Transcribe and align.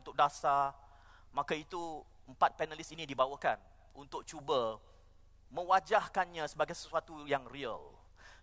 bentuk 0.00 0.16
dasar, 0.16 0.72
maka 1.30 1.52
itu 1.54 2.02
empat 2.26 2.56
panelis 2.56 2.88
ini 2.90 3.04
dibawakan 3.04 3.60
untuk 3.94 4.24
cuba 4.24 4.80
mewajahkannya 5.52 6.46
sebagai 6.48 6.74
sesuatu 6.74 7.26
yang 7.28 7.44
real. 7.52 7.92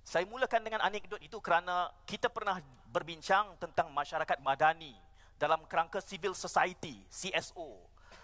Saya 0.07 0.24
mulakan 0.24 0.64
dengan 0.64 0.80
anekdot 0.86 1.20
itu 1.20 1.36
kerana 1.43 1.92
kita 2.07 2.32
pernah 2.32 2.64
berbincang 2.88 3.60
tentang 3.60 3.92
masyarakat 3.92 4.39
madani 4.39 4.96
dalam 5.36 5.68
kerangka 5.68 6.00
civil 6.00 6.32
society, 6.32 7.04
CSO. 7.11 7.75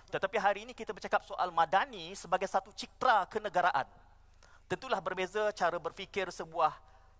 Tetapi 0.08 0.38
hari 0.40 0.60
ini 0.64 0.72
kita 0.78 0.96
bercakap 0.96 1.26
soal 1.28 1.52
madani 1.52 2.14
sebagai 2.16 2.48
satu 2.48 2.72
citra 2.72 3.28
kenegaraan. 3.28 3.90
Tentulah 4.70 5.04
berbeza 5.04 5.52
cara 5.52 5.76
berfikir 5.76 6.32
sebuah 6.32 6.72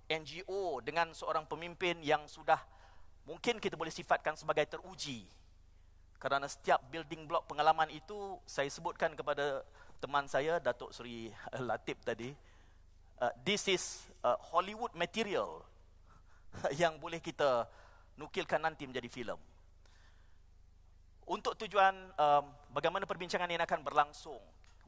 NGO 0.08 0.80
dengan 0.80 1.12
seorang 1.12 1.44
pemimpin 1.44 2.00
yang 2.00 2.24
sudah 2.30 2.60
mungkin 3.28 3.60
kita 3.60 3.76
boleh 3.76 3.92
sifatkan 3.92 4.36
sebagai 4.36 4.68
teruji. 4.68 5.28
Kerana 6.24 6.48
setiap 6.48 6.80
building 6.88 7.28
block 7.28 7.52
pengalaman 7.52 7.92
itu 7.92 8.40
saya 8.48 8.72
sebutkan 8.72 9.12
kepada 9.12 9.60
teman 10.00 10.24
saya 10.32 10.64
Datuk 10.64 10.96
Seri 10.96 11.28
Latif 11.68 12.00
tadi 12.00 12.32
uh, 13.20 13.34
this 13.44 13.68
is 13.68 13.84
uh, 14.24 14.40
Hollywood 14.40 14.96
material 14.96 15.64
yang 16.82 16.96
boleh 17.00 17.20
kita 17.20 17.68
nukilkan 18.16 18.64
nanti 18.64 18.88
menjadi 18.88 19.10
filem. 19.10 19.40
Untuk 21.24 21.56
tujuan 21.56 21.96
um, 22.20 22.46
bagaimana 22.76 23.08
perbincangan 23.08 23.48
ini 23.48 23.64
akan 23.64 23.80
berlangsung, 23.80 24.40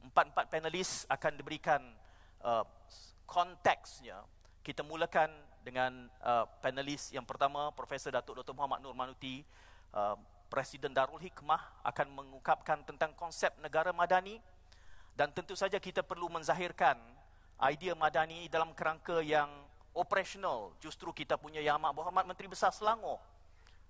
empat-empat 0.04 0.52
panelis 0.52 1.08
akan 1.08 1.32
diberikan 1.32 1.80
uh, 2.44 2.64
konteksnya. 3.24 4.20
Kita 4.60 4.84
mulakan 4.84 5.32
dengan 5.64 6.12
uh, 6.20 6.44
panelis 6.60 7.08
yang 7.12 7.24
pertama, 7.24 7.72
Profesor 7.72 8.12
Datuk 8.12 8.36
Dr. 8.44 8.52
Muhammad 8.52 8.84
Nur 8.84 8.92
Manuti, 8.92 9.40
uh, 9.96 10.14
Presiden 10.46 10.94
Darul 10.94 11.18
Hikmah 11.18 11.82
akan 11.82 12.06
mengungkapkan 12.14 12.86
tentang 12.86 13.10
konsep 13.18 13.50
negara 13.58 13.90
madani 13.90 14.38
dan 15.18 15.34
tentu 15.34 15.58
saja 15.58 15.82
kita 15.82 16.06
perlu 16.06 16.30
menzahirkan 16.30 16.94
idea 17.72 17.98
madani 17.98 18.46
dalam 18.46 18.70
kerangka 18.76 19.18
yang 19.24 19.48
operasional. 19.96 20.76
Justru 20.78 21.10
kita 21.10 21.40
punya 21.40 21.58
Yang 21.58 21.82
Amat 21.82 21.92
Berhormat 21.96 22.24
Menteri 22.28 22.46
Besar 22.46 22.70
Selangor, 22.70 23.18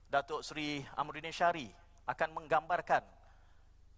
Datuk 0.08 0.40
Seri 0.46 0.80
Amruddin 0.96 1.34
Syari 1.34 1.68
akan 2.06 2.30
menggambarkan 2.40 3.02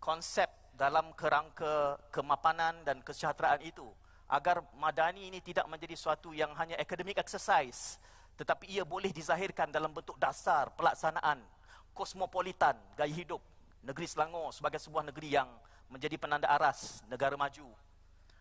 konsep 0.00 0.48
dalam 0.72 1.12
kerangka 1.12 2.00
kemapanan 2.08 2.86
dan 2.86 3.02
kesejahteraan 3.04 3.60
itu 3.66 3.86
agar 4.30 4.64
madani 4.76 5.28
ini 5.28 5.42
tidak 5.44 5.66
menjadi 5.66 5.96
suatu 5.98 6.30
yang 6.32 6.54
hanya 6.56 6.78
academic 6.78 7.18
exercise 7.18 7.98
tetapi 8.38 8.70
ia 8.70 8.86
boleh 8.86 9.10
dizahirkan 9.10 9.74
dalam 9.74 9.90
bentuk 9.90 10.14
dasar 10.16 10.70
pelaksanaan 10.78 11.42
kosmopolitan 11.98 12.78
gaya 12.94 13.10
hidup 13.10 13.42
negeri 13.82 14.06
Selangor 14.06 14.54
sebagai 14.54 14.78
sebuah 14.78 15.10
negeri 15.10 15.34
yang 15.34 15.50
menjadi 15.90 16.14
penanda 16.14 16.46
aras 16.46 17.02
negara 17.10 17.34
maju. 17.34 17.66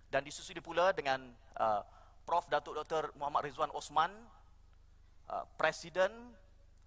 Dan 0.08 0.22
disusuli 0.22 0.62
pula 0.62 0.94
dengan 0.94 1.34
uh, 1.58 1.82
Prof. 2.28 2.46
Datuk 2.52 2.76
Dr 2.84 3.16
Muhammad 3.18 3.48
Rizwan 3.48 3.72
Osman 3.74 4.12
uh, 5.32 5.44
Presiden 5.56 6.12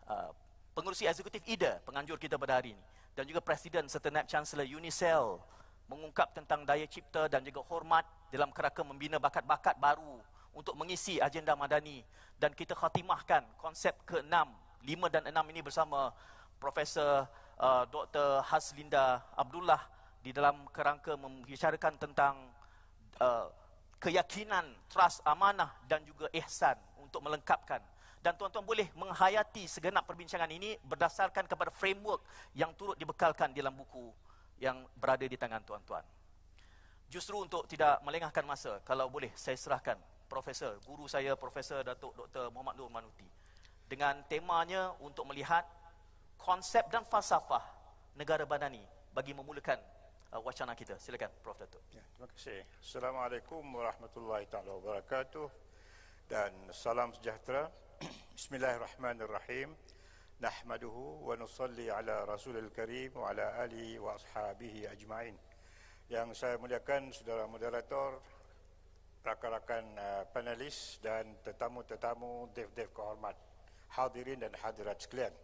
uh, 0.06 0.30
pengurusi 0.76 1.08
eksekutif 1.08 1.42
IDA 1.48 1.80
penganjur 1.82 2.20
kita 2.20 2.38
pada 2.38 2.60
hari 2.62 2.76
ini. 2.76 2.84
Dan 3.16 3.26
juga 3.26 3.42
Presiden 3.42 3.90
serta 3.90 4.08
Naib 4.08 4.30
Chancellor 4.30 4.64
UNICEF 4.64 5.42
mengungkap 5.90 6.30
tentang 6.30 6.62
daya 6.62 6.86
cipta 6.86 7.26
dan 7.26 7.42
juga 7.42 7.66
hormat 7.66 8.06
dalam 8.30 8.54
kerangka 8.54 8.86
membina 8.86 9.18
bakat-bakat 9.18 9.74
baru 9.76 10.22
untuk 10.54 10.78
mengisi 10.78 11.18
agenda 11.18 11.52
madani. 11.58 12.06
Dan 12.38 12.54
kita 12.54 12.72
khatimahkan 12.72 13.44
konsep 13.58 13.92
ke-6, 14.06 14.32
5 14.32 15.12
dan 15.12 15.22
6 15.28 15.52
ini 15.52 15.60
bersama 15.60 16.14
Profesor 16.60 17.24
uh, 17.56 17.84
Dr. 17.88 18.44
Haslinda 18.44 19.24
Abdullah 19.32 19.80
di 20.20 20.30
dalam 20.36 20.68
kerangka 20.68 21.16
membicarakan 21.16 21.96
tentang 21.96 22.52
uh, 23.16 23.48
keyakinan, 23.96 24.68
trust, 24.92 25.24
amanah 25.24 25.72
dan 25.88 26.04
juga 26.04 26.28
ihsan 26.36 26.76
untuk 27.00 27.24
melengkapkan. 27.24 27.80
Dan 28.20 28.36
tuan-tuan 28.36 28.68
boleh 28.68 28.84
menghayati 28.92 29.64
segenap 29.64 30.04
perbincangan 30.04 30.52
ini 30.52 30.76
berdasarkan 30.84 31.48
kepada 31.48 31.72
framework 31.72 32.20
yang 32.52 32.76
turut 32.76 33.00
dibekalkan 33.00 33.56
dalam 33.56 33.72
buku 33.72 34.12
yang 34.60 34.84
berada 34.92 35.24
di 35.24 35.40
tangan 35.40 35.64
tuan-tuan. 35.64 36.04
Justru 37.08 37.40
untuk 37.40 37.64
tidak 37.64 37.96
melengahkan 38.04 38.44
masa, 38.44 38.84
kalau 38.84 39.08
boleh 39.08 39.32
saya 39.32 39.56
serahkan 39.56 39.96
Profesor, 40.30 40.78
guru 40.86 41.08
saya 41.10 41.34
Profesor 41.34 41.82
Datuk 41.82 42.14
Dr. 42.14 42.52
Muhammad 42.54 42.76
Nur 42.78 42.92
Manuti 42.92 43.26
dengan 43.90 44.22
temanya 44.30 44.94
untuk 45.02 45.26
melihat 45.26 45.66
konsep 46.40 46.88
dan 46.88 47.04
falsafah 47.04 47.62
negara 48.16 48.48
badani 48.48 48.80
bagi 49.12 49.36
memulakan 49.36 49.76
uh, 50.32 50.40
wacana 50.40 50.72
kita. 50.72 50.96
Silakan 50.96 51.30
Prof 51.44 51.60
Datuk. 51.60 51.84
Ya, 51.92 52.02
terima 52.16 52.28
kasih. 52.32 52.64
Assalamualaikum 52.80 53.62
warahmatullahi 53.62 54.48
taala 54.48 54.72
wabarakatuh 54.80 55.46
dan 56.30 56.52
salam 56.72 57.12
sejahtera. 57.12 57.68
Bismillahirrahmanirrahim. 58.38 59.76
Nahmaduhu 60.40 61.28
wa 61.28 61.36
nusalli 61.36 61.92
ala 61.92 62.24
Rasulil 62.24 62.72
Karim 62.72 63.12
wa 63.12 63.28
ala 63.28 63.60
alihi 63.60 64.00
wa 64.00 64.16
ashabihi 64.16 64.88
ajma'in. 64.88 65.36
Yang 66.08 66.40
saya 66.40 66.56
muliakan 66.56 67.12
saudara 67.12 67.44
moderator, 67.44 68.24
rakan-rakan 69.20 69.84
uh, 70.00 70.24
panelis 70.32 70.96
dan 71.04 71.36
tetamu-tetamu 71.44 72.48
dev-dev 72.56 72.88
kehormat, 72.96 73.36
hadirin 73.92 74.40
dan 74.40 74.56
hadirat 74.56 74.96
sekalian. 74.96 75.36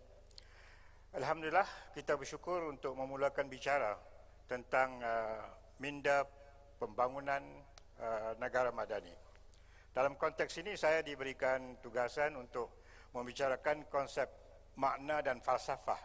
Alhamdulillah 1.17 1.97
kita 1.97 2.13
bersyukur 2.13 2.69
untuk 2.69 2.93
memulakan 2.93 3.49
bicara 3.49 3.97
tentang 4.45 5.01
uh, 5.01 5.49
minda 5.81 6.29
pembangunan 6.77 7.41
uh, 7.97 8.37
negara 8.37 8.69
madani. 8.69 9.17
Dalam 9.97 10.21
konteks 10.21 10.61
ini 10.61 10.77
saya 10.77 11.01
diberikan 11.01 11.81
tugasan 11.81 12.37
untuk 12.37 12.85
membicarakan 13.17 13.89
konsep 13.89 14.29
makna 14.77 15.25
dan 15.25 15.41
falsafah 15.41 15.97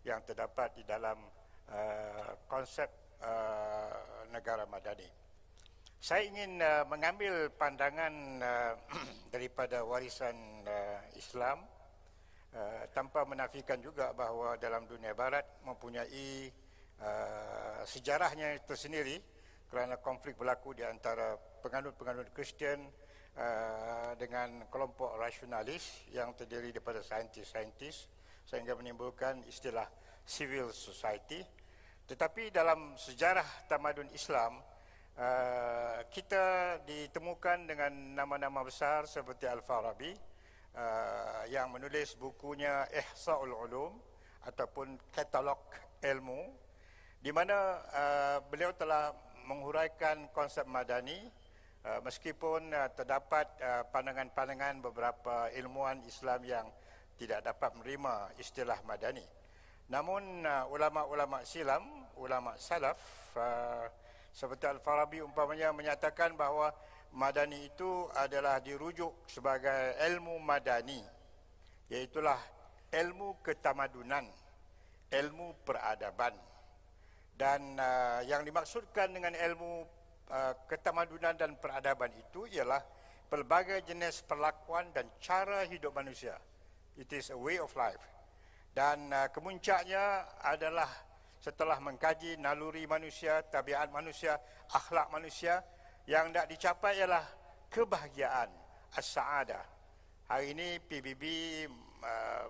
yang 0.00 0.24
terdapat 0.24 0.72
di 0.80 0.82
dalam 0.88 1.20
uh, 1.68 2.32
konsep 2.48 2.88
uh, 3.20 4.24
negara 4.32 4.64
madani. 4.64 5.12
Saya 6.00 6.24
ingin 6.24 6.64
uh, 6.64 6.88
mengambil 6.88 7.52
pandangan 7.52 8.40
uh, 8.40 8.72
daripada 9.36 9.84
warisan 9.84 10.64
uh, 10.64 11.04
Islam 11.20 11.73
uh, 12.54 12.86
tanpa 12.94 13.26
menafikan 13.28 13.82
juga 13.82 14.14
bahawa 14.14 14.56
dalam 14.56 14.86
dunia 14.86 15.12
barat 15.12 15.44
mempunyai 15.66 16.50
Uh, 16.94 17.82
sejarahnya 17.82 18.54
tersendiri 18.62 19.18
kerana 19.66 19.98
konflik 19.98 20.38
berlaku 20.38 20.78
di 20.78 20.86
antara 20.86 21.34
penganut-penganut 21.58 22.30
Kristian 22.30 22.86
uh, 23.34 24.14
dengan 24.14 24.70
kelompok 24.70 25.18
rasionalis 25.18 26.06
yang 26.14 26.38
terdiri 26.38 26.70
daripada 26.70 27.02
saintis-saintis 27.02 28.06
sehingga 28.46 28.78
menimbulkan 28.78 29.42
istilah 29.50 29.90
civil 30.22 30.70
society. 30.70 31.42
Tetapi 32.06 32.54
dalam 32.54 32.94
sejarah 32.94 33.66
tamadun 33.66 34.08
Islam 34.14 34.62
uh, 35.18 35.98
kita 36.14 36.78
ditemukan 36.86 37.66
dengan 37.66 37.90
nama-nama 38.14 38.62
besar 38.62 39.10
seperti 39.10 39.50
Al-Farabi 39.50 40.14
uh, 40.74 41.42
yang 41.48 41.70
menulis 41.70 42.18
bukunya 42.18 42.86
Ihsa'ul 42.90 43.54
Ulum 43.54 43.94
ataupun 44.44 44.98
katalog 45.14 45.58
ilmu 46.04 46.52
di 47.24 47.32
mana 47.32 47.80
uh, 47.94 48.38
beliau 48.52 48.76
telah 48.76 49.14
menghuraikan 49.48 50.28
konsep 50.36 50.68
madani 50.68 51.16
uh, 51.88 52.00
meskipun 52.04 52.68
uh, 52.74 52.92
terdapat 52.92 53.48
uh, 53.64 53.82
pandangan-pandangan 53.88 54.84
beberapa 54.84 55.48
ilmuwan 55.56 56.04
Islam 56.04 56.44
yang 56.44 56.66
tidak 57.16 57.46
dapat 57.46 57.72
menerima 57.78 58.34
istilah 58.42 58.78
madani. 58.84 59.24
Namun 59.88 60.44
uh, 60.44 60.68
ulama-ulama 60.68 61.44
silam, 61.44 61.84
ulama 62.18 62.56
salaf 62.56 62.98
uh, 63.36 63.86
seperti 64.34 64.66
Al-Farabi 64.66 65.22
umpamanya 65.22 65.70
menyatakan 65.70 66.34
bahawa 66.34 66.74
madani 67.14 67.70
itu 67.70 68.10
adalah 68.14 68.58
dirujuk 68.58 69.30
sebagai 69.30 69.94
ilmu 70.02 70.42
madani 70.42 70.98
iaitulah 71.90 72.38
ilmu 72.90 73.38
ketamadunan, 73.42 74.26
ilmu 75.10 75.62
peradaban 75.62 76.34
dan 77.34 77.74
uh, 77.78 78.22
yang 78.26 78.46
dimaksudkan 78.46 79.10
dengan 79.10 79.34
ilmu 79.34 79.82
uh, 80.30 80.54
ketamadunan 80.70 81.34
dan 81.34 81.58
peradaban 81.58 82.10
itu 82.14 82.46
ialah 82.50 82.82
pelbagai 83.26 83.82
jenis 83.82 84.22
perlakuan 84.22 84.94
dan 84.94 85.10
cara 85.18 85.66
hidup 85.66 85.90
manusia. 85.90 86.38
It 86.94 87.10
is 87.10 87.34
a 87.34 87.38
way 87.38 87.58
of 87.58 87.74
life. 87.74 88.02
Dan 88.70 89.10
uh, 89.10 89.26
kemuncaknya 89.34 90.30
adalah 90.42 90.86
setelah 91.42 91.76
mengkaji 91.82 92.38
naluri 92.38 92.86
manusia, 92.86 93.42
tabiat 93.50 93.90
manusia, 93.90 94.38
akhlak 94.70 95.10
manusia, 95.10 95.60
yang 96.04 96.28
nak 96.32 96.48
dicapai 96.52 97.00
ialah 97.00 97.24
kebahagiaan, 97.72 98.52
as-sa'adah. 98.92 99.64
Hari 100.28 100.52
ini 100.52 100.80
PBB 100.80 101.24
uh, 102.04 102.46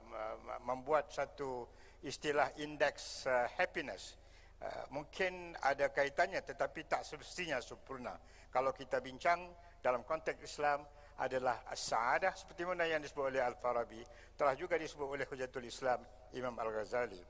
membuat 0.66 1.10
satu 1.10 1.66
istilah 2.02 2.50
indeks 2.58 3.26
uh, 3.30 3.46
happiness. 3.54 4.18
Uh, 4.58 4.86
mungkin 4.90 5.54
ada 5.62 5.90
kaitannya 5.90 6.42
tetapi 6.42 6.86
tak 6.86 7.06
semestinya 7.06 7.62
sempurna. 7.62 8.18
Kalau 8.50 8.70
kita 8.74 8.98
bincang 8.98 9.50
dalam 9.82 10.02
konteks 10.02 10.42
Islam 10.42 10.82
adalah 11.22 11.62
as-sa'adah 11.70 12.34
seperti 12.34 12.66
mana 12.66 12.90
yang 12.90 12.98
disebut 12.98 13.30
oleh 13.30 13.42
Al-Farabi, 13.42 14.02
telah 14.34 14.58
juga 14.58 14.74
disebut 14.74 15.06
oleh 15.06 15.26
Hujatul 15.30 15.66
Islam 15.66 16.02
Imam 16.34 16.54
Al-Ghazali. 16.58 17.22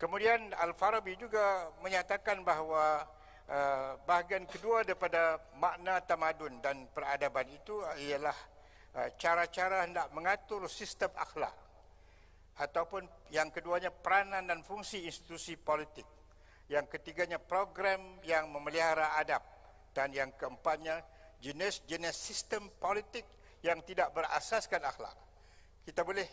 Kemudian 0.00 0.56
Al-Farabi 0.56 1.20
juga 1.20 1.68
menyatakan 1.84 2.40
bahawa 2.40 3.04
uh, 3.48 3.96
bahagian 4.04 4.44
kedua 4.44 4.84
daripada 4.84 5.40
makna 5.56 6.00
tamadun 6.04 6.60
dan 6.60 6.86
peradaban 6.92 7.48
itu 7.48 7.80
ialah 8.08 8.36
uh, 8.94 9.08
cara-cara 9.16 9.88
hendak 9.88 10.06
mengatur 10.12 10.68
sistem 10.68 11.10
akhlak 11.16 11.52
ataupun 12.58 13.06
yang 13.30 13.48
keduanya 13.54 13.88
peranan 13.94 14.44
dan 14.44 14.60
fungsi 14.66 15.06
institusi 15.06 15.54
politik. 15.54 16.04
Yang 16.68 17.00
ketiganya 17.00 17.40
program 17.40 18.20
yang 18.28 18.52
memelihara 18.52 19.16
adab 19.16 19.40
dan 19.96 20.12
yang 20.12 20.28
keempatnya 20.36 21.00
jenis-jenis 21.40 22.12
sistem 22.12 22.68
politik 22.76 23.24
yang 23.64 23.80
tidak 23.88 24.12
berasaskan 24.12 24.84
akhlak. 24.84 25.16
Kita 25.86 26.04
boleh 26.04 26.28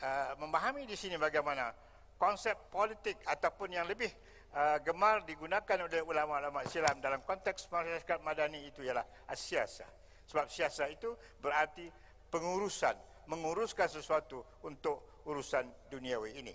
uh, 0.00 0.32
memahami 0.40 0.88
di 0.88 0.96
sini 0.96 1.20
bagaimana 1.20 1.68
konsep 2.16 2.56
politik 2.72 3.20
ataupun 3.28 3.76
yang 3.76 3.84
lebih 3.84 4.08
uh, 4.54 4.78
gemar 4.80 5.26
digunakan 5.26 5.78
oleh 5.84 6.00
ulama-ulama 6.00 6.62
Islam 6.62 7.02
dalam 7.02 7.20
konteks 7.26 7.66
masyarakat 7.68 8.18
madani 8.22 8.70
itu 8.70 8.86
ialah 8.86 9.04
siasah. 9.34 9.90
Sebab 10.24 10.48
siasah 10.48 10.88
itu 10.88 11.12
berarti 11.42 11.90
pengurusan, 12.32 12.96
menguruskan 13.28 13.90
sesuatu 13.90 14.40
untuk 14.64 15.22
urusan 15.28 15.90
duniawi 15.92 16.40
ini. 16.40 16.54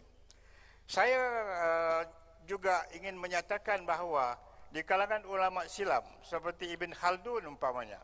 Saya 0.90 1.22
uh, 1.46 2.02
juga 2.50 2.82
ingin 2.98 3.14
menyatakan 3.14 3.86
bahawa 3.86 4.34
di 4.74 4.82
kalangan 4.82 5.22
ulama 5.26 5.66
silam 5.70 6.02
seperti 6.26 6.74
Ibn 6.74 6.94
Khaldun 6.98 7.46
umpamanya, 7.46 8.02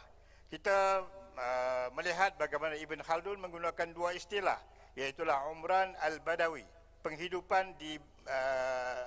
kita 0.50 1.01
uh, 1.33 1.88
melihat 1.97 2.38
bagaimana 2.38 2.77
Ibn 2.77 3.01
Khaldun 3.01 3.42
menggunakan 3.42 3.89
dua 3.94 4.13
istilah, 4.13 4.62
iaitu 4.94 5.25
Umran 5.25 5.97
al-Badawi, 6.01 6.65
penghidupan 7.01 7.74
di 7.81 7.97
uh, 8.30 9.06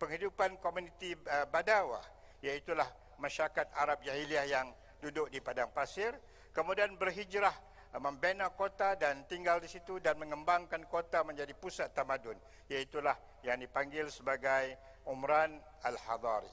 penghidupan 0.00 0.58
komuniti 0.58 1.14
uh, 1.14 1.46
Badawah, 1.46 2.02
iaitu 2.42 2.74
masyarakat 3.22 3.70
Arab 3.78 4.02
Jahiliyah 4.02 4.46
yang 4.50 4.74
duduk 4.98 5.30
di 5.30 5.38
padang 5.38 5.70
pasir, 5.70 6.12
kemudian 6.50 6.98
berhijrah 6.98 7.54
membina 8.02 8.50
kota 8.50 8.98
dan 8.98 9.22
tinggal 9.30 9.62
di 9.62 9.70
situ 9.70 10.02
dan 10.02 10.18
mengembangkan 10.18 10.82
kota 10.90 11.22
menjadi 11.22 11.54
pusat 11.54 11.94
tamadun 11.94 12.34
iaitulah 12.66 13.14
yang 13.46 13.54
dipanggil 13.62 14.10
sebagai 14.10 14.74
Umran 15.06 15.62
Al-Hadari. 15.86 16.50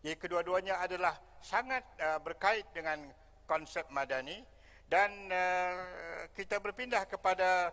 Jadi 0.00 0.16
kedua-duanya 0.16 0.80
adalah 0.80 1.12
sangat 1.44 1.84
berkait 2.24 2.72
dengan 2.72 3.04
konsep 3.44 3.84
madani 3.92 4.40
dan 4.88 5.28
kita 6.32 6.56
berpindah 6.56 7.04
kepada 7.04 7.68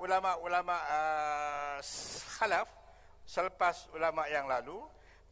ulama-ulama 0.00 0.80
khalaf 2.40 2.64
selepas 3.24 3.88
ulama 3.94 4.26
yang 4.28 4.46
lalu 4.50 4.78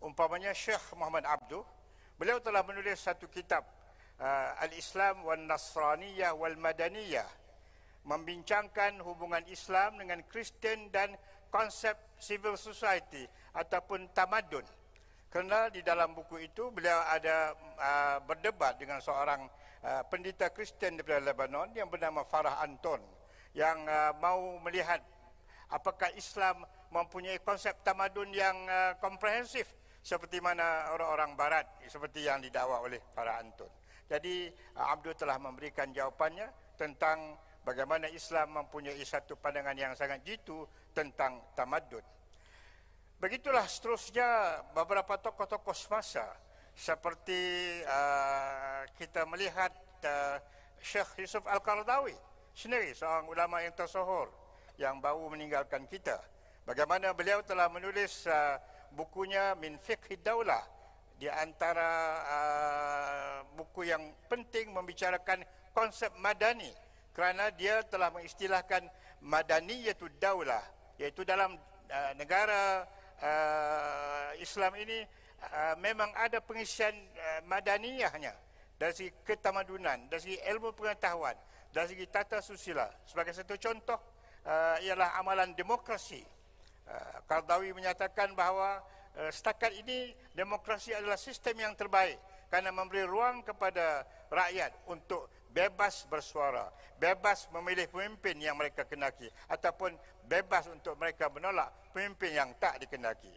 umpamanya 0.00 0.54
Syekh 0.56 0.96
Muhammad 0.96 1.26
Abduh 1.26 1.64
beliau 2.16 2.40
telah 2.40 2.64
menulis 2.64 3.00
satu 3.00 3.28
kitab 3.28 3.64
uh, 4.20 4.62
al-Islam 4.64 5.24
wal 5.24 5.40
Nasraniyah 5.44 6.32
wal 6.36 6.56
Madaniyah 6.56 7.28
membincangkan 8.04 9.00
hubungan 9.04 9.44
Islam 9.48 10.00
dengan 10.00 10.24
Kristen 10.24 10.88
dan 10.88 11.12
konsep 11.52 11.98
civil 12.16 12.56
society 12.56 13.28
ataupun 13.52 14.08
tamadun. 14.16 14.64
Kerana 15.30 15.70
di 15.70 15.84
dalam 15.84 16.10
buku 16.10 16.42
itu 16.42 16.74
beliau 16.74 17.06
ada 17.06 17.54
uh, 17.78 18.18
berdebat 18.24 18.80
dengan 18.80 18.98
seorang 18.98 19.46
uh, 19.84 20.02
pendeta 20.10 20.50
Kristen 20.50 20.98
di 20.98 21.04
Lebanon 21.06 21.70
yang 21.76 21.86
bernama 21.86 22.26
Farah 22.26 22.58
Anton 22.64 22.98
yang 23.54 23.86
uh, 23.86 24.10
mau 24.18 24.58
melihat 24.62 24.98
apakah 25.70 26.10
Islam 26.18 26.66
mempunyai 26.90 27.38
konsep 27.42 27.82
tamadun 27.86 28.30
yang 28.34 28.54
uh, 28.66 28.98
komprehensif 28.98 29.66
seperti 30.00 30.42
mana 30.42 30.90
orang-orang 30.90 31.36
barat 31.36 31.66
seperti 31.86 32.26
yang 32.26 32.42
didakwa 32.42 32.82
oleh 32.82 32.98
Farah 33.14 33.38
Anton. 33.38 33.70
Jadi 34.10 34.50
uh, 34.78 34.90
Abdul 34.90 35.14
telah 35.14 35.38
memberikan 35.38 35.94
jawapannya 35.94 36.74
tentang 36.74 37.38
bagaimana 37.62 38.10
Islam 38.10 38.58
mempunyai 38.58 38.98
satu 39.06 39.38
pandangan 39.38 39.76
yang 39.76 39.92
sangat 39.94 40.24
jitu 40.26 40.66
tentang 40.90 41.54
tamadun. 41.54 42.02
Begitulah 43.20 43.68
seterusnya 43.68 44.60
beberapa 44.72 45.20
tokoh-tokoh 45.20 45.76
semasa 45.76 46.24
seperti 46.72 47.36
uh, 47.84 48.88
kita 48.96 49.28
melihat 49.28 49.70
uh, 50.08 50.40
Syekh 50.80 51.20
Yusuf 51.20 51.44
Al-Qardawi 51.44 52.16
sendiri 52.56 52.96
seorang 52.96 53.28
ulama 53.28 53.60
yang 53.60 53.76
tersohor 53.76 54.32
yang 54.80 54.96
baru 54.98 55.28
meninggalkan 55.28 55.84
kita. 55.84 56.16
Bagaimana 56.70 57.10
beliau 57.10 57.42
telah 57.42 57.66
menulis 57.66 58.30
uh, 58.30 58.54
bukunya 58.94 59.58
Min 59.58 59.74
Fiqh 59.82 60.14
Daulah 60.22 60.62
di 61.18 61.26
antara 61.26 61.90
uh, 62.22 63.36
buku 63.58 63.90
yang 63.90 63.98
penting 64.30 64.70
membicarakan 64.70 65.42
konsep 65.74 66.14
madani 66.22 66.70
kerana 67.10 67.50
dia 67.58 67.82
telah 67.90 68.14
mengistilahkan 68.14 68.86
madani 69.18 69.82
iaitu 69.82 70.06
daulah 70.22 70.62
iaitu 70.94 71.26
dalam 71.26 71.58
uh, 71.90 72.12
negara 72.14 72.86
uh, 73.18 74.30
Islam 74.38 74.70
ini 74.78 75.02
uh, 75.50 75.74
memang 75.82 76.14
ada 76.14 76.38
pengisian 76.38 76.94
uh, 76.94 77.42
madaniyahnya 77.50 78.30
dari 78.78 78.94
segi 78.94 79.10
ketamadunan, 79.26 80.06
dari 80.06 80.22
segi 80.22 80.38
ilmu 80.46 80.70
pengetahuan, 80.78 81.34
dari 81.74 81.98
segi 81.98 82.06
tata 82.06 82.38
susila. 82.38 82.86
Sebagai 83.10 83.34
satu 83.34 83.58
contoh 83.58 83.98
uh, 84.46 84.78
ialah 84.86 85.18
amalan 85.18 85.50
demokrasi. 85.50 86.38
Kardawi 87.30 87.70
menyatakan 87.70 88.34
bahawa 88.34 88.82
Eh, 89.18 89.32
setakat 89.34 89.74
ini 89.74 90.14
demokrasi 90.38 90.94
adalah 90.94 91.18
sistem 91.18 91.58
yang 91.58 91.74
terbaik 91.74 92.14
kerana 92.46 92.70
memberi 92.70 93.02
ruang 93.02 93.42
kepada 93.42 94.06
rakyat 94.30 94.70
untuk 94.86 95.26
bebas 95.50 96.06
bersuara, 96.06 96.70
bebas 96.94 97.50
memilih 97.50 97.90
pemimpin 97.90 98.38
yang 98.38 98.54
mereka 98.54 98.86
kenaki 98.86 99.26
ataupun 99.50 99.98
bebas 100.30 100.70
untuk 100.70 100.94
mereka 100.94 101.26
menolak 101.26 101.74
pemimpin 101.90 102.38
yang 102.38 102.50
tak 102.62 102.78
dikenaki. 102.78 103.34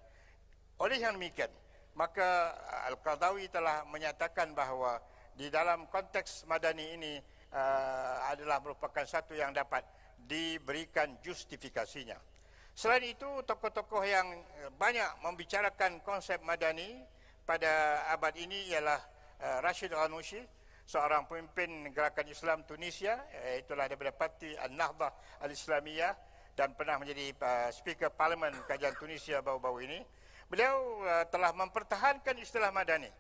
Oleh 0.78 1.02
yang 1.02 1.18
demikian, 1.18 1.50
maka 1.98 2.54
Al-Qadawi 2.94 3.50
telah 3.50 3.82
menyatakan 3.90 4.54
bahawa 4.54 5.02
di 5.34 5.50
dalam 5.50 5.90
konteks 5.90 6.46
madani 6.46 6.86
ini 6.94 7.14
uh, 7.50 8.30
adalah 8.30 8.62
merupakan 8.62 9.06
satu 9.10 9.34
yang 9.34 9.50
dapat 9.50 9.82
diberikan 10.22 11.18
justifikasinya. 11.26 12.33
Selain 12.74 13.06
itu, 13.06 13.30
tokoh-tokoh 13.46 14.02
yang 14.02 14.34
eh, 14.34 14.72
banyak 14.74 15.22
membicarakan 15.22 16.02
konsep 16.02 16.42
madani 16.42 17.06
pada 17.46 18.02
abad 18.10 18.34
ini 18.40 18.72
ialah 18.72 18.98
uh, 19.44 19.60
Rashid 19.60 19.92
Ghanouchi, 19.92 20.40
seorang 20.88 21.28
pemimpin 21.28 21.92
gerakan 21.92 22.24
Islam 22.32 22.64
Tunisia, 22.64 23.20
itulah 23.60 23.92
daripada 23.92 24.16
parti 24.16 24.56
Al-Nahdah 24.56 25.44
Al-Islamiyah 25.44 26.16
dan 26.56 26.72
pernah 26.72 26.96
menjadi 26.96 27.36
speaker 27.76 28.16
parlimen 28.16 28.56
kajian 28.64 28.96
Tunisia 28.96 29.44
baru-baru 29.44 29.80
ini. 29.84 30.00
Beliau 30.48 31.04
telah 31.28 31.52
mempertahankan 31.52 32.40
istilah 32.40 32.72
madani. 32.72 33.12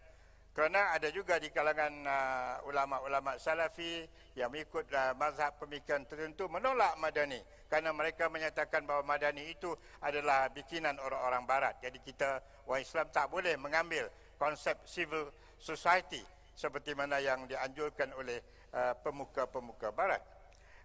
Kerana 0.54 0.94
ada 0.94 1.10
juga 1.10 1.42
di 1.42 1.50
kalangan 1.50 2.06
uh, 2.06 2.70
ulama-ulama 2.70 3.42
salafi 3.42 4.06
yang 4.38 4.54
mengikut 4.54 4.86
uh, 4.94 5.18
mazhab 5.18 5.58
pemikiran 5.58 6.06
tertentu 6.06 6.46
menolak 6.46 6.94
madani 7.02 7.42
kerana 7.66 7.90
mereka 7.90 8.30
menyatakan 8.30 8.86
bahawa 8.86 9.02
madani 9.02 9.50
itu 9.50 9.74
adalah 10.06 10.54
bikinan 10.54 11.02
orang-orang 11.02 11.42
barat. 11.50 11.74
Jadi 11.82 11.98
kita 12.06 12.38
orang 12.70 12.86
Islam 12.86 13.10
tak 13.10 13.34
boleh 13.34 13.58
mengambil 13.58 14.06
konsep 14.38 14.78
civil 14.86 15.34
society 15.58 16.22
seperti 16.54 16.94
mana 16.94 17.18
yang 17.18 17.50
dianjurkan 17.50 18.14
oleh 18.14 18.38
uh, 18.78 18.94
pemuka-pemuka 19.02 19.90
barat. 19.90 20.22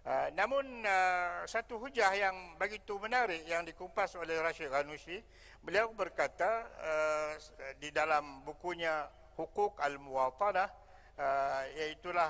Uh, 0.01 0.33
namun 0.33 0.65
uh, 0.81 1.45
satu 1.45 1.77
hujah 1.77 2.09
yang 2.17 2.57
begitu 2.57 2.97
menarik 2.97 3.45
yang 3.45 3.61
dikupas 3.61 4.17
oleh 4.17 4.41
Rashid 4.41 4.73
Ghanouchi, 4.73 5.21
beliau 5.61 5.93
berkata 5.93 6.65
uh, 6.81 7.37
di 7.77 7.93
dalam 7.93 8.41
bukunya 8.41 9.05
hukuk 9.39 9.79
al-muwatanah 9.79 10.67
uh, 11.15 11.63
iaitulah 11.79 12.27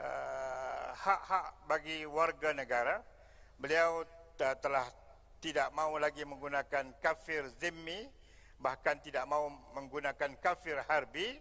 uh, 0.00 0.88
hak-hak 0.96 1.68
bagi 1.68 2.08
warga 2.08 2.56
negara. 2.56 2.96
Beliau 3.60 4.08
uh, 4.40 4.56
telah 4.56 4.88
tidak 5.44 5.68
mahu 5.76 6.00
lagi 6.00 6.24
menggunakan 6.24 6.96
kafir 7.04 7.44
zimmi 7.60 8.08
bahkan 8.56 8.96
tidak 9.04 9.28
mahu 9.28 9.52
menggunakan 9.76 10.32
kafir 10.40 10.80
harbi. 10.88 11.36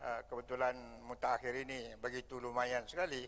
Kebetulan 0.00 0.72
mutakhir 1.04 1.52
ini 1.52 1.92
begitu 2.00 2.40
lumayan 2.40 2.88
sekali 2.88 3.20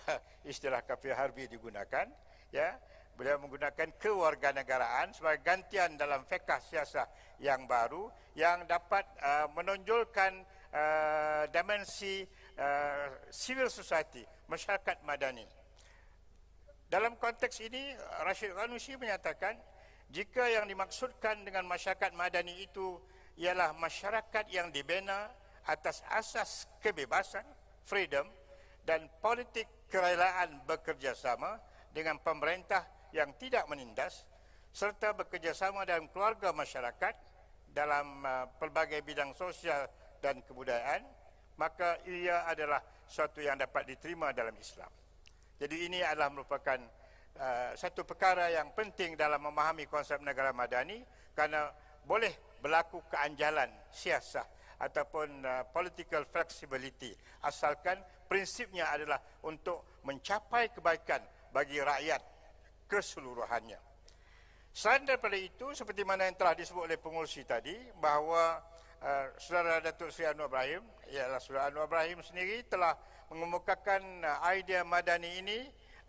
istilah 0.50 0.82
kafir 0.82 1.14
harbi 1.14 1.46
digunakan 1.46 2.02
ya 2.50 2.74
beliau 3.14 3.40
menggunakan 3.40 3.94
kewarganegaraan 3.96 5.14
sebagai 5.14 5.46
gantian 5.46 5.94
dalam 5.94 6.26
fiqh 6.26 6.50
siasah 6.66 7.06
yang 7.38 7.64
baru 7.64 8.12
yang 8.36 8.68
dapat 8.68 9.06
uh, 9.24 9.48
menonjolkan 9.56 10.44
uh, 10.72 11.44
dimensi 11.50 12.26
uh, 12.58 13.30
civil 13.30 13.70
society, 13.70 14.22
masyarakat 14.50 15.02
madani. 15.06 15.46
Dalam 16.86 17.18
konteks 17.18 17.58
ini, 17.66 17.98
Rashid 18.22 18.54
Ghanushi 18.54 18.94
menyatakan, 18.94 19.58
jika 20.06 20.46
yang 20.46 20.70
dimaksudkan 20.70 21.42
dengan 21.42 21.66
masyarakat 21.66 22.14
madani 22.14 22.62
itu 22.62 22.98
ialah 23.36 23.74
masyarakat 23.74 24.46
yang 24.54 24.70
dibina 24.70 25.28
atas 25.66 26.06
asas 26.14 26.70
kebebasan, 26.78 27.42
freedom, 27.82 28.24
dan 28.86 29.10
politik 29.18 29.66
kerelaan 29.90 30.62
bekerjasama 30.62 31.58
dengan 31.90 32.22
pemerintah 32.22 32.86
yang 33.10 33.34
tidak 33.34 33.66
menindas 33.66 34.22
serta 34.70 35.10
bekerjasama 35.16 35.82
dalam 35.82 36.06
keluarga 36.14 36.54
masyarakat 36.54 37.14
dalam 37.74 38.22
uh, 38.22 38.46
pelbagai 38.62 39.02
bidang 39.02 39.34
sosial 39.34 39.90
dan 40.20 40.40
kebudayaan 40.44 41.02
maka 41.56 42.00
ia 42.04 42.44
adalah 42.44 42.80
suatu 43.08 43.40
yang 43.40 43.56
dapat 43.56 43.88
diterima 43.88 44.32
dalam 44.36 44.52
Islam. 44.60 44.92
Jadi 45.56 45.88
ini 45.88 46.04
adalah 46.04 46.28
merupakan 46.28 46.76
uh, 47.40 47.72
satu 47.72 48.04
perkara 48.04 48.52
yang 48.52 48.76
penting 48.76 49.16
dalam 49.16 49.40
memahami 49.40 49.88
konsep 49.88 50.20
negara 50.20 50.52
madani 50.52 51.00
kerana 51.32 51.72
boleh 52.04 52.60
berlaku 52.60 53.00
keanjalan 53.08 53.72
siasah 53.88 54.44
ataupun 54.76 55.48
uh, 55.48 55.64
political 55.72 56.28
flexibility 56.28 57.16
asalkan 57.40 57.96
prinsipnya 58.28 58.92
adalah 58.92 59.16
untuk 59.48 59.96
mencapai 60.04 60.68
kebaikan 60.76 61.24
bagi 61.56 61.80
rakyat 61.80 62.20
keseluruhannya. 62.84 63.80
Selain 64.76 65.08
daripada 65.08 65.40
itu, 65.40 65.72
seperti 65.72 66.04
mana 66.04 66.28
yang 66.28 66.36
telah 66.36 66.52
disebut 66.52 66.84
oleh 66.84 67.00
pengurusi 67.00 67.48
tadi, 67.48 67.72
bahawa 67.96 68.60
uh, 69.06 69.26
saudara 69.38 69.78
Datuk 69.78 70.10
Seri 70.10 70.26
Anwar 70.26 70.50
Ibrahim, 70.50 70.82
ialah 71.14 71.38
saudara 71.38 71.70
Anwar 71.70 71.86
Ibrahim 71.86 72.18
sendiri 72.26 72.66
telah 72.66 72.98
mengemukakan 73.30 74.02
uh, 74.26 74.42
idea 74.50 74.82
madani 74.82 75.30
ini 75.38 75.58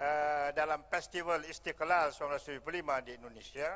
uh, 0.01 0.50
dalam 0.58 0.82
Festival 0.89 1.46
Istiqlal 1.46 2.10
1975 2.13 3.06
di 3.06 3.12
Indonesia. 3.13 3.70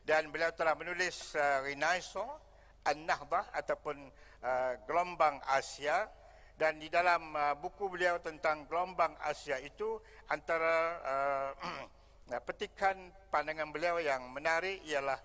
Dan 0.00 0.32
beliau 0.32 0.54
telah 0.56 0.78
menulis 0.78 1.36
uh, 1.36 1.60
Renaissance, 1.66 2.40
An-Nahbah 2.88 3.52
ataupun 3.52 3.96
uh, 4.40 4.72
Gelombang 4.88 5.42
Asia. 5.44 6.08
Dan 6.56 6.76
di 6.76 6.92
dalam 6.92 7.32
uh, 7.32 7.56
buku 7.56 7.88
beliau 7.88 8.20
tentang 8.20 8.68
gelombang 8.68 9.16
Asia 9.24 9.56
itu 9.64 9.96
antara 10.28 11.00
uh, 11.00 12.36
petikan 12.46 12.96
pandangan 13.32 13.72
beliau 13.72 13.96
yang 13.96 14.28
menarik 14.28 14.76
ialah 14.84 15.16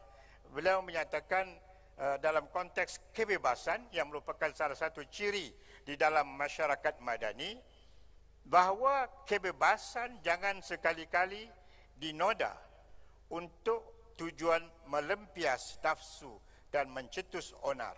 beliau 0.56 0.80
menyatakan 0.80 1.52
dalam 1.96 2.52
konteks 2.52 3.16
kebebasan 3.16 3.88
yang 3.96 4.12
merupakan 4.12 4.52
salah 4.52 4.76
satu 4.76 5.00
ciri 5.08 5.48
di 5.88 5.96
dalam 5.96 6.28
masyarakat 6.36 7.00
madani 7.00 7.56
bahawa 8.44 9.08
kebebasan 9.24 10.20
jangan 10.20 10.60
sekali-kali 10.60 11.48
dinoda 11.96 12.52
untuk 13.32 14.12
tujuan 14.20 14.60
melempias 14.92 15.80
nafsu 15.80 16.36
dan 16.68 16.92
mencetus 16.92 17.56
onar. 17.64 17.96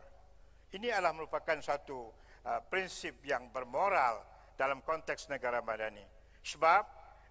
Ini 0.70 0.94
adalah 0.94 1.18
merupakan 1.18 1.58
satu 1.58 2.14
Uh, 2.48 2.64
prinsip 2.72 3.20
yang 3.28 3.52
bermoral 3.52 4.24
dalam 4.56 4.80
konteks 4.80 5.28
negara 5.28 5.60
madani. 5.60 6.00
Sebab 6.48 6.84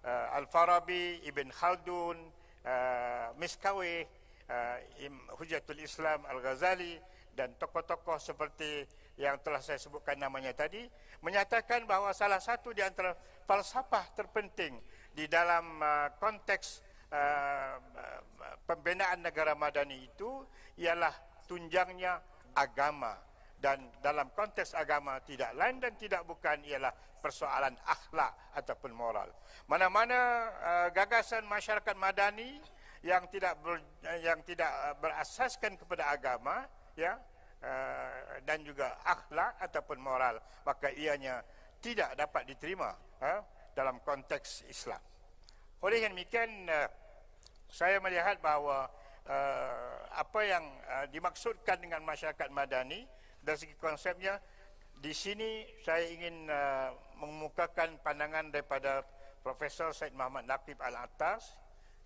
uh, 0.05 0.37
Al-Farabi, 0.37 1.25
Ibn 1.25 1.49
Khaldun, 1.49 2.21
uh, 2.61 3.33
Miskawi, 3.41 4.05
uh, 4.49 4.77
Hujatul 5.37 5.79
Islam 5.83 6.23
Al-Ghazali 6.27 6.99
dan 7.37 7.53
tokoh-tokoh 7.61 8.17
seperti 8.17 8.81
yang 9.21 9.37
telah 9.45 9.61
saya 9.61 9.77
sebutkan 9.77 10.17
namanya 10.17 10.53
tadi 10.53 10.81
menyatakan 11.21 11.85
bahawa 11.85 12.13
salah 12.13 12.41
satu 12.41 12.73
di 12.73 12.81
antara 12.81 13.13
falsafah 13.45 14.13
terpenting 14.17 14.77
di 15.13 15.29
dalam 15.29 15.77
uh, 15.81 16.09
konteks 16.17 16.81
uh, 17.13 17.77
pembinaan 18.65 19.21
negara 19.21 19.53
madani 19.53 20.05
itu 20.05 20.45
ialah 20.81 21.13
tunjangnya 21.45 22.21
agama 22.57 23.17
dan 23.57 23.89
dalam 24.05 24.29
konteks 24.37 24.77
agama 24.77 25.17
tidak 25.25 25.49
lain 25.57 25.81
dan 25.81 25.97
tidak 25.97 26.21
bukan 26.29 26.61
ialah 26.61 26.93
persoalan 27.17 27.73
akhlak 27.89 28.29
ataupun 28.53 28.93
moral. 28.93 29.29
Mana-mana 29.65 30.17
uh, 30.61 30.87
gagasan 30.93 31.41
masyarakat 31.49 31.97
madani 31.97 32.61
yang 33.05 33.29
tidak 33.29 33.57
ber, 33.61 33.77
yang 34.23 34.41
tidak 34.41 34.69
uh, 34.69 34.95
berasaskan 34.97 35.77
kepada 35.77 36.09
agama 36.09 36.65
ya 36.97 37.17
uh, 37.61 38.41
dan 38.45 38.65
juga 38.65 38.97
akhlak 39.05 39.57
ataupun 39.61 39.97
moral 40.01 40.41
maka 40.65 40.89
ianya 40.93 41.45
tidak 41.77 42.17
dapat 42.17 42.49
diterima 42.49 42.93
uh, 43.21 43.41
dalam 43.77 44.01
konteks 44.01 44.65
Islam. 44.65 45.01
Oleh 45.85 46.01
demikian 46.01 46.65
saya 47.69 48.01
melihat 48.01 48.41
bahawa 48.41 48.89
apa 50.17 50.41
yang 50.41 50.65
dimaksudkan 51.13 51.77
dengan 51.77 52.01
masyarakat 52.01 52.49
madani 52.49 53.05
dari 53.37 53.57
segi 53.61 53.77
konsepnya 53.77 54.41
di 54.97 55.13
sini 55.13 55.61
saya 55.85 56.09
ingin 56.09 56.49
mengemukakan 57.21 58.01
pandangan 58.01 58.49
daripada 58.49 59.05
Profesor 59.45 59.93
Said 59.93 60.17
Muhammad 60.17 60.49
Naqib 60.49 60.81
Al-Atas 60.81 61.53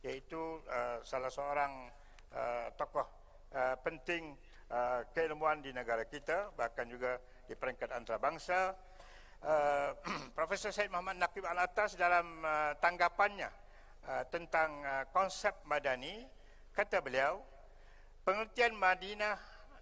iaitu 0.01 0.62
uh, 0.65 0.98
salah 1.05 1.29
seorang 1.29 1.89
uh, 2.34 2.67
tokoh 2.74 3.05
uh, 3.53 3.75
penting 3.86 4.34
uh, 4.74 5.05
keilmuan 5.13 5.62
di 5.62 5.70
negara 5.70 6.08
kita 6.10 6.50
bahkan 6.58 6.89
juga 6.89 7.22
di 7.46 7.53
peringkat 7.53 7.93
antarabangsa 7.93 8.74
uh, 9.46 9.89
Profesor 10.38 10.74
Said 10.74 10.89
Muhammad 10.89 11.22
Naqib 11.22 11.46
Al-Atas 11.46 11.93
dalam 11.93 12.41
uh, 12.41 12.74
tanggapannya 12.81 13.50
uh, 14.10 14.24
tentang 14.34 14.81
uh, 14.81 15.03
konsep 15.13 15.53
madani 15.70 16.25
kata 16.74 17.03
beliau 17.03 17.43
pengertian 18.25 18.74
Madinah 18.74 19.38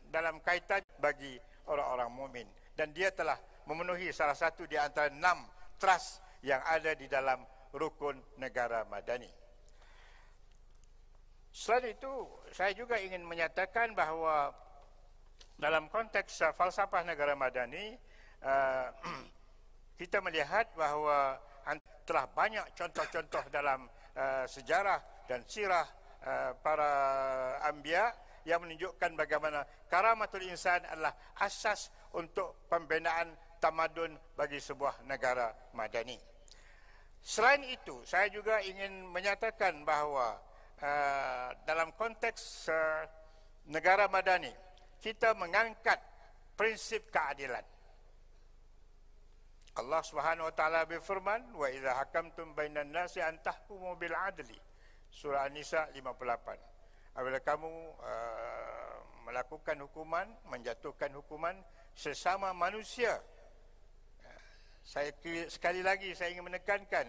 dalam 0.09 0.41
kaitan 0.41 0.81
bagi 0.97 1.37
orang-orang 1.69 2.09
mukmin 2.09 2.47
dan 2.73 2.89
dia 2.91 3.13
telah 3.13 3.37
memenuhi 3.69 4.09
salah 4.09 4.33
satu 4.33 4.65
di 4.65 4.73
antara 4.73 5.13
enam 5.13 5.45
trust 5.77 6.25
yang 6.41 6.59
ada 6.65 6.97
di 6.97 7.05
dalam 7.05 7.43
rukun 7.75 8.17
negara 8.41 8.81
madani. 8.89 9.38
Selain 11.49 11.89
itu, 11.89 12.13
saya 12.53 12.71
juga 12.77 13.01
ingin 13.01 13.25
menyatakan 13.25 13.97
bahawa 13.97 14.53
dalam 15.59 15.89
konteks 15.89 16.45
uh, 16.45 16.53
falsafah 16.53 17.03
negara 17.03 17.33
madani, 17.33 17.97
uh, 18.45 18.87
kita 19.99 20.23
melihat 20.23 20.69
bahawa 20.77 21.41
telah 22.09 22.25
banyak 22.25 22.65
contoh-contoh 22.73 23.53
dalam 23.53 23.85
uh, 24.17 24.41
sejarah 24.49 24.97
dan 25.29 25.45
sirah 25.45 25.85
uh, 26.25 26.57
para 26.57 26.89
anbiya 27.69 28.09
yang 28.49 28.65
menunjukkan 28.65 29.13
bagaimana 29.13 29.61
karamatul 29.85 30.41
insan 30.41 30.81
adalah 30.89 31.13
asas 31.37 31.93
untuk 32.17 32.65
pembinaan 32.65 33.29
tamadun 33.61 34.17
bagi 34.33 34.57
sebuah 34.57 35.05
negara 35.05 35.53
madani. 35.77 36.17
Selain 37.21 37.61
itu, 37.67 38.01
saya 38.09 38.25
juga 38.33 38.57
ingin 38.63 39.05
menyatakan 39.05 39.85
bahawa 39.85 40.39
uh, 40.81 41.47
dalam 41.63 41.93
konteks 41.95 42.67
uh, 42.71 43.03
negara 43.69 44.07
madani, 44.07 44.51
kita 44.99 45.35
mengangkat 45.35 45.99
prinsip 46.55 47.07
keadilan. 47.11 47.63
Allah 49.79 50.01
Subhanahu 50.03 50.51
wa 50.51 50.55
taala 50.55 50.83
berfirman, 50.83 51.55
"Wa 51.55 51.71
idza 51.71 51.95
hakamtum 51.95 52.51
bainan 52.51 52.91
nasi 52.91 53.23
an 53.23 53.39
tahkumu 53.39 53.95
bil 53.95 54.15
adli." 54.15 54.57
Surah 55.09 55.49
An-Nisa 55.49 55.89
58 55.95 56.69
apabila 57.17 57.39
kamu 57.41 57.71
uh, 57.99 58.97
melakukan 59.25 59.77
hukuman, 59.83 60.27
menjatuhkan 60.47 61.11
hukuman 61.17 61.55
sesama 61.91 62.55
manusia. 62.55 63.19
Saya 64.85 65.13
sekali 65.51 65.83
lagi 65.85 66.15
saya 66.15 66.33
ingin 66.33 66.49
menekankan 66.49 67.05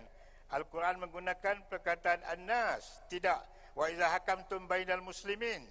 Al-Quran 0.50 0.98
menggunakan 0.98 1.64
perkataan 1.70 2.26
an-nas, 2.26 3.06
tidak 3.06 3.38
wa 3.76 3.84
idza 3.90 4.08
hakamtum 4.10 4.66
bainal 4.70 5.02
muslimin. 5.02 5.66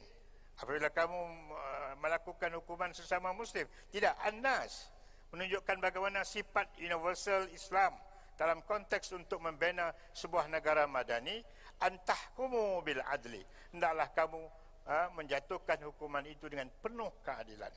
Apabila 0.60 0.91
kamu 0.91 1.20
uh, 1.56 1.94
melakukan 2.03 2.51
hukuman 2.60 2.91
sesama 2.91 3.32
muslim, 3.32 3.63
tidak 3.96 4.12
an-nas 4.27 4.91
menunjukkan 5.32 5.77
bagaimana 5.79 6.25
sifat 6.25 6.68
universal 6.82 7.48
Islam 7.53 7.96
dalam 8.36 8.63
konteks 8.63 9.13
untuk 9.13 9.44
membina 9.44 9.91
sebuah 10.15 10.48
negara 10.48 10.88
madani 10.88 11.44
antahkumu 11.79 12.82
bil 12.82 13.03
adli 13.08 13.44
hendaklah 13.72 14.08
kamu 14.15 14.41
uh, 14.88 15.08
menjatuhkan 15.13 15.79
hukuman 15.86 16.24
itu 16.24 16.48
dengan 16.48 16.72
penuh 16.82 17.12
keadilan 17.22 17.72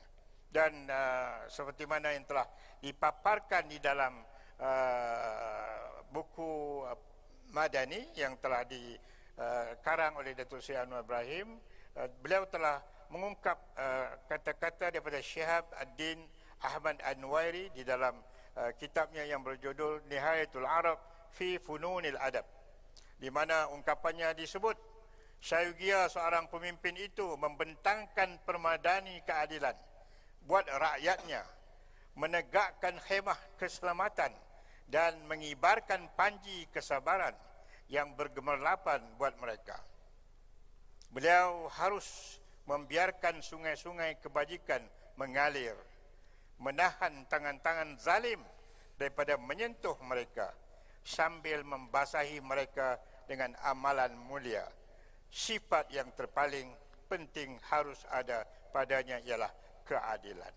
dan 0.53 0.71
uh, 0.87 1.45
seperti 1.49 1.83
mana 1.89 2.13
yang 2.13 2.25
telah 2.29 2.45
dipaparkan 2.79 3.65
di 3.69 3.81
dalam 3.81 4.21
uh, 4.61 6.05
buku 6.13 6.85
uh, 6.85 6.93
Madani 7.53 8.09
yang 8.17 8.37
telah 8.41 8.65
di 8.65 8.97
uh, 9.37 9.77
karang 9.81 10.17
oleh 10.19 10.37
Datuk 10.37 10.61
Seri 10.61 10.77
Anwar 10.81 11.05
Ibrahim, 11.05 11.57
uh, 11.97 12.07
beliau 12.21 12.45
telah 12.49 12.81
mengungkap 13.13 13.57
uh, 13.77 14.17
kata-kata 14.25 14.89
daripada 14.89 15.21
Syihab 15.21 15.69
Ad-Din 15.77 16.17
Ahmad 16.65 16.97
Anwairi 17.05 17.69
di 17.77 17.85
dalam 17.85 18.17
uh, 18.57 18.71
kitabnya 18.77 19.21
yang 19.27 19.45
berjudul 19.45 20.05
Nihayatul 20.09 20.65
Arab 20.65 20.97
fi 21.33 21.61
Fununil 21.61 22.17
Adab 22.17 22.45
di 23.21 23.29
mana 23.29 23.69
ungkapannya 23.71 24.33
disebut 24.35 24.75
Syayugia 25.43 26.07
seorang 26.07 26.47
pemimpin 26.47 26.95
itu 26.95 27.35
membentangkan 27.35 28.39
permadani 28.47 29.19
keadilan 29.27 29.75
buat 30.47 30.63
rakyatnya 30.71 31.43
menegakkan 32.15 32.95
khemah 33.03 33.35
keselamatan 33.59 34.31
dan 34.87 35.19
mengibarkan 35.27 36.07
panji 36.15 36.63
kesabaran 36.71 37.35
yang 37.93 38.17
bergemerlapan 38.17 39.05
buat 39.21 39.37
mereka. 39.37 39.77
Beliau 41.13 41.69
harus 41.77 42.41
membiarkan 42.65 43.37
sungai-sungai 43.45 44.17
kebajikan 44.17 44.81
mengalir, 45.13 45.77
menahan 46.57 47.29
tangan-tangan 47.29 47.93
zalim 48.01 48.41
daripada 48.97 49.37
menyentuh 49.37 49.93
mereka 50.01 50.49
sambil 51.05 51.61
membasahi 51.61 52.41
mereka 52.41 52.97
dengan 53.29 53.53
amalan 53.61 54.17
mulia. 54.17 54.65
Sifat 55.29 55.93
yang 55.93 56.09
terpaling 56.17 56.73
penting 57.05 57.61
harus 57.69 58.01
ada 58.09 58.41
padanya 58.73 59.21
ialah 59.21 59.53
keadilan. 59.85 60.53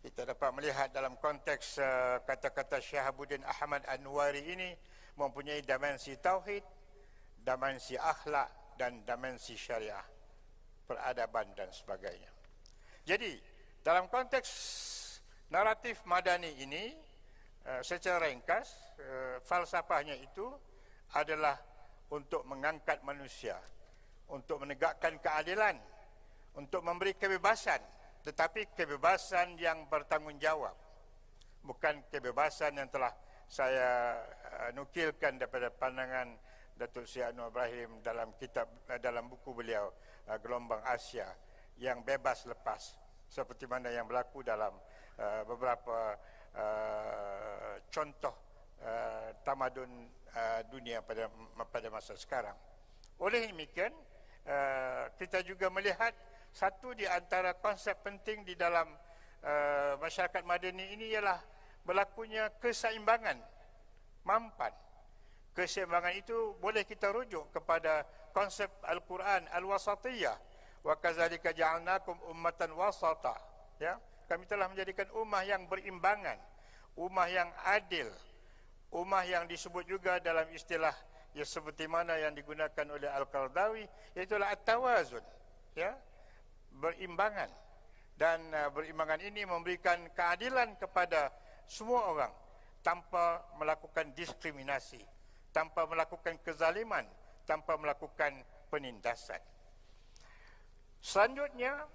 Kita 0.00 0.24
dapat 0.24 0.50
melihat 0.56 0.88
dalam 0.94 1.18
konteks 1.20 1.82
uh, 1.82 2.22
kata-kata 2.24 2.80
Syahabuddin 2.80 3.42
Ahmad 3.44 3.82
Anwari 3.90 4.40
ini 4.54 4.70
mempunyai 5.16 5.64
dimensi 5.64 6.16
tauhid, 6.20 6.62
dimensi 7.40 7.96
akhlak 7.96 8.76
dan 8.76 9.00
dimensi 9.02 9.56
syariah 9.56 10.04
peradaban 10.86 11.50
dan 11.56 11.72
sebagainya. 11.72 12.30
Jadi, 13.02 13.34
dalam 13.82 14.06
konteks 14.06 14.48
naratif 15.50 16.02
madani 16.06 16.52
ini, 16.62 16.94
eh, 17.66 17.82
secara 17.82 18.28
ringkas, 18.30 18.68
eh, 18.98 19.36
falsafahnya 19.42 20.14
itu 20.20 20.46
adalah 21.14 21.58
untuk 22.10 22.46
mengangkat 22.46 23.02
manusia, 23.02 23.58
untuk 24.30 24.62
menegakkan 24.62 25.18
keadilan, 25.18 25.78
untuk 26.54 26.82
memberi 26.82 27.14
kebebasan, 27.14 27.78
tetapi 28.22 28.74
kebebasan 28.74 29.58
yang 29.58 29.86
bertanggungjawab. 29.86 30.74
Bukan 31.66 32.06
kebebasan 32.10 32.78
yang 32.78 32.86
telah 32.90 33.10
saya 33.46 34.18
eh, 34.56 34.70
nukilkan 34.72 35.36
daripada 35.36 35.68
pandangan 35.68 36.36
Datuk 36.76 37.08
Seri 37.08 37.24
Anwar 37.24 37.48
Ibrahim 37.48 38.04
dalam 38.04 38.36
kitab 38.36 38.68
dalam 39.00 39.32
buku 39.32 39.56
beliau 39.56 39.88
uh, 40.28 40.36
gelombang 40.44 40.84
Asia 40.84 41.24
yang 41.80 42.04
bebas 42.04 42.44
lepas 42.44 43.00
seperti 43.32 43.64
mana 43.64 43.88
yang 43.88 44.04
berlaku 44.04 44.44
dalam 44.44 44.76
beberapa 45.48 46.14
contoh 47.88 48.36
tamadun 49.40 49.88
dunia 50.68 51.00
pada 51.00 51.32
pada 51.72 51.88
masa 51.88 52.12
sekarang. 52.14 52.54
Oleh 53.18 53.48
demikian, 53.48 53.92
kita 55.16 55.40
juga 55.42 55.72
melihat 55.72 56.12
satu 56.52 56.92
di 56.92 57.08
antara 57.08 57.56
konsep 57.56 57.96
penting 58.04 58.44
di 58.44 58.52
dalam 58.54 58.92
masyarakat 59.98 60.44
madani 60.44 60.92
ini 60.92 61.16
ialah 61.16 61.40
berlakunya 61.82 62.52
keseimbangan 62.60 63.55
mampan. 64.26 64.74
Keseimbangan 65.54 66.12
itu 66.18 66.58
boleh 66.60 66.84
kita 66.84 67.14
rujuk 67.14 67.48
kepada 67.54 68.04
konsep 68.34 68.68
Al-Quran 68.84 69.48
Al-Wasatiyah. 69.54 70.36
Wa 70.84 70.98
kadzalika 71.00 71.54
ja'alnakum 71.54 72.18
ummatan 72.28 72.76
wasata. 72.76 73.38
Ya 73.80 73.96
kami 74.26 74.44
telah 74.50 74.66
menjadikan 74.66 75.06
ummah 75.14 75.46
yang 75.46 75.70
berimbangan 75.70 76.36
ummah 76.98 77.30
yang 77.30 77.46
adil 77.62 78.10
ummah 78.90 79.22
yang 79.22 79.46
disebut 79.46 79.86
juga 79.86 80.18
dalam 80.18 80.46
istilah 80.50 80.94
ya 81.30 81.46
seperti 81.46 81.86
mana 81.86 82.18
yang 82.18 82.34
digunakan 82.34 82.86
oleh 82.90 83.06
Al-Qardawi 83.06 83.84
iaitu 84.18 84.34
at-tawazun 84.38 85.22
ya 85.78 85.94
berimbangan. 86.76 87.48
Dan 88.16 88.48
uh, 88.48 88.72
berimbangan 88.72 89.20
ini 89.20 89.44
memberikan 89.44 90.00
keadilan 90.16 90.72
kepada 90.80 91.28
semua 91.68 92.08
orang 92.08 92.32
tanpa 92.86 93.42
melakukan 93.58 94.14
diskriminasi 94.14 95.02
tanpa 95.50 95.88
melakukan 95.90 96.38
kezaliman 96.44 97.02
tanpa 97.48 97.80
melakukan 97.80 98.44
penindasan. 98.68 99.40
Selanjutnya, 101.00 101.88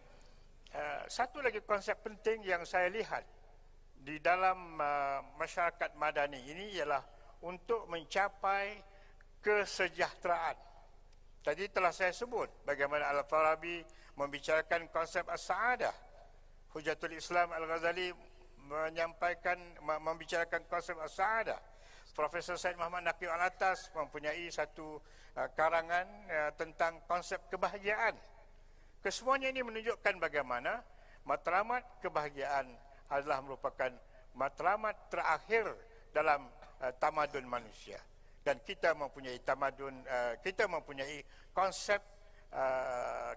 uh, 0.73 1.04
satu 1.06 1.45
lagi 1.45 1.62
konsep 1.62 1.93
penting 2.01 2.41
yang 2.41 2.65
saya 2.65 2.89
lihat 2.89 3.21
di 4.01 4.17
dalam 4.17 4.82
uh, 4.82 5.21
masyarakat 5.38 5.93
madani 5.93 6.41
ini 6.41 6.73
ialah 6.73 7.06
untuk 7.45 7.86
mencapai 7.86 8.82
kesejahteraan. 9.45 10.58
Tadi 11.45 11.69
telah 11.69 11.93
saya 11.93 12.13
sebut 12.17 12.65
bagaimana 12.65 13.13
Al-Farabi 13.13 13.86
membicarakan 14.17 14.89
konsep 14.89 15.25
as-sa'adah. 15.30 15.93
Hujatul 16.73 17.13
Islam 17.13 17.51
Al-Ghazali 17.54 18.10
menyampaikan 18.71 19.60
membicarakan 19.84 20.63
konsep 20.71 20.95
as-sa'adah. 21.03 21.60
Profesor 22.15 22.55
Said 22.60 22.75
Muhammad 22.75 23.07
Naqib 23.07 23.27
Al-Atas 23.31 23.91
mempunyai 23.95 24.47
satu 24.51 24.99
uh, 25.36 25.49
karangan 25.55 26.07
uh, 26.27 26.51
tentang 26.55 27.03
konsep 27.07 27.39
kebahagiaan. 27.51 28.15
Kesemuanya 29.03 29.51
ini 29.51 29.63
menunjukkan 29.63 30.19
bagaimana 30.19 30.84
matlamat 31.27 31.84
kebahagiaan 32.03 32.67
adalah 33.12 33.39
merupakan 33.43 33.91
matlamat 34.36 34.95
terakhir 35.12 35.71
dalam 36.12 36.47
uh, 36.84 36.91
tamadun 36.99 37.47
manusia. 37.47 37.99
Dan 38.41 38.57
kita 38.65 38.97
mempunyai 38.97 39.38
tamadun, 39.45 40.01
kita 40.41 40.65
mempunyai 40.65 41.21
konsep 41.53 42.01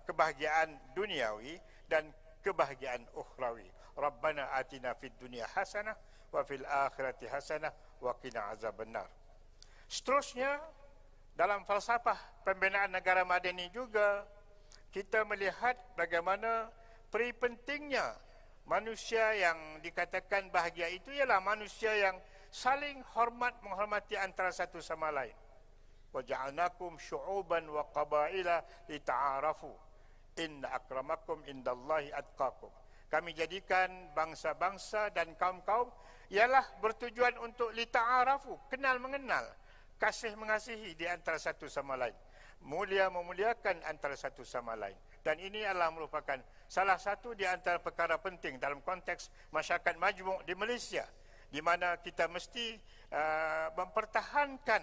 kebahagiaan 0.09 0.97
duniawi 0.97 1.61
dan 1.85 2.09
kebahagiaan 2.41 3.05
ukhrawi. 3.13 3.69
Rabbana 3.95 4.51
atina 4.59 4.95
fid 4.99 5.15
dunia 5.19 5.47
hasanah 5.55 5.95
wa 6.35 6.43
fil 6.43 6.67
akhirati 6.67 7.31
hasanah 7.31 7.71
wa 8.03 8.13
qina 8.19 8.51
azabannar. 8.51 9.07
Seterusnya 9.87 10.59
dalam 11.35 11.63
falsafah 11.67 12.47
pembinaan 12.47 12.91
negara 12.91 13.23
madani 13.23 13.71
juga 13.71 14.27
kita 14.95 15.27
melihat 15.27 15.75
bagaimana 15.99 16.71
peri 17.11 17.35
pentingnya 17.35 18.15
manusia 18.67 19.35
yang 19.35 19.83
dikatakan 19.83 20.49
bahagia 20.51 20.89
itu 20.91 21.11
ialah 21.11 21.43
manusia 21.43 21.91
yang 21.95 22.17
saling 22.55 23.03
hormat 23.15 23.59
menghormati 23.67 24.15
antara 24.15 24.55
satu 24.55 24.79
sama 24.79 25.11
lain. 25.11 25.35
Wa 26.15 26.23
ja'alnakum 26.23 26.95
syu'uban 26.95 27.67
wa 27.67 27.83
qabaila 27.91 28.63
lita'arafu. 28.87 29.75
Inna 30.39 30.71
akramakum 30.71 31.43
indallahi 31.51 32.15
atqakum. 32.15 32.71
Kami 33.13 33.31
jadikan 33.37 34.11
bangsa-bangsa 34.17 35.13
dan 35.15 35.37
kaum-kaum 35.39 35.87
ialah 36.33 36.65
bertujuan 36.81 37.37
untuk 37.39 37.71
lita'arafu, 37.77 38.59
kenal 38.73 38.99
mengenal, 38.99 39.45
kasih 40.01 40.35
mengasihi 40.35 40.97
di 40.99 41.07
antara 41.07 41.39
satu 41.39 41.69
sama 41.71 41.95
lain. 41.95 42.17
Mulia 42.65 43.13
memuliakan 43.13 43.85
antara 43.85 44.17
satu 44.17 44.41
sama 44.41 44.73
lain. 44.73 44.97
Dan 45.21 45.37
ini 45.37 45.65
adalah 45.69 45.93
merupakan 45.93 46.41
salah 46.65 46.97
satu 46.97 47.37
di 47.37 47.45
antara 47.45 47.77
perkara 47.77 48.17
penting 48.17 48.57
dalam 48.57 48.81
konteks 48.81 49.29
masyarakat 49.53 49.95
majmuk 50.01 50.41
di 50.49 50.57
Malaysia. 50.57 51.05
Di 51.53 51.61
mana 51.61 52.01
kita 52.01 52.25
mesti 52.27 52.75
uh, 53.13 53.69
mempertahankan 53.79 54.83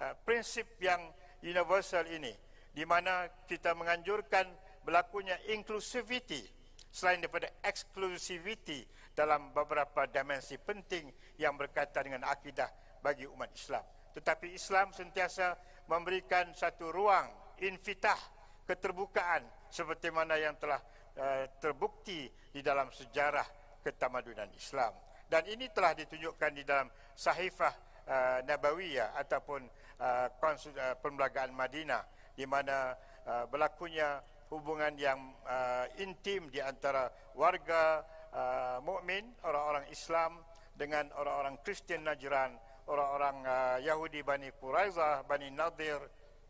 uh, 0.00 0.14
prinsip 0.22 0.78
yang 0.78 1.02
universal 1.42 2.06
ini. 2.06 2.30
Di 2.70 2.86
mana 2.86 3.26
kita 3.50 3.74
menganjurkan 3.74 4.46
berlakunya 4.86 5.34
inclusivity 5.50 6.55
selain 6.96 7.20
daripada 7.20 7.52
exclusivity 7.60 8.80
dalam 9.12 9.52
beberapa 9.52 10.08
dimensi 10.08 10.56
penting 10.56 11.12
yang 11.36 11.52
berkaitan 11.60 12.08
dengan 12.08 12.24
akidah 12.24 12.72
bagi 13.04 13.28
umat 13.28 13.52
Islam. 13.52 13.84
Tetapi 14.16 14.56
Islam 14.56 14.96
sentiasa 14.96 15.52
memberikan 15.92 16.56
satu 16.56 16.88
ruang 16.88 17.28
infitah 17.60 18.16
keterbukaan 18.64 19.44
seperti 19.68 20.08
mana 20.08 20.40
yang 20.40 20.56
telah 20.56 20.80
uh, 21.20 21.44
terbukti 21.60 22.32
di 22.48 22.64
dalam 22.64 22.88
sejarah 22.88 23.44
ketamadunan 23.84 24.48
Islam. 24.56 24.96
Dan 25.28 25.44
ini 25.52 25.68
telah 25.68 25.92
ditunjukkan 25.92 26.50
di 26.56 26.64
dalam 26.64 26.88
sahifah 27.12 27.74
uh, 28.08 28.38
Nabawiyah 28.40 29.20
ataupun 29.20 29.68
uh, 30.00 30.32
konsul, 30.40 30.72
uh, 30.80 30.96
perlembagaan 30.96 31.52
Madinah 31.52 32.32
di 32.32 32.48
mana 32.48 32.96
uh, 33.28 33.44
berlakunya 33.52 34.16
hubungan 34.50 34.94
yang 34.94 35.18
uh, 35.42 35.86
intim 35.98 36.46
di 36.50 36.62
antara 36.62 37.10
warga 37.34 38.06
uh, 38.30 38.78
mukmin, 38.82 39.26
orang-orang 39.42 39.86
Islam 39.90 40.38
dengan 40.76 41.10
orang-orang 41.18 41.58
Kristian 41.66 42.06
Najran, 42.06 42.54
orang-orang 42.86 43.36
uh, 43.42 43.78
Yahudi 43.82 44.22
Bani 44.22 44.52
Quraizah, 44.54 45.26
Bani 45.26 45.50
Nadir 45.50 45.98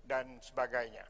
dan 0.04 0.36
sebagainya. 0.44 1.04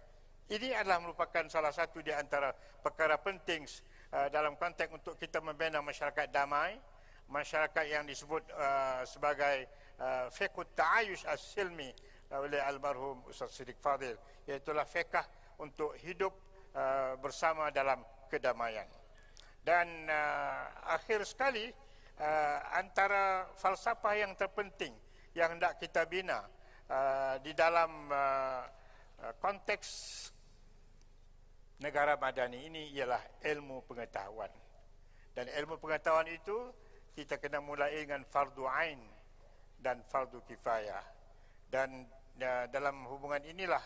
Ini 0.46 0.78
adalah 0.78 1.02
merupakan 1.02 1.42
salah 1.50 1.74
satu 1.74 1.98
di 2.06 2.14
antara 2.14 2.54
perkara 2.54 3.18
penting 3.18 3.66
uh, 4.14 4.30
dalam 4.30 4.54
konteks 4.54 4.94
untuk 4.94 5.18
kita 5.18 5.42
membina 5.42 5.82
masyarakat 5.82 6.30
damai, 6.30 6.78
masyarakat 7.26 7.84
yang 7.90 8.06
disebut 8.06 8.46
uh, 8.54 9.02
sebagai 9.02 9.66
uh, 9.98 10.30
fiqh 10.30 10.54
ta'ayush 10.78 11.26
as-silmi 11.26 11.90
uh, 12.30 12.46
oleh 12.46 12.62
almarhum 12.62 13.26
Ustaz 13.26 13.58
Siddiq 13.58 13.82
Fadil, 13.82 14.14
iaitu 14.46 14.70
fiqh 14.86 15.26
untuk 15.58 15.98
hidup 15.98 16.45
uh, 16.76 17.16
bersama 17.16 17.72
dalam 17.72 18.04
kedamaian. 18.28 18.86
Dan 19.64 20.06
uh, 20.06 20.62
akhir 20.94 21.24
sekali 21.26 21.72
uh, 22.20 22.58
antara 22.76 23.50
falsafah 23.56 24.14
yang 24.14 24.36
terpenting 24.38 24.94
yang 25.34 25.56
hendak 25.56 25.80
kita 25.80 26.06
bina 26.06 26.44
uh, 26.86 27.34
di 27.42 27.52
dalam 27.56 28.08
uh, 28.12 28.62
uh 29.16 29.32
konteks 29.40 29.88
negara 31.80 32.16
madani 32.20 32.68
ini 32.68 32.92
ialah 32.92 33.20
ilmu 33.44 33.84
pengetahuan. 33.84 34.52
Dan 35.36 35.52
ilmu 35.52 35.76
pengetahuan 35.76 36.28
itu 36.32 36.72
kita 37.12 37.36
kena 37.36 37.60
mulai 37.60 37.96
dengan 38.00 38.24
fardu 38.24 38.64
ain 38.64 39.00
dan 39.80 40.00
fardu 40.08 40.40
kifayah. 40.48 41.04
Dan 41.68 42.08
ya, 42.40 42.64
dalam 42.72 43.04
hubungan 43.08 43.44
inilah 43.44 43.80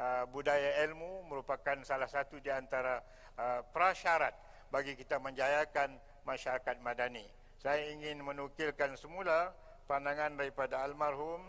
uh, 0.00 0.24
budaya 0.32 0.80
ilmu 0.88 1.28
merupakan 1.28 1.76
salah 1.84 2.08
satu 2.08 2.40
di 2.40 2.48
antara 2.48 3.04
uh, 3.36 3.60
prasyarat 3.68 4.32
bagi 4.72 4.96
kita 4.96 5.20
menjayakan 5.20 6.00
masyarakat 6.24 6.80
madani. 6.80 7.28
Saya 7.60 7.92
ingin 7.92 8.24
menukilkan 8.24 8.96
semula 8.96 9.52
pandangan 9.84 10.32
daripada 10.40 10.80
almarhum 10.80 11.44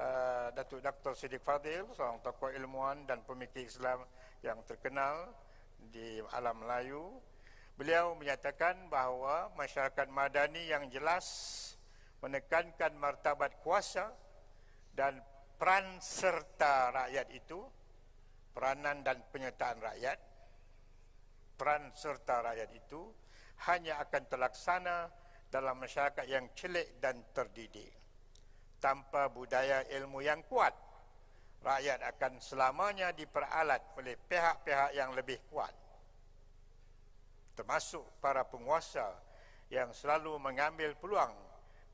uh, 0.00 0.48
Datuk 0.56 0.80
Dr. 0.80 1.12
Siddiq 1.12 1.44
Fadil, 1.44 1.84
seorang 1.92 2.24
tokoh 2.24 2.48
ilmuwan 2.48 3.04
dan 3.04 3.20
pemikir 3.28 3.68
Islam 3.68 4.00
yang 4.40 4.64
terkenal 4.64 5.28
di 5.92 6.24
alam 6.32 6.64
Melayu. 6.64 7.20
Beliau 7.76 8.14
menyatakan 8.16 8.88
bahawa 8.88 9.50
masyarakat 9.58 10.06
madani 10.12 10.70
yang 10.70 10.86
jelas 10.92 11.26
menekankan 12.22 12.94
martabat 12.94 13.58
kuasa 13.66 14.14
dan 14.94 15.18
peran 15.58 15.98
serta 15.98 16.94
rakyat 16.94 17.26
itu, 17.34 17.58
peranan 18.52 19.00
dan 19.00 19.24
penyertaan 19.32 19.80
rakyat, 19.80 20.18
peran 21.56 21.92
serta 21.96 22.44
rakyat 22.44 22.70
itu 22.76 23.00
hanya 23.68 23.98
akan 24.04 24.22
terlaksana 24.28 25.08
dalam 25.48 25.76
masyarakat 25.80 26.24
yang 26.28 26.48
celik 26.56 27.00
dan 27.00 27.20
terdidik. 27.32 27.92
Tanpa 28.82 29.30
budaya 29.30 29.86
ilmu 29.88 30.24
yang 30.24 30.42
kuat, 30.46 30.74
rakyat 31.62 32.02
akan 32.16 32.42
selamanya 32.42 33.14
diperalat 33.14 33.94
oleh 33.94 34.18
pihak-pihak 34.18 34.90
yang 34.98 35.14
lebih 35.14 35.38
kuat 35.46 35.70
termasuk 37.52 38.18
para 38.20 38.42
penguasa 38.48 39.12
yang 39.68 39.92
selalu 39.92 40.36
mengambil 40.40 40.96
peluang 40.96 41.32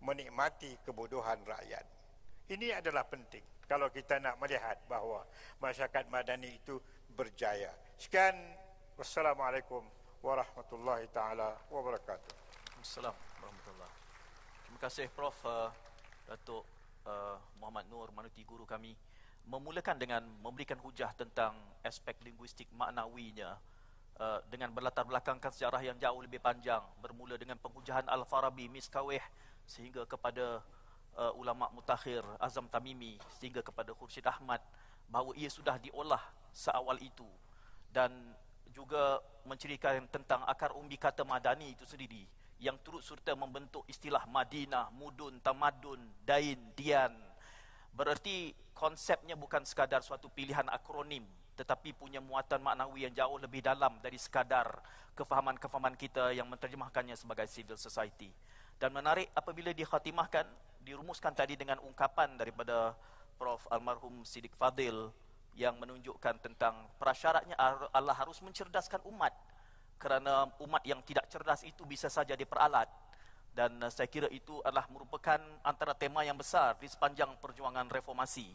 menikmati 0.03 0.79
kebodohan 0.87 1.43
rakyat 1.43 1.85
ini 2.55 2.71
adalah 2.71 3.03
penting 3.07 3.43
kalau 3.69 3.93
kita 3.93 4.17
nak 4.17 4.41
melihat 4.41 4.81
bahawa 4.89 5.29
masyarakat 5.61 6.09
madani 6.09 6.57
itu 6.57 6.81
berjaya. 7.13 7.71
Sekian. 8.01 8.35
Wassalamualaikum 8.99 9.87
warahmatullahi 10.27 11.07
taala 11.15 11.55
wabarakatuh. 11.71 12.35
Assalamualaikum 12.83 13.39
warahmatullahi 13.39 13.95
Terima 14.67 14.79
kasih 14.83 15.07
Prof 15.15 15.39
uh, 15.47 15.71
Datuk 16.27 16.67
uh, 17.07 17.39
Muhammad 17.63 17.87
Nur 17.87 18.11
Manuti 18.11 18.43
guru 18.43 18.67
kami. 18.67 18.99
Memulakan 19.47 20.03
dengan 20.03 20.27
memberikan 20.43 20.83
hujah 20.83 21.15
tentang 21.15 21.55
aspek 21.87 22.19
linguistik 22.27 22.67
maknawinya 22.75 23.55
uh, 24.19 24.43
dengan 24.51 24.75
berlatar 24.75 25.07
belakangkan 25.07 25.55
sejarah 25.55 25.79
yang 25.79 25.95
jauh 26.03 26.19
lebih 26.19 26.43
panjang. 26.43 26.83
Bermula 26.99 27.39
dengan 27.39 27.55
penghujahan 27.63 28.11
Al-Farabi 28.11 28.67
Miskawih 28.67 29.23
sehingga 29.63 30.11
kepada 30.11 30.59
uh, 31.19 31.35
ulama 31.35 31.67
mutakhir 31.75 32.23
Azam 32.39 32.71
Tamimi 32.71 33.19
sehingga 33.43 33.61
kepada 33.61 33.91
Khursyid 33.93 34.25
Ahmad 34.25 34.63
bahawa 35.11 35.35
ia 35.35 35.51
sudah 35.51 35.77
diolah 35.83 36.23
seawal 36.55 36.97
itu 37.03 37.27
dan 37.91 38.15
juga 38.71 39.19
menceritakan 39.43 40.07
tentang 40.09 40.47
akar 40.47 40.73
umbi 40.79 40.95
kata 40.95 41.27
madani 41.27 41.75
itu 41.75 41.83
sendiri 41.83 42.23
yang 42.63 42.79
turut 42.83 43.03
serta 43.03 43.39
membentuk 43.39 43.87
istilah 43.87 44.27
Madinah, 44.27 44.91
Mudun, 44.91 45.39
Tamadun, 45.39 46.03
Dain, 46.27 46.59
Dian, 46.75 47.15
Berarti 47.99 48.55
konsepnya 48.79 49.35
bukan 49.35 49.67
sekadar 49.67 50.07
suatu 50.07 50.31
pilihan 50.31 50.67
akronim 50.71 51.27
tetapi 51.59 51.91
punya 51.91 52.23
muatan 52.23 52.63
maknawi 52.63 53.11
yang 53.11 53.15
jauh 53.19 53.35
lebih 53.43 53.59
dalam 53.59 53.99
dari 53.99 54.15
sekadar 54.15 54.79
kefahaman-kefahaman 55.19 55.99
kita 55.99 56.31
yang 56.31 56.47
menterjemahkannya 56.47 57.19
sebagai 57.19 57.51
civil 57.51 57.75
society. 57.75 58.31
Dan 58.79 58.95
menarik 58.95 59.27
apabila 59.35 59.75
dikhatimahkan, 59.75 60.47
dirumuskan 60.89 61.37
tadi 61.37 61.53
dengan 61.55 61.77
ungkapan 61.85 62.41
daripada 62.41 62.97
Prof. 63.37 63.69
Almarhum 63.71 64.25
Siddiq 64.25 64.57
Fadil 64.57 65.13
yang 65.55 65.77
menunjukkan 65.79 66.43
tentang 66.43 66.89
prasyaratnya 66.97 67.55
Allah 67.93 68.17
harus 68.17 68.41
mencerdaskan 68.43 69.05
umat 69.11 69.35
kerana 69.99 70.47
umat 70.63 70.83
yang 70.87 71.03
tidak 71.03 71.27
cerdas 71.27 71.67
itu 71.67 71.83
bisa 71.85 72.07
saja 72.07 72.33
diperalat. 72.39 72.87
Dan 73.53 73.83
uh, 73.83 73.91
saya 73.91 74.07
kira 74.07 74.31
itu 74.31 74.63
adalah 74.63 74.87
merupakan 74.87 75.39
antara 75.67 75.91
tema 75.93 76.23
yang 76.23 76.39
besar 76.39 76.79
di 76.79 76.87
sepanjang 76.87 77.35
perjuangan 77.43 77.91
reformasi. 77.91 78.47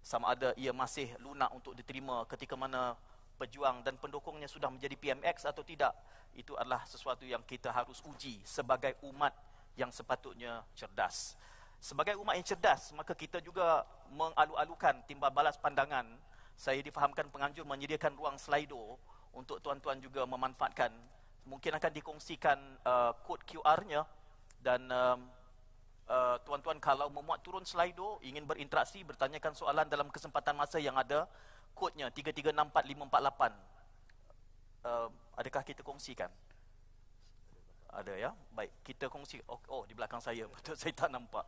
Sama 0.00 0.32
ada 0.32 0.56
ia 0.56 0.72
masih 0.72 1.12
lunak 1.20 1.52
untuk 1.52 1.76
diterima 1.76 2.24
ketika 2.32 2.56
mana 2.56 2.96
pejuang 3.36 3.84
dan 3.84 4.00
pendukungnya 4.00 4.48
sudah 4.48 4.72
menjadi 4.72 4.96
PMX 4.96 5.46
atau 5.46 5.60
tidak 5.62 5.92
itu 6.32 6.56
adalah 6.56 6.82
sesuatu 6.88 7.28
yang 7.28 7.44
kita 7.44 7.70
harus 7.70 8.00
uji 8.08 8.40
sebagai 8.42 8.98
umat 9.04 9.30
yang 9.78 9.94
sepatutnya 9.94 10.66
cerdas 10.74 11.38
sebagai 11.78 12.18
umat 12.18 12.34
yang 12.34 12.46
cerdas 12.46 12.90
maka 12.94 13.14
kita 13.14 13.38
juga 13.38 13.86
mengalu-alukan 14.10 15.04
timbal 15.06 15.30
balas 15.30 15.56
pandangan. 15.58 16.06
Saya 16.58 16.82
difahamkan 16.82 17.30
penganjur 17.30 17.62
menyediakan 17.62 18.18
ruang 18.18 18.34
slido 18.34 18.98
untuk 19.30 19.62
tuan-tuan 19.62 20.02
juga 20.02 20.26
memanfaatkan. 20.26 20.90
Mungkin 21.46 21.70
akan 21.78 21.92
dikongsikan 21.94 22.58
uh, 22.82 23.14
kod 23.22 23.46
QR-nya 23.46 24.02
dan 24.58 24.90
um, 24.90 25.30
uh, 26.10 26.36
tuan-tuan 26.42 26.82
kalau 26.82 27.06
memuat 27.12 27.44
turun 27.46 27.62
slido 27.62 28.18
ingin 28.26 28.42
berinteraksi 28.42 29.04
bertanyakan 29.06 29.54
soalan 29.54 29.86
dalam 29.86 30.10
kesempatan 30.10 30.56
masa 30.58 30.82
yang 30.82 30.98
ada 30.98 31.30
kodnya 31.76 32.10
336458 32.10 33.54
uh, 34.82 35.08
adakah 35.38 35.62
kita 35.62 35.86
kongsikan 35.86 36.30
ada 37.92 38.12
ya? 38.14 38.30
Baik 38.52 38.70
kita 38.84 39.08
kongsi. 39.08 39.40
Oh, 39.48 39.60
oh 39.72 39.82
di 39.88 39.92
belakang 39.96 40.20
saya. 40.20 40.44
Betul 40.54 40.76
saya 40.76 40.92
tak 40.94 41.10
nampak. 41.12 41.44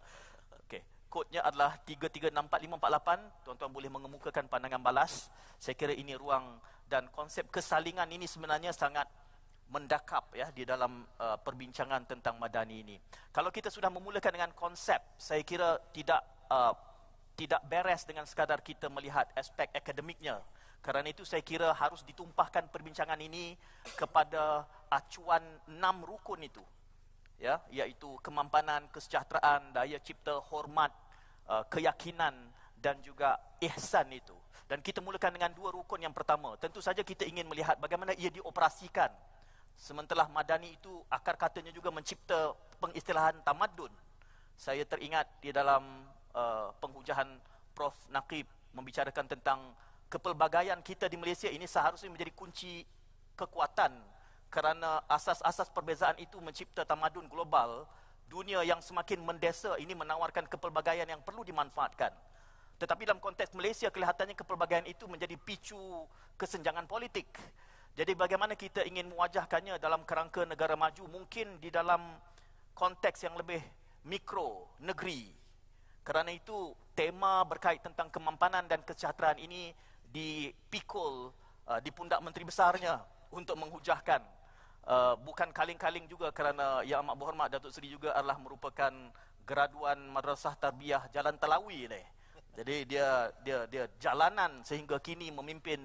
Okey 0.66 0.83
kodnya 1.11 1.42
adalah 1.42 1.74
336458 1.83 3.42
tuan-tuan 3.42 3.72
boleh 3.74 3.90
mengemukakan 3.90 4.46
pandangan 4.46 4.79
balas. 4.79 5.26
Saya 5.59 5.74
kira 5.74 5.90
ini 5.90 6.14
ruang 6.14 6.62
dan 6.87 7.11
konsep 7.11 7.50
kesalingan 7.50 8.07
ini 8.14 8.31
sebenarnya 8.31 8.70
sangat 8.70 9.11
mendakap 9.70 10.31
ya 10.35 10.50
di 10.55 10.62
dalam 10.62 11.03
uh, 11.18 11.38
perbincangan 11.42 12.07
tentang 12.07 12.38
madani 12.38 12.87
ini. 12.87 12.96
Kalau 13.35 13.50
kita 13.50 13.70
sudah 13.70 13.90
memulakan 13.90 14.35
dengan 14.35 14.53
konsep, 14.55 14.98
saya 15.18 15.42
kira 15.42 15.79
tidak 15.90 16.22
uh, 16.50 16.74
tidak 17.35 17.62
beres 17.66 18.07
dengan 18.07 18.26
sekadar 18.26 18.62
kita 18.62 18.87
melihat 18.90 19.26
aspek 19.35 19.70
akademiknya. 19.74 20.42
Kerana 20.81 21.12
itu 21.12 21.22
saya 21.29 21.44
kira 21.44 21.70
harus 21.76 22.03
ditumpahkan 22.03 22.72
perbincangan 22.72 23.20
ini 23.20 23.55
kepada 23.94 24.64
acuan 24.90 25.42
enam 25.70 26.03
rukun 26.05 26.42
itu. 26.44 26.62
Ya, 27.40 27.57
iaitu 27.72 28.20
kemampanan, 28.20 28.85
kesejahteraan, 28.92 29.72
daya 29.72 29.96
cipta, 30.05 30.44
hormat, 30.53 30.92
uh, 31.48 31.64
keyakinan 31.72 32.37
dan 32.76 33.00
juga 33.00 33.40
ihsan 33.64 34.12
itu. 34.12 34.37
Dan 34.68 34.85
kita 34.85 35.00
mulakan 35.00 35.33
dengan 35.33 35.57
dua 35.57 35.72
rukun 35.72 36.05
yang 36.05 36.12
pertama. 36.12 36.53
Tentu 36.61 36.85
saja 36.85 37.00
kita 37.00 37.24
ingin 37.24 37.48
melihat 37.48 37.81
bagaimana 37.81 38.12
ia 38.12 38.29
dioperasikan 38.29 39.09
Sementara 39.81 40.29
Madani 40.29 40.76
itu 40.76 41.00
akar 41.09 41.40
katanya 41.40 41.72
juga 41.72 41.88
mencipta 41.88 42.53
pengistilahan 42.85 43.40
tamadun. 43.40 43.88
Saya 44.53 44.85
teringat 44.85 45.24
di 45.40 45.57
dalam 45.57 46.05
uh, 46.37 46.68
penghujahan 46.85 47.40
Prof. 47.72 47.96
Naqib 48.12 48.44
membicarakan 48.76 49.24
tentang 49.24 49.72
kepelbagaian 50.12 50.76
kita 50.85 51.09
di 51.09 51.16
Malaysia 51.16 51.48
ini 51.48 51.64
seharusnya 51.64 52.12
menjadi 52.12 52.29
kunci 52.37 52.85
kekuatan 53.40 53.96
kerana 54.51 55.01
asas-asas 55.07 55.71
perbezaan 55.71 56.19
itu 56.19 56.37
mencipta 56.43 56.83
tamadun 56.85 57.31
global 57.31 57.87
dunia 58.27 58.63
yang 58.67 58.83
semakin 58.83 59.23
mendesa 59.23 59.75
ini 59.79 59.95
menawarkan 59.95 60.47
kepelbagaian 60.51 61.07
yang 61.07 61.23
perlu 61.23 61.47
dimanfaatkan 61.47 62.11
tetapi 62.83 63.07
dalam 63.07 63.23
konteks 63.23 63.55
Malaysia 63.55 63.89
kelihatannya 63.89 64.35
kepelbagaian 64.35 64.87
itu 64.91 65.07
menjadi 65.07 65.39
picu 65.39 65.79
kesenjangan 66.37 66.85
politik 66.91 67.31
jadi 67.99 68.15
bagaimana 68.15 68.55
kita 68.55 68.87
ingin 68.87 69.11
mewajahkannya 69.11 69.83
dalam 69.83 70.07
kerangka 70.07 70.47
negara 70.47 70.79
maju 70.79 71.05
mungkin 71.11 71.59
di 71.59 71.69
dalam 71.75 72.01
konteks 72.73 73.27
yang 73.27 73.35
lebih 73.35 73.61
mikro 74.07 74.71
negeri. 74.81 75.29
Kerana 76.01 76.33
itu 76.33 76.73
tema 76.97 77.45
berkait 77.45 77.83
tentang 77.83 78.09
kemampanan 78.09 78.65
dan 78.65 78.81
kesejahteraan 78.87 79.37
ini 79.37 79.77
dipikul 80.11 81.31
uh, 81.69 81.81
di 81.83 81.93
pundak 81.93 82.25
menteri 82.25 82.49
besarnya 82.49 82.99
untuk 83.31 83.61
menghujahkan 83.61 84.25
uh, 84.87 85.14
bukan 85.21 85.51
kaling-kaling 85.53 86.07
juga 86.09 86.31
kerana 86.31 86.81
yang 86.87 87.05
amat 87.05 87.16
berhormat 87.19 87.49
Datuk 87.53 87.75
Seri 87.75 87.93
juga 87.93 88.14
adalah 88.16 88.38
merupakan 88.40 88.93
graduan 89.45 89.99
madrasah 90.09 90.55
tarbiyah 90.57 91.11
Jalan 91.11 91.37
Telawi 91.37 91.90
ni. 91.90 92.03
Jadi 92.55 92.77
dia 92.87 93.31
dia 93.40 93.64
dia 93.66 93.85
jalanan 94.03 94.61
sehingga 94.66 94.99
kini 94.99 95.31
memimpin 95.31 95.81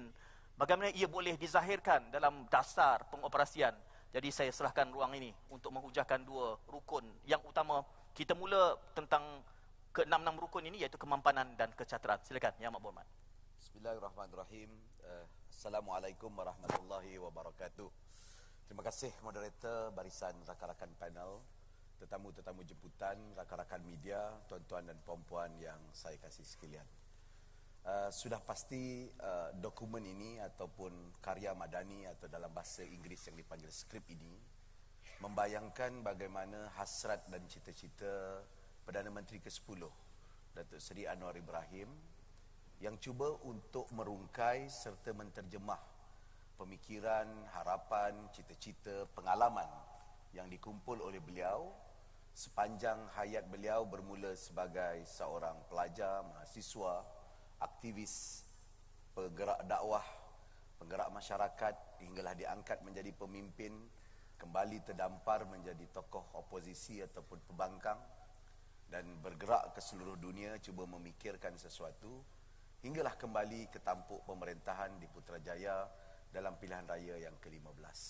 bagaimana 0.58 0.90
ia 0.92 1.06
boleh 1.06 1.38
dizahirkan 1.38 2.10
dalam 2.10 2.44
dasar 2.50 3.06
pengoperasian. 3.08 3.72
Jadi 4.12 4.28
saya 4.32 4.50
serahkan 4.50 4.88
ruang 4.90 5.12
ini 5.18 5.30
untuk 5.52 5.74
menghujahkan 5.76 6.24
dua 6.24 6.56
rukun 6.70 7.04
yang 7.28 7.42
utama. 7.44 7.84
Kita 8.16 8.32
mula 8.32 8.80
tentang 8.96 9.44
ke-66 9.92 10.34
rukun 10.40 10.64
ini 10.68 10.84
iaitu 10.84 10.96
kemampanan 10.96 11.52
dan 11.56 11.68
kecakaran. 11.76 12.20
Silakan 12.24 12.56
Yang 12.56 12.72
Amat 12.72 12.80
Berhormat. 12.80 13.08
Bismillahirrahmanirrahim. 13.60 14.70
Uh, 15.04 15.24
Assalamualaikum 15.52 16.32
warahmatullahi 16.32 17.16
wabarakatuh. 17.20 18.05
Terima 18.66 18.82
kasih 18.82 19.14
moderator 19.22 19.94
barisan 19.94 20.34
rakan-rakan 20.42 20.90
panel, 20.98 21.38
tetamu-tetamu 22.02 22.66
jemputan, 22.66 23.14
rakan-rakan 23.38 23.78
media, 23.86 24.34
tuan-tuan 24.50 24.90
dan 24.90 24.98
puan-puan 25.06 25.54
yang 25.62 25.78
saya 25.94 26.18
kasih 26.18 26.42
sekalian. 26.42 26.82
Uh, 27.86 28.10
sudah 28.10 28.42
pasti 28.42 29.06
uh, 29.22 29.54
dokumen 29.62 30.02
ini 30.02 30.42
ataupun 30.42 31.22
karya 31.22 31.54
madani 31.54 32.10
atau 32.10 32.26
dalam 32.26 32.50
bahasa 32.50 32.82
Inggeris 32.82 33.30
yang 33.30 33.38
dipanggil 33.38 33.70
skrip 33.70 34.02
ini 34.10 34.34
membayangkan 35.22 36.02
bagaimana 36.02 36.74
hasrat 36.74 37.22
dan 37.30 37.46
cita-cita 37.46 38.42
Perdana 38.82 39.14
Menteri 39.14 39.38
ke-10 39.38 39.86
Datuk 40.58 40.82
Seri 40.82 41.06
Anwar 41.06 41.38
Ibrahim 41.38 41.86
yang 42.82 42.98
cuba 42.98 43.38
untuk 43.46 43.86
merungkai 43.94 44.66
serta 44.66 45.14
menterjemah 45.14 45.95
pemikiran, 46.56 47.28
harapan, 47.52 48.16
cita-cita, 48.32 49.04
pengalaman 49.12 49.68
yang 50.32 50.48
dikumpul 50.48 51.00
oleh 51.00 51.20
beliau 51.20 51.72
sepanjang 52.36 53.00
hayat 53.16 53.48
beliau 53.48 53.88
bermula 53.88 54.36
sebagai 54.36 55.00
seorang 55.08 55.56
pelajar, 55.72 56.20
mahasiswa, 56.20 57.00
aktivis, 57.64 58.44
penggerak 59.16 59.64
dakwah, 59.64 60.04
penggerak 60.76 61.08
masyarakat 61.16 61.74
hinggalah 62.04 62.36
diangkat 62.36 62.84
menjadi 62.84 63.08
pemimpin, 63.16 63.72
kembali 64.36 64.84
terdampar 64.84 65.48
menjadi 65.48 65.88
tokoh 65.96 66.28
oposisi 66.36 67.00
ataupun 67.00 67.40
pembangkang 67.48 67.96
dan 68.92 69.08
bergerak 69.24 69.72
ke 69.72 69.80
seluruh 69.80 70.20
dunia 70.20 70.60
cuba 70.60 70.84
memikirkan 70.84 71.56
sesuatu 71.56 72.20
hinggalah 72.84 73.16
kembali 73.16 73.72
ke 73.72 73.80
tampuk 73.80 74.22
pemerintahan 74.28 74.94
di 75.00 75.08
Putrajaya 75.08 75.88
dalam 76.30 76.58
pilihan 76.58 76.86
raya 76.86 77.16
yang 77.20 77.36
ke-15. 77.42 78.00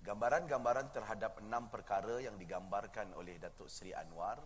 Gambaran-gambaran 0.00 0.96
terhadap 0.96 1.44
enam 1.44 1.68
perkara 1.68 2.24
yang 2.24 2.40
digambarkan 2.40 3.12
oleh 3.16 3.36
Datuk 3.36 3.68
Seri 3.68 3.92
Anwar, 3.92 4.40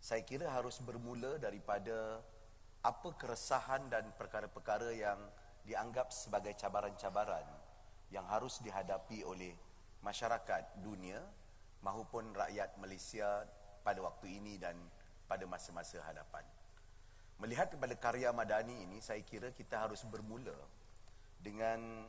saya 0.00 0.24
kira 0.24 0.48
harus 0.48 0.80
bermula 0.80 1.36
daripada 1.36 2.22
apa 2.80 3.08
keresahan 3.18 3.90
dan 3.92 4.08
perkara-perkara 4.16 4.94
yang 4.94 5.18
dianggap 5.68 6.08
sebagai 6.14 6.56
cabaran-cabaran 6.56 7.44
yang 8.08 8.24
harus 8.24 8.62
dihadapi 8.64 9.26
oleh 9.26 9.52
masyarakat 10.00 10.80
dunia 10.80 11.20
maupun 11.84 12.32
rakyat 12.32 12.72
Malaysia 12.80 13.44
pada 13.84 14.00
waktu 14.00 14.40
ini 14.40 14.56
dan 14.56 14.78
pada 15.28 15.44
masa-masa 15.44 16.00
hadapan. 16.00 16.46
Melihat 17.38 17.70
kepada 17.70 17.94
karya 17.94 18.32
Madani 18.32 18.88
ini, 18.88 18.98
saya 18.98 19.20
kira 19.22 19.52
kita 19.52 19.84
harus 19.84 20.02
bermula 20.08 20.56
dengan 21.38 22.04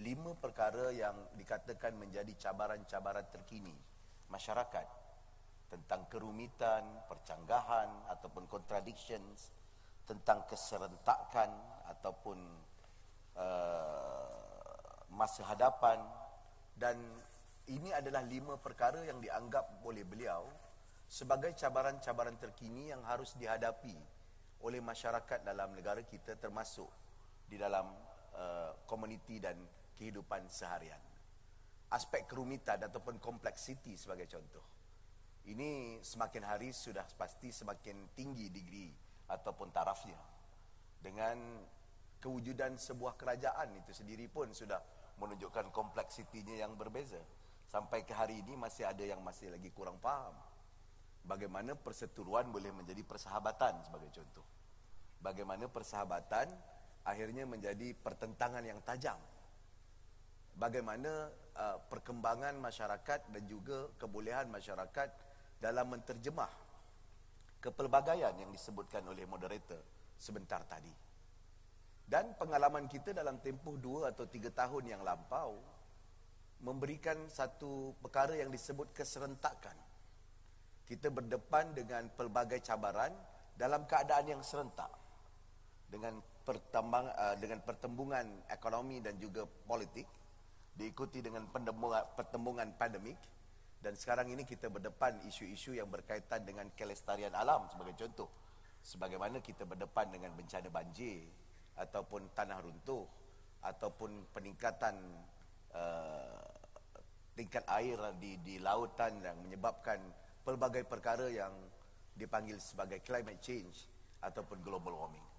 lima 0.00 0.32
perkara 0.38 0.90
yang 0.94 1.14
dikatakan 1.36 1.98
menjadi 1.98 2.32
cabaran-cabaran 2.48 3.26
terkini 3.28 3.74
masyarakat 4.30 4.86
tentang 5.70 6.06
kerumitan, 6.10 6.82
percanggahan 7.06 8.10
ataupun 8.10 8.46
contradictions 8.50 9.54
tentang 10.02 10.42
keserentakan 10.50 11.50
ataupun 11.94 12.38
uh, 13.38 15.04
masa 15.14 15.46
hadapan. 15.46 16.02
Dan 16.74 16.98
ini 17.70 17.94
adalah 17.94 18.26
lima 18.26 18.58
perkara 18.58 19.06
yang 19.06 19.22
dianggap 19.22 19.84
oleh 19.86 20.02
beliau 20.02 20.48
sebagai 21.06 21.54
cabaran-cabaran 21.54 22.38
terkini 22.38 22.90
yang 22.90 23.02
harus 23.06 23.34
dihadapi 23.38 23.94
oleh 24.62 24.80
masyarakat 24.82 25.42
dalam 25.46 25.74
negara 25.74 26.02
kita 26.02 26.34
termasuk 26.38 26.88
di 27.46 27.58
dalam 27.58 27.90
Uh, 28.30 28.72
komuniti 28.86 29.42
dan 29.42 29.58
kehidupan 29.98 30.46
seharian. 30.46 31.02
Aspek 31.90 32.30
kerumitan 32.30 32.78
ataupun 32.78 33.18
kompleksiti 33.18 33.98
sebagai 33.98 34.30
contoh. 34.30 34.62
Ini 35.50 35.98
semakin 35.98 36.46
hari 36.46 36.70
sudah 36.70 37.02
pasti 37.18 37.50
semakin 37.50 38.14
tinggi 38.14 38.46
degree 38.46 38.94
ataupun 39.26 39.74
tarafnya. 39.74 40.16
Dengan 41.02 41.36
kewujudan 42.22 42.78
sebuah 42.78 43.18
kerajaan 43.18 43.74
itu 43.82 43.90
sendiri 43.90 44.30
pun 44.30 44.54
sudah 44.54 44.78
menunjukkan 45.18 45.74
kompleksitinya 45.74 46.54
yang 46.54 46.78
berbeza. 46.78 47.20
Sampai 47.66 48.06
ke 48.06 48.14
hari 48.14 48.46
ini 48.46 48.54
masih 48.54 48.86
ada 48.86 49.02
yang 49.02 49.18
masih 49.26 49.50
lagi 49.50 49.74
kurang 49.74 49.98
faham. 49.98 50.38
Bagaimana 51.26 51.74
perseturuan 51.74 52.46
boleh 52.54 52.70
menjadi 52.70 53.02
persahabatan 53.02 53.82
sebagai 53.84 54.14
contoh. 54.14 54.46
Bagaimana 55.18 55.66
persahabatan 55.66 56.46
akhirnya 57.04 57.48
menjadi 57.48 57.96
pertentangan 57.96 58.64
yang 58.64 58.80
tajam. 58.84 59.16
Bagaimana 60.56 61.32
uh, 61.56 61.78
perkembangan 61.88 62.58
masyarakat 62.60 63.20
dan 63.32 63.42
juga 63.48 63.88
kebolehan 63.96 64.50
masyarakat 64.52 65.08
dalam 65.60 65.86
menterjemah 65.92 66.52
kepelbagaian 67.60 68.32
yang 68.36 68.50
disebutkan 68.50 69.04
oleh 69.08 69.28
moderator 69.28 69.80
sebentar 70.16 70.64
tadi. 70.68 70.92
Dan 72.10 72.34
pengalaman 72.34 72.90
kita 72.90 73.14
dalam 73.14 73.38
tempoh 73.38 73.78
dua 73.78 74.10
atau 74.10 74.26
tiga 74.26 74.50
tahun 74.50 74.98
yang 74.98 75.02
lampau 75.06 75.62
memberikan 76.60 77.30
satu 77.30 77.94
perkara 78.02 78.34
yang 78.36 78.50
disebut 78.50 78.90
keserentakan. 78.92 79.78
Kita 80.84 81.06
berdepan 81.06 81.70
dengan 81.70 82.10
pelbagai 82.10 82.60
cabaran 82.66 83.14
dalam 83.54 83.86
keadaan 83.86 84.26
yang 84.26 84.42
serentak. 84.42 84.90
Dengan 85.86 86.18
pertambang 86.50 87.06
uh, 87.14 87.38
dengan 87.38 87.62
pertembungan 87.62 88.26
ekonomi 88.50 88.98
dan 88.98 89.14
juga 89.22 89.46
politik 89.46 90.02
diikuti 90.74 91.22
dengan 91.22 91.46
pertembungan 92.18 92.74
pandemik. 92.74 93.14
Dan 93.78 93.94
sekarang 93.94 94.28
ini 94.34 94.42
kita 94.42 94.66
berdepan 94.66 95.22
isu-isu 95.30 95.78
yang 95.78 95.86
berkaitan 95.86 96.42
dengan 96.42 96.66
kelestarian 96.74 97.32
alam 97.32 97.70
sebagai 97.70 97.94
contoh. 97.94 98.26
Sebagaimana 98.82 99.38
kita 99.38 99.62
berdepan 99.62 100.10
dengan 100.10 100.34
bencana 100.34 100.66
banjir 100.68 101.22
ataupun 101.78 102.34
tanah 102.34 102.58
runtuh 102.60 103.06
ataupun 103.62 104.34
peningkatan 104.34 104.98
uh, 105.70 106.44
tingkat 107.38 107.62
air 107.70 107.96
di 108.18 108.36
di 108.42 108.58
lautan 108.58 109.22
yang 109.22 109.38
menyebabkan 109.38 110.02
pelbagai 110.42 110.84
perkara 110.84 111.30
yang 111.30 111.52
dipanggil 112.18 112.58
sebagai 112.58 113.00
climate 113.00 113.40
change 113.40 113.86
ataupun 114.20 114.60
global 114.60 114.92
warming 114.96 115.29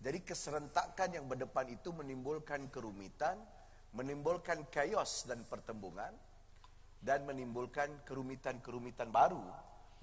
jadi 0.00 0.18
keserentakan 0.20 1.08
yang 1.16 1.26
berdepan 1.26 1.72
itu 1.72 1.90
menimbulkan 1.90 2.68
kerumitan, 2.68 3.40
menimbulkan 3.96 4.68
chaos 4.68 5.24
dan 5.24 5.40
pertembungan 5.48 6.12
dan 7.00 7.24
menimbulkan 7.24 8.04
kerumitan-kerumitan 8.04 9.08
baru 9.08 9.42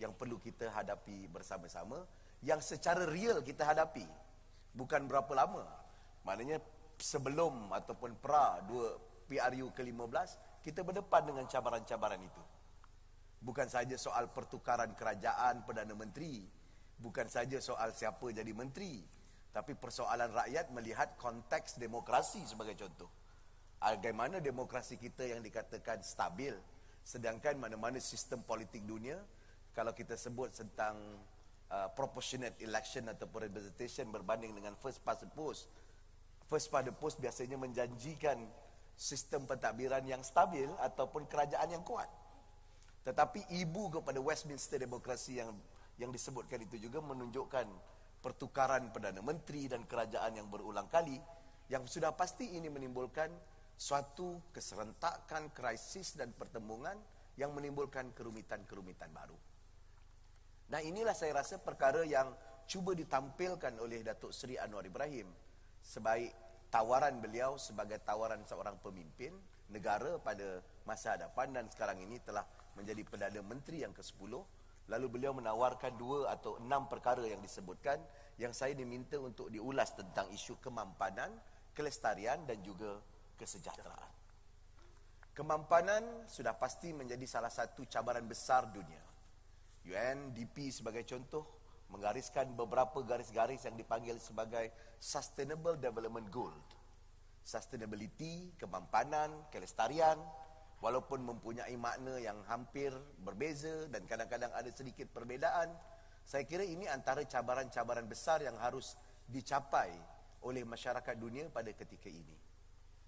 yang 0.02 0.14
perlu 0.18 0.42
kita 0.42 0.74
hadapi 0.74 1.30
bersama-sama 1.30 2.02
yang 2.42 2.60
secara 2.60 3.06
real 3.06 3.46
kita 3.46 3.64
hadapi 3.64 4.04
bukan 4.74 5.06
berapa 5.06 5.32
lama. 5.38 5.64
Maknanya 6.26 6.58
sebelum 6.98 7.70
ataupun 7.72 8.18
pra 8.18 8.60
2 8.66 9.30
PRU 9.30 9.68
ke-15 9.78 10.30
kita 10.66 10.82
berdepan 10.82 11.24
dengan 11.30 11.46
cabaran-cabaran 11.46 12.22
itu. 12.24 12.44
Bukan 13.44 13.68
saja 13.68 14.00
soal 14.00 14.32
pertukaran 14.32 14.96
kerajaan 14.96 15.68
Perdana 15.68 15.92
Menteri, 15.92 16.48
bukan 16.96 17.28
saja 17.28 17.60
soal 17.60 17.92
siapa 17.92 18.32
jadi 18.32 18.56
menteri, 18.56 19.04
tapi 19.54 19.78
persoalan 19.78 20.34
rakyat 20.34 20.74
melihat 20.74 21.14
konteks 21.22 21.78
demokrasi 21.78 22.42
sebagai 22.42 22.74
contoh. 22.74 23.08
Bagaimana 23.78 24.42
demokrasi 24.42 24.98
kita 24.98 25.30
yang 25.30 25.46
dikatakan 25.46 26.02
stabil, 26.02 26.58
sedangkan 27.06 27.62
mana-mana 27.62 28.02
sistem 28.02 28.42
politik 28.42 28.82
dunia, 28.82 29.22
kalau 29.78 29.94
kita 29.94 30.18
sebut 30.18 30.50
tentang 30.58 30.98
uh, 31.70 31.90
proportionate 31.94 32.58
election 32.66 33.06
atau 33.06 33.30
representation 33.30 34.10
berbanding 34.10 34.58
dengan 34.58 34.74
first 34.82 35.06
past 35.06 35.22
the 35.22 35.30
post, 35.38 35.70
first 36.50 36.74
past 36.74 36.90
the 36.90 36.96
post 36.96 37.22
biasanya 37.22 37.60
menjanjikan 37.60 38.42
sistem 38.98 39.46
pentadbiran 39.46 40.02
yang 40.10 40.26
stabil 40.26 40.70
ataupun 40.82 41.30
kerajaan 41.30 41.70
yang 41.70 41.86
kuat. 41.86 42.10
Tetapi 43.04 43.52
ibu 43.60 43.92
kepada 44.00 44.18
Westminster 44.18 44.80
demokrasi 44.80 45.44
yang 45.44 45.52
yang 46.00 46.10
disebutkan 46.10 46.64
itu 46.66 46.90
juga 46.90 47.04
menunjukkan 47.04 47.68
pertukaran 48.24 48.96
Perdana 48.96 49.20
Menteri 49.20 49.68
dan 49.68 49.84
kerajaan 49.84 50.40
yang 50.40 50.48
berulang 50.48 50.88
kali, 50.88 51.20
yang 51.68 51.84
sudah 51.84 52.16
pasti 52.16 52.56
ini 52.56 52.72
menimbulkan 52.72 53.28
suatu 53.76 54.40
keserentakan, 54.56 55.52
krisis 55.52 56.16
dan 56.16 56.32
pertembungan 56.32 56.96
yang 57.36 57.52
menimbulkan 57.52 58.16
kerumitan-kerumitan 58.16 59.12
baru. 59.12 59.36
Nah 60.72 60.80
inilah 60.80 61.12
saya 61.12 61.44
rasa 61.44 61.60
perkara 61.60 62.08
yang 62.08 62.32
cuba 62.64 62.96
ditampilkan 62.96 63.76
oleh 63.84 64.00
Datuk 64.00 64.32
Seri 64.32 64.56
Anwar 64.56 64.88
Ibrahim 64.88 65.28
sebaik 65.84 66.32
tawaran 66.72 67.20
beliau 67.20 67.60
sebagai 67.60 68.00
tawaran 68.02 68.48
seorang 68.48 68.80
pemimpin 68.80 69.36
negara 69.68 70.16
pada 70.24 70.64
masa 70.88 71.20
hadapan 71.20 71.52
dan 71.52 71.66
sekarang 71.68 72.00
ini 72.00 72.24
telah 72.24 72.48
menjadi 72.80 73.04
Perdana 73.04 73.42
Menteri 73.44 73.84
yang 73.84 73.92
ke-10 73.92 74.32
lalu 74.92 75.20
beliau 75.20 75.32
menawarkan 75.32 75.96
dua 75.96 76.34
atau 76.34 76.60
enam 76.60 76.92
perkara 76.92 77.24
yang 77.24 77.40
disebutkan 77.40 78.02
yang 78.42 78.52
saya 78.52 78.76
diminta 78.76 79.16
untuk 79.22 79.48
diulas 79.48 79.94
tentang 79.96 80.28
isu 80.34 80.60
kemampanan, 80.60 81.32
kelestarian 81.72 82.44
dan 82.44 82.60
juga 82.66 83.00
kesejahteraan. 83.40 84.12
Kemampanan 85.34 86.30
sudah 86.30 86.54
pasti 86.54 86.94
menjadi 86.94 87.26
salah 87.26 87.50
satu 87.50 87.90
cabaran 87.90 88.26
besar 88.30 88.70
dunia. 88.70 89.02
UNDP 89.84 90.70
sebagai 90.70 91.04
contoh 91.10 91.44
menggariskan 91.90 92.54
beberapa 92.54 93.02
garis-garis 93.02 93.66
yang 93.66 93.78
dipanggil 93.78 94.18
sebagai 94.22 94.70
Sustainable 95.02 95.78
Development 95.78 96.30
Goal. 96.30 96.54
Sustainability, 97.44 98.56
kemampanan, 98.56 99.50
kelestarian, 99.52 100.16
walaupun 100.84 101.24
mempunyai 101.24 101.72
makna 101.80 102.20
yang 102.20 102.44
hampir 102.44 102.92
berbeza 103.24 103.88
dan 103.88 104.04
kadang-kadang 104.04 104.52
ada 104.52 104.68
sedikit 104.68 105.08
perbedaan, 105.16 105.72
saya 106.28 106.44
kira 106.44 106.68
ini 106.68 106.92
antara 106.92 107.24
cabaran-cabaran 107.24 108.04
besar 108.04 108.44
yang 108.44 108.60
harus 108.60 109.00
dicapai 109.24 109.96
oleh 110.44 110.68
masyarakat 110.68 111.16
dunia 111.16 111.48
pada 111.48 111.72
ketika 111.72 112.12
ini. 112.12 112.36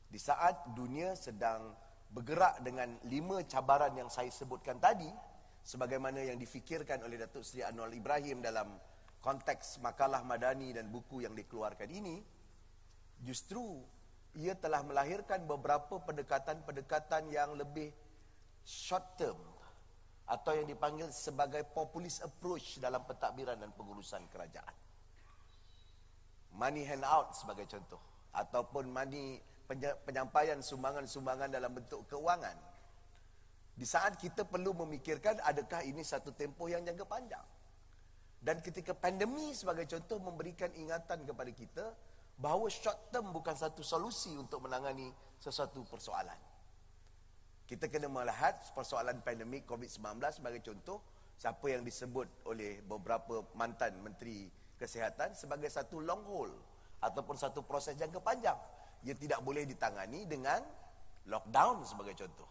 Di 0.08 0.16
saat 0.16 0.72
dunia 0.72 1.20
sedang 1.20 1.76
bergerak 2.16 2.64
dengan 2.64 2.96
lima 3.12 3.44
cabaran 3.44 3.92
yang 3.92 4.08
saya 4.08 4.32
sebutkan 4.32 4.80
tadi, 4.80 5.12
sebagaimana 5.60 6.24
yang 6.24 6.40
difikirkan 6.40 7.04
oleh 7.04 7.20
Datuk 7.20 7.44
Seri 7.44 7.68
Anwar 7.68 7.92
Ibrahim 7.92 8.40
dalam 8.40 8.72
konteks 9.20 9.84
makalah 9.84 10.24
madani 10.24 10.72
dan 10.72 10.88
buku 10.88 11.28
yang 11.28 11.36
dikeluarkan 11.36 11.92
ini, 11.92 12.24
justru 13.20 13.84
ia 14.36 14.54
telah 14.56 14.84
melahirkan 14.84 15.48
beberapa 15.48 16.00
pendekatan-pendekatan 16.04 17.32
yang 17.32 17.56
lebih 17.56 17.92
short 18.68 19.16
term 19.16 19.40
atau 20.26 20.58
yang 20.58 20.66
dipanggil 20.66 21.08
sebagai 21.14 21.64
populist 21.70 22.26
approach 22.26 22.82
dalam 22.82 23.06
pentadbiran 23.06 23.56
dan 23.56 23.72
pengurusan 23.78 24.26
kerajaan. 24.34 24.76
Money 26.56 26.84
hand 26.88 27.06
out 27.06 27.36
sebagai 27.38 27.70
contoh 27.70 28.02
ataupun 28.36 28.92
money 28.92 29.40
penyampaian 30.04 30.60
sumbangan-sumbangan 30.60 31.52
dalam 31.52 31.72
bentuk 31.72 32.04
keuangan. 32.10 32.58
Di 33.76 33.84
saat 33.84 34.16
kita 34.16 34.48
perlu 34.48 34.72
memikirkan 34.88 35.44
adakah 35.44 35.84
ini 35.84 36.00
satu 36.00 36.32
tempoh 36.32 36.72
yang 36.72 36.84
jangka 36.84 37.06
panjang. 37.08 37.44
Dan 38.40 38.62
ketika 38.62 38.94
pandemi 38.96 39.52
sebagai 39.52 39.90
contoh 39.90 40.22
memberikan 40.22 40.72
ingatan 40.78 41.26
kepada 41.28 41.52
kita 41.52 41.86
bahawa 42.36 42.68
short 42.68 43.12
term 43.12 43.32
bukan 43.32 43.56
satu 43.56 43.82
solusi 43.82 44.36
untuk 44.36 44.64
menangani 44.64 45.12
sesuatu 45.40 45.84
persoalan. 45.88 46.38
Kita 47.66 47.90
kena 47.90 48.06
melihat 48.06 48.62
persoalan 48.78 49.26
pandemik 49.26 49.66
COVID-19 49.66 50.22
sebagai 50.30 50.62
contoh 50.62 51.02
siapa 51.36 51.66
yang 51.68 51.82
disebut 51.82 52.48
oleh 52.48 52.80
beberapa 52.86 53.42
mantan 53.58 53.98
menteri 54.00 54.48
kesihatan 54.78 55.34
sebagai 55.34 55.68
satu 55.72 56.04
long 56.04 56.22
haul 56.30 56.52
ataupun 57.02 57.36
satu 57.36 57.66
proses 57.66 57.98
jangka 57.98 58.22
panjang 58.22 58.56
ia 59.06 59.14
tidak 59.14 59.40
boleh 59.46 59.70
ditangani 59.70 60.26
dengan 60.26 60.66
lockdown 61.30 61.86
sebagai 61.86 62.18
contoh. 62.18 62.50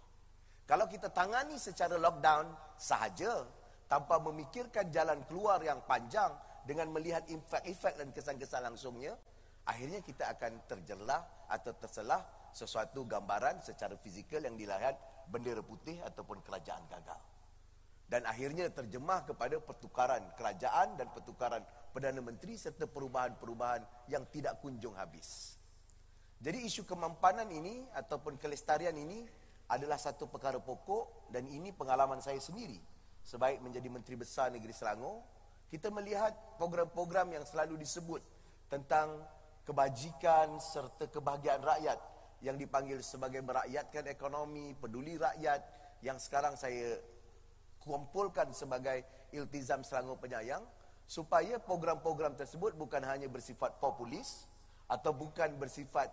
Kalau 0.65 0.87
kita 0.87 1.11
tangani 1.11 1.59
secara 1.59 1.99
lockdown 1.99 2.55
sahaja 2.79 3.45
tanpa 3.91 4.23
memikirkan 4.23 4.89
jalan 4.95 5.21
keluar 5.29 5.61
yang 5.61 5.83
panjang 5.85 6.31
dengan 6.65 6.89
melihat 6.95 7.27
efek-efek 7.29 8.01
dan 8.01 8.09
kesan-kesan 8.15 8.65
langsungnya, 8.65 9.19
akhirnya 9.65 10.01
kita 10.05 10.29
akan 10.37 10.65
terjelah 10.69 11.25
atau 11.49 11.73
terselah 11.77 12.25
sesuatu 12.55 13.03
gambaran 13.05 13.61
secara 13.65 13.99
fizikal 13.99 14.41
yang 14.45 14.55
dilihat 14.55 14.97
bendera 15.29 15.61
putih 15.65 15.99
ataupun 16.05 16.45
kerajaan 16.45 16.85
gagal. 16.87 17.21
Dan 18.05 18.29
akhirnya 18.29 18.69
terjemah 18.69 19.25
kepada 19.25 19.59
pertukaran 19.59 20.23
kerajaan 20.37 20.95
dan 21.01 21.09
pertukaran 21.11 21.65
Perdana 21.95 22.19
Menteri 22.19 22.59
serta 22.59 22.91
perubahan-perubahan 22.91 24.11
yang 24.11 24.27
tidak 24.29 24.59
kunjung 24.59 24.99
habis. 24.99 25.57
Jadi 26.43 26.67
isu 26.67 26.85
kemampanan 26.85 27.49
ini 27.49 27.87
ataupun 27.95 28.37
kelestarian 28.37 28.93
ini 28.99 29.25
adalah 29.71 29.97
satu 29.97 30.29
perkara 30.29 30.61
pokok 30.61 31.33
dan 31.33 31.49
ini 31.49 31.73
pengalaman 31.73 32.21
saya 32.21 32.37
sendiri. 32.43 32.77
Sebaik 33.25 33.65
menjadi 33.65 33.89
Menteri 33.89 34.21
Besar 34.21 34.53
Negeri 34.53 34.77
Selangor, 34.77 35.25
kita 35.73 35.89
melihat 35.89 36.37
program-program 36.61 37.33
yang 37.33 37.45
selalu 37.49 37.81
disebut 37.81 38.21
tentang 38.69 39.25
kebajikan 39.65 40.61
serta 40.61 41.09
kebahagiaan 41.09 41.65
rakyat. 41.65 41.99
Yang 42.45 42.57
dipanggil 42.69 42.99
sebagai 43.01 43.41
merakyatkan 43.41 44.05
ekonomi, 44.13 44.77
peduli 44.77 45.17
rakyat 45.17 45.65
yang 46.05 46.21
sekarang 46.21 46.55
saya 46.61 47.01
kumpulkan 47.81 48.53
sebagai 48.53 49.05
Iltizam 49.33 49.81
Selangor 49.81 50.21
Penyayang 50.21 50.61
supaya 51.05 51.61
program-program 51.61 52.37
tersebut 52.37 52.77
bukan 52.77 53.01
hanya 53.05 53.29
bersifat 53.29 53.77
populis 53.81 54.49
atau 54.89 55.13
bukan 55.17 55.57
bersifat 55.57 56.13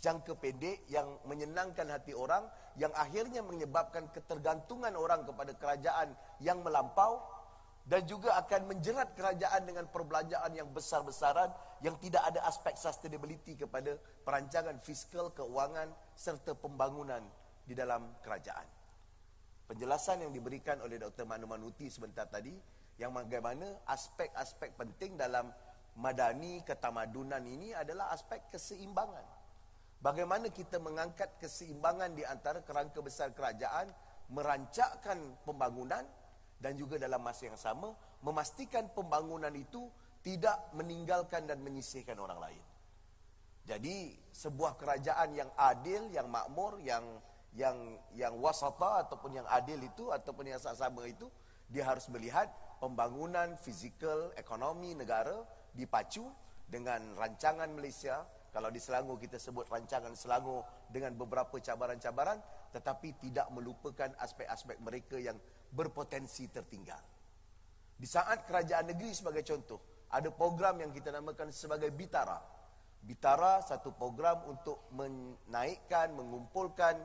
jangka 0.00 0.36
pendek 0.40 0.84
yang 0.88 1.20
menyenangkan 1.28 1.88
hati 1.88 2.16
orang 2.16 2.48
yang 2.76 2.92
akhirnya 2.96 3.40
menyebabkan 3.44 4.08
ketergantungan 4.12 4.92
orang 4.96 5.24
kepada 5.24 5.52
kerajaan 5.56 6.12
yang 6.40 6.60
melampau 6.60 7.20
dan 7.86 8.02
juga 8.02 8.34
akan 8.42 8.66
menjerat 8.66 9.14
kerajaan 9.14 9.62
dengan 9.62 9.86
perbelanjaan 9.86 10.50
yang 10.50 10.66
besar-besaran 10.74 11.54
yang 11.86 11.94
tidak 12.02 12.26
ada 12.26 12.42
aspek 12.50 12.74
sustainability 12.74 13.54
kepada 13.54 13.94
perancangan 14.26 14.74
fiskal, 14.82 15.30
keuangan 15.30 15.94
serta 16.18 16.58
pembangunan 16.58 17.22
di 17.62 17.78
dalam 17.78 18.18
kerajaan. 18.26 18.66
Penjelasan 19.70 20.26
yang 20.26 20.34
diberikan 20.34 20.82
oleh 20.82 20.98
Dr. 20.98 21.26
Manu 21.30 21.46
Manuti 21.46 21.86
sebentar 21.86 22.26
tadi 22.26 22.54
yang 22.98 23.14
bagaimana 23.14 23.86
aspek-aspek 23.86 24.74
penting 24.74 25.14
dalam 25.14 25.54
madani 26.02 26.66
ketamadunan 26.66 27.42
ini 27.46 27.70
adalah 27.70 28.10
aspek 28.10 28.50
keseimbangan. 28.50 29.26
Bagaimana 30.02 30.50
kita 30.50 30.82
mengangkat 30.82 31.38
keseimbangan 31.38 32.18
di 32.18 32.26
antara 32.26 32.62
kerangka 32.66 32.98
besar 32.98 33.30
kerajaan, 33.30 33.90
merancakkan 34.30 35.18
pembangunan 35.46 36.02
dan 36.56 36.74
juga 36.74 36.96
dalam 36.96 37.20
masa 37.20 37.48
yang 37.48 37.60
sama 37.60 37.92
memastikan 38.24 38.88
pembangunan 38.92 39.52
itu 39.52 39.88
tidak 40.24 40.74
meninggalkan 40.74 41.46
dan 41.46 41.62
menyisihkan 41.62 42.18
orang 42.18 42.40
lain. 42.42 42.64
Jadi 43.66 44.14
sebuah 44.30 44.78
kerajaan 44.78 45.34
yang 45.34 45.50
adil, 45.58 46.06
yang 46.14 46.30
makmur, 46.30 46.78
yang 46.82 47.02
yang 47.56 47.76
yang 48.14 48.34
wasata 48.36 49.08
ataupun 49.08 49.42
yang 49.42 49.48
adil 49.48 49.80
itu 49.80 50.12
ataupun 50.12 50.44
yang 50.54 50.60
sama 50.60 51.02
itu 51.08 51.26
dia 51.72 51.82
harus 51.82 52.06
melihat 52.12 52.46
pembangunan 52.78 53.56
fizikal 53.58 54.30
ekonomi 54.36 54.92
negara 54.92 55.34
dipacu 55.72 56.28
dengan 56.68 57.16
rancangan 57.16 57.66
Malaysia 57.72 58.22
kalau 58.52 58.68
di 58.68 58.80
Selangor 58.80 59.16
kita 59.16 59.40
sebut 59.40 59.66
rancangan 59.72 60.12
Selangor 60.14 60.64
dengan 60.92 61.16
beberapa 61.16 61.56
cabaran-cabaran 61.56 62.38
tetapi 62.76 63.16
tidak 63.24 63.48
melupakan 63.50 64.12
aspek-aspek 64.20 64.76
mereka 64.84 65.16
yang 65.16 65.40
berpotensi 65.72 66.46
tertinggal. 66.50 67.00
Di 67.96 68.04
saat 68.04 68.44
kerajaan 68.44 68.92
negeri 68.92 69.10
sebagai 69.16 69.40
contoh, 69.40 69.80
ada 70.12 70.28
program 70.28 70.78
yang 70.84 70.92
kita 70.92 71.08
namakan 71.10 71.48
sebagai 71.50 71.88
Bitara. 71.90 72.38
Bitara 73.00 73.62
satu 73.64 73.94
program 73.94 74.44
untuk 74.50 74.84
menaikkan, 74.92 76.12
mengumpulkan 76.12 76.98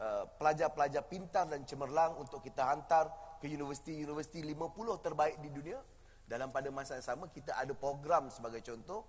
uh, 0.00 0.24
pelajar-pelajar 0.38 1.04
pintar 1.10 1.44
dan 1.50 1.66
cemerlang 1.66 2.16
untuk 2.16 2.40
kita 2.40 2.64
hantar 2.64 3.10
ke 3.42 3.50
universiti-universiti 3.50 4.40
50 4.42 5.04
terbaik 5.04 5.36
di 5.42 5.50
dunia. 5.52 5.78
Dalam 6.28 6.52
pada 6.52 6.68
masa 6.68 6.96
yang 6.96 7.06
sama 7.06 7.24
kita 7.32 7.56
ada 7.56 7.72
program 7.72 8.28
sebagai 8.28 8.60
contoh 8.60 9.00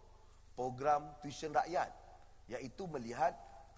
program 0.56 1.16
tuition 1.24 1.52
rakyat 1.52 1.88
iaitu 2.52 2.84
melihat 2.92 3.32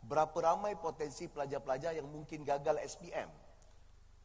berapa 0.05 0.33
ramai 0.33 0.73
potensi 0.77 1.29
pelajar-pelajar 1.29 1.93
yang 1.93 2.09
mungkin 2.09 2.41
gagal 2.41 2.81
SPM 2.81 3.29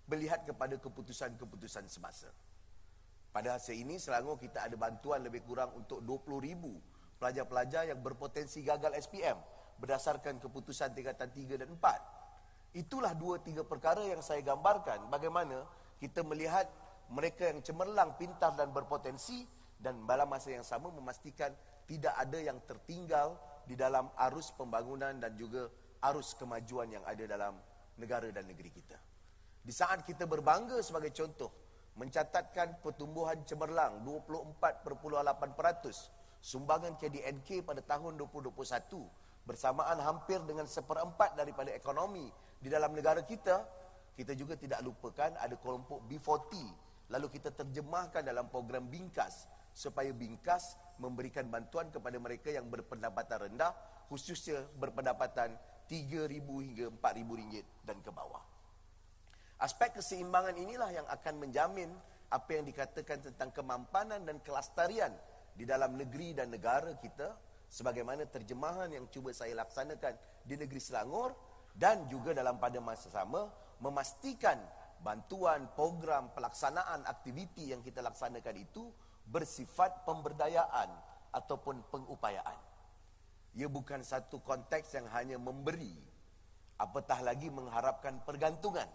melihat 0.07 0.47
kepada 0.47 0.79
keputusan-keputusan 0.79 1.91
semasa. 1.91 2.31
Pada 3.35 3.61
hari 3.61 3.85
ini 3.85 4.01
Selangor 4.01 4.41
kita 4.41 4.65
ada 4.65 4.75
bantuan 4.81 5.21
lebih 5.21 5.45
kurang 5.45 5.75
untuk 5.77 6.01
20 6.01 6.47
ribu 6.47 6.81
pelajar-pelajar 7.21 7.91
yang 7.91 8.01
berpotensi 8.01 8.65
gagal 8.65 8.97
SPM 8.97 9.37
berdasarkan 9.77 10.41
keputusan 10.41 10.97
tingkatan 10.97 11.29
3 11.29 11.61
dan 11.61 11.69
4. 11.69 12.17
Itulah 12.77 13.17
dua 13.17 13.41
tiga 13.41 13.65
perkara 13.65 14.05
yang 14.05 14.21
saya 14.21 14.45
gambarkan 14.45 15.09
bagaimana 15.09 15.65
kita 15.97 16.21
melihat 16.21 16.69
mereka 17.09 17.49
yang 17.49 17.65
cemerlang, 17.65 18.21
pintar 18.21 18.53
dan 18.53 18.69
berpotensi 18.69 19.49
dan 19.81 20.05
dalam 20.05 20.29
masa 20.29 20.53
yang 20.53 20.65
sama 20.65 20.93
memastikan 20.93 21.53
tidak 21.89 22.13
ada 22.19 22.37
yang 22.37 22.59
tertinggal 22.69 23.41
di 23.65 23.79
dalam 23.79 24.13
arus 24.29 24.53
pembangunan 24.53 25.17
dan 25.17 25.33
juga 25.41 25.73
arus 26.13 26.37
kemajuan 26.37 26.93
yang 27.01 27.05
ada 27.09 27.25
dalam 27.25 27.57
negara 27.97 28.29
dan 28.29 28.45
negeri 28.45 28.69
kita. 28.69 29.16
Di 29.67 29.75
saat 29.75 30.07
kita 30.07 30.31
berbangga 30.31 30.79
sebagai 30.79 31.11
contoh 31.11 31.51
mencatatkan 31.99 32.79
pertumbuhan 32.87 33.43
cemerlang 33.43 33.99
24.8% 34.07 34.87
sumbangan 36.39 36.95
KDNK 36.95 37.67
pada 37.67 37.83
tahun 37.83 38.15
2021 38.15 38.63
bersamaan 39.43 39.99
hampir 39.99 40.39
dengan 40.47 40.71
seperempat 40.71 41.35
daripada 41.35 41.75
ekonomi 41.75 42.31
di 42.63 42.71
dalam 42.71 42.95
negara 42.95 43.27
kita, 43.27 43.67
kita 44.15 44.39
juga 44.39 44.55
tidak 44.55 44.87
lupakan 44.87 45.35
ada 45.35 45.59
kelompok 45.59 45.99
B40 46.07 47.11
lalu 47.11 47.27
kita 47.35 47.51
terjemahkan 47.51 48.23
dalam 48.23 48.47
program 48.47 48.87
Bingkas 48.87 49.51
supaya 49.75 50.15
Bingkas 50.15 50.79
memberikan 51.03 51.51
bantuan 51.51 51.91
kepada 51.91 52.15
mereka 52.23 52.55
yang 52.55 52.71
berpendapatan 52.71 53.51
rendah 53.51 53.75
khususnya 54.07 54.63
berpendapatan 54.79 55.59
3000 55.91 56.39
hingga 56.39 56.87
4000 57.03 57.35
ringgit 57.35 57.67
dan 57.83 57.99
ke 57.99 58.15
bawah. 58.15 58.56
Aspek 59.57 59.97
keseimbangan 59.97 60.53
inilah 60.53 60.93
yang 60.93 61.09
akan 61.09 61.41
menjamin 61.41 61.89
apa 62.29 62.51
yang 62.53 62.69
dikatakan 62.69 63.25
tentang 63.25 63.55
kemampanan 63.57 64.21
dan 64.29 64.37
kelestarian 64.45 65.15
di 65.57 65.65
dalam 65.65 65.97
negeri 65.97 66.37
dan 66.37 66.53
negara 66.53 66.93
kita 67.01 67.33
sebagaimana 67.73 68.29
terjemahan 68.29 68.93
yang 68.93 69.09
cuba 69.09 69.33
saya 69.33 69.57
laksanakan 69.57 70.13
di 70.45 70.61
negeri 70.61 70.77
Selangor 70.77 71.33
dan 71.73 72.05
juga 72.13 72.37
dalam 72.37 72.61
pada 72.61 72.85
masa 72.85 73.09
sama 73.09 73.49
memastikan 73.81 74.61
bantuan 75.01 75.69
program 75.73 76.33
pelaksanaan 76.37 77.05
aktiviti 77.09 77.73
yang 77.73 77.81
kita 77.81 78.05
laksanakan 78.05 78.57
itu 78.61 78.93
bersifat 79.25 80.05
pemberdayaan 80.05 80.89
ataupun 81.33 81.81
pengupayaan. 81.93 82.59
Ia 83.57 83.69
bukan 83.73 84.05
satu 84.05 84.41
konteks 84.45 84.97
yang 84.97 85.09
hanya 85.17 85.41
memberi, 85.41 85.97
apatah 86.77 87.25
lagi 87.25 87.49
mengharapkan 87.49 88.21
pergantungan. 88.25 88.89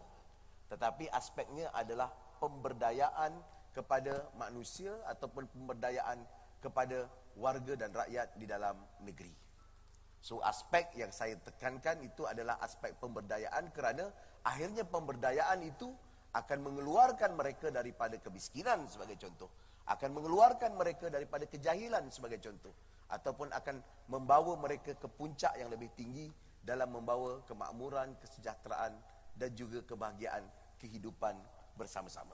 Tetapi 0.72 1.12
aspeknya 1.12 1.68
adalah 1.76 2.08
pemberdayaan 2.40 3.36
kepada 3.76 4.32
manusia 4.40 4.96
ataupun 5.08 5.52
pemberdayaan 5.52 6.24
kepada 6.64 7.12
warga 7.36 7.76
dan 7.76 7.92
rakyat 7.92 8.36
di 8.40 8.48
dalam 8.48 8.80
negeri. 9.04 9.32
So 10.22 10.40
aspek 10.46 10.94
yang 10.96 11.10
saya 11.12 11.36
tekankan 11.42 12.00
itu 12.06 12.24
adalah 12.24 12.56
aspek 12.64 12.94
pemberdayaan 13.02 13.74
kerana 13.74 14.08
akhirnya 14.48 14.86
pemberdayaan 14.86 15.66
itu 15.66 15.92
akan 16.32 16.60
mengeluarkan 16.64 17.36
mereka 17.36 17.68
daripada 17.74 18.16
kemiskinan 18.22 18.88
sebagai 18.88 19.20
contoh 19.20 19.52
akan 19.90 20.10
mengeluarkan 20.14 20.78
mereka 20.78 21.10
daripada 21.10 21.50
kejahilan 21.50 22.06
sebagai 22.14 22.38
contoh 22.38 22.72
ataupun 23.12 23.50
akan 23.52 23.82
membawa 24.08 24.56
mereka 24.56 24.96
ke 24.96 25.08
puncak 25.10 25.58
yang 25.58 25.68
lebih 25.68 25.90
tinggi 25.98 26.30
dalam 26.62 26.94
membawa 26.94 27.42
kemakmuran, 27.50 28.14
kesejahteraan 28.22 28.94
dan 29.36 29.50
juga 29.58 29.82
kebahagiaan 29.84 30.46
kehidupan 30.82 31.38
bersama-sama. 31.78 32.34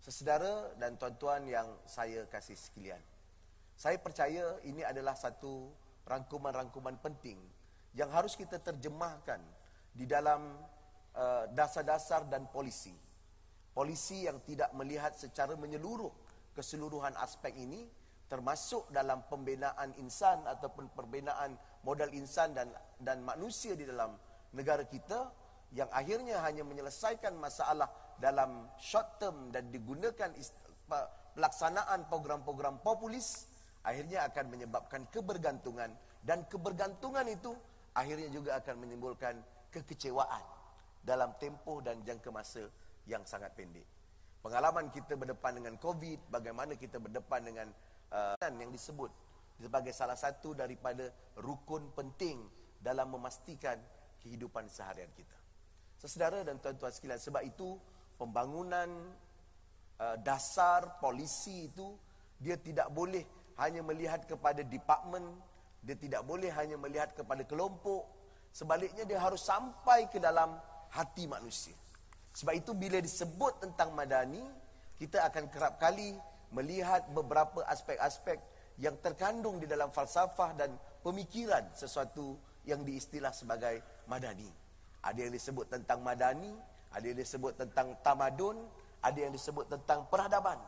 Sesedara 0.00 0.72
dan 0.80 0.96
tuan-tuan 0.96 1.44
yang 1.46 1.68
saya 1.84 2.24
kasih 2.26 2.56
sekalian. 2.56 2.98
Saya 3.76 4.00
percaya 4.00 4.58
ini 4.64 4.80
adalah 4.82 5.14
satu 5.14 5.70
rangkuman-rangkuman 6.08 6.98
penting 6.98 7.38
yang 7.94 8.08
harus 8.10 8.34
kita 8.34 8.58
terjemahkan 8.58 9.38
di 9.92 10.08
dalam 10.08 10.56
uh, 11.14 11.44
dasar-dasar 11.52 12.26
dan 12.26 12.48
polisi. 12.48 12.96
Polisi 13.72 14.26
yang 14.26 14.40
tidak 14.44 14.72
melihat 14.76 15.14
secara 15.16 15.56
menyeluruh 15.56 16.10
keseluruhan 16.52 17.16
aspek 17.20 17.56
ini 17.56 17.88
termasuk 18.28 18.88
dalam 18.88 19.24
pembinaan 19.28 19.92
insan 20.00 20.40
ataupun 20.48 20.88
pembinaan 20.96 21.52
modal 21.84 22.08
insan 22.16 22.56
dan 22.56 22.72
dan 22.96 23.20
manusia 23.20 23.76
di 23.76 23.84
dalam 23.84 24.16
negara 24.56 24.88
kita 24.88 25.28
yang 25.72 25.88
akhirnya 25.88 26.40
hanya 26.44 26.62
menyelesaikan 26.62 27.32
masalah 27.36 27.88
dalam 28.20 28.68
short 28.76 29.18
term 29.18 29.48
dan 29.50 29.72
digunakan 29.72 30.28
pelaksanaan 31.34 32.06
program-program 32.12 32.84
populis 32.84 33.48
akhirnya 33.82 34.28
akan 34.28 34.52
menyebabkan 34.52 35.08
kebergantungan 35.08 35.90
dan 36.22 36.44
kebergantungan 36.46 37.26
itu 37.26 37.56
akhirnya 37.96 38.28
juga 38.28 38.60
akan 38.60 38.74
menimbulkan 38.84 39.34
kekecewaan 39.72 40.44
dalam 41.02 41.34
tempoh 41.40 41.80
dan 41.80 42.04
jangka 42.04 42.30
masa 42.30 42.62
yang 43.08 43.24
sangat 43.26 43.50
pendek 43.56 43.88
pengalaman 44.42 44.90
kita 44.90 45.14
berdepan 45.14 45.62
dengan 45.62 45.74
COVID, 45.78 46.28
bagaimana 46.28 46.74
kita 46.74 46.98
berdepan 46.98 47.40
dengan 47.46 47.68
uh, 48.10 48.36
yang 48.42 48.74
disebut 48.74 49.08
sebagai 49.62 49.94
salah 49.94 50.18
satu 50.18 50.58
daripada 50.58 51.06
rukun 51.38 51.94
penting 51.94 52.42
dalam 52.82 53.14
memastikan 53.14 53.78
kehidupan 54.18 54.66
seharian 54.66 55.08
kita. 55.14 55.38
Sesedara 56.02 56.42
dan 56.42 56.58
tuan-tuan 56.58 56.90
sekalian, 56.90 57.22
sebab 57.22 57.46
itu 57.46 57.78
pembangunan 58.18 58.90
uh, 60.02 60.18
dasar 60.18 60.98
polisi 60.98 61.70
itu 61.70 61.94
dia 62.42 62.58
tidak 62.58 62.90
boleh 62.90 63.22
hanya 63.62 63.86
melihat 63.86 64.26
kepada 64.26 64.66
department, 64.66 65.30
dia 65.78 65.94
tidak 65.94 66.26
boleh 66.26 66.50
hanya 66.50 66.74
melihat 66.74 67.14
kepada 67.14 67.46
kelompok, 67.46 68.02
sebaliknya 68.50 69.06
dia 69.06 69.22
harus 69.22 69.46
sampai 69.46 70.10
ke 70.10 70.18
dalam 70.18 70.58
hati 70.90 71.30
manusia. 71.30 71.78
Sebab 72.34 72.50
itu 72.58 72.74
bila 72.74 72.98
disebut 72.98 73.62
tentang 73.62 73.94
madani, 73.94 74.42
kita 74.98 75.22
akan 75.30 75.54
kerap 75.54 75.78
kali 75.78 76.18
melihat 76.50 77.06
beberapa 77.14 77.62
aspek-aspek 77.70 78.42
yang 78.82 78.98
terkandung 78.98 79.62
di 79.62 79.70
dalam 79.70 79.94
falsafah 79.94 80.50
dan 80.58 80.74
pemikiran 81.06 81.70
sesuatu 81.78 82.34
yang 82.66 82.82
diistilah 82.82 83.30
sebagai 83.30 84.04
madani. 84.10 84.61
Ada 85.02 85.18
yang 85.28 85.32
disebut 85.34 85.66
tentang 85.66 85.98
madani, 86.00 86.54
ada 86.94 87.04
yang 87.04 87.18
disebut 87.18 87.58
tentang 87.58 87.98
tamadun, 88.06 88.58
ada 89.02 89.18
yang 89.18 89.34
disebut 89.34 89.66
tentang 89.66 90.06
peradaban. 90.06 90.58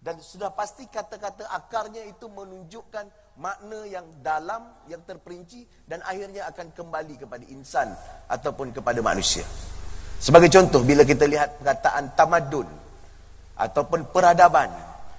Dan 0.00 0.16
sudah 0.16 0.48
pasti 0.56 0.88
kata-kata 0.88 1.44
akarnya 1.52 2.08
itu 2.08 2.24
menunjukkan 2.24 3.36
makna 3.36 3.84
yang 3.84 4.06
dalam, 4.24 4.64
yang 4.88 5.04
terperinci 5.04 5.68
dan 5.84 6.00
akhirnya 6.00 6.48
akan 6.48 6.72
kembali 6.72 7.20
kepada 7.20 7.44
insan 7.52 7.92
ataupun 8.32 8.72
kepada 8.72 9.04
manusia. 9.04 9.44
Sebagai 10.16 10.48
contoh, 10.48 10.80
bila 10.84 11.04
kita 11.04 11.28
lihat 11.28 11.60
perkataan 11.60 12.16
tamadun 12.16 12.68
ataupun 13.60 14.08
peradaban, 14.08 14.72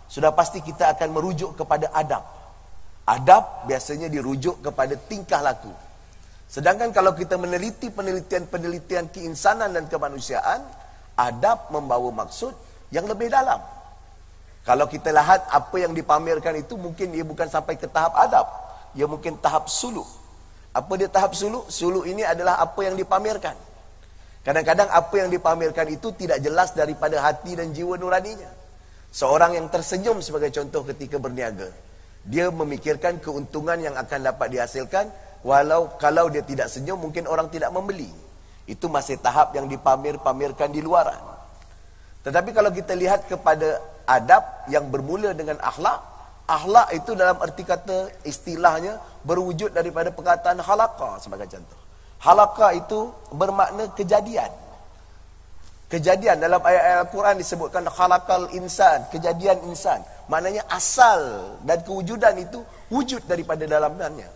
sudah 0.09 0.33
pasti 0.33 0.65
kita 0.65 0.97
akan 0.97 1.09
merujuk 1.13 1.57
kepada 1.61 1.93
adab. 1.93 2.25
Adab 3.05 3.69
biasanya 3.69 4.09
dirujuk 4.09 4.65
kepada 4.65 4.97
tingkah 4.97 5.45
laku. 5.45 5.73
Sedangkan 6.51 6.91
kalau 6.91 7.15
kita 7.15 7.39
meneliti 7.39 7.87
penelitian-penelitian 7.87 9.07
keinsanan 9.07 9.71
dan 9.71 9.87
kemanusiaan, 9.87 10.59
adab 11.15 11.71
membawa 11.71 12.11
maksud 12.27 12.51
yang 12.91 13.07
lebih 13.07 13.31
dalam. 13.31 13.63
Kalau 14.67 14.85
kita 14.85 15.15
lihat 15.15 15.47
apa 15.47 15.75
yang 15.79 15.95
dipamerkan 15.95 16.59
itu 16.59 16.75
mungkin 16.75 17.15
dia 17.15 17.23
bukan 17.23 17.47
sampai 17.47 17.79
ke 17.79 17.87
tahap 17.87 18.19
adab. 18.19 18.45
Ia 18.99 19.07
mungkin 19.07 19.39
tahap 19.39 19.71
suluk. 19.71 20.05
Apa 20.75 20.91
dia 20.99 21.07
tahap 21.07 21.31
suluk? 21.39 21.71
Suluk 21.71 22.03
ini 22.03 22.27
adalah 22.27 22.59
apa 22.59 22.83
yang 22.83 22.99
dipamerkan. 22.99 23.55
Kadang-kadang 24.43 24.91
apa 24.91 25.15
yang 25.23 25.31
dipamerkan 25.31 25.87
itu 25.87 26.11
tidak 26.19 26.43
jelas 26.43 26.75
daripada 26.75 27.23
hati 27.23 27.55
dan 27.55 27.71
jiwa 27.71 27.95
nuraninya. 27.95 28.51
Seorang 29.15 29.55
yang 29.55 29.71
tersenyum 29.71 30.19
sebagai 30.19 30.51
contoh 30.51 30.83
ketika 30.83 31.15
berniaga. 31.15 31.71
Dia 32.27 32.51
memikirkan 32.51 33.23
keuntungan 33.23 33.79
yang 33.81 33.95
akan 33.95 34.19
dapat 34.19 34.47
dihasilkan. 34.51 35.07
Walau 35.41 35.97
kalau 35.97 36.29
dia 36.29 36.45
tidak 36.45 36.69
senyum 36.69 37.01
mungkin 37.01 37.25
orang 37.25 37.49
tidak 37.49 37.73
membeli. 37.73 38.09
Itu 38.69 38.87
masih 38.87 39.17
tahap 39.17 39.57
yang 39.57 39.65
dipamer-pamerkan 39.65 40.69
di 40.69 40.85
luaran. 40.85 41.17
Tetapi 42.21 42.53
kalau 42.53 42.69
kita 42.69 42.93
lihat 42.93 43.25
kepada 43.25 43.81
adab 44.05 44.69
yang 44.69 44.87
bermula 44.89 45.33
dengan 45.33 45.57
akhlak. 45.61 46.13
Akhlak 46.45 46.91
itu 46.91 47.15
dalam 47.15 47.39
arti 47.39 47.63
kata 47.63 48.11
istilahnya 48.27 48.99
berwujud 49.23 49.71
daripada 49.71 50.11
perkataan 50.11 50.59
halakah 50.59 51.15
sebagai 51.21 51.47
contoh. 51.47 51.79
Halakah 52.21 52.71
itu 52.75 52.99
bermakna 53.31 53.87
kejadian. 53.95 54.51
Kejadian 55.87 56.39
dalam 56.39 56.59
ayat-ayat 56.63 57.07
Al-Quran 57.07 57.35
disebutkan 57.39 57.83
halakal 57.87 58.47
insan, 58.55 59.07
kejadian 59.11 59.59
insan. 59.67 60.03
Maknanya 60.27 60.63
asal 60.71 61.51
dan 61.67 61.83
kewujudan 61.83 62.35
itu 62.39 62.63
wujud 62.91 63.23
daripada 63.27 63.63
dalamnya. 63.67 64.27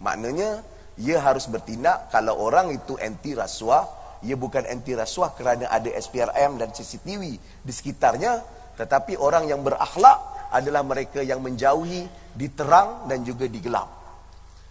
Maknanya 0.00 0.60
ia 1.00 1.20
harus 1.20 1.48
bertindak 1.48 2.12
kalau 2.12 2.36
orang 2.40 2.72
itu 2.72 2.96
anti 3.00 3.32
rasuah, 3.36 3.84
ia 4.24 4.36
bukan 4.36 4.64
anti 4.64 4.96
rasuah 4.96 5.32
kerana 5.36 5.68
ada 5.68 5.88
SPRM 5.92 6.60
dan 6.60 6.72
CCTV 6.72 7.22
di 7.40 7.72
sekitarnya, 7.72 8.40
tetapi 8.76 9.16
orang 9.16 9.48
yang 9.48 9.60
berakhlak 9.64 10.50
adalah 10.52 10.84
mereka 10.84 11.20
yang 11.20 11.40
menjauhi 11.40 12.08
di 12.32 12.46
terang 12.52 13.08
dan 13.08 13.24
juga 13.24 13.48
di 13.48 13.60
gelap 13.60 13.96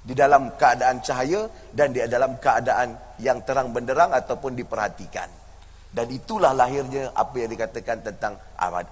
di 0.06 0.14
dalam 0.14 0.54
keadaan 0.54 1.02
cahaya 1.02 1.50
dan 1.74 1.90
di 1.90 2.00
dalam 2.06 2.38
keadaan 2.38 3.18
yang 3.18 3.42
terang 3.42 3.74
benderang 3.74 4.14
ataupun 4.14 4.54
diperhatikan. 4.54 5.26
Dan 5.90 6.14
itulah 6.14 6.54
lahirnya 6.54 7.10
apa 7.18 7.34
yang 7.42 7.50
dikatakan 7.50 8.06
tentang 8.06 8.38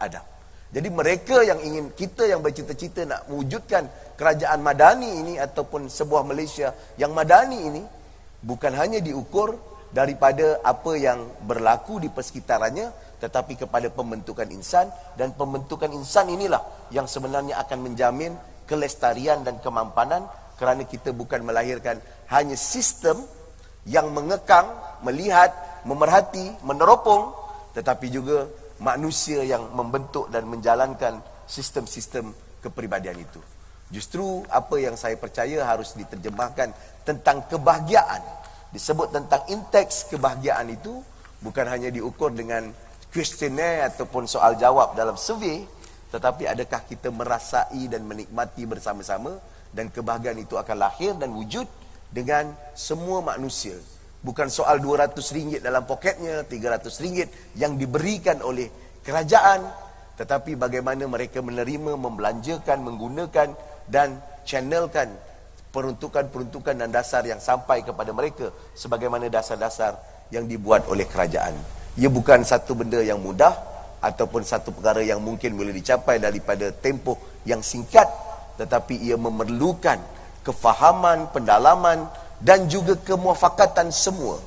adab. 0.02 0.26
Jadi 0.74 0.90
mereka 0.90 1.46
yang 1.46 1.62
ingin 1.62 1.94
kita 1.94 2.26
yang 2.26 2.42
bercita-cita 2.42 3.06
nak 3.06 3.30
mewujudkan 3.30 3.86
kerajaan 4.18 4.58
madani 4.66 5.22
ini 5.22 5.34
ataupun 5.38 5.86
sebuah 5.86 6.26
Malaysia 6.26 6.74
yang 6.98 7.14
madani 7.14 7.60
ini 7.62 7.84
bukan 8.42 8.74
hanya 8.74 8.98
diukur 8.98 9.54
daripada 9.94 10.66
apa 10.66 10.98
yang 10.98 11.30
berlaku 11.46 12.02
di 12.02 12.10
persekitarannya 12.10 12.90
tetapi 13.22 13.54
kepada 13.56 13.94
pembentukan 13.94 14.50
insan. 14.50 14.90
Dan 15.14 15.38
pembentukan 15.38 15.94
insan 15.94 16.34
inilah 16.34 16.90
yang 16.90 17.06
sebenarnya 17.06 17.62
akan 17.62 17.94
menjamin 17.94 18.34
kelestarian 18.66 19.46
dan 19.46 19.62
kemampanan 19.62 20.26
kerana 20.58 20.90
kita 20.90 21.14
bukan 21.14 21.46
melahirkan 21.46 22.02
hanya 22.34 22.58
sistem 22.58 23.22
yang 23.86 24.10
mengekang, 24.10 24.74
melihat, 25.06 25.54
memerhati, 25.86 26.50
meneropong 26.66 27.44
tetapi 27.78 28.10
juga 28.10 28.50
manusia 28.84 29.48
yang 29.48 29.72
membentuk 29.72 30.28
dan 30.28 30.44
menjalankan 30.44 31.24
sistem-sistem 31.48 32.36
kepribadian 32.60 33.16
itu. 33.16 33.40
Justru 33.88 34.44
apa 34.52 34.76
yang 34.76 35.00
saya 35.00 35.16
percaya 35.16 35.64
harus 35.64 35.96
diterjemahkan 35.96 36.76
tentang 37.08 37.48
kebahagiaan. 37.48 38.20
Disebut 38.76 39.16
tentang 39.16 39.48
inteks 39.48 40.12
kebahagiaan 40.12 40.68
itu 40.68 41.00
bukan 41.40 41.66
hanya 41.72 41.88
diukur 41.94 42.36
dengan 42.36 42.76
kuestioner 43.14 43.88
ataupun 43.88 44.28
soal 44.28 44.60
jawab 44.60 44.98
dalam 44.98 45.16
survey, 45.16 45.64
tetapi 46.12 46.50
adakah 46.50 46.82
kita 46.84 47.14
merasai 47.14 47.88
dan 47.88 48.04
menikmati 48.04 48.68
bersama-sama 48.68 49.38
dan 49.72 49.94
kebahagiaan 49.94 50.42
itu 50.42 50.58
akan 50.58 50.78
lahir 50.78 51.14
dan 51.16 51.32
wujud 51.32 51.70
dengan 52.10 52.50
semua 52.74 53.22
manusia 53.22 53.78
bukan 54.24 54.48
soal 54.48 54.80
200 54.80 55.14
ringgit 55.36 55.62
dalam 55.62 55.84
poketnya, 55.84 56.48
300 56.48 57.04
ringgit 57.04 57.30
yang 57.60 57.76
diberikan 57.76 58.40
oleh 58.42 58.72
kerajaan, 59.04 59.68
tetapi 60.16 60.56
bagaimana 60.56 61.06
mereka 61.06 61.44
menerima, 61.44 62.00
membelanjakan, 62.00 62.78
menggunakan 62.82 63.54
dan 63.86 64.18
channelkan 64.48 65.12
peruntukan-peruntukan 65.76 66.80
dan 66.80 66.90
dasar 66.90 67.26
yang 67.28 67.42
sampai 67.44 67.84
kepada 67.84 68.16
mereka 68.16 68.50
sebagaimana 68.74 69.28
dasar-dasar 69.28 70.00
yang 70.32 70.48
dibuat 70.48 70.88
oleh 70.88 71.04
kerajaan. 71.04 71.54
Ia 72.00 72.10
bukan 72.10 72.42
satu 72.42 72.74
benda 72.74 73.02
yang 73.04 73.22
mudah 73.22 73.54
ataupun 74.02 74.42
satu 74.42 74.74
perkara 74.74 75.06
yang 75.06 75.22
mungkin 75.22 75.54
boleh 75.54 75.74
dicapai 75.76 76.18
daripada 76.18 76.70
tempoh 76.74 77.18
yang 77.46 77.62
singkat 77.62 78.06
tetapi 78.58 79.02
ia 79.02 79.18
memerlukan 79.18 79.98
kefahaman, 80.46 81.32
pendalaman, 81.34 82.06
dan 82.44 82.68
juga 82.68 83.00
kemuafakatan 83.00 83.88
semua. 83.90 84.44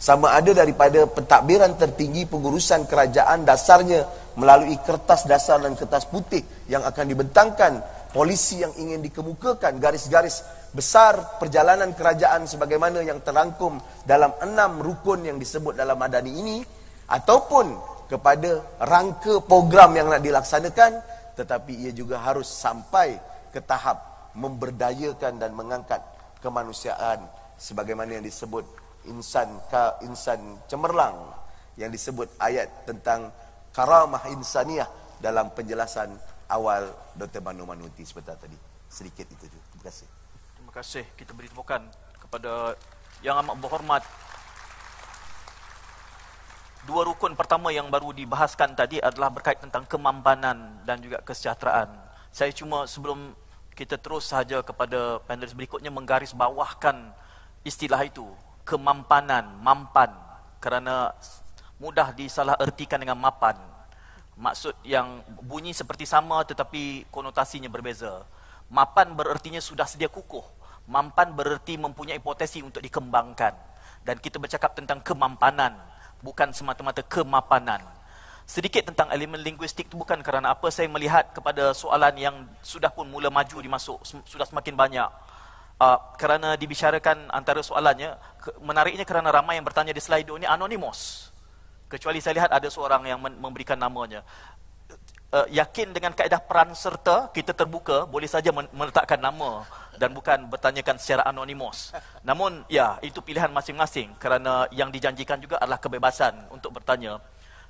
Sama 0.00 0.32
ada 0.32 0.56
daripada 0.56 1.04
pentadbiran 1.04 1.76
tertinggi 1.76 2.24
pengurusan 2.24 2.88
kerajaan 2.88 3.44
dasarnya 3.44 4.08
melalui 4.38 4.78
kertas 4.80 5.28
dasar 5.28 5.60
dan 5.60 5.76
kertas 5.76 6.08
putih 6.08 6.40
yang 6.72 6.80
akan 6.86 7.04
dibentangkan 7.04 7.84
polisi 8.14 8.64
yang 8.64 8.72
ingin 8.80 9.04
dikemukakan 9.04 9.76
garis-garis 9.76 10.40
besar 10.70 11.36
perjalanan 11.36 11.92
kerajaan 11.92 12.46
sebagaimana 12.46 13.02
yang 13.02 13.20
terangkum 13.20 13.76
dalam 14.06 14.32
enam 14.40 14.78
rukun 14.80 15.26
yang 15.26 15.36
disebut 15.36 15.76
dalam 15.76 15.98
madani 15.98 16.32
ini 16.32 16.58
ataupun 17.10 17.74
kepada 18.06 18.80
rangka 18.80 19.42
program 19.44 19.92
yang 19.98 20.08
nak 20.08 20.22
dilaksanakan 20.22 21.02
tetapi 21.34 21.86
ia 21.86 21.92
juga 21.92 22.22
harus 22.22 22.46
sampai 22.46 23.18
ke 23.50 23.58
tahap 23.62 24.30
memberdayakan 24.38 25.42
dan 25.42 25.50
mengangkat 25.52 26.02
kemanusiaan 26.38 27.39
sebagaimana 27.60 28.16
yang 28.16 28.24
disebut 28.24 28.64
insan 29.04 29.52
ka 29.68 30.00
insan 30.08 30.40
cemerlang 30.64 31.36
yang 31.76 31.92
disebut 31.92 32.32
ayat 32.40 32.88
tentang 32.88 33.28
karamah 33.76 34.24
insaniah 34.32 34.88
dalam 35.20 35.52
penjelasan 35.52 36.16
awal 36.48 36.88
Dr. 37.14 37.44
Banu 37.44 37.68
Manuti 37.68 38.00
seperti 38.02 38.32
tadi. 38.32 38.58
Sedikit 38.88 39.28
itu 39.28 39.44
juga. 39.46 39.60
Terima 39.70 39.84
kasih. 39.86 40.08
Terima 40.56 40.72
kasih. 40.72 41.04
Kita 41.14 41.30
beri 41.36 41.52
tepukan 41.52 41.84
kepada 42.16 42.74
yang 43.20 43.36
amat 43.44 43.56
berhormat 43.60 44.02
Dua 46.88 47.04
rukun 47.04 47.36
pertama 47.36 47.68
yang 47.68 47.92
baru 47.92 48.16
dibahaskan 48.16 48.72
tadi 48.72 48.96
adalah 49.04 49.28
berkait 49.28 49.60
tentang 49.60 49.84
kemampanan 49.84 50.80
dan 50.88 50.96
juga 51.04 51.20
kesejahteraan. 51.20 51.92
Saya 52.32 52.48
cuma 52.56 52.88
sebelum 52.88 53.36
kita 53.76 54.00
terus 54.00 54.32
saja 54.32 54.64
kepada 54.64 55.20
panelis 55.28 55.52
berikutnya 55.52 55.92
menggaris 55.92 56.32
bawahkan 56.32 57.12
istilah 57.66 58.00
itu 58.04 58.26
kemampanan 58.64 59.60
mampan. 59.60 60.12
Kerana 60.60 61.16
mudah 61.80 62.12
disalah 62.12 62.60
ertikan 62.60 63.00
dengan 63.00 63.16
mapan 63.16 63.56
maksud 64.40 64.72
yang 64.88 65.20
bunyi 65.44 65.76
seperti 65.76 66.08
sama 66.08 66.42
tetapi 66.42 67.12
konotasinya 67.12 67.68
berbeza. 67.68 68.24
Mapan 68.72 69.12
berertinya 69.12 69.60
sudah 69.60 69.84
sedia 69.84 70.08
kukuh. 70.08 70.42
Mampan 70.88 71.36
bererti 71.36 71.76
mempunyai 71.76 72.18
potensi 72.18 72.64
untuk 72.64 72.80
dikembangkan. 72.80 73.52
Dan 74.00 74.16
kita 74.16 74.40
bercakap 74.40 74.72
tentang 74.72 75.04
kemampanan 75.04 75.76
bukan 76.24 76.50
semata-mata 76.56 77.04
kemapanan. 77.04 77.84
Sedikit 78.48 78.82
tentang 78.90 79.12
elemen 79.14 79.38
linguistik 79.38 79.86
itu 79.86 79.94
bukan 79.94 80.24
kerana 80.24 80.50
apa 80.56 80.72
saya 80.72 80.90
melihat 80.90 81.30
kepada 81.30 81.70
soalan 81.76 82.14
yang 82.18 82.36
sudah 82.64 82.90
pun 82.90 83.06
mula 83.06 83.30
maju 83.30 83.62
dimasuk 83.62 84.02
sudah 84.26 84.42
semakin 84.42 84.74
banyak 84.74 85.06
uh, 85.80 85.98
kerana 86.20 86.54
dibicarakan 86.54 87.32
antara 87.32 87.64
soalannya 87.64 88.14
menariknya 88.60 89.08
kerana 89.08 89.32
ramai 89.32 89.56
yang 89.56 89.66
bertanya 89.66 89.96
di 89.96 89.98
Slido 89.98 90.36
ini 90.36 90.44
anonymous. 90.44 91.32
Kecuali 91.90 92.22
saya 92.22 92.38
lihat 92.38 92.50
ada 92.54 92.68
seorang 92.70 93.02
yang 93.08 93.18
memberikan 93.18 93.80
namanya. 93.80 94.22
Uh, 95.30 95.46
yakin 95.46 95.94
dengan 95.94 96.10
kaedah 96.10 96.42
peran 96.42 96.74
serta 96.74 97.30
kita 97.30 97.54
terbuka 97.54 98.02
boleh 98.02 98.26
saja 98.26 98.50
meletakkan 98.50 99.22
nama 99.22 99.62
dan 99.94 100.10
bukan 100.10 100.50
bertanyakan 100.50 100.98
secara 100.98 101.22
anonymous. 101.26 101.94
Namun 102.26 102.66
ya 102.70 102.98
itu 103.02 103.18
pilihan 103.22 103.50
masing-masing. 103.50 104.14
Kerana 104.18 104.66
yang 104.74 104.90
dijanjikan 104.90 105.38
juga 105.42 105.58
adalah 105.58 105.78
kebebasan 105.78 106.50
untuk 106.50 106.74
bertanya 106.74 107.18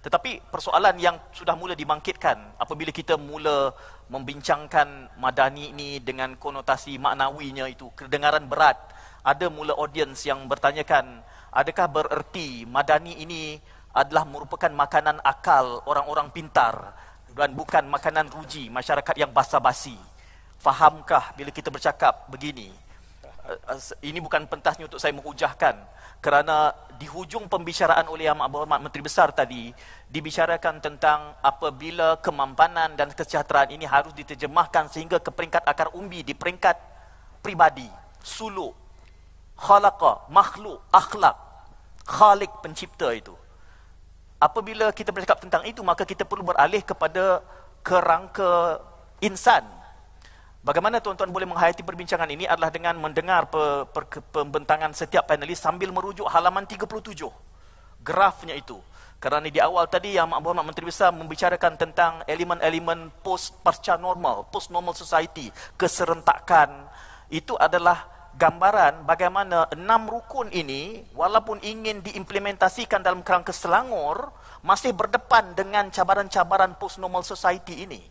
tetapi 0.01 0.49
persoalan 0.49 0.97
yang 0.97 1.17
sudah 1.31 1.53
mula 1.53 1.77
dibangkitkan 1.77 2.57
apabila 2.57 2.89
kita 2.89 3.21
mula 3.21 3.69
membincangkan 4.09 5.13
madani 5.21 5.77
ini 5.77 6.01
dengan 6.01 6.41
konotasi 6.41 6.97
maknawinya 6.97 7.69
itu 7.69 7.93
kedengaran 7.93 8.49
berat 8.49 8.81
ada 9.21 9.53
mula 9.53 9.77
audience 9.77 10.25
yang 10.25 10.49
bertanyakan 10.49 11.21
adakah 11.53 11.87
bererti 11.93 12.65
madani 12.65 13.21
ini 13.21 13.61
adalah 13.93 14.25
merupakan 14.25 14.71
makanan 14.71 15.21
akal 15.21 15.83
orang-orang 15.85 16.31
pintar 16.33 16.97
dan 17.35 17.53
bukan 17.55 17.87
makanan 17.87 18.31
ruji 18.31 18.71
masyarakat 18.71 19.15
yang 19.19 19.31
basa-basi? 19.31 19.95
Fahamkah 20.61 21.35
bila 21.35 21.49
kita 21.51 21.73
bercakap 21.73 22.29
begini 22.29 22.69
ini 24.05 24.19
bukan 24.23 24.47
pentasnya 24.47 24.87
untuk 24.87 25.03
saya 25.03 25.11
menghujahkan 25.17 25.75
kerana 26.21 26.77
di 27.01 27.09
hujung 27.09 27.49
pembicaraan 27.49 28.05
oleh 28.13 28.29
Yang 28.29 28.45
Berhormat 28.53 28.81
Menteri 28.85 29.03
Besar 29.03 29.33
tadi 29.33 29.73
dibicarakan 30.13 30.85
tentang 30.85 31.35
apabila 31.41 32.21
kemampanan 32.21 32.93
dan 32.95 33.09
kesejahteraan 33.11 33.73
ini 33.73 33.89
harus 33.89 34.13
diterjemahkan 34.13 34.93
sehingga 34.93 35.17
ke 35.19 35.33
peringkat 35.33 35.65
akar 35.65 35.91
umbi 35.97 36.21
di 36.21 36.37
peringkat 36.37 36.77
pribadi, 37.41 37.89
suluk, 38.21 38.77
khalaqa, 39.57 40.29
makhluk, 40.29 40.85
akhlak, 40.93 41.37
khalik 42.05 42.53
pencipta 42.61 43.17
itu. 43.17 43.33
Apabila 44.37 44.93
kita 44.93 45.13
bercakap 45.13 45.41
tentang 45.41 45.65
itu 45.65 45.81
maka 45.81 46.05
kita 46.05 46.29
perlu 46.29 46.45
beralih 46.45 46.85
kepada 46.85 47.41
kerangka 47.81 48.81
insan 49.25 49.80
Bagaimana 50.61 51.01
tuan-tuan 51.01 51.33
boleh 51.33 51.49
menghayati 51.49 51.81
perbincangan 51.81 52.29
ini 52.29 52.45
adalah 52.45 52.69
dengan 52.69 52.93
mendengar 53.01 53.49
pe, 53.49 53.89
pe, 53.97 54.21
pembentangan 54.29 54.93
setiap 54.93 55.25
panelis 55.25 55.57
sambil 55.57 55.89
merujuk 55.89 56.29
halaman 56.29 56.69
37. 56.69 57.25
Grafnya 58.05 58.53
itu. 58.53 58.77
Kerana 59.25 59.49
di 59.49 59.57
awal 59.57 59.89
tadi 59.89 60.21
yang 60.21 60.29
Mak 60.29 60.41
Berhormat 60.45 60.69
Menteri 60.69 60.85
Besar 60.93 61.17
membicarakan 61.17 61.81
tentang 61.81 62.21
elemen-elemen 62.29 63.09
post-pasca 63.25 63.97
normal, 63.97 64.53
post-normal 64.53 64.93
society, 64.93 65.49
keserentakan. 65.81 66.93
Itu 67.33 67.57
adalah 67.57 68.05
gambaran 68.37 69.09
bagaimana 69.09 69.65
enam 69.73 70.13
rukun 70.13 70.53
ini 70.53 71.09
walaupun 71.17 71.65
ingin 71.65 72.05
diimplementasikan 72.05 73.01
dalam 73.01 73.25
kerangka 73.25 73.57
Selangor 73.57 74.29
masih 74.61 74.93
berdepan 74.93 75.57
dengan 75.57 75.89
cabaran-cabaran 75.89 76.77
post-normal 76.77 77.25
society 77.25 77.89
ini. 77.89 78.10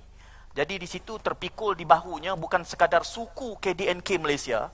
Jadi 0.59 0.75
di 0.75 0.91
situ 0.91 1.15
terpikul 1.23 1.71
di 1.71 1.87
bahunya 1.87 2.35
bukan 2.35 2.67
sekadar 2.67 3.07
suku 3.07 3.55
KDNK 3.63 4.19
Malaysia 4.19 4.67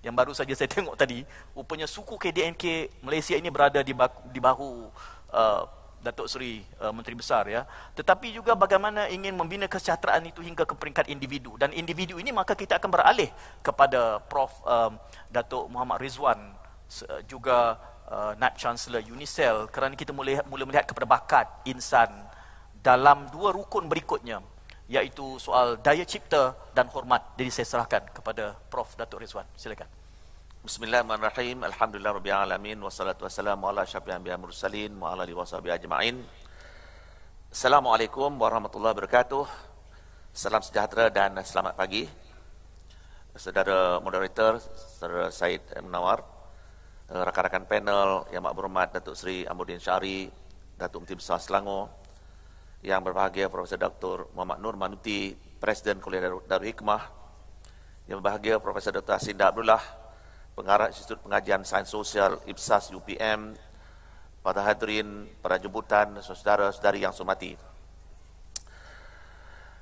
yang 0.00 0.16
baru 0.16 0.32
saja 0.32 0.56
saya 0.56 0.72
tengok 0.80 0.96
tadi, 0.96 1.20
rupanya 1.52 1.84
suku 1.84 2.16
KDNK 2.16 2.96
Malaysia 3.04 3.36
ini 3.36 3.52
berada 3.52 3.84
di 3.84 3.92
bahu, 3.92 4.32
di 4.32 4.40
bahu 4.40 4.88
uh, 5.36 5.68
Datuk 6.00 6.32
Seri 6.32 6.64
uh, 6.80 6.96
Menteri 6.96 7.12
Besar 7.12 7.44
ya. 7.44 7.68
Tetapi 7.92 8.32
juga 8.32 8.56
bagaimana 8.56 9.04
ingin 9.12 9.36
membina 9.36 9.68
kesejahteraan 9.68 10.24
itu 10.24 10.40
hingga 10.40 10.64
ke 10.64 10.72
peringkat 10.72 11.12
individu. 11.12 11.60
Dan 11.60 11.76
individu 11.76 12.16
ini 12.16 12.32
maka 12.32 12.56
kita 12.56 12.80
akan 12.80 12.88
beralih 12.88 13.28
kepada 13.60 14.24
Prof 14.32 14.64
um, 14.64 14.96
Datuk 15.28 15.68
Muhammad 15.68 16.00
Rizwan 16.00 16.40
juga 17.28 17.76
uh, 18.08 18.32
Naib 18.40 18.56
Chancellor 18.56 19.04
UNICEF 19.04 19.68
kerana 19.76 19.92
kita 19.92 20.16
mula, 20.16 20.40
mula 20.48 20.64
melihat 20.64 20.88
kepada 20.88 21.04
bakat 21.04 21.44
insan 21.68 22.08
dalam 22.80 23.28
dua 23.28 23.52
rukun 23.52 23.92
berikutnya 23.92 24.40
iaitu 24.88 25.36
soal 25.36 25.76
daya 25.84 26.02
cipta 26.08 26.56
dan 26.72 26.88
hormat. 26.88 27.36
Jadi 27.36 27.52
saya 27.52 27.66
serahkan 27.68 28.08
kepada 28.08 28.56
Prof. 28.72 28.96
Datuk 28.96 29.20
Rizwan. 29.20 29.44
Silakan. 29.52 29.86
Bismillahirrahmanirrahim. 30.64 31.60
Alhamdulillah 31.62 32.12
rabbil 32.16 32.34
alamin 32.34 32.78
wassalatu 32.80 33.28
wassalamu 33.28 33.68
ala 33.68 33.84
asyrafil 33.84 34.16
anbiya'i 34.16 34.40
mursalin 34.40 34.92
wa 34.96 35.12
ala 35.12 35.28
alihi 35.28 35.36
washabihi 35.36 35.76
ajma'in. 35.76 36.16
Assalamualaikum 37.52 38.32
warahmatullahi 38.40 38.96
wabarakatuh. 38.96 39.44
Salam 40.32 40.64
sejahtera 40.64 41.12
dan 41.12 41.36
selamat 41.44 41.76
pagi. 41.76 42.08
Saudara 43.38 44.02
moderator, 44.02 44.58
saudara 44.98 45.30
Said 45.30 45.62
Munawar, 45.84 46.26
rakan-rakan 47.06 47.64
panel 47.70 48.26
yang 48.34 48.42
berhormat 48.42 48.90
Datuk 48.98 49.14
Seri 49.14 49.46
Amuddin 49.46 49.78
Syari, 49.78 50.26
Datuk 50.74 51.06
Menteri 51.06 51.22
Besar 51.22 51.38
Selangor, 51.38 51.86
yang 52.82 53.02
berbahagia 53.02 53.50
Profesor 53.50 53.78
Dr. 53.78 54.30
Muhammad 54.38 54.62
Nur 54.62 54.76
Manuti, 54.78 55.34
Presiden 55.34 55.98
Kuliah 55.98 56.30
Darul 56.46 56.70
Hikmah, 56.70 57.02
yang 58.06 58.22
berbahagia 58.22 58.62
Profesor 58.62 58.94
Dr. 58.94 59.18
Asinda 59.18 59.50
Abdullah, 59.50 59.82
Pengarah 60.54 60.90
Institut 60.90 61.22
Pengajian 61.22 61.62
Sains 61.62 61.90
Sosial 61.90 62.38
IPSAS 62.46 62.90
UPM, 62.94 63.54
para 64.42 64.62
hadirin, 64.62 65.26
para 65.42 65.58
jemputan, 65.58 66.18
saudara-saudari 66.22 67.02
yang 67.02 67.14
hormati. 67.14 67.58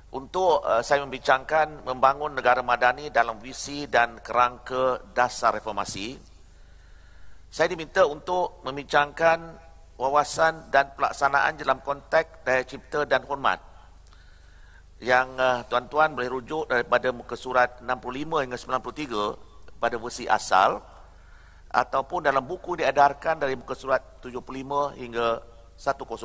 Untuk 0.07 0.63
uh, 0.65 0.81
saya 0.81 1.03
membincangkan 1.05 1.85
membangun 1.85 2.33
negara 2.33 2.63
madani 2.65 3.13
dalam 3.13 3.37
visi 3.37 3.85
dan 3.85 4.17
kerangka 4.23 5.03
dasar 5.13 5.53
reformasi, 5.59 6.17
saya 7.47 7.67
diminta 7.69 8.03
untuk 8.07 8.63
membincangkan 8.65 9.66
wawasan 9.97 10.69
dan 10.69 10.93
pelaksanaan 10.93 11.57
dalam 11.57 11.81
konteks 11.81 12.45
daya 12.45 12.61
cipta 12.61 13.03
dan 13.09 13.25
hormat 13.25 13.57
yang 15.01 15.29
uh, 15.37 15.61
tuan-tuan 15.69 16.13
boleh 16.13 16.29
rujuk 16.29 16.69
daripada 16.69 17.13
muka 17.13 17.37
surat 17.37 17.81
65 17.81 18.45
hingga 18.45 18.57
93 18.57 19.77
pada 19.77 19.95
versi 19.97 20.25
asal 20.25 20.81
ataupun 21.69 22.25
dalam 22.25 22.41
buku 22.45 22.81
diedarkan 22.81 23.37
dari 23.37 23.53
muka 23.53 23.77
surat 23.77 24.01
75 24.25 24.97
hingga 24.97 25.41
105. 25.77 26.17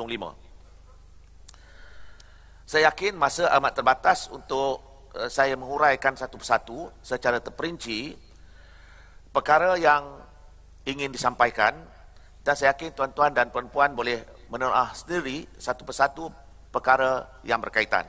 Saya 2.65 2.89
yakin 2.89 3.13
masa 3.13 3.45
amat 3.61 3.73
terbatas 3.77 4.29
untuk 4.33 4.81
uh, 5.17 5.29
saya 5.29 5.53
menguraikan 5.53 6.17
satu 6.17 6.41
persatu 6.41 6.89
secara 7.05 7.37
terperinci 7.37 8.17
perkara 9.29 9.77
yang 9.77 10.21
ingin 10.85 11.13
disampaikan 11.13 11.92
dan 12.43 12.53
saya 12.59 12.75
yakin 12.75 12.91
tuan-tuan 12.91 13.31
dan 13.31 13.47
puan-puan 13.49 13.95
boleh 13.95 14.19
menelaah 14.51 14.91
sendiri 14.91 15.47
satu 15.55 15.87
persatu 15.87 16.27
perkara 16.69 17.39
yang 17.47 17.63
berkaitan. 17.63 18.03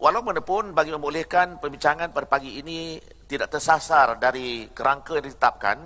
Walaupun 0.00 0.40
pun 0.40 0.64
bagi 0.72 0.94
membolehkan 0.96 1.60
perbincangan 1.60 2.14
pada 2.14 2.24
pagi 2.24 2.56
ini 2.56 2.96
tidak 3.28 3.52
tersasar 3.52 4.16
dari 4.16 4.64
kerangka 4.72 5.20
yang 5.20 5.28
ditetapkan, 5.28 5.76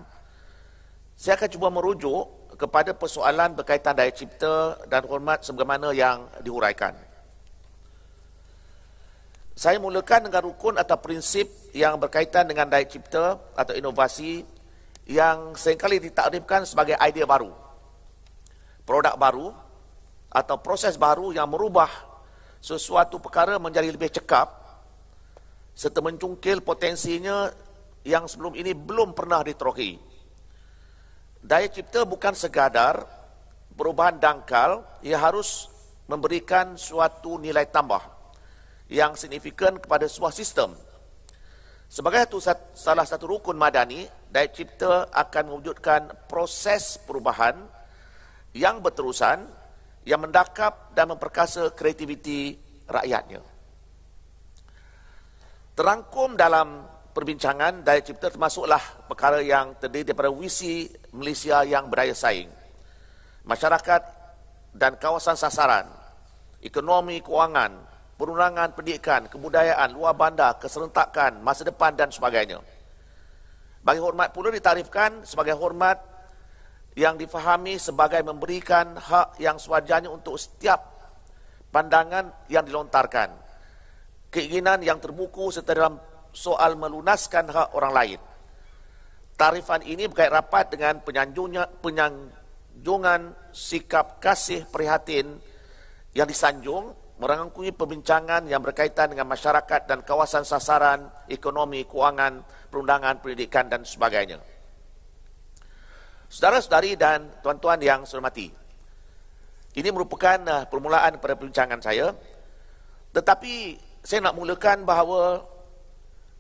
saya 1.19 1.35
akan 1.35 1.51
cuba 1.51 1.69
merujuk 1.73 2.55
kepada 2.55 2.95
persoalan 2.95 3.59
berkaitan 3.59 3.99
daya 3.99 4.15
cipta 4.15 4.79
dan 4.87 5.03
hormat 5.11 5.43
sebagaimana 5.43 5.91
yang 5.91 6.31
diuraikan. 6.47 6.95
Saya 9.55 9.79
mulakan 9.79 10.31
dengan 10.31 10.47
rukun 10.47 10.79
atau 10.79 10.99
prinsip 10.99 11.47
yang 11.75 11.99
berkaitan 11.99 12.47
dengan 12.47 12.71
daya 12.71 12.87
cipta 12.87 13.39
atau 13.55 13.75
inovasi 13.75 14.47
yang 15.05 15.53
seringkali 15.53 16.01
ditakrifkan 16.01 16.65
sebagai 16.65 16.97
idea 17.01 17.29
baru. 17.29 17.53
Produk 18.85 19.17
baru 19.17 19.53
atau 20.33 20.57
proses 20.61 20.97
baru 20.97 21.33
yang 21.33 21.49
merubah 21.49 21.89
sesuatu 22.61 23.21
perkara 23.21 23.61
menjadi 23.61 23.93
lebih 23.93 24.13
cekap 24.13 24.49
serta 25.77 26.01
mencungkil 26.01 26.65
potensinya 26.65 27.53
yang 28.05 28.29
sebelum 28.29 28.57
ini 28.57 28.73
belum 28.73 29.13
pernah 29.13 29.45
diteroki. 29.45 29.97
Daya 31.45 31.69
cipta 31.69 32.09
bukan 32.09 32.33
sekadar 32.33 33.05
perubahan 33.77 34.17
dangkal, 34.17 34.81
ia 35.05 35.21
harus 35.21 35.69
memberikan 36.09 36.77
suatu 36.77 37.37
nilai 37.37 37.69
tambah 37.69 38.01
yang 38.89 39.17
signifikan 39.17 39.81
kepada 39.81 40.05
sebuah 40.05 40.33
sistem 40.33 40.77
Sebagai 41.89 42.27
satu, 42.27 42.41
salah 42.75 43.07
satu 43.07 43.29
rukun 43.31 43.55
madani, 43.55 44.09
daya 44.35 44.51
cipta 44.51 45.07
akan 45.15 45.55
mewujudkan 45.55 46.27
proses 46.27 46.99
perubahan 46.99 47.55
yang 48.51 48.83
berterusan 48.83 49.47
yang 50.03 50.27
mendakap 50.27 50.91
dan 50.91 51.15
memperkasa 51.15 51.71
kreativiti 51.71 52.59
rakyatnya. 52.91 53.39
Terangkum 55.79 56.35
dalam 56.35 56.83
perbincangan 57.15 57.87
daya 57.87 58.03
cipta 58.03 58.27
termasuklah 58.35 59.07
perkara 59.07 59.39
yang 59.39 59.79
terdiri 59.79 60.11
daripada 60.11 60.35
visi 60.35 60.91
Malaysia 61.15 61.63
yang 61.63 61.87
berdaya 61.87 62.11
saing. 62.11 62.51
Masyarakat 63.47 64.03
dan 64.75 64.99
kawasan 64.99 65.39
sasaran, 65.39 65.87
ekonomi, 66.59 67.23
keuangan, 67.23 67.71
perundangan 68.19 68.75
pendidikan, 68.75 69.31
kebudayaan, 69.31 69.95
luar 69.95 70.19
bandar, 70.19 70.59
keserentakan, 70.59 71.39
masa 71.39 71.63
depan 71.63 71.95
dan 71.95 72.11
sebagainya. 72.11 72.74
Bagi 73.85 74.01
hormat 74.01 74.33
pula 74.33 74.49
ditarifkan 74.49 75.29
sebagai 75.29 75.53
hormat 75.61 76.01
yang 76.97 77.21
difahami 77.21 77.77
sebagai 77.77 78.25
memberikan 78.25 78.97
hak 78.97 79.37
yang 79.37 79.61
sewajarnya 79.61 80.09
untuk 80.09 80.41
setiap 80.41 80.81
pandangan 81.69 82.49
yang 82.49 82.65
dilontarkan. 82.65 83.29
Keinginan 84.33 84.81
yang 84.81 84.97
terbuku 85.05 85.53
serta 85.53 85.77
dalam 85.77 86.01
soal 86.33 86.81
melunaskan 86.81 87.45
hak 87.53 87.77
orang 87.77 87.93
lain. 87.93 88.21
Tarifan 89.35 89.83
ini 89.85 90.09
berkait 90.09 90.31
rapat 90.31 90.71
dengan 90.73 91.03
penyanjungan 91.83 93.21
sikap 93.51 94.23
kasih 94.23 94.65
prihatin 94.71 95.35
yang 96.15 96.31
disanjung 96.31 96.95
merangkumi 97.19 97.71
perbincangan 97.75 98.47
yang 98.47 98.63
berkaitan 98.63 99.11
dengan 99.11 99.27
masyarakat 99.31 99.87
dan 99.87 100.03
kawasan 100.03 100.43
sasaran, 100.43 101.11
ekonomi, 101.31 101.87
keuangan, 101.87 102.43
perundangan, 102.75 103.23
pendidikan 103.23 103.71
dan 103.71 103.87
sebagainya. 103.87 104.43
Saudara-saudari 106.27 106.99
dan 106.99 107.31
tuan-tuan 107.39 107.79
yang 107.79 108.03
saya 108.03 108.19
hormati, 108.19 108.51
ini 109.79 109.89
merupakan 109.95 110.43
uh, 110.51 110.67
permulaan 110.67 111.23
pada 111.23 111.39
perbincangan 111.39 111.79
saya. 111.79 112.11
Tetapi 113.15 113.79
saya 114.03 114.27
nak 114.27 114.35
mulakan 114.35 114.83
bahawa 114.83 115.47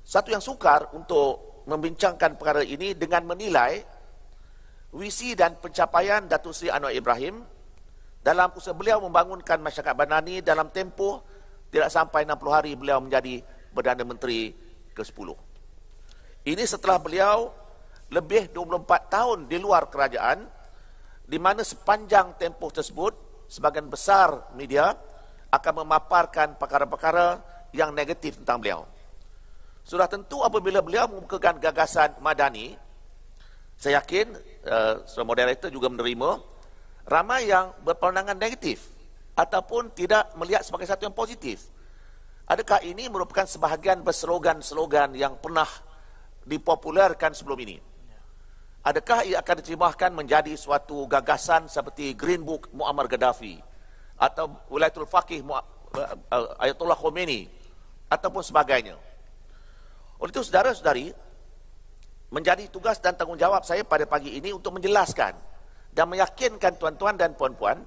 satu 0.02 0.34
yang 0.34 0.42
sukar 0.42 0.90
untuk 0.98 1.62
membincangkan 1.70 2.34
perkara 2.34 2.66
ini 2.66 2.98
dengan 2.98 3.22
menilai 3.30 3.78
visi 4.90 5.38
dan 5.38 5.54
pencapaian 5.62 6.26
Datuk 6.26 6.50
Seri 6.50 6.74
Anwar 6.74 6.90
Ibrahim 6.90 7.46
dalam 8.20 8.50
usaha 8.58 8.74
beliau 8.74 8.98
membangunkan 8.98 9.62
masyarakat 9.62 9.94
Banani 9.94 10.42
dalam 10.42 10.74
tempoh 10.74 11.22
tidak 11.70 11.90
sampai 11.90 12.26
60 12.26 12.50
hari 12.50 12.72
beliau 12.74 12.98
menjadi 12.98 13.42
Perdana 13.74 14.06
Menteri 14.06 14.54
ke-10. 14.94 15.43
Ini 16.44 16.60
setelah 16.68 17.00
beliau 17.00 17.48
lebih 18.12 18.52
24 18.52 18.84
tahun 19.08 19.38
di 19.48 19.56
luar 19.56 19.88
kerajaan 19.88 20.44
di 21.24 21.40
mana 21.40 21.64
sepanjang 21.64 22.36
tempoh 22.36 22.68
tersebut 22.68 23.16
sebagian 23.48 23.88
besar 23.88 24.52
media 24.52 24.92
akan 25.48 25.88
memaparkan 25.88 26.60
perkara-perkara 26.60 27.40
yang 27.72 27.96
negatif 27.96 28.36
tentang 28.36 28.60
beliau. 28.60 28.84
Sudah 29.88 30.04
tentu 30.04 30.44
apabila 30.44 30.84
beliau 30.84 31.08
membukakan 31.08 31.56
gagasan 31.56 32.12
madani, 32.20 32.76
saya 33.80 34.04
yakin 34.04 34.36
uh, 34.68 35.24
moderator 35.24 35.72
juga 35.72 35.88
menerima 35.88 36.44
ramai 37.08 37.48
yang 37.48 37.72
berpandangan 37.84 38.36
negatif 38.36 38.84
ataupun 39.32 39.96
tidak 39.96 40.28
melihat 40.36 40.60
sebagai 40.60 40.88
satu 40.92 41.08
yang 41.08 41.16
positif. 41.16 41.72
Adakah 42.44 42.84
ini 42.84 43.08
merupakan 43.08 43.48
sebahagian 43.48 44.04
berslogan-slogan 44.04 45.16
yang 45.16 45.40
pernah 45.40 45.68
dipopulerkan 46.44 47.32
sebelum 47.32 47.58
ini? 47.64 47.76
Adakah 48.84 49.24
ia 49.24 49.40
akan 49.40 49.64
diterjemahkan 49.64 50.12
menjadi 50.12 50.52
suatu 50.60 51.08
gagasan 51.08 51.72
seperti 51.72 52.12
Green 52.12 52.44
Book 52.44 52.68
Muammar 52.76 53.08
Gaddafi 53.08 53.56
atau 54.20 54.60
Wilayatul 54.68 55.08
Faqih 55.08 55.40
Ayatollah 56.60 56.98
Khomeini 57.00 57.48
ataupun 58.12 58.44
sebagainya? 58.44 58.92
Oleh 60.20 60.30
itu 60.30 60.44
saudara-saudari, 60.44 61.16
menjadi 62.34 62.66
tugas 62.68 62.98
dan 62.98 63.14
tanggungjawab 63.14 63.62
saya 63.62 63.86
pada 63.86 64.04
pagi 64.04 64.34
ini 64.34 64.50
untuk 64.50 64.76
menjelaskan 64.76 65.38
dan 65.94 66.10
meyakinkan 66.10 66.74
tuan-tuan 66.76 67.14
dan 67.14 67.32
puan-puan 67.38 67.78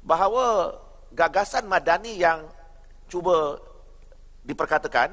bahawa 0.00 0.72
gagasan 1.12 1.68
madani 1.68 2.16
yang 2.16 2.48
cuba 3.06 3.60
diperkatakan 4.48 5.12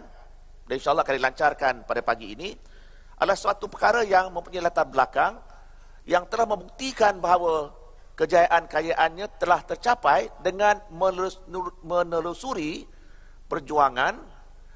dan 0.68 0.74
insyaAllah 0.80 1.04
akan 1.04 1.16
dilancarkan 1.20 1.74
pada 1.84 2.02
pagi 2.02 2.34
ini 2.34 2.56
adalah 3.20 3.38
suatu 3.38 3.68
perkara 3.68 4.02
yang 4.04 4.32
mempunyai 4.32 4.64
latar 4.64 4.88
belakang 4.88 5.40
yang 6.04 6.28
telah 6.28 6.48
membuktikan 6.48 7.20
bahawa 7.20 7.72
kejayaan-kayaannya 8.20 9.28
telah 9.40 9.60
tercapai 9.66 10.30
dengan 10.44 10.78
menelusuri 11.82 12.86
perjuangan, 13.48 14.20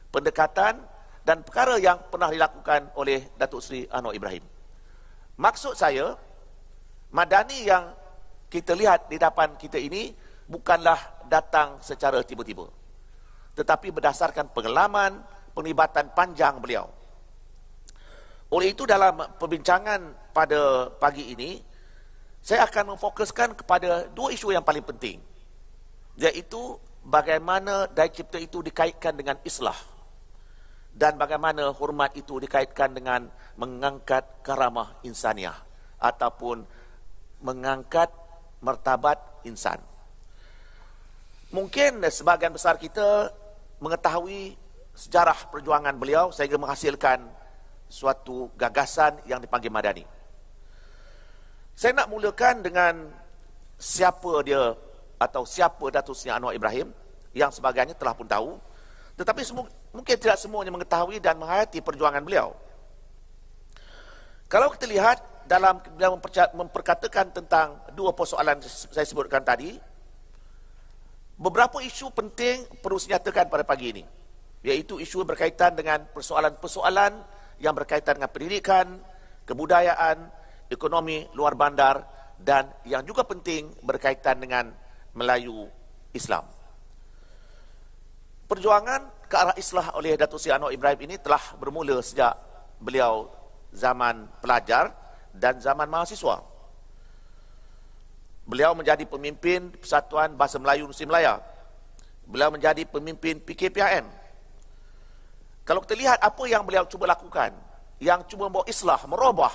pendekatan 0.10 0.82
dan 1.28 1.44
perkara 1.44 1.76
yang 1.78 2.00
pernah 2.08 2.32
dilakukan 2.32 2.96
oleh 2.96 3.36
Datuk 3.36 3.60
Seri 3.60 3.84
Anwar 3.92 4.16
Ibrahim. 4.16 4.44
Maksud 5.38 5.76
saya, 5.78 6.16
Madani 7.12 7.68
yang 7.68 7.94
kita 8.48 8.74
lihat 8.74 9.12
di 9.12 9.20
depan 9.20 9.60
kita 9.60 9.76
ini 9.76 10.16
bukanlah 10.48 11.28
datang 11.28 11.78
secara 11.84 12.24
tiba-tiba. 12.24 12.68
Tetapi 13.54 13.92
berdasarkan 13.92 14.50
pengalaman, 14.56 15.20
penglibatan 15.58 16.14
panjang 16.14 16.62
beliau. 16.62 16.86
Oleh 18.54 18.78
itu 18.78 18.86
dalam 18.86 19.18
perbincangan 19.42 20.30
pada 20.30 20.94
pagi 21.02 21.34
ini, 21.34 21.58
saya 22.46 22.70
akan 22.70 22.94
memfokuskan 22.94 23.58
kepada 23.58 24.06
dua 24.14 24.30
isu 24.30 24.54
yang 24.54 24.62
paling 24.62 24.86
penting. 24.86 25.18
Iaitu 26.22 26.78
bagaimana 27.02 27.90
daya 27.90 28.14
cipta 28.14 28.38
itu 28.38 28.62
dikaitkan 28.62 29.18
dengan 29.18 29.42
islah. 29.42 29.76
Dan 30.94 31.18
bagaimana 31.18 31.74
hormat 31.74 32.14
itu 32.14 32.38
dikaitkan 32.38 32.94
dengan 32.94 33.28
mengangkat 33.58 34.46
karamah 34.46 34.96
insaniah. 35.04 35.58
Ataupun 35.98 36.64
mengangkat 37.42 38.14
martabat 38.62 39.20
insan. 39.44 39.82
Mungkin 41.52 42.00
sebagian 42.08 42.56
besar 42.56 42.80
kita 42.80 43.34
mengetahui 43.84 44.58
sejarah 44.98 45.54
perjuangan 45.54 45.94
beliau 45.94 46.34
sehingga 46.34 46.58
menghasilkan 46.58 47.22
suatu 47.86 48.50
gagasan 48.58 49.22
yang 49.30 49.38
dipanggil 49.38 49.70
Madani. 49.70 50.02
Saya 51.78 51.94
nak 51.94 52.10
mulakan 52.10 52.66
dengan 52.66 53.06
siapa 53.78 54.42
dia 54.42 54.74
atau 55.22 55.46
siapa 55.46 55.94
Datuk 55.94 56.18
Seri 56.18 56.34
Anwar 56.34 56.58
Ibrahim 56.58 56.90
yang 57.38 57.54
sebagainya 57.54 57.94
telah 57.94 58.18
pun 58.18 58.26
tahu. 58.26 58.58
Tetapi 59.14 59.42
semu, 59.46 59.70
mungkin 59.94 60.18
tidak 60.18 60.42
semuanya 60.42 60.74
mengetahui 60.74 61.22
dan 61.22 61.38
menghayati 61.38 61.86
perjuangan 61.86 62.26
beliau. 62.26 62.58
Kalau 64.50 64.74
kita 64.74 64.90
lihat 64.90 65.22
dalam 65.46 65.78
beliau 65.94 66.18
memperkatakan 66.58 67.30
tentang 67.30 67.78
dua 67.94 68.18
persoalan 68.18 68.58
saya 68.66 69.06
sebutkan 69.06 69.46
tadi, 69.46 69.78
beberapa 71.38 71.78
isu 71.86 72.10
penting 72.10 72.66
perlu 72.82 72.98
dinyatakan 72.98 73.46
pada 73.46 73.62
pagi 73.62 73.94
ini. 73.94 74.17
Iaitu 74.68 75.00
isu 75.00 75.24
berkaitan 75.24 75.80
dengan 75.80 76.04
persoalan-persoalan 76.12 77.24
yang 77.64 77.72
berkaitan 77.72 78.20
dengan 78.20 78.28
pendidikan, 78.28 79.00
kebudayaan, 79.48 80.28
ekonomi 80.68 81.24
luar 81.32 81.56
bandar 81.56 82.04
dan 82.36 82.68
yang 82.84 83.02
juga 83.08 83.24
penting 83.24 83.72
berkaitan 83.80 84.44
dengan 84.44 84.76
Melayu 85.16 85.72
Islam. 86.12 86.44
Perjuangan 88.48 89.28
ke 89.28 89.36
arah 89.36 89.56
islah 89.56 89.96
oleh 89.96 90.20
Datuk 90.20 90.40
Seri 90.40 90.56
Anwar 90.56 90.76
Ibrahim 90.76 91.00
ini 91.08 91.16
telah 91.20 91.42
bermula 91.60 92.00
sejak 92.04 92.36
beliau 92.80 93.28
zaman 93.72 94.28
pelajar 94.40 94.92
dan 95.36 95.60
zaman 95.60 95.88
mahasiswa. 95.88 96.44
Beliau 98.48 98.72
menjadi 98.72 99.04
pemimpin 99.04 99.76
Persatuan 99.76 100.40
Bahasa 100.40 100.56
Melayu 100.56 100.88
Nusa 100.88 101.04
Melaya. 101.04 101.44
Beliau 102.24 102.48
menjadi 102.48 102.88
pemimpin 102.88 103.44
PKPIM. 103.44 104.08
Kalau 105.68 105.84
kita 105.84 106.00
lihat 106.00 106.20
apa 106.24 106.48
yang 106.48 106.64
beliau 106.64 106.88
cuba 106.88 107.12
lakukan, 107.12 107.52
yang 108.00 108.24
cuba 108.24 108.48
membawa 108.48 108.64
islah, 108.72 109.04
merubah 109.04 109.52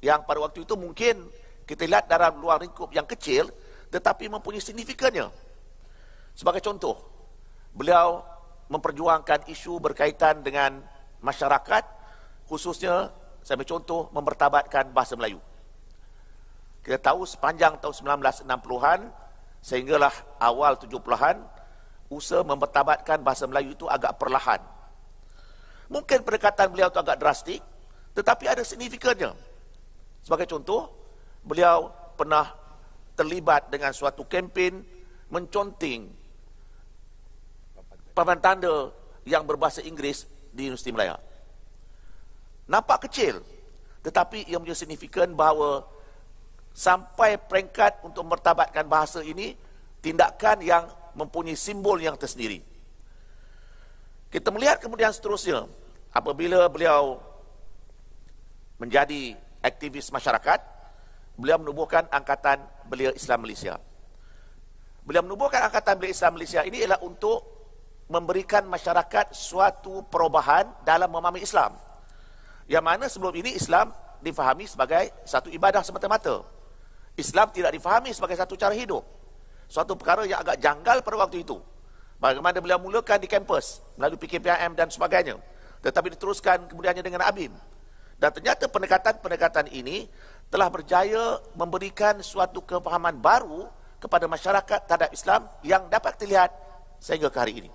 yang 0.00 0.24
pada 0.24 0.40
waktu 0.40 0.64
itu 0.64 0.72
mungkin 0.80 1.28
kita 1.68 1.84
lihat 1.84 2.08
dalam 2.08 2.40
luar 2.40 2.64
lingkup 2.64 2.88
yang 2.88 3.04
kecil 3.04 3.52
tetapi 3.92 4.32
mempunyai 4.32 4.64
signifikannya. 4.64 5.28
Sebagai 6.32 6.64
contoh, 6.64 6.96
beliau 7.76 8.24
memperjuangkan 8.72 9.44
isu 9.52 9.76
berkaitan 9.76 10.40
dengan 10.40 10.80
masyarakat 11.20 11.84
khususnya 12.48 13.12
saya 13.44 13.60
contoh 13.62 14.08
memertabatkan 14.16 14.88
bahasa 14.90 15.20
Melayu. 15.20 15.38
Kita 16.80 17.12
tahu 17.12 17.28
sepanjang 17.28 17.76
tahun 17.82 18.24
1960-an 18.24 19.00
sehinggalah 19.60 20.14
awal 20.40 20.80
70-an 20.80 21.44
usaha 22.08 22.40
memertabatkan 22.40 23.20
bahasa 23.20 23.44
Melayu 23.44 23.74
itu 23.76 23.84
agak 23.84 24.16
perlahan. 24.16 24.75
Mungkin 25.86 26.26
pendekatan 26.26 26.70
beliau 26.74 26.90
itu 26.90 26.98
agak 26.98 27.18
drastik 27.18 27.60
tetapi 28.16 28.48
ada 28.48 28.64
signifikannya. 28.64 29.36
Sebagai 30.24 30.48
contoh, 30.48 30.88
beliau 31.44 31.92
pernah 32.16 32.48
terlibat 33.12 33.68
dengan 33.68 33.92
suatu 33.92 34.24
kempen 34.24 34.80
menconting 35.28 36.08
papan 38.16 38.40
tanda 38.40 38.88
yang 39.28 39.44
berbahasa 39.44 39.84
Inggeris 39.84 40.24
di 40.48 40.72
Universiti 40.72 40.90
Melaya. 40.96 41.20
Nampak 42.66 43.06
kecil, 43.06 43.44
tetapi 44.00 44.48
ia 44.48 44.56
punya 44.56 44.72
signifikan 44.72 45.36
bahawa 45.36 45.84
sampai 46.72 47.36
peringkat 47.36 48.00
untuk 48.00 48.24
mertabatkan 48.24 48.88
bahasa 48.88 49.20
ini, 49.20 49.52
tindakan 50.00 50.64
yang 50.64 50.88
mempunyai 51.12 51.54
simbol 51.54 52.00
yang 52.00 52.16
tersendiri. 52.16 52.64
Kita 54.30 54.50
melihat 54.50 54.82
kemudian 54.82 55.14
seterusnya, 55.14 55.70
apabila 56.10 56.66
beliau 56.66 57.22
menjadi 58.76 59.38
aktivis 59.62 60.10
masyarakat, 60.12 60.60
beliau 61.38 61.60
menubuhkan 61.62 62.04
Angkatan 62.10 62.60
Belia 62.90 63.12
Islam 63.14 63.46
Malaysia. 63.46 63.78
Beliau 65.06 65.22
menubuhkan 65.22 65.62
Angkatan 65.64 65.96
Belia 65.96 66.12
Islam 66.12 66.34
Malaysia 66.34 66.60
ini 66.66 66.82
ialah 66.82 67.00
untuk 67.06 67.56
memberikan 68.06 68.66
masyarakat 68.66 69.34
suatu 69.34 70.06
perubahan 70.06 70.66
dalam 70.86 71.10
memahami 71.10 71.42
Islam. 71.42 71.74
Yang 72.66 72.84
mana 72.84 73.04
sebelum 73.06 73.34
ini 73.34 73.54
Islam 73.54 73.94
difahami 74.22 74.66
sebagai 74.66 75.10
satu 75.22 75.50
ibadah 75.50 75.82
semata-mata. 75.82 76.42
Islam 77.14 77.48
tidak 77.54 77.72
difahami 77.74 78.10
sebagai 78.10 78.36
satu 78.36 78.58
cara 78.58 78.74
hidup. 78.74 79.02
Suatu 79.66 79.98
perkara 79.98 80.22
yang 80.26 80.42
agak 80.42 80.58
janggal 80.62 81.02
pada 81.02 81.16
waktu 81.26 81.42
itu. 81.42 81.58
Bagaimana 82.16 82.56
beliau 82.64 82.80
mulakan 82.80 83.20
di 83.20 83.28
kampus 83.28 83.84
melalui 84.00 84.16
PKPIM 84.16 84.72
dan 84.72 84.88
sebagainya. 84.88 85.36
Tetapi 85.84 86.16
diteruskan 86.16 86.64
kemudiannya 86.72 87.04
dengan 87.04 87.28
ABIM. 87.28 87.52
Dan 88.16 88.32
ternyata 88.32 88.64
pendekatan-pendekatan 88.72 89.68
ini 89.68 90.08
telah 90.48 90.72
berjaya 90.72 91.36
memberikan 91.52 92.16
suatu 92.24 92.64
kefahaman 92.64 93.20
baru 93.20 93.68
kepada 94.00 94.24
masyarakat 94.24 94.80
terhadap 94.88 95.10
Islam 95.12 95.44
yang 95.60 95.84
dapat 95.92 96.16
dilihat 96.16 96.48
sehingga 96.96 97.28
ke 97.28 97.38
hari 97.38 97.54
ini. 97.60 97.70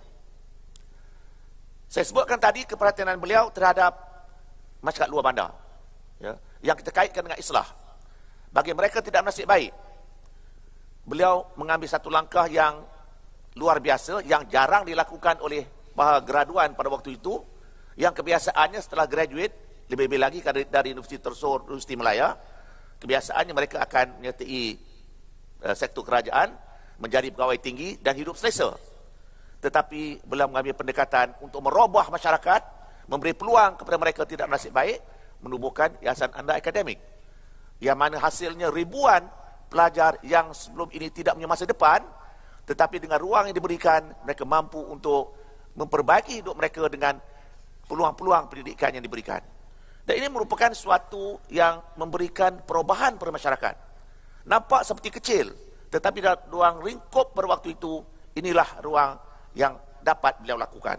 Saya 1.92 2.08
sebutkan 2.08 2.39
tadi 2.39 2.64
keperhatianan 2.66 3.20
beliau 3.22 3.52
terhadap 3.54 3.94
masyarakat 4.82 5.12
luar 5.12 5.24
bandar. 5.28 5.52
Ya, 6.18 6.39
yang 6.64 6.78
kita 6.80 6.89
kaitkan 6.89 7.22
dengan 7.22 7.38
islah. 7.38 7.68
Bagi 8.50 8.72
mereka 8.74 9.04
tidak 9.04 9.22
nasib 9.28 9.46
baik. 9.46 9.76
Beliau 11.06 11.50
mengambil 11.58 11.89
satu 11.89 12.08
langkah 12.08 12.46
yang 12.48 12.82
luar 13.60 13.84
biasa, 13.84 14.24
yang 14.24 14.47
jarang 14.47 14.88
dilakukan 14.88 15.43
oleh 15.43 15.68
graduan 16.24 16.72
pada 16.72 16.88
waktu 16.88 17.20
itu, 17.20 17.43
yang 17.99 18.16
kebiasaannya 18.16 18.80
setelah 18.80 19.06
graduate, 19.06 19.86
lebih-lebih 19.91 20.20
lagi 20.24 20.39
dari 20.72 20.95
Universiti 20.95 21.20
Tersor, 21.20 21.68
Universiti 21.68 21.99
Melaya, 21.99 22.32
kebiasaannya 23.04 23.52
mereka 23.52 23.84
akan 23.84 24.24
menyertai 24.24 24.64
uh, 25.68 25.76
sektor 25.76 26.08
kerajaan, 26.08 26.56
menjadi 27.02 27.34
pegawai 27.34 27.60
tinggi 27.60 27.99
dan 27.99 28.16
hidup 28.16 28.39
selesa. 28.39 28.78
Tetapi 29.60 30.24
beliau 30.24 30.47
mengambil 30.47 30.78
pendekatan 30.78 31.36
untuk 31.43 31.60
merubah 31.66 32.08
masyarakat, 32.08 32.62
memberi 33.12 33.36
peluang 33.36 33.76
kepada 33.76 33.97
mereka 33.99 34.22
tidak 34.24 34.47
nasib 34.47 34.72
baik, 34.72 35.04
menubuhkan 35.43 35.91
Yayasan 35.99 36.32
Anda 36.38 36.56
Akademik. 36.56 36.97
Yang 37.82 37.97
mana 37.97 38.16
hasilnya 38.22 38.72
ribuan 38.72 39.26
pelajar 39.68 40.22
yang 40.22 40.54
sebelum 40.54 40.88
ini 40.93 41.10
tidak 41.10 41.36
punya 41.36 41.49
masa 41.49 41.66
depan, 41.66 42.06
tetapi 42.72 43.03
dengan 43.03 43.19
ruang 43.19 43.51
yang 43.51 43.55
diberikan, 43.59 44.15
mereka 44.24 44.47
mampu 44.47 44.80
untuk 44.80 45.36
memperbaiki 45.76 46.39
hidup 46.39 46.55
mereka 46.55 46.88
dengan 46.88 47.19
peluang-peluang 47.84 48.47
pendidikan 48.47 48.95
yang 48.95 49.03
diberikan. 49.03 49.43
Dan 50.07 50.15
ini 50.15 50.32
merupakan 50.32 50.72
suatu 50.72 51.36
yang 51.51 51.84
memberikan 51.99 52.63
perubahan 52.63 53.19
pada 53.19 53.32
masyarakat. 53.36 53.76
Nampak 54.47 54.88
seperti 54.88 55.09
kecil, 55.19 55.51
tetapi 55.91 56.24
dalam 56.24 56.39
ruang 56.47 56.80
lingkup 56.80 57.36
pada 57.36 57.59
waktu 57.59 57.76
itu, 57.76 57.99
inilah 58.39 58.80
ruang 58.80 59.19
yang 59.51 59.76
dapat 59.99 60.39
beliau 60.39 60.55
lakukan. 60.55 60.95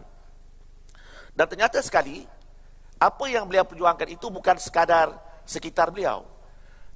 Dan 1.32 1.48
ternyata 1.48 1.80
sekali, 1.80 2.20
apa 3.00 3.24
yang 3.32 3.48
beliau 3.48 3.64
perjuangkan 3.64 4.12
itu 4.12 4.28
bukan 4.28 4.60
sekadar 4.60 5.16
sekitar 5.48 5.88
beliau. 5.88 6.28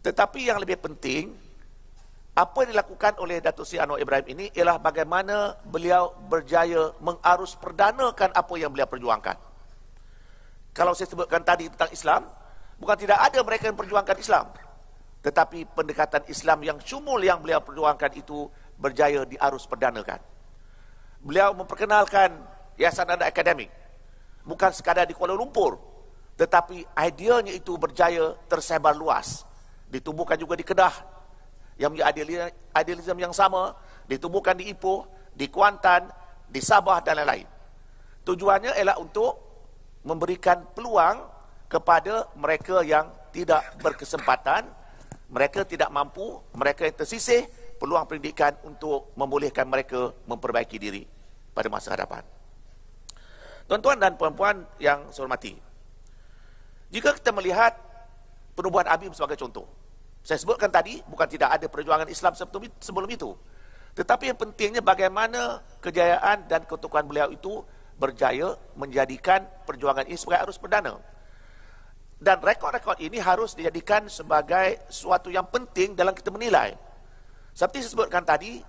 Tetapi 0.05 0.53
yang 0.53 0.61
lebih 0.61 0.77
penting, 0.79 1.33
apa 2.37 2.57
yang 2.63 2.77
dilakukan 2.77 3.17
oleh 3.17 3.41
Datuk 3.41 3.65
Sri 3.65 3.81
Anwar 3.81 3.97
Ibrahim 3.97 4.37
ini 4.37 4.53
ialah 4.53 4.77
bagaimana 4.77 5.57
beliau 5.65 6.13
berjaya 6.29 6.93
mengarus 7.01 7.57
perdanakan 7.57 8.31
apa 8.37 8.55
yang 8.61 8.69
beliau 8.69 8.85
perjuangkan 8.85 9.57
kalau 10.77 10.93
saya 10.93 11.09
sebutkan 11.09 11.41
tadi 11.41 11.73
tentang 11.73 11.89
Islam, 11.89 12.29
bukan 12.77 12.97
tidak 13.01 13.17
ada 13.17 13.41
mereka 13.41 13.73
yang 13.73 13.81
perjuangkan 13.81 14.21
Islam. 14.21 14.47
tetapi 15.27 15.67
pendekatan 15.75 16.23
Islam 16.31 16.63
yang 16.63 16.79
syumul 16.79 17.19
yang 17.19 17.43
beliau 17.43 17.59
perjuangkan 17.59 18.15
itu 18.15 18.47
berjaya 18.79 19.27
diarus 19.27 19.67
perdanakan. 19.67 20.23
Beliau 21.19 21.51
memperkenalkan 21.51 22.31
Yayasan 22.79 23.11
Anak 23.11 23.35
Akademik 23.35 23.67
bukan 24.47 24.71
sekadar 24.71 25.03
di 25.03 25.19
Kuala 25.19 25.35
Lumpur 25.35 25.83
tetapi 26.39 26.87
ideanya 26.95 27.51
itu 27.51 27.75
berjaya 27.75 28.39
tersebar 28.47 28.95
luas. 28.95 29.43
Ditubuhkan 29.91 30.39
juga 30.39 30.55
di 30.55 30.63
Kedah 30.63 30.95
yang 31.77 31.93
punya 31.93 32.09
idealisme 32.73 33.21
yang 33.21 33.37
sama, 33.37 33.77
ditubuhkan 34.09 34.57
di 34.57 34.73
Ipoh, 34.73 35.05
di 35.37 35.49
Kuantan, 35.53 36.09
di 36.49 36.61
Sabah 36.61 37.05
dan 37.05 37.21
lain-lain. 37.21 37.47
Tujuannya 38.25 38.75
ialah 38.75 38.97
untuk 38.99 39.39
memberikan 40.03 40.65
peluang 40.73 41.21
kepada 41.69 42.31
mereka 42.39 42.81
yang 42.81 43.11
tidak 43.35 43.63
berkesempatan 43.83 44.67
mereka 45.27 45.67
tidak 45.67 45.91
mampu, 45.91 46.39
mereka 46.55 46.87
yang 46.87 46.95
tersisih, 46.95 47.51
peluang 47.83 48.07
pendidikan 48.07 48.55
untuk 48.63 49.11
membolehkan 49.19 49.67
mereka 49.67 50.15
memperbaiki 50.25 50.79
diri 50.79 51.03
pada 51.51 51.67
masa 51.67 51.99
hadapan. 51.99 52.23
Tuan-tuan 53.67 53.99
dan 53.99 54.15
puan-puan 54.15 54.63
yang 54.79 55.11
saya 55.11 55.27
hormati, 55.27 55.59
jika 56.95 57.11
kita 57.19 57.35
melihat 57.35 57.75
penubuhan 58.55 58.87
Abim 58.87 59.11
sebagai 59.11 59.35
contoh, 59.35 59.67
saya 60.27 60.43
sebutkan 60.43 60.67
tadi, 60.75 60.99
bukan 61.07 61.31
tidak 61.31 61.55
ada 61.55 61.71
perjuangan 61.71 62.11
Islam 62.11 62.35
sebelum 62.83 63.07
itu. 63.07 63.31
Tetapi 63.95 64.35
yang 64.35 64.39
pentingnya 64.39 64.83
bagaimana 64.83 65.63
kejayaan 65.79 66.51
dan 66.51 66.67
ketukuhan 66.67 67.07
beliau 67.07 67.31
itu 67.31 67.63
berjaya 67.95 68.59
menjadikan 68.75 69.47
perjuangan 69.63 70.03
ini 70.03 70.19
sebagai 70.19 70.51
arus 70.51 70.59
perdana 70.59 70.99
dan 72.19 72.41
rekod-rekod 72.41 72.99
ini 72.99 73.23
harus 73.23 73.55
dijadikan 73.55 74.11
sebagai 74.11 74.83
suatu 74.89 75.29
yang 75.29 75.47
penting 75.47 75.93
dalam 75.93 76.17
kita 76.17 76.35
menilai. 76.35 76.73
Seperti 77.55 77.87
saya 77.87 77.93
sebutkan 77.93 78.25
tadi, 78.27 78.61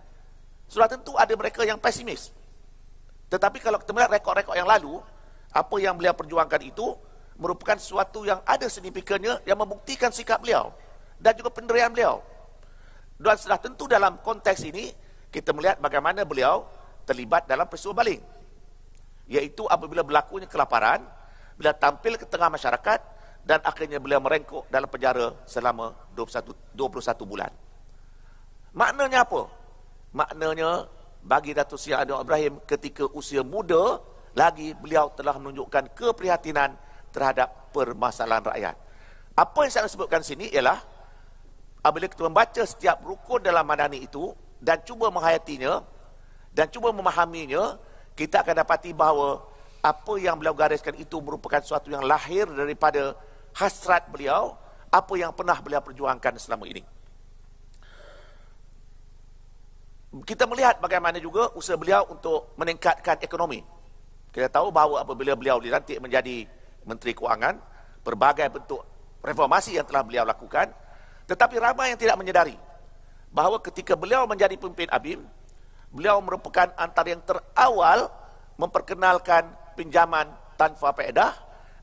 sudah 0.69 0.87
tentu 0.87 1.17
ada 1.17 1.31
mereka 1.33 1.63
yang 1.65 1.81
pesimis. 1.81 2.31
Tetapi 3.33 3.59
kalau 3.59 3.81
kita 3.81 3.91
melihat 3.97 4.19
rekod-rekod 4.19 4.55
yang 4.55 4.67
lalu, 4.67 4.99
apa 5.51 5.75
yang 5.79 5.95
beliau 5.95 6.15
perjuangkan 6.15 6.61
itu 6.63 6.95
merupakan 7.39 7.75
sesuatu 7.79 8.23
yang 8.23 8.43
ada 8.45 8.69
signifikannya 8.69 9.41
yang 9.43 9.57
membuktikan 9.59 10.11
sikap 10.13 10.43
beliau 10.43 10.71
dan 11.17 11.33
juga 11.37 11.49
penderian 11.53 11.89
beliau. 11.89 12.21
Dan 13.17 13.35
sudah 13.37 13.57
tentu 13.57 13.89
dalam 13.89 14.21
konteks 14.21 14.61
ini, 14.69 14.93
kita 15.33 15.51
melihat 15.51 15.81
bagaimana 15.81 16.21
beliau 16.23 16.69
terlibat 17.03 17.49
dalam 17.49 17.65
peristiwa 17.65 17.97
baling. 17.97 18.21
Iaitu 19.27 19.65
apabila 19.67 20.05
berlakunya 20.05 20.45
kelaparan, 20.45 21.01
bila 21.57 21.73
tampil 21.73 22.15
ke 22.15 22.25
tengah 22.29 22.53
masyarakat, 22.53 22.99
dan 23.47 23.63
akhirnya 23.63 23.97
beliau 23.97 24.19
merengkuk 24.19 24.67
dalam 24.67 24.91
penjara 24.91 25.31
selama 25.47 25.95
21, 26.13 26.51
21 26.75 27.23
bulan. 27.23 27.51
Maknanya 28.75 29.23
apa? 29.23 29.41
Maknanya 30.11 30.69
bagi 31.23 31.55
Datuk 31.55 31.79
Seri 31.79 31.95
Anwar 31.95 32.27
Ibrahim 32.27 32.59
ketika 32.67 33.07
usia 33.15 33.41
muda 33.41 34.03
lagi 34.37 34.75
beliau 34.77 35.09
telah 35.15 35.39
menunjukkan 35.39 35.95
keprihatinan 35.95 36.75
terhadap 37.09 37.73
permasalahan 37.73 38.43
rakyat. 38.53 38.75
Apa 39.33 39.59
yang 39.65 39.71
saya 39.73 39.89
sebutkan 39.89 40.21
sini 40.21 40.51
ialah 40.53 40.77
apabila 41.81 42.07
kita 42.09 42.23
membaca 42.25 42.61
setiap 42.65 43.01
rukun 43.05 43.43
dalam 43.43 43.63
madani 43.63 44.03
itu 44.03 44.33
dan 44.61 44.81
cuba 44.81 45.13
menghayatinya 45.13 45.81
dan 46.57 46.73
cuba 46.73 46.89
memahaminya, 46.89 47.77
kita 48.17 48.41
akan 48.41 48.65
dapati 48.65 48.89
bahawa 48.89 49.45
apa 49.85 50.13
yang 50.17 50.41
beliau 50.41 50.57
gariskan 50.57 50.97
itu 50.97 51.21
merupakan 51.21 51.61
sesuatu 51.61 51.93
yang 51.93 52.01
lahir 52.01 52.49
daripada 52.49 53.13
hasrat 53.53 54.09
beliau, 54.09 54.57
apa 54.89 55.13
yang 55.13 55.29
pernah 55.37 55.53
beliau 55.61 55.85
perjuangkan 55.85 56.41
selama 56.41 56.65
ini. 56.65 56.81
Kita 60.25 60.49
melihat 60.49 60.81
bagaimana 60.81 61.21
juga 61.21 61.53
usaha 61.53 61.77
beliau 61.77 62.09
untuk 62.09 62.57
meningkatkan 62.57 63.21
ekonomi. 63.21 63.61
Kita 64.33 64.49
tahu 64.49 64.73
bahawa 64.73 65.05
apabila 65.05 65.37
beliau 65.37 65.61
dilantik 65.61 66.01
menjadi 66.01 66.49
Menteri 66.89 67.13
Keuangan, 67.13 67.61
berbagai 68.01 68.49
bentuk 68.49 68.81
reformasi 69.21 69.77
yang 69.77 69.85
telah 69.85 70.01
beliau 70.01 70.25
lakukan, 70.25 70.73
tetapi 71.27 71.59
ramai 71.59 71.91
yang 71.91 71.99
tidak 71.99 72.15
menyedari 72.15 72.55
bahawa 73.29 73.59
ketika 73.59 73.93
beliau 73.93 74.23
menjadi 74.23 74.55
pemimpin 74.55 74.87
ABIM, 74.87 75.21
beliau 75.91 76.23
merupakan 76.23 76.71
antara 76.79 77.11
yang 77.11 77.21
terawal 77.21 78.07
memperkenalkan 78.55 79.51
pinjaman 79.77 80.25
tanpa 80.57 80.95
faedah 80.95 81.35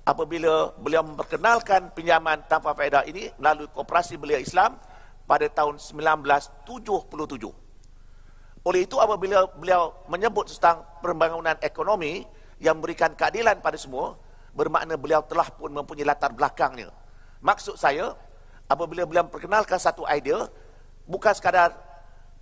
apabila 0.04 0.74
beliau 0.76 1.06
memperkenalkan 1.06 1.92
pinjaman 1.96 2.44
tanpa 2.50 2.74
faedah 2.76 3.06
ini 3.08 3.30
melalui 3.40 3.68
koperasi 3.72 4.18
belia 4.20 4.40
Islam 4.40 4.76
pada 5.24 5.48
tahun 5.48 5.80
1977. 5.80 6.68
Oleh 8.64 8.80
itu 8.88 8.96
apabila 8.96 9.44
beliau 9.60 9.92
menyebut 10.08 10.48
tentang 10.48 10.84
pembangunan 11.04 11.56
ekonomi 11.60 12.24
yang 12.60 12.80
memberikan 12.80 13.12
keadilan 13.12 13.60
pada 13.60 13.76
semua, 13.76 14.16
bermakna 14.56 14.96
beliau 14.96 15.20
telah 15.24 15.48
pun 15.52 15.68
mempunyai 15.68 16.08
latar 16.08 16.32
belakangnya. 16.32 16.88
Maksud 17.44 17.76
saya, 17.76 18.16
apabila 18.68 19.04
beliau 19.04 19.24
memperkenalkan 19.26 19.76
satu 19.76 20.08
idea, 20.08 20.48
bukan 21.04 21.32
sekadar 21.36 21.76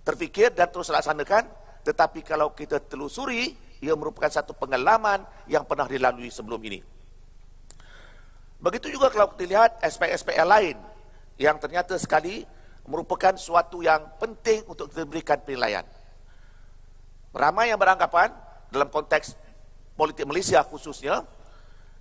terfikir 0.03 0.51
dan 0.51 0.67
terus 0.71 0.91
laksanakan, 0.91 1.47
tetapi 1.83 2.23
kalau 2.23 2.51
kita 2.55 2.79
telusuri, 2.79 3.55
ia 3.83 3.93
merupakan 3.95 4.31
satu 4.31 4.55
pengalaman 4.55 5.23
yang 5.51 5.67
pernah 5.67 5.87
dilalui 5.87 6.31
sebelum 6.31 6.59
ini. 6.63 6.79
Begitu 8.63 8.95
juga 8.95 9.11
kalau 9.11 9.35
kita 9.35 9.43
lihat 9.43 9.71
aspek-aspek 9.83 10.39
lain 10.39 10.79
yang 11.35 11.59
ternyata 11.59 11.99
sekali 11.99 12.47
merupakan 12.87 13.35
suatu 13.35 13.83
yang 13.83 14.15
penting 14.15 14.63
untuk 14.67 14.87
kita 14.87 15.03
berikan 15.03 15.39
penilaian. 15.43 15.83
Ramai 17.35 17.75
yang 17.75 17.79
beranggapan 17.79 18.31
dalam 18.71 18.87
konteks 18.87 19.35
politik 19.99 20.23
Malaysia 20.23 20.63
khususnya, 20.63 21.27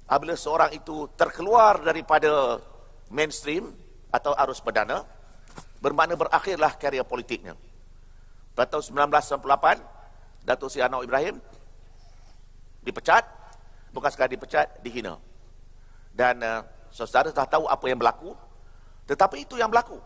apabila 0.07 0.39
seorang 0.39 0.71
itu 0.71 1.11
terkeluar 1.19 1.83
daripada 1.83 2.63
mainstream 3.11 3.75
atau 4.13 4.37
arus 4.47 4.61
perdana, 4.61 5.03
bermakna 5.81 6.15
berakhirlah 6.15 6.77
karier 6.77 7.03
politiknya. 7.03 7.57
Pada 8.53 8.77
tahun 8.79 9.09
1998, 9.09 10.45
Datuk 10.45 10.69
Seri 10.69 10.85
Anwar 10.85 11.03
Ibrahim 11.03 11.41
dipecat, 12.85 13.25
bukan 13.91 14.11
sekadar 14.13 14.31
dipecat, 14.37 14.69
dihina 14.85 15.17
dan 16.13 16.37
uh, 16.45 16.61
saudara 16.93 17.33
telah 17.33 17.49
tahu 17.49 17.65
apa 17.67 17.85
yang 17.89 17.99
berlaku 17.99 18.37
tetapi 19.09 19.49
itu 19.49 19.57
yang 19.57 19.73
berlaku 19.73 19.97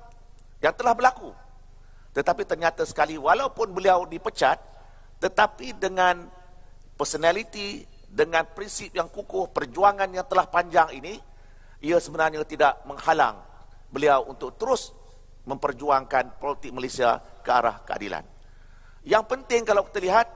yang 0.63 0.73
telah 0.73 0.95
berlaku 0.95 1.35
tetapi 2.15 2.47
ternyata 2.49 2.87
sekali 2.87 3.19
walaupun 3.19 3.75
beliau 3.75 4.07
dipecat 4.07 4.57
tetapi 5.21 5.77
dengan 5.77 6.31
personality 6.97 7.85
dengan 8.07 8.47
prinsip 8.47 8.95
yang 8.95 9.11
kukuh 9.11 9.51
perjuangan 9.53 10.09
yang 10.09 10.25
telah 10.25 10.47
panjang 10.49 10.89
ini 10.95 11.19
ia 11.83 12.01
sebenarnya 12.01 12.41
tidak 12.47 12.81
menghalang 12.89 13.37
beliau 13.91 14.27
untuk 14.27 14.55
terus 14.59 14.95
memperjuangkan 15.47 16.43
politik 16.43 16.75
Malaysia 16.75 17.23
ke 17.43 17.51
arah 17.51 17.83
keadilan 17.87 18.37
yang 19.07 19.23
penting 19.23 19.63
kalau 19.63 19.87
kita 19.87 20.03
lihat 20.03 20.27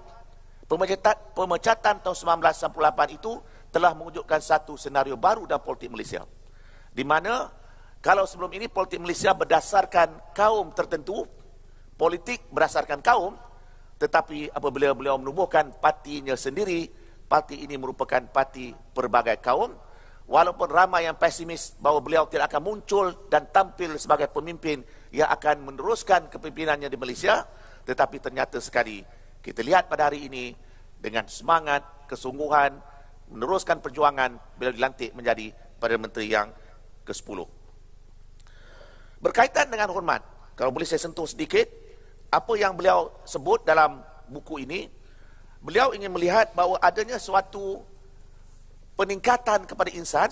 pemecatan, 0.71 1.19
pemecatan 1.35 1.99
tahun 2.07 2.17
1998 2.39 3.19
itu 3.19 3.43
telah 3.75 3.91
mewujudkan 3.99 4.39
satu 4.39 4.79
senario 4.79 5.19
baru 5.19 5.43
dalam 5.43 5.59
politik 5.67 5.91
Malaysia. 5.91 6.23
Di 6.95 7.03
mana 7.03 7.51
kalau 7.99 8.23
sebelum 8.31 8.55
ini 8.55 8.71
politik 8.71 9.03
Malaysia 9.03 9.35
berdasarkan 9.35 10.31
kaum 10.31 10.71
tertentu, 10.71 11.27
politik 11.99 12.47
berdasarkan 12.55 13.03
kaum, 13.03 13.35
tetapi 13.99 14.55
apabila 14.55 14.95
beliau 14.95 15.19
menubuhkan 15.19 15.75
partinya 15.83 16.39
sendiri, 16.39 16.87
parti 17.27 17.67
ini 17.67 17.75
merupakan 17.75 18.23
parti 18.31 18.71
berbagai 18.95 19.43
kaum, 19.43 19.75
walaupun 20.31 20.71
ramai 20.71 21.11
yang 21.11 21.19
pesimis 21.19 21.75
bahawa 21.83 21.99
beliau 21.99 22.25
tidak 22.31 22.55
akan 22.55 22.63
muncul 22.63 23.07
dan 23.27 23.51
tampil 23.51 23.99
sebagai 23.99 24.31
pemimpin 24.31 24.87
yang 25.11 25.27
akan 25.27 25.75
meneruskan 25.75 26.31
kepemimpinannya 26.31 26.87
di 26.87 26.95
Malaysia, 26.95 27.43
tetapi 27.83 28.23
ternyata 28.23 28.63
sekali 28.63 29.03
kita 29.43 29.67
lihat 29.67 29.91
pada 29.91 30.07
hari 30.07 30.31
ini 30.31 30.55
dengan 31.03 31.27
semangat, 31.27 32.07
kesungguhan, 32.07 32.79
meneruskan 33.35 33.83
perjuangan 33.83 34.39
bila 34.55 34.71
dilantik 34.71 35.11
menjadi 35.19 35.51
Perdana 35.83 36.07
Menteri 36.07 36.31
yang 36.31 36.55
ke-10. 37.03 37.43
Berkaitan 39.19 39.67
dengan 39.67 39.91
hormat, 39.91 40.23
kalau 40.55 40.71
boleh 40.71 40.87
saya 40.87 41.03
sentuh 41.03 41.27
sedikit, 41.27 41.67
apa 42.31 42.53
yang 42.55 42.79
beliau 42.79 43.11
sebut 43.27 43.67
dalam 43.67 43.99
buku 44.31 44.63
ini, 44.63 44.87
beliau 45.59 45.91
ingin 45.91 46.15
melihat 46.15 46.55
bahawa 46.55 46.79
adanya 46.79 47.19
suatu 47.19 47.83
peningkatan 49.01 49.65
kepada 49.65 49.89
insan 49.97 50.29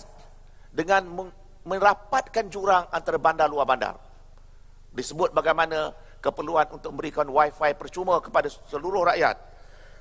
dengan 0.68 1.32
merapatkan 1.64 2.52
jurang 2.52 2.84
antara 2.92 3.16
bandar 3.16 3.48
luar 3.48 3.64
bandar. 3.64 3.96
Disebut 4.92 5.32
bagaimana 5.32 5.96
keperluan 6.20 6.68
untuk 6.76 6.92
memberikan 6.92 7.24
wifi 7.32 7.72
percuma 7.80 8.20
kepada 8.20 8.52
seluruh 8.68 9.08
rakyat. 9.08 9.40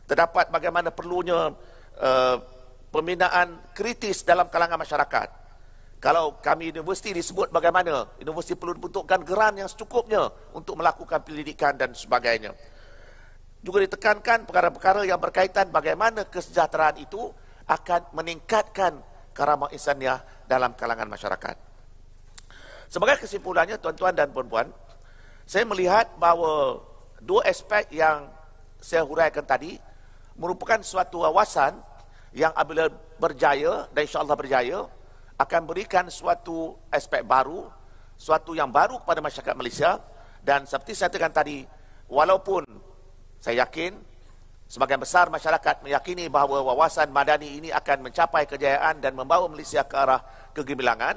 Terdapat 0.03 0.51
bagaimana 0.51 0.91
perlunya 0.91 1.55
uh, 1.95 2.35
pembinaan 2.91 3.71
kritis 3.71 4.27
dalam 4.27 4.51
kalangan 4.51 4.83
masyarakat. 4.83 5.47
Kalau 6.03 6.37
kami 6.43 6.75
universiti 6.75 7.15
disebut 7.15 7.49
bagaimana, 7.49 8.05
universiti 8.19 8.53
perlu 8.53 8.75
dibentukkan 8.75 9.23
geran 9.23 9.63
yang 9.63 9.71
secukupnya 9.71 10.27
untuk 10.53 10.75
melakukan 10.75 11.23
pendidikan 11.23 11.73
dan 11.73 11.95
sebagainya. 11.95 12.51
Juga 13.63 13.81
ditekankan 13.81 14.45
perkara-perkara 14.45 15.07
yang 15.07 15.17
berkaitan 15.17 15.73
bagaimana 15.73 16.27
kesejahteraan 16.29 17.01
itu 17.01 17.33
akan 17.67 18.15
meningkatkan 18.15 19.03
karamah 19.35 19.69
insaniah 19.75 20.23
dalam 20.47 20.73
kalangan 20.73 21.11
masyarakat. 21.11 21.55
Sebagai 22.87 23.27
kesimpulannya, 23.27 23.75
tuan-tuan 23.77 24.15
dan 24.15 24.31
puan-puan, 24.31 24.71
saya 25.43 25.67
melihat 25.67 26.07
bahawa 26.15 26.79
dua 27.19 27.43
aspek 27.43 27.91
yang 27.91 28.31
saya 28.79 29.03
huraikan 29.03 29.43
tadi 29.43 29.75
merupakan 30.39 30.79
suatu 30.79 31.27
wawasan 31.27 31.75
yang 32.31 32.55
apabila 32.55 32.87
berjaya 33.19 33.89
dan 33.91 34.01
insyaAllah 34.07 34.37
berjaya, 34.37 34.87
akan 35.37 35.61
berikan 35.69 36.07
suatu 36.09 36.77
aspek 36.89 37.21
baru, 37.21 37.67
suatu 38.17 38.57
yang 38.57 38.71
baru 38.71 38.97
kepada 39.03 39.19
masyarakat 39.21 39.53
Malaysia 39.57 40.01
dan 40.41 40.63
seperti 40.63 40.95
saya 40.95 41.11
katakan 41.11 41.33
tadi, 41.33 41.67
walaupun 42.07 42.63
saya 43.41 43.67
yakin 43.67 43.97
sebagian 44.67 44.99
besar 44.99 45.31
masyarakat 45.31 45.79
meyakini 45.79 46.27
bahawa 46.27 46.59
wawasan 46.59 47.07
madani 47.07 47.59
ini 47.63 47.69
akan 47.71 48.11
mencapai 48.11 48.43
kejayaan 48.45 48.99
dan 48.99 49.15
membawa 49.15 49.47
Malaysia 49.47 49.87
ke 49.87 49.95
arah 49.95 50.19
kegemilangan, 50.51 51.15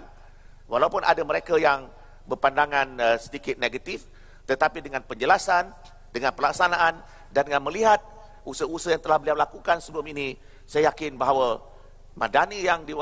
walaupun 0.71 1.03
ada 1.03 1.21
mereka 1.27 1.59
yang 1.59 1.91
berpandangan 2.31 2.89
uh, 3.03 3.17
sedikit 3.19 3.59
negatif, 3.59 4.07
tetapi 4.47 4.79
dengan 4.87 5.03
penjelasan, 5.03 5.75
dengan 6.15 6.31
pelaksanaan 6.31 7.03
dan 7.35 7.43
dengan 7.43 7.67
melihat 7.67 7.99
usaha-usaha 8.47 8.95
yang 8.95 9.03
telah 9.03 9.19
beliau 9.19 9.37
lakukan 9.37 9.83
sebelum 9.83 10.07
ini, 10.15 10.39
saya 10.63 10.95
yakin 10.95 11.19
bahawa 11.19 11.59
madani 12.15 12.63
yang 12.63 12.87
di, 12.87 12.95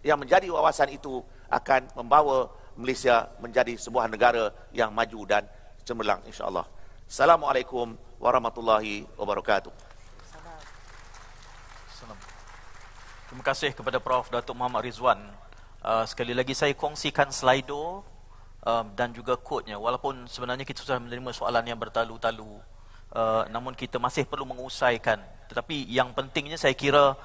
yang 0.00 0.16
menjadi 0.16 0.48
wawasan 0.48 0.88
itu 0.96 1.20
akan 1.52 1.92
membawa 2.00 2.48
Malaysia 2.80 3.28
menjadi 3.40 3.76
sebuah 3.76 4.08
negara 4.08 4.52
yang 4.72 4.88
maju 4.92 5.20
dan 5.28 5.44
cemerlang 5.84 6.20
insyaAllah. 6.24 6.64
Assalamualaikum 7.06 8.05
warahmatullahi 8.20 9.04
wabarakatuh. 9.16 9.96
Terima 13.26 13.42
kasih 13.42 13.74
kepada 13.74 13.98
Prof. 13.98 14.30
Datuk 14.30 14.54
Muhammad 14.54 14.86
Rizwan. 14.86 15.18
Uh, 15.82 16.06
sekali 16.06 16.30
lagi 16.30 16.54
saya 16.54 16.72
kongsikan 16.78 17.34
slido 17.34 18.06
um, 18.62 18.86
dan 18.94 19.10
juga 19.10 19.34
kod-nya. 19.34 19.74
Walaupun 19.76 20.30
sebenarnya 20.30 20.62
kita 20.62 20.86
sudah 20.86 21.02
menerima 21.02 21.34
soalan 21.34 21.66
yang 21.66 21.76
bertalu-talu. 21.76 22.62
Uh, 23.10 23.42
namun 23.50 23.74
kita 23.74 23.98
masih 23.98 24.24
perlu 24.30 24.46
mengusaikan. 24.46 25.18
Tetapi 25.50 25.90
yang 25.90 26.14
pentingnya 26.14 26.54
saya 26.54 26.72
kira 26.78 27.18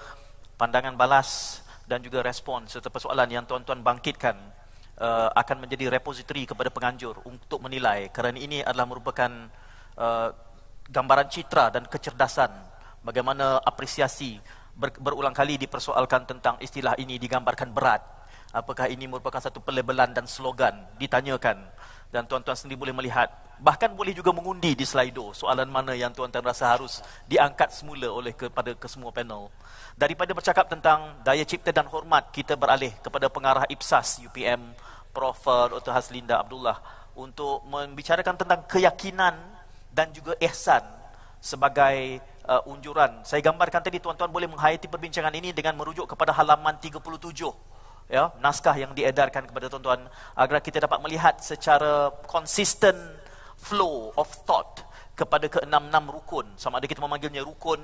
pandangan 0.57 0.97
balas 0.97 1.61
dan 1.85 2.01
juga 2.01 2.25
respon 2.25 2.65
serta 2.65 2.89
persoalan 2.89 3.29
yang 3.29 3.45
tuan-tuan 3.45 3.85
bangkitkan 3.85 4.37
uh, 5.01 5.29
akan 5.37 5.65
menjadi 5.65 5.89
repository 5.89 6.45
kepada 6.49 6.69
penganjur 6.69 7.17
untuk 7.25 7.61
menilai 7.61 8.09
kerana 8.13 8.37
ini 8.37 8.61
adalah 8.61 8.85
merupakan 8.89 9.49
uh, 9.97 10.29
gambaran 10.91 11.31
citra 11.31 11.71
dan 11.71 11.87
kecerdasan 11.87 12.51
bagaimana 13.01 13.63
apresiasi 13.63 14.37
ber, 14.75 14.91
berulang 14.99 15.31
kali 15.31 15.55
dipersoalkan 15.55 16.27
tentang 16.27 16.59
istilah 16.59 16.99
ini 16.99 17.15
digambarkan 17.15 17.71
berat. 17.71 18.03
Apakah 18.51 18.91
ini 18.91 19.07
merupakan 19.07 19.39
satu 19.39 19.63
pelabelan 19.63 20.11
dan 20.11 20.27
slogan? 20.27 20.75
Ditanyakan. 20.99 21.55
Dan 22.11 22.27
tuan-tuan 22.27 22.59
sendiri 22.59 22.75
boleh 22.75 22.91
melihat 22.91 23.31
bahkan 23.63 23.87
boleh 23.95 24.11
juga 24.11 24.35
mengundi 24.35 24.75
di 24.75 24.83
slido. 24.83 25.31
Soalan 25.31 25.71
mana 25.71 25.95
yang 25.95 26.11
tuan-tuan 26.11 26.43
rasa 26.43 26.75
harus 26.75 26.99
diangkat 27.31 27.71
semula 27.71 28.11
oleh 28.11 28.35
kepada 28.35 28.75
kesemua 28.75 29.15
panel? 29.15 29.47
Daripada 29.95 30.35
bercakap 30.35 30.67
tentang 30.67 31.15
daya 31.23 31.47
cipta 31.47 31.71
dan 31.71 31.87
hormat 31.87 32.35
kita 32.35 32.59
beralih 32.59 32.91
kepada 32.99 33.31
pengarah 33.31 33.63
IPSAS 33.71 34.27
UPM 34.27 34.75
Prof. 35.15 35.39
Dr. 35.71 35.95
Haslinda 35.95 36.43
Abdullah 36.43 36.83
untuk 37.15 37.63
membicarakan 37.71 38.35
tentang 38.35 38.67
keyakinan 38.67 39.60
dan 39.91 40.09
juga 40.15 40.33
ihsan 40.39 40.81
sebagai 41.43 42.23
uh, 42.47 42.63
unjuran 42.71 43.21
saya 43.27 43.43
gambarkan 43.43 43.83
tadi 43.83 43.99
tuan-tuan 43.99 44.31
boleh 44.31 44.47
menghayati 44.47 44.87
perbincangan 44.87 45.33
ini 45.35 45.51
dengan 45.51 45.75
merujuk 45.75 46.09
kepada 46.09 46.31
halaman 46.33 46.79
37 46.79 46.97
ya 48.11 48.31
naskah 48.43 48.75
yang 48.75 48.91
diedarkan 48.91 49.47
kepada 49.47 49.71
tuan-tuan 49.71 50.07
agar 50.35 50.59
kita 50.63 50.83
dapat 50.83 50.99
melihat 51.03 51.39
secara 51.39 52.11
konsisten 52.27 52.95
flow 53.61 54.09
of 54.17 54.27
thought 54.43 54.81
kepada 55.13 55.45
keenam-enam 55.45 56.09
rukun. 56.09 56.49
Sama 56.57 56.81
ada 56.81 56.89
kita 56.89 56.97
memanggilnya 56.97 57.45
rukun, 57.45 57.77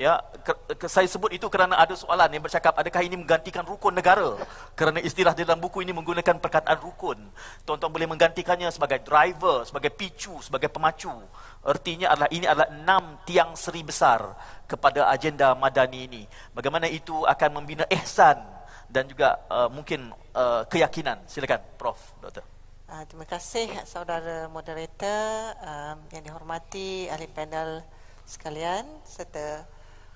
ya, 0.00 0.16
ke, 0.40 0.80
ke, 0.80 0.86
saya 0.88 1.04
sebut 1.04 1.28
itu 1.36 1.44
kerana 1.52 1.76
ada 1.76 1.92
soalan 1.92 2.32
yang 2.32 2.40
bercakap 2.40 2.72
adakah 2.72 3.04
ini 3.04 3.20
menggantikan 3.20 3.68
rukun 3.68 3.92
negara? 3.92 4.32
Kerana 4.72 4.96
istilah 5.04 5.36
dalam 5.36 5.60
buku 5.60 5.84
ini 5.84 5.92
menggunakan 5.92 6.40
perkataan 6.40 6.80
rukun. 6.80 7.20
Tuan-tuan 7.68 7.92
boleh 7.92 8.08
menggantikannya 8.08 8.72
sebagai 8.72 9.04
driver, 9.04 9.68
sebagai 9.68 9.92
picu, 9.92 10.40
sebagai 10.40 10.72
pemacu. 10.72 11.12
Artinya 11.60 12.16
adalah 12.16 12.30
ini 12.32 12.48
adalah 12.48 12.72
enam 12.72 13.20
tiang 13.28 13.52
seri 13.52 13.84
besar 13.84 14.32
kepada 14.64 15.12
agenda 15.12 15.52
madani 15.52 16.08
ini. 16.08 16.22
Bagaimana 16.56 16.88
itu 16.88 17.28
akan 17.28 17.60
membina 17.60 17.84
ihsan 18.00 18.40
dan 18.88 19.04
juga 19.04 19.36
uh, 19.52 19.68
mungkin 19.68 20.16
uh, 20.32 20.64
keyakinan. 20.64 21.28
Silakan 21.28 21.60
Prof. 21.76 22.00
Doktor. 22.24 22.48
Uh, 22.88 23.04
terima 23.06 23.28
kasih 23.28 23.68
saudara 23.84 24.48
moderator 24.48 25.54
um, 25.62 26.00
yang 26.10 26.24
dihormati 26.26 27.06
ahli 27.06 27.28
panel 27.30 27.84
sekalian 28.26 28.82
serta 29.06 29.62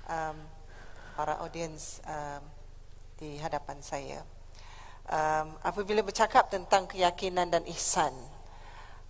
um, 0.08 0.36
para 1.14 1.38
audiens 1.40 2.02
um, 2.04 2.42
di 3.20 3.38
hadapan 3.38 3.78
saya. 3.80 4.20
Um, 5.04 5.54
apabila 5.60 6.00
bercakap 6.00 6.48
tentang 6.48 6.88
keyakinan 6.88 7.52
dan 7.52 7.62
ihsan, 7.68 8.12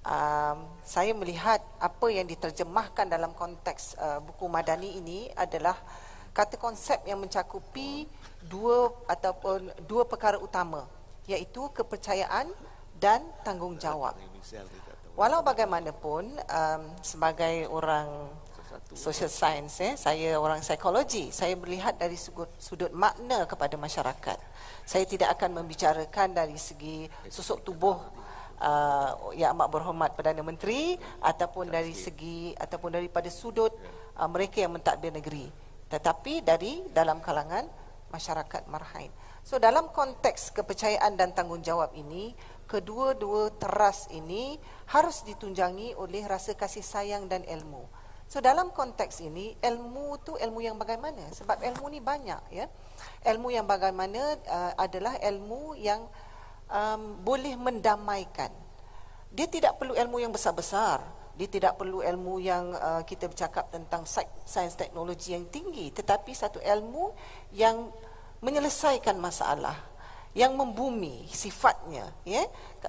um, 0.05 0.59
saya 0.85 1.15
melihat 1.15 1.63
apa 1.79 2.07
yang 2.11 2.27
diterjemahkan 2.27 3.07
dalam 3.09 3.31
konteks 3.33 3.95
uh, 3.97 4.19
buku 4.21 4.51
Madani 4.51 4.99
ini 4.99 5.31
adalah 5.39 5.79
kata 6.35 6.59
konsep 6.59 6.99
yang 7.07 7.23
mencakupi 7.23 8.11
dua 8.43 8.91
ataupun 9.07 9.71
dua 9.87 10.03
perkara 10.05 10.37
utama 10.37 10.85
iaitu 11.31 11.71
kepercayaan 11.73 12.51
dan 12.99 13.23
tanggungjawab. 13.47 14.19
Walau 15.15 15.47
bagaimanapun 15.47 16.27
um, 16.43 16.83
sebagai 17.07 17.71
orang 17.71 18.35
social 18.95 19.29
science 19.29 19.83
eh, 19.83 19.95
saya 19.99 20.39
orang 20.39 20.63
psikologi. 20.63 21.29
Saya 21.35 21.59
melihat 21.59 21.99
dari 21.99 22.15
sudut, 22.15 22.51
sudut 22.57 22.91
makna 22.95 23.45
kepada 23.45 23.75
masyarakat. 23.75 24.39
Saya 24.87 25.05
tidak 25.05 25.35
akan 25.39 25.61
membicarakan 25.63 26.33
dari 26.33 26.57
segi 26.57 27.11
susuk 27.29 27.67
tubuh 27.67 27.99
uh, 28.63 29.35
yang 29.35 29.53
amat 29.59 29.69
berhormat 29.69 30.11
Perdana 30.15 30.41
Menteri 30.47 30.95
ataupun 31.21 31.69
dari 31.69 31.93
segi 31.93 32.55
ataupun 32.55 32.95
daripada 32.95 33.27
sudut 33.29 33.75
uh, 34.17 34.29
mereka 34.31 34.63
yang 34.63 34.73
mentadbir 34.73 35.11
negeri. 35.11 35.51
Tetapi 35.91 36.47
dari 36.47 36.87
dalam 36.95 37.19
kalangan 37.19 37.67
masyarakat 38.15 38.71
marhain. 38.71 39.11
So 39.45 39.61
dalam 39.61 39.93
konteks 39.93 40.55
kepercayaan 40.57 41.21
dan 41.21 41.37
tanggungjawab 41.37 41.93
ini 41.99 42.33
kedua-dua 42.65 43.53
teras 43.61 44.09
ini 44.09 44.57
harus 44.89 45.21
ditunjangi 45.27 45.99
oleh 46.01 46.25
rasa 46.25 46.57
kasih 46.57 46.81
sayang 46.81 47.29
dan 47.29 47.45
ilmu. 47.45 48.04
So 48.25 48.41
dalam 48.41 48.72
konteks 48.75 49.20
ini 49.22 49.55
ilmu 49.61 50.18
tu 50.25 50.35
ilmu 50.35 50.61
yang 50.64 50.81
bagaimana? 50.81 51.22
Sebab 51.31 51.61
ilmu 51.61 51.87
ni 51.93 52.01
banyak 52.01 52.43
ya. 52.51 52.66
Ilmu 53.25 53.53
yang 53.53 53.68
bagaimana 53.68 54.37
uh, 54.49 54.72
adalah 54.81 55.14
ilmu 55.20 55.77
yang 55.79 56.03
um, 56.68 57.20
boleh 57.22 57.55
mendamaikan. 57.55 58.51
Dia 59.35 59.47
tidak 59.51 59.79
perlu 59.79 59.95
ilmu 59.95 60.22
yang 60.22 60.33
besar-besar. 60.33 61.03
Dia 61.35 61.51
tidak 61.51 61.75
perlu 61.79 62.01
ilmu 62.01 62.39
yang 62.39 62.75
uh, 62.79 63.03
kita 63.03 63.27
bercakap 63.27 63.66
tentang 63.75 64.07
sains 64.47 64.79
teknologi 64.79 65.35
yang 65.35 65.51
tinggi, 65.51 65.91
tetapi 65.91 66.31
satu 66.31 66.62
ilmu 66.62 67.11
yang 67.51 67.91
menyelesaikan 68.39 69.18
masalah 69.18 69.75
yang 70.35 70.59
membumi 70.59 71.31
sifatnya 71.31 72.11
ya 72.27 72.43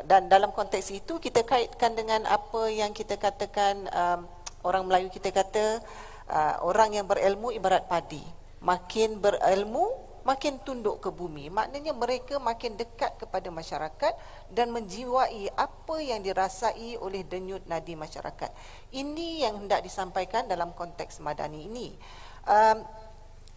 dan 0.10 0.26
dalam 0.26 0.50
konteks 0.50 0.90
itu 0.90 1.22
kita 1.22 1.46
kaitkan 1.46 1.94
dengan 1.94 2.26
apa 2.26 2.74
yang 2.74 2.90
kita 2.90 3.22
katakan 3.22 3.86
um, 3.94 4.26
orang 4.66 4.90
Melayu 4.90 5.14
kita 5.14 5.30
kata 5.30 5.80
uh, 6.28 6.56
orang 6.66 6.98
yang 6.98 7.06
berilmu 7.06 7.54
ibarat 7.54 7.86
padi. 7.86 8.22
Makin 8.66 9.22
berilmu 9.22 10.16
makin 10.26 10.58
tunduk 10.66 11.06
ke 11.06 11.14
bumi. 11.14 11.54
Maknanya 11.54 11.94
mereka 11.94 12.42
makin 12.42 12.74
dekat 12.76 13.22
kepada 13.22 13.54
masyarakat 13.54 14.14
dan 14.50 14.74
menjiwai 14.74 15.54
apa 15.54 15.96
yang 16.02 16.26
dirasai 16.26 16.98
oleh 16.98 17.22
denyut 17.22 17.62
nadi 17.70 17.94
masyarakat. 17.94 18.50
Ini 18.90 19.46
yang 19.46 19.64
hendak 19.64 19.86
disampaikan 19.86 20.50
dalam 20.50 20.74
konteks 20.74 21.22
madani 21.22 21.70
ini. 21.70 21.94
Um, 22.50 22.82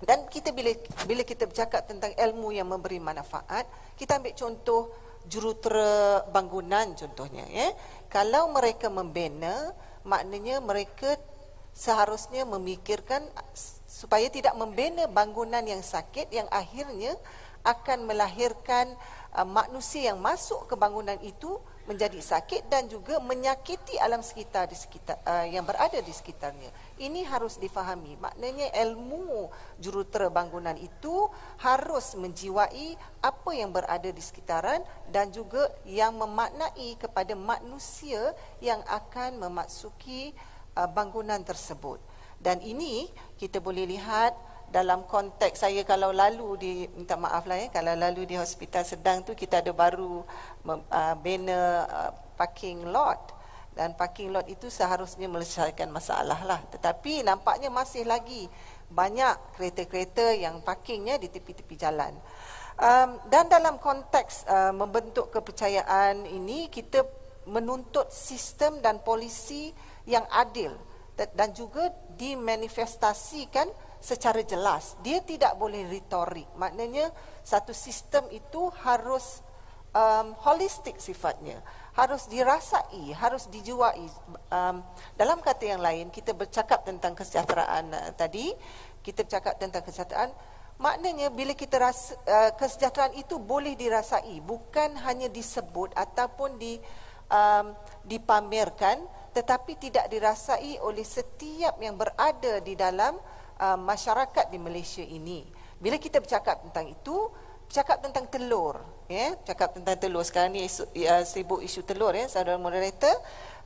dan 0.05 0.31
kita 0.31 0.55
bila 0.55 0.71
bila 1.09 1.27
kita 1.27 1.49
bercakap 1.49 1.89
tentang 1.89 2.15
ilmu 2.15 2.55
yang 2.55 2.69
memberi 2.71 3.03
manfaat, 3.03 3.67
kita 3.99 4.21
ambil 4.21 4.37
contoh 4.37 4.83
jurutera 5.27 6.23
bangunan 6.31 6.95
contohnya 6.95 7.43
ya. 7.51 7.73
Kalau 8.07 8.53
mereka 8.55 8.93
membina, 8.93 9.73
maknanya 10.09 10.65
mereka 10.65 11.21
seharusnya 11.77 12.49
memikirkan 12.49 13.23
supaya 13.87 14.27
tidak 14.33 14.57
membina 14.57 15.05
bangunan 15.07 15.63
yang 15.63 15.85
sakit 15.85 16.33
yang 16.33 16.49
akhirnya 16.49 17.15
akan 17.63 18.09
melahirkan 18.09 18.97
uh, 19.37 19.45
manusia 19.45 20.11
yang 20.11 20.19
masuk 20.19 20.65
ke 20.67 20.75
bangunan 20.75 21.21
itu 21.21 21.61
menjadi 21.85 22.21
sakit 22.21 22.69
dan 22.69 22.89
juga 22.89 23.21
menyakiti 23.21 23.97
alam 24.01 24.21
sekitar 24.21 24.69
di 24.69 24.77
sekitar 24.77 25.21
uh, 25.25 25.47
yang 25.49 25.65
berada 25.65 26.01
di 26.01 26.13
sekitarnya. 26.13 26.69
Ini 26.99 27.23
harus 27.31 27.63
difahami. 27.63 28.19
Maknanya 28.19 28.75
ilmu 28.75 29.47
jurutera 29.79 30.27
bangunan 30.27 30.75
itu 30.75 31.31
harus 31.63 32.19
menjiwai 32.19 32.99
apa 33.23 33.51
yang 33.55 33.71
berada 33.71 34.11
di 34.11 34.19
sekitaran 34.19 34.83
dan 35.15 35.31
juga 35.31 35.71
yang 35.87 36.19
memaknai 36.19 36.99
kepada 36.99 37.39
manusia 37.39 38.35
yang 38.59 38.83
akan 38.91 39.39
memasuki 39.39 40.35
uh, 40.75 40.91
bangunan 40.91 41.39
tersebut. 41.47 42.03
Dan 42.43 42.59
ini 42.67 43.07
kita 43.39 43.63
boleh 43.63 43.87
lihat 43.87 44.35
dalam 44.69 45.07
konteks 45.09 45.65
saya 45.65 45.81
kalau 45.87 46.13
lalu 46.13 46.49
di 46.61 46.73
minta 46.93 47.17
maaf 47.17 47.49
lah 47.49 47.57
ya 47.57 47.73
kalau 47.73 47.97
lalu 47.97 48.29
di 48.29 48.37
hospital 48.37 48.85
sedang 48.85 49.25
tu 49.25 49.33
kita 49.33 49.65
ada 49.65 49.73
baru 49.73 50.21
uh, 50.69 51.17
uh, 51.17 52.11
parking 52.37 52.85
lot 52.85 53.38
dan 53.79 53.95
parking 53.95 54.35
lot 54.35 54.51
itu 54.51 54.67
seharusnya 54.67 55.31
melesaikan 55.31 55.87
masalah 55.95 56.43
lah 56.43 56.59
tetapi 56.75 57.23
nampaknya 57.23 57.71
masih 57.71 58.03
lagi 58.03 58.51
banyak 58.91 59.55
kereta-kereta 59.55 60.35
yang 60.35 60.59
parkingnya 60.67 61.23
di 61.23 61.31
tepi-tepi 61.31 61.79
jalan 61.79 62.11
um, 62.83 63.11
dan 63.31 63.47
dalam 63.47 63.79
konteks 63.79 64.51
uh, 64.51 64.75
membentuk 64.75 65.31
kepercayaan 65.31 66.27
ini 66.27 66.67
kita 66.67 67.07
menuntut 67.47 68.11
sistem 68.11 68.83
dan 68.83 68.99
polisi 69.07 69.71
yang 70.05 70.27
adil 70.35 70.75
dan 71.19 71.51
juga 71.51 71.91
dimanifestasikan 72.15 73.67
secara 73.99 74.43
jelas. 74.47 74.95
Dia 75.03 75.19
tidak 75.23 75.59
boleh 75.59 75.91
retorik. 75.91 76.47
Maknanya 76.55 77.11
satu 77.43 77.75
sistem 77.75 78.31
itu 78.31 78.71
harus 78.87 79.43
um, 79.91 80.35
holistik 80.47 81.03
sifatnya. 81.03 81.59
Harus 81.99 82.31
dirasai, 82.31 83.11
harus 83.11 83.51
dijuai. 83.51 84.07
Um, 84.55 84.87
dalam 85.19 85.43
kata 85.43 85.67
yang 85.67 85.83
lain, 85.83 86.15
kita 86.15 86.31
bercakap 86.31 86.87
tentang 86.87 87.19
kesejahteraan 87.19 87.91
uh, 87.91 88.15
tadi. 88.15 88.55
Kita 89.03 89.27
bercakap 89.27 89.59
tentang 89.59 89.83
kesejahteraan. 89.83 90.31
Maknanya 90.79 91.35
bila 91.35 91.59
kita 91.59 91.83
rasa 91.83 92.15
uh, 92.23 92.55
kesejahteraan 92.55 93.19
itu 93.19 93.43
boleh 93.43 93.75
dirasai. 93.75 94.39
Bukan 94.39 94.95
hanya 95.03 95.27
disebut 95.27 95.91
ataupun 95.99 96.55
di, 96.55 96.79
um, 97.35 97.75
dipamerkan. 98.07 99.03
Tetapi 99.35 99.91
tidak 99.91 100.07
dirasai 100.07 100.79
oleh 100.79 101.03
setiap 101.03 101.83
yang 101.83 101.99
berada 101.99 102.63
di 102.63 102.79
dalam 102.79 103.19
uh, 103.59 103.75
masyarakat 103.75 104.55
di 104.55 104.59
Malaysia 104.63 105.03
ini. 105.03 105.43
Bila 105.83 105.99
kita 105.99 106.23
bercakap 106.23 106.63
tentang 106.63 106.95
itu, 106.95 107.27
bercakap 107.67 108.07
tentang 108.07 108.31
telur, 108.31 108.79
ya, 109.09 109.35
bercakap 109.35 109.75
tentang 109.75 109.97
telur. 109.99 110.23
Sekarang 110.23 110.55
ni 110.55 110.69
isu, 110.69 110.85
uh, 110.87 111.25
sibuk 111.25 111.61
isu 111.65 111.83
telur 111.83 112.15
ya, 112.15 112.29
saudara 112.29 112.61
moderator. 112.61 113.13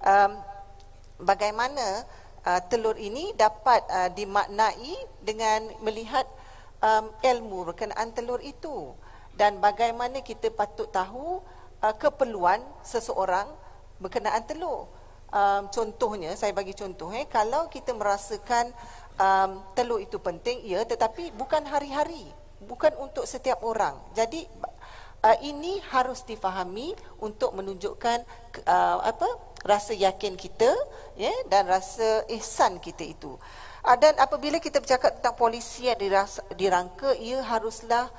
Um, 0.02 0.38
bagaimana 1.22 2.06
uh, 2.46 2.60
telur 2.70 2.96
ini 2.96 3.34
dapat 3.34 3.82
uh, 3.90 4.10
dimaknai 4.14 4.94
dengan 5.22 5.68
melihat 5.82 6.24
um, 6.80 7.10
ilmu 7.20 7.74
berkenaan 7.74 8.14
telur 8.14 8.38
itu 8.40 8.94
dan 9.34 9.58
bagaimana 9.58 10.22
kita 10.22 10.48
patut 10.54 10.88
tahu 10.88 11.42
uh, 11.82 11.94
keperluan 11.98 12.62
seseorang 12.86 13.50
berkenaan 14.00 14.46
telur. 14.46 14.88
Um, 15.32 15.72
contohnya, 15.72 16.36
saya 16.36 16.52
bagi 16.52 16.76
contoh, 16.76 17.08
eh, 17.08 17.24
kalau 17.24 17.64
kita 17.72 17.96
merasakan 17.96 18.68
um, 19.18 19.60
telur 19.76 20.00
itu 20.00 20.16
penting 20.20 20.62
ya 20.64 20.84
tetapi 20.86 21.34
bukan 21.36 21.64
hari-hari 21.66 22.28
bukan 22.62 22.94
untuk 23.02 23.26
setiap 23.26 23.60
orang 23.66 23.98
jadi 24.14 24.46
uh, 25.22 25.36
ini 25.40 25.78
harus 25.94 26.26
difahami 26.26 26.92
untuk 27.22 27.54
menunjukkan 27.54 28.26
uh, 28.66 28.98
apa 29.06 29.26
rasa 29.62 29.94
yakin 29.94 30.34
kita 30.34 30.70
ya 31.14 31.32
dan 31.46 31.70
rasa 31.70 32.26
ihsan 32.38 32.82
kita 32.82 33.06
itu. 33.06 33.38
Uh, 33.82 33.96
dan 33.98 34.18
apabila 34.18 34.58
kita 34.58 34.82
bercakap 34.82 35.18
tentang 35.18 35.38
polisi 35.38 35.86
yang 35.90 35.98
dirasa, 35.98 36.42
dirangka 36.54 37.14
ia 37.18 37.42
haruslah 37.42 38.10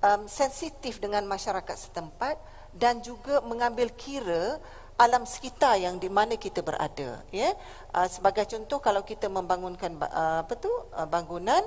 um, 0.00 0.24
sensitif 0.28 1.00
dengan 1.00 1.24
masyarakat 1.28 1.76
setempat 1.76 2.36
dan 2.76 3.00
juga 3.00 3.40
mengambil 3.44 3.92
kira 3.96 4.60
alam 4.96 5.28
sekitar 5.28 5.76
yang 5.76 6.00
di 6.00 6.08
mana 6.08 6.40
kita 6.40 6.64
berada 6.64 7.20
ya. 7.28 7.52
Uh, 7.92 8.08
sebagai 8.08 8.48
contoh 8.48 8.80
kalau 8.80 9.04
kita 9.04 9.28
membangunkan 9.28 9.92
uh, 10.00 10.40
apa 10.44 10.56
tu 10.56 10.72
uh, 10.72 11.04
bangunan 11.08 11.60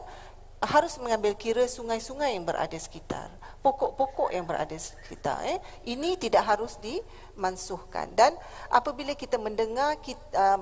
harus 0.60 1.00
mengambil 1.00 1.38
kira 1.40 1.64
sungai-sungai 1.70 2.36
yang 2.36 2.44
berada 2.44 2.76
sekitar 2.76 3.32
pokok-pokok 3.60 4.32
yang 4.32 4.48
berada 4.48 4.76
sekitar 4.76 5.44
eh 5.44 5.60
ini 5.88 6.16
tidak 6.16 6.48
harus 6.48 6.80
dimansuhkan 6.80 8.08
dan 8.16 8.32
apabila 8.72 9.12
kita 9.14 9.36
mendengar 9.36 10.00
kita, 10.00 10.24
uh, 10.36 10.60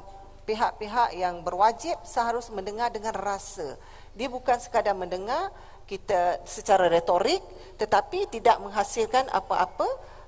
pihak-pihak 0.48 1.14
yang 1.14 1.44
berwajib 1.44 1.94
seharus 2.08 2.50
mendengar 2.50 2.90
dengan 2.90 3.14
rasa 3.14 3.78
dia 4.18 4.32
bukan 4.32 4.58
sekadar 4.58 4.98
mendengar 4.98 5.54
kita 5.86 6.42
secara 6.50 6.90
retorik 6.90 7.40
tetapi 7.78 8.26
tidak 8.34 8.58
menghasilkan 8.60 9.30
apa-apa 9.30 9.86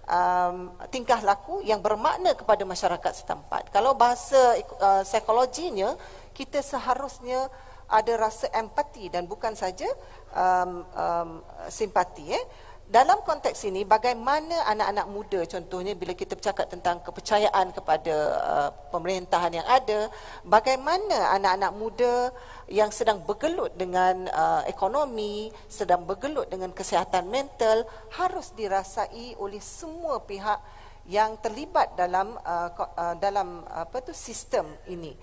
um, 0.10 0.74
tingkah 0.90 1.22
laku 1.22 1.62
yang 1.64 1.80
bermakna 1.80 2.34
kepada 2.34 2.66
masyarakat 2.66 3.14
setempat. 3.24 3.70
Kalau 3.70 3.94
bahasa 3.94 4.58
uh, 4.82 5.06
psikologinya, 5.06 5.96
kita 6.34 6.60
seharusnya 6.66 7.48
ada 7.90 8.14
rasa 8.22 8.46
empati 8.54 9.10
dan 9.10 9.26
bukan 9.26 9.58
saja 9.58 9.90
um, 10.36 10.72
um, 10.94 11.30
simpati. 11.70 12.34
Eh 12.34 12.46
dalam 12.90 13.22
konteks 13.22 13.70
ini 13.70 13.86
bagaimana 13.86 14.66
anak-anak 14.66 15.08
muda 15.14 15.40
contohnya 15.46 15.94
bila 15.94 16.18
kita 16.18 16.34
bercakap 16.34 16.74
tentang 16.74 16.98
kepercayaan 17.06 17.70
kepada 17.70 18.16
uh, 18.42 18.70
pemerintahan 18.90 19.62
yang 19.62 19.68
ada 19.70 20.10
bagaimana 20.42 21.38
anak-anak 21.38 21.72
muda 21.78 22.34
yang 22.66 22.90
sedang 22.90 23.22
bergelut 23.22 23.70
dengan 23.78 24.26
uh, 24.34 24.66
ekonomi 24.66 25.54
sedang 25.70 26.02
bergelut 26.02 26.50
dengan 26.50 26.74
kesihatan 26.74 27.30
mental 27.30 27.86
harus 28.18 28.58
dirasai 28.58 29.38
oleh 29.38 29.62
semua 29.62 30.26
pihak 30.26 30.58
yang 31.06 31.38
terlibat 31.46 31.94
dalam 31.94 32.42
uh, 32.42 32.74
uh, 32.74 33.14
dalam 33.22 33.70
apa 33.70 34.02
tu 34.02 34.18
sistem 34.18 34.66
ini 34.90 35.14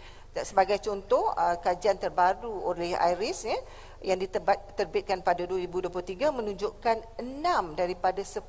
sebagai 0.47 0.79
contoh 0.79 1.35
uh, 1.35 1.59
kajian 1.59 1.99
terbaru 1.99 2.63
oleh 2.63 2.95
IRIS 2.95 3.51
ya 3.51 3.59
yang 4.05 4.21
diterbitkan 4.21 5.25
pada 5.25 5.45
2023 5.49 6.29
menunjukkan 6.33 6.97
6 7.21 7.81
daripada 7.81 8.21
10 8.21 8.43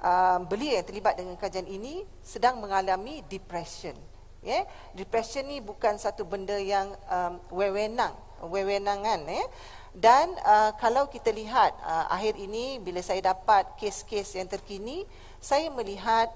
uh, 0.00 0.38
belia 0.48 0.80
yang 0.80 0.86
terlibat 0.86 1.14
dengan 1.16 1.36
kajian 1.38 1.68
ini 1.68 2.02
sedang 2.24 2.58
mengalami 2.58 3.22
depression. 3.28 3.94
Yeah? 4.40 4.64
depression 4.96 5.44
ni 5.44 5.60
bukan 5.60 6.00
satu 6.00 6.24
benda 6.24 6.56
yang 6.56 6.96
um, 7.12 7.38
wewenang, 7.52 8.16
wewenangan. 8.40 9.20
Yeah? 9.28 9.48
Dan 9.90 10.32
uh, 10.46 10.72
kalau 10.78 11.10
kita 11.10 11.34
lihat 11.34 11.74
uh, 11.82 12.06
akhir 12.14 12.38
ini 12.38 12.78
bila 12.78 13.02
saya 13.02 13.34
dapat 13.34 13.74
kes-kes 13.76 14.38
yang 14.38 14.46
terkini, 14.46 15.04
saya 15.42 15.66
melihat 15.68 16.30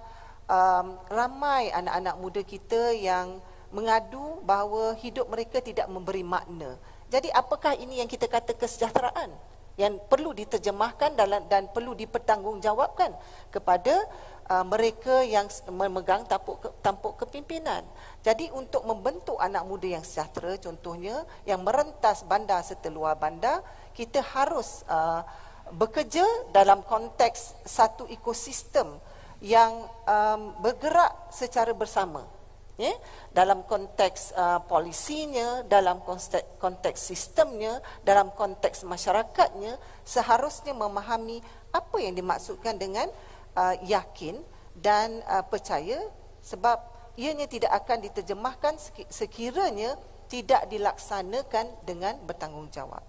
um, 0.51 0.99
ramai 1.07 1.71
anak-anak 1.71 2.15
muda 2.19 2.43
kita 2.43 2.93
yang 2.93 3.39
mengadu 3.75 4.39
bahawa 4.47 4.95
hidup 4.99 5.27
mereka 5.27 5.59
tidak 5.59 5.91
memberi 5.91 6.23
makna. 6.23 6.79
Jadi 7.15 7.31
apakah 7.31 7.79
ini 7.79 8.03
yang 8.03 8.11
kita 8.11 8.27
kata 8.27 8.59
kesejahteraan? 8.59 9.31
Yang 9.79 10.03
perlu 10.11 10.35
diterjemahkan 10.35 11.15
dalam 11.15 11.47
dan 11.47 11.71
perlu 11.71 11.95
dipertanggungjawabkan 11.95 13.15
kepada 13.55 14.03
uh, 14.51 14.67
mereka 14.67 15.23
yang 15.23 15.47
memegang 15.71 16.27
tampuk 16.27 16.59
tampuk 16.83 17.15
kepimpinan. 17.23 17.87
Jadi 18.27 18.51
untuk 18.51 18.83
membentuk 18.83 19.39
anak 19.39 19.63
muda 19.63 19.99
yang 19.99 20.03
sejahtera 20.03 20.59
contohnya 20.59 21.23
yang 21.47 21.63
merentas 21.63 22.27
bandar 22.27 22.67
seteluar 22.67 23.15
bandar, 23.15 23.63
kita 23.95 24.19
harus 24.35 24.83
uh, 24.91 25.23
bekerja 25.71 26.27
dalam 26.51 26.83
konteks 26.83 27.63
satu 27.63 28.11
ekosistem 28.11 28.91
yang 29.39 29.87
um, 30.07 30.55
bergerak 30.63 31.31
secara 31.31 31.71
bersama. 31.75 32.27
Ya 32.75 32.91
dalam 33.35 33.67
konteks 33.67 34.31
uh, 34.39 34.63
polisinya 34.63 35.67
dalam 35.67 35.99
konteks, 36.07 36.55
konteks 36.63 37.01
sistemnya 37.03 37.83
dalam 38.07 38.31
konteks 38.31 38.87
masyarakatnya 38.87 39.75
seharusnya 40.07 40.71
memahami 40.71 41.43
apa 41.75 41.97
yang 41.99 42.15
dimaksudkan 42.15 42.79
dengan 42.79 43.11
uh, 43.59 43.75
yakin 43.83 44.39
dan 44.79 45.19
uh, 45.27 45.43
percaya 45.43 45.99
sebab 46.47 46.79
ianya 47.19 47.51
tidak 47.51 47.75
akan 47.75 48.07
diterjemahkan 48.07 48.79
sekiranya 49.11 49.99
tidak 50.31 50.71
dilaksanakan 50.71 51.67
dengan 51.83 52.15
bertanggungjawab. 52.23 53.03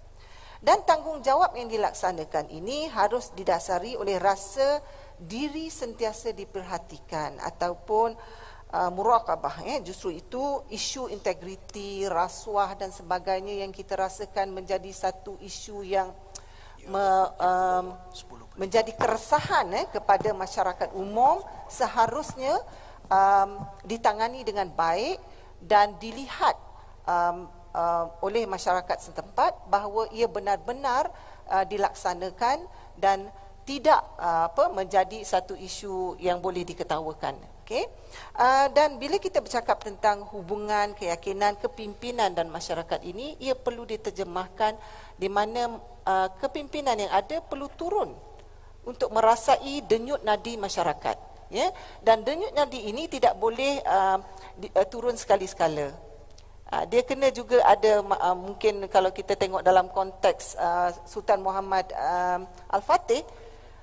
Dan 0.58 0.82
tanggungjawab 0.82 1.54
yang 1.54 1.70
dilaksanakan 1.70 2.50
ini 2.50 2.90
harus 2.90 3.30
didasari 3.38 3.94
oleh 3.94 4.18
rasa 4.18 4.82
diri 5.14 5.70
sentiasa 5.70 6.34
diperhatikan 6.34 7.38
ataupun 7.38 8.18
uh, 8.18 8.45
muraqabah 8.92 9.64
ya. 9.64 9.76
Justru 9.80 10.12
itu 10.16 10.64
isu 10.68 11.08
integriti 11.08 12.04
rasuah 12.04 12.76
dan 12.76 12.92
sebagainya 12.92 13.64
yang 13.64 13.72
kita 13.72 13.96
rasakan 13.96 14.52
menjadi 14.52 14.90
satu 14.92 15.40
isu 15.40 15.80
yang 15.86 16.12
me, 16.86 17.04
um, 17.40 17.86
menjadi 18.56 18.92
keresahan 18.94 19.68
eh, 19.76 19.86
kepada 19.90 20.32
masyarakat 20.32 20.94
umum 20.96 21.42
seharusnya 21.68 22.56
um, 23.10 23.60
ditangani 23.84 24.46
dengan 24.46 24.70
baik 24.70 25.20
dan 25.60 25.98
dilihat 25.98 26.56
um, 27.04 27.50
uh, 27.74 28.06
oleh 28.22 28.46
masyarakat 28.46 29.12
setempat 29.12 29.66
bahawa 29.68 30.08
ia 30.14 30.30
benar-benar 30.30 31.10
uh, 31.50 31.64
dilaksanakan 31.66 32.64
dan 32.96 33.28
tidak 33.66 33.98
uh, 34.16 34.46
apa 34.46 34.70
menjadi 34.70 35.26
satu 35.26 35.58
isu 35.58 36.16
yang 36.22 36.38
boleh 36.38 36.62
diketawakan 36.62 37.55
okey. 37.66 37.82
Uh, 38.38 38.70
dan 38.70 38.94
bila 39.02 39.18
kita 39.18 39.42
bercakap 39.42 39.82
tentang 39.82 40.22
hubungan 40.30 40.94
keyakinan 40.94 41.58
kepimpinan 41.58 42.30
dan 42.30 42.46
masyarakat 42.46 43.02
ini 43.02 43.34
ia 43.42 43.58
perlu 43.58 43.82
diterjemahkan 43.82 44.78
di 45.18 45.26
mana 45.26 45.74
uh, 46.06 46.28
kepimpinan 46.38 46.94
yang 46.94 47.10
ada 47.10 47.42
perlu 47.42 47.66
turun 47.74 48.14
untuk 48.86 49.10
merasai 49.10 49.82
denyut 49.82 50.22
nadi 50.22 50.54
masyarakat 50.54 51.18
ya. 51.50 51.66
Dan 52.06 52.22
denyut 52.22 52.54
nadi 52.54 52.86
ini 52.86 53.10
tidak 53.10 53.34
boleh 53.34 53.82
uh, 53.82 54.22
di, 54.54 54.70
uh, 54.70 54.86
turun 54.86 55.18
sekali-sekala. 55.18 55.90
Uh, 56.70 56.84
dia 56.86 57.02
kena 57.02 57.34
juga 57.34 57.66
ada 57.66 57.98
mungkin 58.34 58.86
kalau 58.86 59.10
kita 59.10 59.34
tengok 59.34 59.62
dalam 59.62 59.90
konteks 59.90 60.58
Sultan 61.06 61.42
Muhammad 61.42 61.90
uh, 61.94 62.42
Al-Fatih 62.70 63.22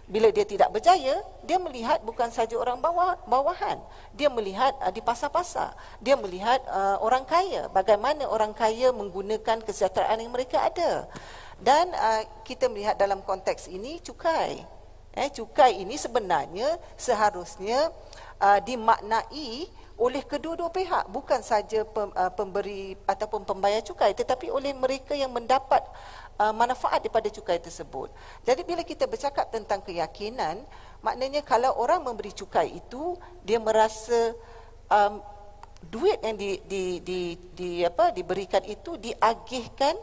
bila 0.08 0.30
dia 0.30 0.44
tidak 0.44 0.70
berjaya 0.76 1.24
dia 1.44 1.60
melihat 1.60 2.00
bukan 2.08 2.32
saja 2.32 2.56
orang 2.56 2.80
bawah 2.80 3.20
bawahan. 3.28 3.76
Dia 4.16 4.32
melihat 4.32 4.72
uh, 4.80 4.92
di 4.92 5.04
pasar-pasar. 5.04 5.76
Dia 6.00 6.16
melihat 6.16 6.64
uh, 6.72 7.04
orang 7.04 7.28
kaya. 7.28 7.68
Bagaimana 7.68 8.24
orang 8.32 8.56
kaya 8.56 8.96
menggunakan 8.96 9.60
kesejahteraan 9.64 10.24
yang 10.24 10.32
mereka 10.32 10.64
ada. 10.64 11.08
Dan 11.60 11.92
uh, 11.92 12.24
kita 12.48 12.72
melihat 12.72 12.96
dalam 12.96 13.20
konteks 13.24 13.68
ini 13.68 14.00
cukai. 14.00 14.64
Eh, 15.14 15.30
cukai 15.30 15.84
ini 15.84 15.94
sebenarnya 15.94 16.80
seharusnya 16.98 17.94
uh, 18.42 18.58
dimaknai 18.64 19.70
oleh 20.00 20.24
kedua-dua 20.26 20.72
pihak. 20.74 21.12
Bukan 21.12 21.44
saja 21.44 21.84
pem, 21.86 22.10
uh, 22.16 22.32
pemberi 22.34 22.96
ataupun 23.04 23.44
pembayar 23.44 23.84
cukai 23.84 24.16
tetapi 24.16 24.48
oleh 24.50 24.72
mereka 24.74 25.14
yang 25.14 25.30
mendapat 25.30 25.84
uh, 26.40 26.54
manfaat 26.54 27.04
daripada 27.04 27.30
cukai 27.30 27.60
tersebut. 27.60 28.10
Jadi 28.46 28.62
bila 28.64 28.82
kita 28.82 29.10
bercakap 29.10 29.50
tentang 29.52 29.84
keyakinan, 29.84 30.62
maknanya 31.04 31.44
kalau 31.44 31.76
orang 31.78 32.02
memberi 32.02 32.32
cukai 32.32 32.78
itu 32.80 33.18
dia 33.44 33.60
merasa 33.60 34.34
um, 34.90 35.20
duit 35.84 36.18
yang 36.24 36.40
di, 36.40 36.62
di, 36.64 36.84
di, 37.04 37.20
di 37.54 37.72
apa 37.84 38.16
diberikan 38.16 38.64
itu 38.64 38.96
diagihkan 38.96 40.00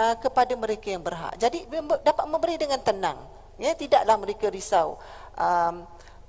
uh, 0.00 0.16
kepada 0.16 0.56
mereka 0.56 0.88
yang 0.88 1.04
berhak. 1.04 1.36
Jadi 1.36 1.68
dapat 2.00 2.24
memberi 2.26 2.56
dengan 2.56 2.80
tenang 2.80 3.38
ya 3.58 3.74
tidaklah 3.74 4.16
mereka 4.16 4.46
risau 4.48 4.96
um, 5.34 5.84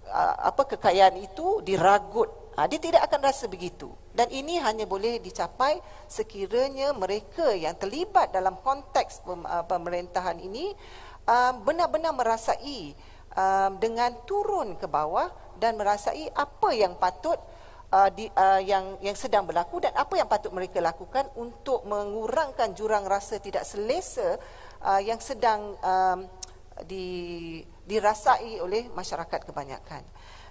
uh, 0.09 0.35
apa 0.49 0.65
kekayaan 0.65 1.21
itu 1.21 1.61
diragut 1.61 2.27
ha, 2.57 2.65
dia 2.65 2.81
tidak 2.81 3.05
akan 3.05 3.29
rasa 3.29 3.45
begitu 3.45 3.93
dan 4.19 4.27
ini 4.35 4.59
hanya 4.59 4.83
boleh 4.83 5.23
dicapai 5.23 5.79
sekiranya 6.11 6.91
mereka 6.91 7.55
yang 7.55 7.71
terlibat 7.79 8.35
dalam 8.35 8.59
konteks 8.59 9.23
uh, 9.23 9.63
pemerintahan 9.63 10.35
ini 10.43 10.75
um, 11.23 11.63
benar-benar 11.63 12.11
merasai 12.11 12.91
um, 13.31 13.79
dengan 13.79 14.11
turun 14.27 14.75
ke 14.75 14.91
bawah 14.91 15.31
dan 15.55 15.79
merasai 15.79 16.27
apa 16.35 16.69
yang 16.75 16.99
patut 16.99 17.39
yang 18.69 19.01
yang 19.01 19.17
sedang 19.17 19.49
berlaku 19.49 19.81
dan 19.81 19.89
apa 19.97 20.13
yang 20.13 20.29
patut 20.29 20.53
mereka 20.53 20.77
lakukan 20.77 21.25
untuk 21.33 21.81
mengurangkan 21.89 22.77
jurang 22.77 23.01
rasa 23.09 23.41
tidak 23.41 23.65
selesa 23.65 24.37
yang 25.01 25.17
sedang 25.17 25.73
di, 26.85 27.57
dirasai 27.89 28.61
oleh 28.61 28.93
masyarakat 28.93 29.41
kebanyakan. 29.41 30.05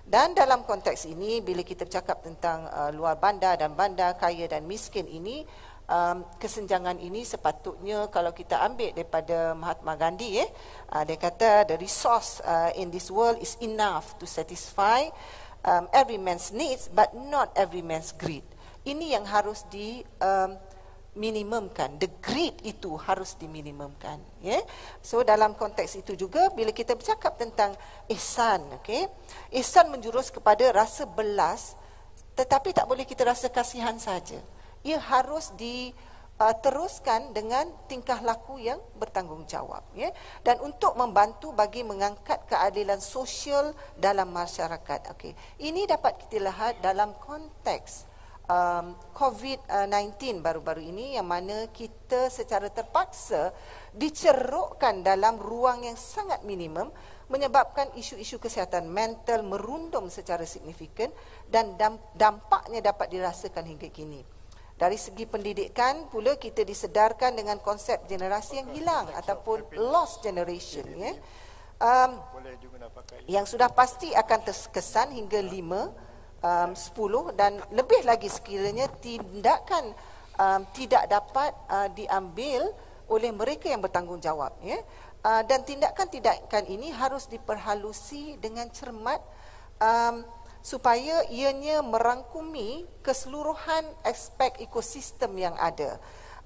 Dan 0.08 0.32
dalam 0.32 0.64
konteks 0.64 1.04
ini, 1.04 1.44
bila 1.44 1.60
kita 1.60 1.84
bercakap 1.84 2.24
tentang 2.24 2.64
uh, 2.72 2.88
luar 2.88 3.20
bandar 3.20 3.60
dan 3.60 3.76
bandar, 3.76 4.16
kaya 4.16 4.48
dan 4.48 4.64
miskin 4.64 5.04
ini, 5.04 5.44
um, 5.84 6.24
kesenjangan 6.40 6.96
ini 6.96 7.28
sepatutnya 7.28 8.08
kalau 8.08 8.32
kita 8.32 8.56
ambil 8.64 8.96
daripada 8.96 9.52
Mahatma 9.52 10.00
Gandhi, 10.00 10.40
eh, 10.40 10.48
uh, 10.96 11.04
dia 11.04 11.20
kata 11.20 11.68
the 11.68 11.76
resource 11.76 12.40
uh, 12.40 12.72
in 12.80 12.88
this 12.88 13.12
world 13.12 13.36
is 13.36 13.60
enough 13.60 14.16
to 14.16 14.24
satisfy 14.24 15.04
um, 15.68 15.84
every 15.92 16.16
man's 16.16 16.56
needs 16.56 16.88
but 16.88 17.12
not 17.12 17.52
every 17.52 17.84
man's 17.84 18.16
greed. 18.16 18.48
Ini 18.88 19.20
yang 19.20 19.28
harus 19.28 19.68
di... 19.68 20.00
Um, 20.24 20.56
minimumkan. 21.16 21.96
The 21.96 22.10
greed 22.20 22.60
itu 22.62 22.94
harus 23.00 23.34
diminimumkan 23.40 24.20
ya. 24.44 24.58
Yeah? 24.58 24.62
so 25.00 25.24
dalam 25.24 25.56
konteks 25.56 25.98
itu 25.98 26.14
juga 26.14 26.52
bila 26.52 26.70
kita 26.74 26.94
bercakap 26.94 27.40
tentang 27.40 27.74
ihsan 28.12 28.60
okey 28.82 29.08
ihsan 29.58 29.88
menjurus 29.88 30.28
kepada 30.28 30.68
rasa 30.70 31.08
belas 31.08 31.74
tetapi 32.38 32.70
tak 32.70 32.86
boleh 32.86 33.02
kita 33.02 33.26
rasa 33.26 33.50
kasihan 33.50 33.98
saja. 33.98 34.38
Ia 34.86 35.02
harus 35.02 35.50
di 35.58 35.90
uh, 36.38 36.54
teruskan 36.62 37.34
dengan 37.34 37.66
tingkah 37.90 38.22
laku 38.22 38.62
yang 38.62 38.78
bertanggungjawab 38.94 39.82
ya. 39.98 40.14
Dan 40.46 40.62
untuk 40.62 40.94
membantu 40.94 41.50
bagi 41.50 41.82
mengangkat 41.82 42.46
keadilan 42.46 43.02
sosial 43.02 43.74
dalam 43.98 44.30
masyarakat 44.30 45.10
okey. 45.18 45.34
Ini 45.58 45.90
dapat 45.90 46.22
kita 46.22 46.46
lihat 46.46 46.78
dalam 46.78 47.10
konteks 47.18 48.06
um, 48.48 48.96
COVID-19 49.14 50.40
baru-baru 50.40 50.82
ini 50.82 51.14
yang 51.20 51.28
mana 51.28 51.68
kita 51.70 52.32
secara 52.32 52.72
terpaksa 52.72 53.52
dicerukkan 53.94 55.04
dalam 55.04 55.36
ruang 55.38 55.84
yang 55.84 55.96
sangat 55.96 56.42
minimum 56.42 56.88
menyebabkan 57.28 57.92
isu-isu 57.94 58.40
kesihatan 58.40 58.88
mental 58.88 59.44
merundum 59.44 60.08
secara 60.08 60.48
signifikan 60.48 61.12
dan 61.44 61.76
dampaknya 62.16 62.80
dapat 62.80 63.12
dirasakan 63.12 63.68
hingga 63.68 63.92
kini. 63.92 64.24
Dari 64.78 64.94
segi 64.94 65.26
pendidikan 65.26 66.06
pula 66.06 66.38
kita 66.38 66.62
disedarkan 66.62 67.34
dengan 67.34 67.58
konsep 67.60 67.98
generasi 68.06 68.62
yang 68.62 68.68
hilang 68.72 69.06
ataupun 69.12 69.74
lost 69.76 70.24
generation 70.24 70.86
ya. 70.94 71.12
Um, 71.78 72.18
yang 73.30 73.46
sudah 73.46 73.70
pasti 73.70 74.10
akan 74.10 74.40
terkesan 74.42 75.14
hingga 75.14 75.38
lima 75.38 75.94
um, 76.42 76.70
10 76.74 77.38
dan 77.38 77.58
lebih 77.74 78.02
lagi 78.06 78.30
sekiranya 78.30 78.86
tindakan 79.02 79.94
um, 80.38 80.60
tidak 80.74 81.10
dapat 81.10 81.50
uh, 81.68 81.88
diambil 81.92 82.70
oleh 83.08 83.32
mereka 83.32 83.72
yang 83.72 83.82
bertanggungjawab 83.82 84.52
ya. 84.62 84.78
Uh, 85.18 85.42
dan 85.50 85.66
tindakan-tindakan 85.66 86.70
ini 86.70 86.94
harus 86.94 87.26
diperhalusi 87.26 88.38
dengan 88.38 88.70
cermat 88.70 89.18
um, 89.82 90.22
supaya 90.62 91.26
ianya 91.26 91.82
merangkumi 91.82 92.86
keseluruhan 93.02 93.82
aspek 94.06 94.62
ekosistem 94.62 95.34
yang 95.34 95.56
ada. 95.58 95.98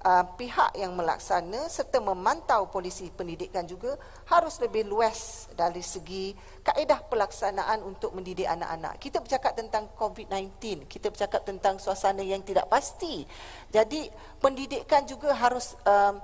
Uh, 0.03 0.27
pihak 0.35 0.75
yang 0.75 0.99
melaksana 0.99 1.71
serta 1.71 2.03
memantau 2.03 2.67
polisi 2.67 3.07
pendidikan 3.15 3.63
juga 3.63 3.95
harus 4.27 4.59
lebih 4.59 4.83
luas 4.83 5.47
dari 5.55 5.79
segi 5.79 6.35
kaedah 6.63 7.03
pelaksanaan 7.11 7.83
untuk 7.83 8.15
mendidik 8.15 8.47
anak-anak. 8.47 9.03
Kita 9.03 9.19
bercakap 9.19 9.59
tentang 9.59 9.91
COVID-19, 9.99 10.87
kita 10.87 11.11
bercakap 11.11 11.43
tentang 11.43 11.83
suasana 11.83 12.23
yang 12.23 12.41
tidak 12.47 12.71
pasti. 12.71 13.27
Jadi 13.75 14.07
pendidikan 14.39 15.03
juga 15.03 15.35
harus 15.35 15.75
um, 15.83 16.15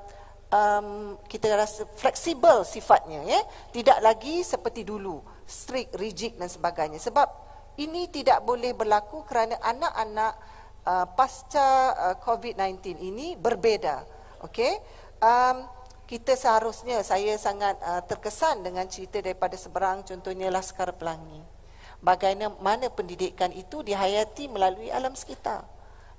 um, 0.55 0.89
kita 1.27 1.51
rasa 1.59 1.83
fleksibel 1.99 2.63
sifatnya, 2.63 3.27
ya, 3.27 3.41
tidak 3.75 3.99
lagi 3.99 4.47
seperti 4.47 4.87
dulu 4.87 5.19
strict, 5.43 5.99
rigid 5.99 6.39
dan 6.39 6.47
sebagainya. 6.47 7.03
Sebab 7.03 7.29
ini 7.83 8.07
tidak 8.07 8.43
boleh 8.47 8.75
berlaku 8.75 9.27
kerana 9.27 9.59
anak-anak 9.59 10.33
uh, 10.87 11.07
pasca 11.19 11.95
uh, 11.95 12.17
COVID-19 12.23 12.95
ini 13.03 13.35
berbeza. 13.35 14.07
Okey. 14.47 14.79
Um, 15.19 15.78
kita 16.09 16.33
seharusnya 16.41 17.05
saya 17.05 17.37
sangat 17.37 17.77
uh, 17.85 18.01
terkesan 18.01 18.65
dengan 18.65 18.89
cerita 18.89 19.21
daripada 19.21 19.61
seberang 19.61 20.01
contohnya 20.09 20.49
Laskar 20.49 20.97
Pelangi. 20.97 21.45
Bagaimana 22.01 22.89
pendidikan 22.89 23.53
itu 23.53 23.85
dihayati 23.85 24.49
melalui 24.49 24.89
alam 24.89 25.13
sekitar. 25.13 25.69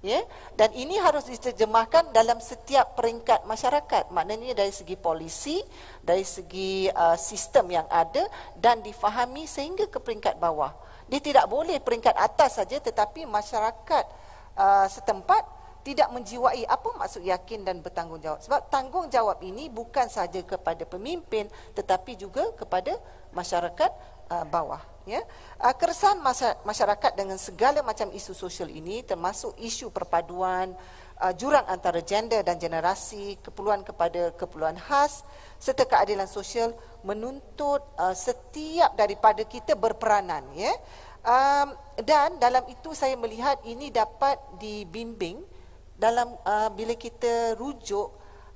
Ya? 0.06 0.22
Dan 0.54 0.72
ini 0.78 0.96
harus 1.02 1.26
diterjemahkan 1.26 2.14
dalam 2.14 2.38
setiap 2.38 2.94
peringkat 2.94 3.50
masyarakat. 3.50 4.14
Maknanya 4.14 4.54
dari 4.54 4.70
segi 4.70 4.94
polisi, 4.94 5.58
dari 6.06 6.22
segi 6.22 6.86
uh, 6.94 7.18
sistem 7.18 7.74
yang 7.74 7.88
ada 7.90 8.30
dan 8.62 8.86
difahami 8.86 9.50
sehingga 9.50 9.90
ke 9.90 9.98
peringkat 9.98 10.38
bawah. 10.38 10.70
Dia 11.10 11.18
tidak 11.18 11.50
boleh 11.50 11.82
peringkat 11.82 12.14
atas 12.14 12.62
saja 12.62 12.78
tetapi 12.78 13.26
masyarakat 13.26 14.06
uh, 14.54 14.86
setempat 14.86 15.59
tidak 15.84 16.12
menjiwai 16.12 16.68
apa 16.68 16.90
maksud 17.00 17.24
yakin 17.24 17.64
dan 17.64 17.80
bertanggungjawab. 17.80 18.44
Sebab 18.44 18.62
tanggungjawab 18.68 19.40
ini 19.44 19.72
bukan 19.72 20.12
saja 20.12 20.44
kepada 20.44 20.84
pemimpin 20.84 21.48
tetapi 21.76 22.20
juga 22.20 22.52
kepada 22.56 23.00
masyarakat 23.32 23.92
uh, 24.30 24.46
bawah. 24.46 24.82
Ya. 25.08 25.26
Uh, 25.58 25.74
keresahan 25.74 26.22
masyarakat 26.62 27.12
dengan 27.18 27.40
segala 27.42 27.82
macam 27.82 28.12
isu 28.14 28.36
sosial 28.36 28.70
ini 28.70 29.02
termasuk 29.02 29.58
isu 29.58 29.90
perpaduan, 29.90 30.76
uh, 31.24 31.34
jurang 31.34 31.66
antara 31.66 32.04
gender 32.06 32.46
dan 32.46 32.62
generasi, 32.62 33.40
keperluan 33.42 33.82
kepada 33.82 34.36
keperluan 34.36 34.78
khas 34.78 35.24
serta 35.60 35.84
keadilan 35.84 36.28
sosial 36.28 36.72
menuntut 37.04 37.84
uh, 37.96 38.16
setiap 38.16 38.96
daripada 38.96 39.44
kita 39.48 39.76
berperanan 39.76 40.44
ya 40.56 40.72
um, 41.24 41.76
dan 42.04 42.40
dalam 42.40 42.64
itu 42.72 42.96
saya 42.96 43.16
melihat 43.20 43.60
ini 43.68 43.92
dapat 43.92 44.40
dibimbing 44.60 45.44
dalam 46.00 46.32
uh, 46.48 46.72
bila 46.72 46.96
kita 46.96 47.60
rujuk 47.60 48.08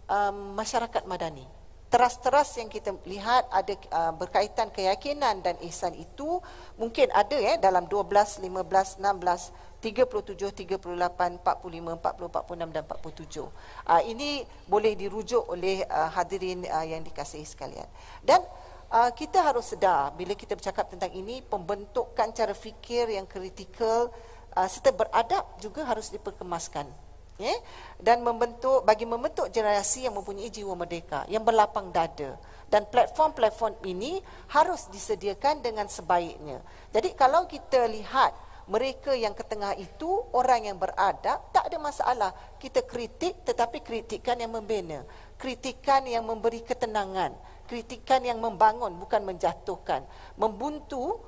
um, 0.07 0.55
masyarakat 0.55 1.03
madani. 1.03 1.43
Teras-teras 1.91 2.57
yang 2.57 2.73
kita 2.73 2.89
lihat 3.05 3.45
ada 3.53 3.77
uh, 3.93 4.09
berkaitan 4.17 4.73
keyakinan 4.73 5.45
dan 5.45 5.53
ihsan 5.69 5.93
itu 5.93 6.41
mungkin 6.73 7.05
ada 7.13 7.37
ya 7.37 7.53
dalam 7.61 7.85
12 7.85 8.41
15 8.41 8.97
16 8.97 9.53
37 9.77 10.57
38 10.57 10.79
45 10.89 11.45
40 11.45 12.33
46 12.33 12.73
dan 12.73 12.83
47 12.87 13.45
uh, 13.45 14.01
ini 14.09 14.41
boleh 14.65 14.97
dirujuk 14.97 15.43
oleh 15.53 15.85
uh, 15.85 16.09
hadirin 16.17 16.65
uh, 16.65 16.81
yang 16.81 17.05
dikasihi 17.05 17.45
sekalian. 17.45 17.85
Dan 18.25 18.41
uh, 18.89 19.13
kita 19.13 19.45
harus 19.45 19.69
sedar 19.77 20.17
bila 20.17 20.33
kita 20.33 20.57
bercakap 20.57 20.89
tentang 20.89 21.13
ini 21.13 21.45
pembentukan 21.45 22.33
cara 22.33 22.57
fikir 22.57 23.13
yang 23.13 23.29
kritikal 23.29 24.09
uh, 24.57 24.65
serta 24.65 24.97
beradab 24.97 25.45
juga 25.61 25.85
harus 25.85 26.09
diperkemaskan 26.09 27.12
ya? 27.37 27.55
Dan 27.97 28.21
membentuk 28.21 28.83
bagi 28.83 29.07
membentuk 29.07 29.49
generasi 29.49 30.05
yang 30.05 30.17
mempunyai 30.17 30.49
jiwa 30.49 30.73
merdeka 30.75 31.25
yang 31.31 31.45
berlapang 31.45 31.89
dada. 31.93 32.35
Dan 32.67 32.89
platform-platform 32.89 33.85
ini 33.85 34.17
harus 34.49 34.89
disediakan 34.89 35.61
dengan 35.61 35.85
sebaiknya. 35.85 36.57
Jadi 36.89 37.13
kalau 37.13 37.45
kita 37.45 37.85
lihat 37.85 38.33
mereka 38.65 39.11
yang 39.11 39.35
ke 39.35 39.43
tengah 39.43 39.75
itu 39.75 40.23
orang 40.31 40.71
yang 40.71 40.77
beradab 40.79 41.51
tak 41.51 41.67
ada 41.67 41.77
masalah. 41.77 42.31
Kita 42.57 42.81
kritik 42.81 43.43
tetapi 43.43 43.83
kritikan 43.83 44.39
yang 44.39 44.55
membina, 44.55 45.03
kritikan 45.35 46.07
yang 46.07 46.23
memberi 46.23 46.63
ketenangan, 46.63 47.35
kritikan 47.67 48.23
yang 48.23 48.39
membangun 48.39 48.95
bukan 48.95 49.21
menjatuhkan, 49.27 50.07
membuntu 50.39 51.19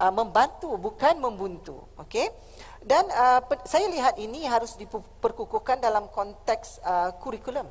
uh, 0.00 0.08
membantu 0.08 0.74
bukan 0.80 1.20
membuntu. 1.20 1.76
Okey? 2.00 2.32
Dan 2.80 3.04
uh, 3.12 3.44
saya 3.68 3.92
lihat 3.92 4.16
ini 4.16 4.48
harus 4.48 4.72
diperkukuhkan 4.80 5.84
dalam 5.84 6.08
konteks 6.08 6.80
uh, 6.80 7.12
kurikulum, 7.20 7.68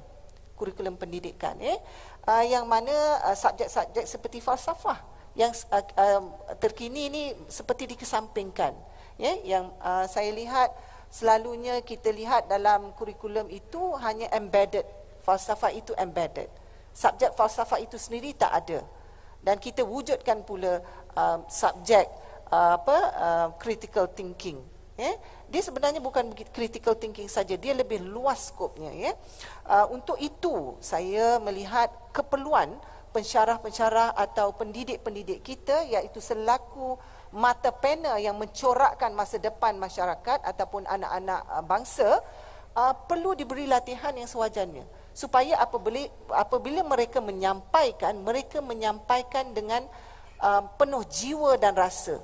kurikulum 0.53 1.01
pendidikan, 1.01 1.57
eh? 1.57 1.81
uh, 2.29 2.45
yang 2.45 2.69
mana 2.69 2.93
uh, 3.25 3.33
subjek-subjek 3.33 4.05
seperti 4.05 4.37
falsafah 4.37 5.01
yang 5.33 5.49
uh, 5.73 5.81
uh, 5.81 6.21
terkini 6.61 7.09
ini 7.09 7.23
seperti 7.49 7.89
dikesampingkan, 7.89 8.77
ya? 9.17 9.33
Yang 9.41 9.65
uh, 9.81 10.05
saya 10.05 10.29
lihat 10.29 10.69
selalunya 11.09 11.81
kita 11.81 12.13
lihat 12.13 12.45
dalam 12.45 12.93
kurikulum 12.93 13.49
itu 13.49 13.81
hanya 13.97 14.29
embedded, 14.29 14.85
falsafah 15.25 15.73
itu 15.73 15.97
embedded, 15.97 16.53
subjek 16.93 17.33
falsafah 17.33 17.81
itu 17.81 17.97
sendiri 17.97 18.37
tak 18.37 18.53
ada, 18.61 18.85
dan 19.41 19.57
kita 19.57 19.81
wujudkan 19.81 20.45
pula 20.45 20.85
uh, 21.19 21.37
subjek 21.51 22.07
uh, 22.47 22.79
apa 22.79 22.97
uh, 23.19 23.47
critical 23.59 24.07
thinking 24.07 24.59
ya. 24.95 25.11
Dia 25.49 25.61
sebenarnya 25.65 25.97
bukan 25.97 26.29
critical 26.53 26.93
thinking 26.93 27.25
saja 27.25 27.57
dia 27.57 27.73
lebih 27.73 28.05
luas 28.05 28.53
skopnya 28.53 28.91
ya. 28.93 29.11
Uh, 29.65 29.85
untuk 29.91 30.15
itu 30.21 30.77
saya 30.79 31.41
melihat 31.41 31.89
keperluan 32.13 32.77
pensyarah-pensyarah 33.09 34.13
atau 34.13 34.53
pendidik-pendidik 34.53 35.41
kita 35.41 35.81
iaitu 35.89 36.21
selaku 36.21 36.93
mata 37.33 37.73
pena 37.73 38.21
yang 38.21 38.37
mencorakkan 38.37 39.13
masa 39.17 39.41
depan 39.41 39.77
masyarakat 39.81 40.45
ataupun 40.45 40.85
anak-anak 40.85 41.41
uh, 41.49 41.63
bangsa 41.65 42.09
uh, 42.77 42.93
perlu 43.09 43.33
diberi 43.33 43.65
latihan 43.65 44.13
yang 44.13 44.29
sewajarnya. 44.29 44.85
Supaya 45.17 45.57
apabila 45.57 46.05
apabila 46.37 46.85
mereka 46.85 47.17
menyampaikan 47.17 48.13
mereka 48.21 48.61
menyampaikan 48.61 49.51
dengan 49.57 49.89
uh, 50.41 50.63
penuh 50.75 51.03
jiwa 51.07 51.55
dan 51.59 51.75
rasa 51.75 52.19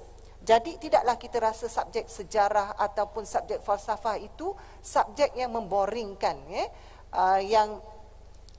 jadi 0.45 0.77
tidaklah 0.77 1.17
kita 1.17 1.41
rasa 1.41 1.65
subjek 1.65 2.05
sejarah 2.05 2.77
ataupun 2.77 3.25
subjek 3.25 3.65
falsafah 3.65 4.21
itu 4.21 4.53
subjek 4.77 5.33
yang 5.33 5.49
memboringkan 5.49 6.37
ya. 6.53 6.65
Uh, 7.09 7.41
yang 7.41 7.81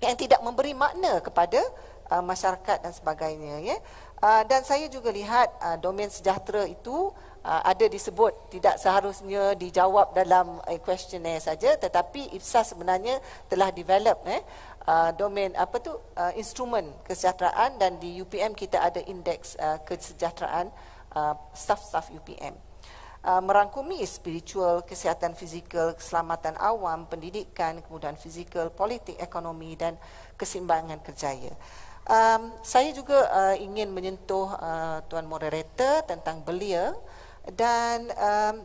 yang 0.03 0.19
tidak 0.19 0.43
memberi 0.43 0.75
makna 0.75 1.23
kepada 1.23 1.63
uh, 2.11 2.25
masyarakat 2.27 2.83
dan 2.83 2.91
sebagainya 2.91 3.63
ya. 3.63 3.79
Uh, 4.19 4.43
dan 4.51 4.67
saya 4.67 4.91
juga 4.91 5.15
lihat 5.15 5.47
uh, 5.63 5.79
domain 5.79 6.11
sejahtera 6.11 6.67
itu 6.67 7.15
uh, 7.47 7.63
ada 7.63 7.87
disebut 7.87 8.35
tidak 8.51 8.83
seharusnya 8.83 9.55
dijawab 9.55 10.11
dalam 10.11 10.59
uh, 10.67 10.79
questionnaire 10.83 11.39
saja 11.39 11.79
tetapi 11.79 12.35
IPSA 12.35 12.67
sebenarnya 12.67 13.23
telah 13.47 13.71
develop 13.71 14.27
eh 14.27 14.43
uh, 14.87 15.11
domain 15.19 15.53
apa 15.59 15.83
tu 15.83 15.93
uh, 15.93 16.33
instrumen 16.39 16.89
kesejahteraan 17.05 17.77
dan 17.77 17.99
di 18.01 18.23
UPM 18.23 18.55
kita 18.57 18.81
ada 18.81 19.03
indeks 19.05 19.59
uh, 19.59 19.83
kesejahteraan 19.85 20.71
Uh, 21.17 21.33
staff-staff 21.57 22.13
UPM. 22.13 22.53
Uh, 23.25 23.41
merangkumi 23.41 24.05
spiritual, 24.05 24.85
kesihatan 24.85 25.33
fizikal, 25.33 25.97
keselamatan 25.97 26.53
awam, 26.61 27.09
pendidikan, 27.09 27.81
kemudahan 27.81 28.21
fizikal, 28.21 28.69
politik, 28.69 29.17
ekonomi 29.17 29.81
dan 29.81 29.97
keseimbangan 30.37 31.01
kerjaya. 31.01 31.57
Um, 32.05 32.53
saya 32.61 32.93
juga 32.93 33.33
uh, 33.33 33.57
ingin 33.57 33.97
menyentuh 33.97 34.61
uh, 34.61 35.01
Tuan 35.09 35.25
Moderator 35.25 36.05
tentang 36.05 36.45
belia 36.45 36.93
dan 37.49 38.13
um, 38.13 38.61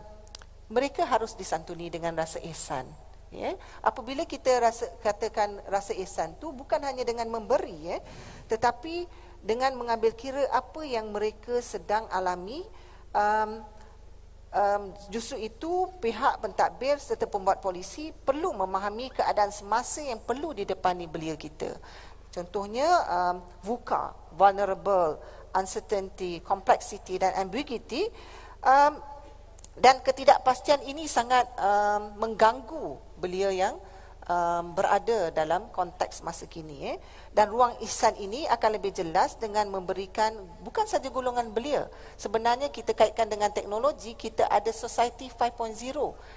mereka 0.75 1.07
harus 1.07 1.39
disantuni 1.39 1.87
dengan 1.87 2.19
rasa 2.19 2.43
ihsan. 2.51 2.83
Ya, 3.31 3.55
apabila 3.79 4.27
kita 4.27 4.51
rasa 4.59 4.91
katakan 4.99 5.63
rasa 5.71 5.95
ihsan 6.03 6.35
tu 6.35 6.51
bukan 6.51 6.83
hanya 6.83 7.07
dengan 7.07 7.31
memberi 7.31 7.95
ya, 7.95 7.97
tetapi 8.51 9.07
dengan 9.39 9.71
mengambil 9.79 10.11
kira 10.19 10.43
apa 10.51 10.83
yang 10.83 11.15
mereka 11.15 11.63
sedang 11.63 12.11
alami 12.11 12.59
um, 13.15 13.63
um, 14.51 14.83
justru 15.07 15.47
itu 15.47 15.87
pihak 16.03 16.43
pentadbir 16.43 16.99
serta 16.99 17.23
pembuat 17.23 17.63
polisi 17.63 18.11
perlu 18.11 18.51
memahami 18.51 19.09
keadaan 19.15 19.49
semasa 19.49 20.03
yang 20.03 20.19
perlu 20.19 20.51
didepani 20.51 21.07
belia 21.07 21.39
kita. 21.39 21.71
Contohnya 22.35 22.87
um, 23.07 23.35
VUCA 23.63 24.11
vulnerable 24.35 25.19
uncertainty 25.55 26.39
complexity 26.43 27.19
dan 27.19 27.35
ambiguity 27.35 28.07
um, 28.63 28.99
dan 29.75 29.99
ketidakpastian 30.03 30.83
ini 30.83 31.07
sangat 31.07 31.47
um, 31.59 32.19
mengganggu 32.19 33.10
belia 33.21 33.53
yang 33.53 33.77
um, 34.27 34.73
berada 34.75 35.31
dalam 35.33 35.69
konteks 35.71 36.21
masa 36.21 36.45
kini 36.45 36.95
eh. 36.95 36.97
dan 37.33 37.49
ruang 37.49 37.73
ihsan 37.85 38.13
ini 38.19 38.45
akan 38.49 38.77
lebih 38.77 38.91
jelas 38.93 39.37
dengan 39.39 39.69
memberikan 39.71 40.35
bukan 40.61 40.85
saja 40.85 41.07
golongan 41.09 41.49
belia. 41.53 41.87
Sebenarnya 42.19 42.69
kita 42.69 42.93
kaitkan 42.93 43.31
dengan 43.31 43.49
teknologi 43.53 44.13
kita 44.13 44.49
ada 44.51 44.69
society 44.69 45.31
5.0 45.31 45.77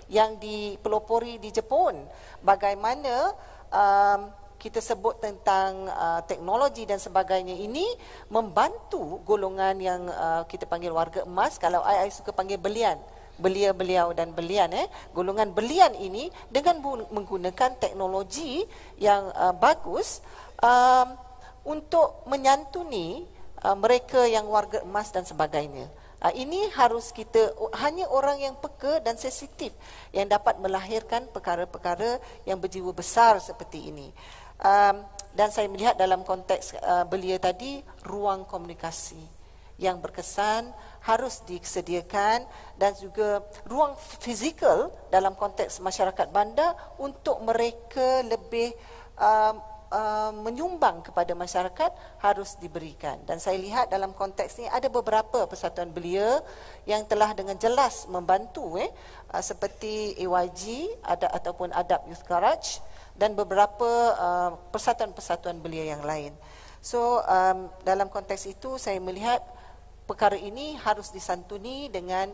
yang 0.09 0.37
dipelopori 0.39 1.41
di 1.43 1.51
Jepun. 1.51 1.99
Bagaimana 2.41 3.35
um, 3.73 4.21
kita 4.55 4.81
sebut 4.81 5.21
tentang 5.21 5.91
uh, 5.93 6.25
teknologi 6.25 6.89
dan 6.89 6.97
sebagainya 6.97 7.53
ini 7.53 7.85
membantu 8.33 9.21
golongan 9.29 9.77
yang 9.77 10.09
uh, 10.09 10.49
kita 10.49 10.65
panggil 10.65 10.95
warga 10.95 11.27
emas. 11.29 11.61
Kalau 11.61 11.85
ai 11.85 12.09
suka 12.09 12.33
panggil 12.33 12.57
belian 12.57 12.97
belia 13.39 13.75
beliau 13.75 14.15
dan 14.15 14.31
belian 14.31 14.71
eh 14.71 14.87
golongan 15.11 15.51
belian 15.51 15.91
ini 15.99 16.31
dengan 16.51 16.79
menggunakan 17.11 17.75
teknologi 17.83 18.63
yang 18.99 19.31
uh, 19.35 19.51
bagus 19.55 20.23
um, 20.63 21.19
untuk 21.67 22.23
menyantuni 22.31 23.25
uh, 23.65 23.75
mereka 23.75 24.23
yang 24.29 24.47
warga 24.47 24.85
emas 24.85 25.11
dan 25.11 25.25
sebagainya. 25.25 25.89
Uh, 26.23 26.33
ini 26.37 26.71
harus 26.73 27.11
kita 27.11 27.53
hanya 27.81 28.09
orang 28.09 28.41
yang 28.41 28.55
peka 28.57 29.01
dan 29.03 29.19
sensitif 29.19 29.75
yang 30.15 30.31
dapat 30.31 30.57
melahirkan 30.61 31.29
perkara-perkara 31.29 32.21
yang 32.49 32.61
berjiwa 32.61 32.95
besar 32.95 33.41
seperti 33.43 33.91
ini. 33.91 34.09
Um, 34.63 35.03
dan 35.35 35.51
saya 35.51 35.67
melihat 35.67 35.99
dalam 35.99 36.23
konteks 36.23 36.79
uh, 36.79 37.03
belia 37.11 37.43
tadi 37.43 37.83
ruang 38.07 38.47
komunikasi 38.47 39.19
yang 39.83 39.99
berkesan 39.99 40.71
harus 41.05 41.45
disediakan 41.45 42.49
dan 42.81 42.97
juga 42.97 43.45
ruang 43.69 43.93
fizikal 44.25 44.89
dalam 45.13 45.37
konteks 45.37 45.85
masyarakat 45.85 46.33
bandar 46.33 46.73
untuk 46.97 47.45
mereka 47.45 48.25
lebih 48.25 48.73
uh, 49.21 49.53
uh, 49.93 50.33
menyumbang 50.33 51.05
kepada 51.05 51.37
masyarakat 51.37 51.93
harus 52.25 52.57
diberikan. 52.57 53.21
Dan 53.29 53.37
saya 53.37 53.61
lihat 53.61 53.93
dalam 53.93 54.17
konteks 54.17 54.59
ini 54.59 54.69
ada 54.73 54.89
beberapa 54.89 55.45
persatuan 55.45 55.93
belia 55.93 56.41
yang 56.89 57.05
telah 57.05 57.37
dengan 57.37 57.61
jelas 57.61 58.09
membantu 58.09 58.81
eh 58.81 58.89
uh, 59.31 59.43
seperti 59.45 60.17
AYG 60.19 60.89
ada 61.05 61.29
ataupun 61.37 61.69
Adab 61.77 62.09
Youth 62.09 62.25
Garage 62.25 62.81
dan 63.15 63.37
beberapa 63.37 63.91
uh, 64.17 64.51
persatuan-persatuan 64.73 65.61
belia 65.61 65.95
yang 65.95 66.03
lain. 66.03 66.35
So 66.85 67.25
um, 67.25 67.73
dalam 67.81 68.13
konteks 68.13 68.45
itu 68.45 68.77
saya 68.77 69.01
melihat 69.01 69.41
perkara 70.05 70.37
ini 70.37 70.77
harus 70.81 71.11
disantuni 71.11 71.89
dengan 71.89 72.33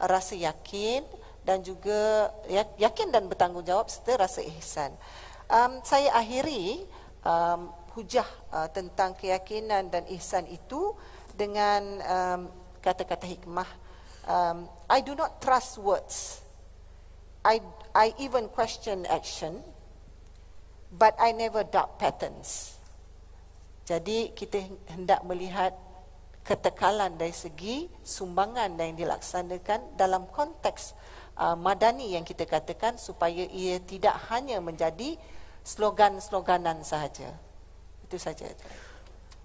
rasa 0.00 0.32
yakin 0.36 1.04
dan 1.44 1.60
juga 1.64 2.32
ya, 2.48 2.64
yakin 2.80 3.12
dan 3.12 3.28
bertanggungjawab 3.28 3.88
serta 3.88 4.20
rasa 4.20 4.40
ihsan. 4.56 4.92
Um, 5.50 5.82
saya 5.84 6.14
akhiri 6.16 6.84
um, 7.24 7.72
hujah 7.96 8.26
uh, 8.54 8.68
tentang 8.70 9.16
keyakinan 9.18 9.90
dan 9.90 10.06
ihsan 10.16 10.46
itu 10.48 10.94
dengan 11.34 11.82
um, 12.04 12.40
kata-kata 12.80 13.26
hikmah. 13.28 13.68
Um, 14.28 14.68
I 14.88 15.00
do 15.00 15.16
not 15.16 15.40
trust 15.40 15.80
words. 15.80 16.44
I 17.40 17.64
I 17.96 18.12
even 18.20 18.52
question 18.52 19.08
action 19.08 19.64
but 20.92 21.16
I 21.16 21.32
never 21.32 21.64
doubt 21.64 21.96
patterns. 21.96 22.76
Jadi 23.88 24.30
kita 24.38 24.62
hendak 24.92 25.26
melihat 25.26 25.74
ketekalan 26.44 27.14
dari 27.20 27.34
segi 27.36 27.86
sumbangan 28.00 28.74
yang 28.80 28.96
dilaksanakan 28.96 29.94
dalam 29.94 30.24
konteks 30.32 30.96
uh, 31.36 31.56
madani 31.56 32.16
yang 32.16 32.24
kita 32.24 32.48
katakan 32.48 32.96
supaya 32.96 33.44
ia 33.48 33.80
tidak 33.80 34.16
hanya 34.32 34.58
menjadi 34.58 35.16
slogan-sloganan 35.64 36.80
sahaja. 36.84 37.36
Itu 38.04 38.16
saja. 38.16 38.48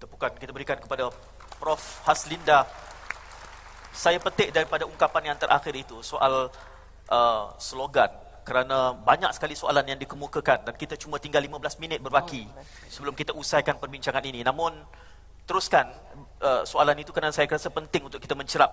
Tepukan 0.00 0.32
kita 0.36 0.52
berikan 0.52 0.80
kepada 0.80 1.12
Prof 1.56 2.04
Haslinda. 2.04 2.68
Saya 3.96 4.20
petik 4.20 4.52
daripada 4.52 4.84
ungkapan 4.84 5.32
yang 5.32 5.38
terakhir 5.40 5.72
itu 5.72 6.04
soal 6.04 6.52
uh, 7.08 7.44
slogan 7.56 8.12
kerana 8.46 8.94
banyak 8.94 9.32
sekali 9.34 9.58
soalan 9.58 9.82
yang 9.88 9.98
dikemukakan 9.98 10.70
dan 10.70 10.74
kita 10.78 10.94
cuma 10.94 11.18
tinggal 11.18 11.42
15 11.42 11.82
minit 11.82 11.98
berbaki 11.98 12.46
oh, 12.46 12.62
sebelum 12.86 13.16
kita 13.16 13.34
usaikan 13.34 13.74
perbincangan 13.80 14.22
ini. 14.22 14.46
Namun 14.46 14.76
teruskan 15.48 15.90
uh, 16.40 16.62
soalan 16.66 16.98
itu 17.00 17.12
kerana 17.12 17.32
saya 17.32 17.48
rasa 17.48 17.72
penting 17.72 18.08
untuk 18.08 18.20
kita 18.20 18.36
mencerap. 18.36 18.72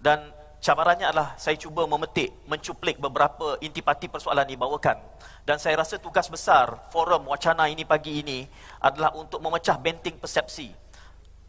Dan 0.00 0.32
cabarannya 0.60 1.08
adalah 1.08 1.36
saya 1.36 1.56
cuba 1.60 1.84
memetik, 1.84 2.32
mencuplik 2.48 2.96
beberapa 2.98 3.60
intipati 3.60 4.08
persoalan 4.08 4.48
dibawakan 4.48 4.98
dan 5.46 5.62
saya 5.62 5.78
rasa 5.78 6.00
tugas 6.00 6.26
besar 6.26 6.90
forum 6.90 7.28
wacana 7.30 7.70
ini 7.70 7.86
pagi 7.86 8.18
ini 8.24 8.42
adalah 8.82 9.14
untuk 9.14 9.38
memecah 9.38 9.78
benting 9.78 10.18
persepsi. 10.18 10.72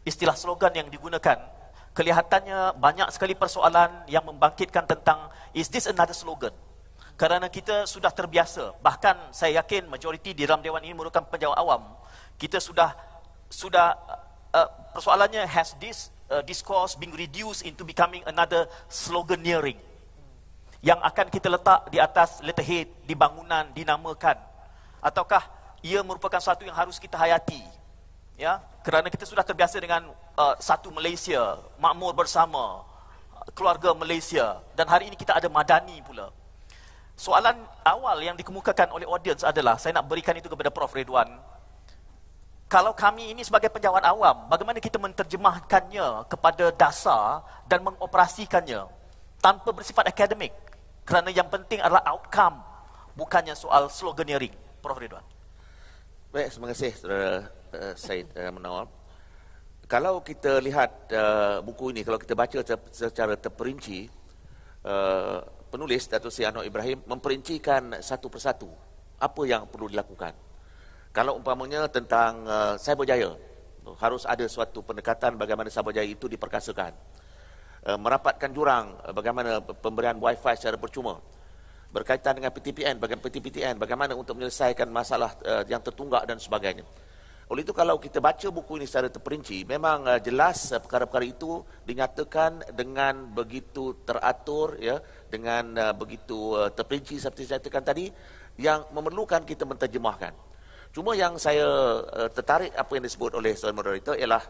Istilah 0.06 0.38
slogan 0.38 0.72
yang 0.72 0.88
digunakan 0.88 1.36
kelihatannya 1.92 2.78
banyak 2.78 3.10
sekali 3.10 3.34
persoalan 3.34 4.06
yang 4.06 4.22
membangkitkan 4.22 4.86
tentang 4.86 5.28
is 5.50 5.66
this 5.66 5.90
another 5.90 6.14
slogan? 6.14 6.54
Kerana 7.18 7.50
kita 7.50 7.82
sudah 7.90 8.14
terbiasa 8.14 8.78
bahkan 8.78 9.18
saya 9.34 9.58
yakin 9.58 9.90
majoriti 9.90 10.30
di 10.30 10.46
dalam 10.46 10.62
dewan 10.62 10.86
ini 10.86 10.94
merupakan 10.94 11.26
penjawab 11.26 11.58
awam. 11.58 11.82
Kita 12.38 12.62
sudah 12.62 12.94
sudah 13.50 13.98
uh, 14.54 14.68
persoalannya 14.94 15.44
has 15.48 15.74
this 15.82 16.12
uh, 16.32 16.44
discourse 16.44 16.94
being 16.94 17.12
reduced 17.16 17.64
into 17.64 17.84
becoming 17.84 18.22
another 18.28 18.68
sloganeering 18.88 19.76
yang 20.78 21.00
akan 21.02 21.26
kita 21.26 21.50
letak 21.50 21.90
di 21.90 21.98
atas 21.98 22.38
letterhead 22.44 22.86
di 23.02 23.14
bangunan 23.18 23.66
dinamakan. 23.74 24.38
Ataukah 25.02 25.42
ia 25.82 26.02
merupakan 26.06 26.38
satu 26.38 26.62
yang 26.62 26.74
harus 26.74 27.02
kita 27.02 27.18
hayati? 27.18 27.62
Ya 28.38 28.62
kerana 28.86 29.10
kita 29.10 29.26
sudah 29.26 29.42
terbiasa 29.42 29.82
dengan 29.82 30.08
uh, 30.38 30.54
satu 30.62 30.88
Malaysia 30.94 31.58
makmur 31.76 32.14
bersama 32.14 32.86
keluarga 33.52 33.92
Malaysia. 33.92 34.62
Dan 34.78 34.86
hari 34.88 35.10
ini 35.10 35.16
kita 35.18 35.36
ada 35.36 35.50
madani 35.50 36.00
pula. 36.00 36.30
Soalan 37.18 37.58
awal 37.82 38.22
yang 38.22 38.38
dikemukakan 38.38 38.94
oleh 38.94 39.04
audience 39.04 39.42
adalah 39.42 39.74
saya 39.74 39.98
nak 39.98 40.06
berikan 40.06 40.38
itu 40.38 40.46
kepada 40.46 40.70
Prof. 40.70 40.94
Redwan 40.94 41.26
kalau 42.68 42.92
kami 42.92 43.32
ini 43.32 43.40
sebagai 43.40 43.72
penjawat 43.72 44.04
awam, 44.04 44.44
bagaimana 44.52 44.76
kita 44.76 45.00
menterjemahkannya 45.00 46.28
kepada 46.28 46.68
dasar 46.68 47.40
dan 47.64 47.80
mengoperasikannya 47.80 48.84
tanpa 49.40 49.72
bersifat 49.72 50.12
akademik? 50.12 50.52
Kerana 51.08 51.32
yang 51.32 51.48
penting 51.48 51.80
adalah 51.80 52.04
outcome, 52.04 52.60
bukannya 53.16 53.56
soal 53.56 53.88
sloganeering. 53.88 54.52
Prof. 54.84 55.00
Ridwan. 55.00 55.24
Baik, 56.28 56.52
terima 56.52 56.68
kasih 56.76 56.92
Saudara 56.92 57.48
uh, 57.72 57.94
Syed 57.96 58.28
uh, 58.36 58.52
Menawar. 58.52 58.86
Kalau 59.88 60.20
kita 60.20 60.60
lihat 60.60 61.08
uh, 61.16 61.64
buku 61.64 61.96
ini, 61.96 62.04
kalau 62.04 62.20
kita 62.20 62.36
baca 62.36 62.60
secara 62.92 63.32
terperinci, 63.40 64.12
uh, 64.84 65.40
penulis 65.72 66.04
Datuk 66.04 66.28
Seri 66.28 66.52
Anwar 66.52 66.68
Ibrahim 66.68 67.00
memperincikan 67.08 67.96
satu 68.04 68.28
persatu 68.28 68.68
apa 69.16 69.42
yang 69.48 69.64
perlu 69.64 69.88
dilakukan 69.88 70.47
kalau 71.12 71.40
umpamanya 71.40 71.88
tentang 71.88 72.44
uh, 72.44 72.74
cyberjaya 72.76 73.32
harus 73.96 74.28
ada 74.28 74.44
suatu 74.44 74.84
pendekatan 74.84 75.40
bagaimana 75.40 75.72
cyberjaya 75.72 76.04
itu 76.04 76.28
diperkasakan. 76.28 76.92
Uh, 77.88 77.96
merapatkan 77.96 78.50
jurang 78.52 78.92
uh, 79.06 79.14
bagaimana 79.14 79.62
pemberian 79.62 80.18
wifi 80.20 80.54
secara 80.58 80.76
percuma. 80.76 81.16
Berkaitan 81.88 82.36
dengan 82.36 82.52
PTPN 82.52 83.00
bagaimana 83.00 83.24
PTPTN 83.24 83.74
bagaimana 83.80 84.12
untuk 84.12 84.36
menyelesaikan 84.36 84.92
masalah 84.92 85.32
uh, 85.48 85.64
yang 85.64 85.80
tertunggak 85.80 86.28
dan 86.28 86.36
sebagainya. 86.36 86.84
Oleh 87.48 87.64
itu 87.64 87.72
kalau 87.72 87.96
kita 87.96 88.20
baca 88.20 88.44
buku 88.52 88.76
ini 88.76 88.84
secara 88.84 89.08
terperinci 89.08 89.64
memang 89.64 90.04
uh, 90.04 90.20
jelas 90.20 90.68
uh, 90.68 90.84
perkara-perkara 90.84 91.24
itu 91.24 91.64
dinyatakan 91.88 92.76
dengan 92.76 93.32
begitu 93.32 94.04
teratur 94.04 94.76
ya 94.76 95.00
dengan 95.32 95.72
uh, 95.80 95.94
begitu 95.96 96.52
uh, 96.52 96.68
terperinci 96.68 97.16
seperti 97.16 97.48
saya 97.48 97.64
katakan 97.64 97.88
tadi 97.88 98.12
yang 98.60 98.84
memerlukan 98.92 99.48
kita 99.48 99.64
menterjemahkan 99.64 100.47
Cuma 100.98 101.14
yang 101.14 101.38
saya 101.38 101.62
uh, 102.10 102.26
tertarik 102.26 102.74
apa 102.74 102.90
yang 102.90 103.06
disebut 103.06 103.30
oleh 103.38 103.54
Tuan 103.54 103.70
Moderator 103.70 104.18
ialah 104.18 104.42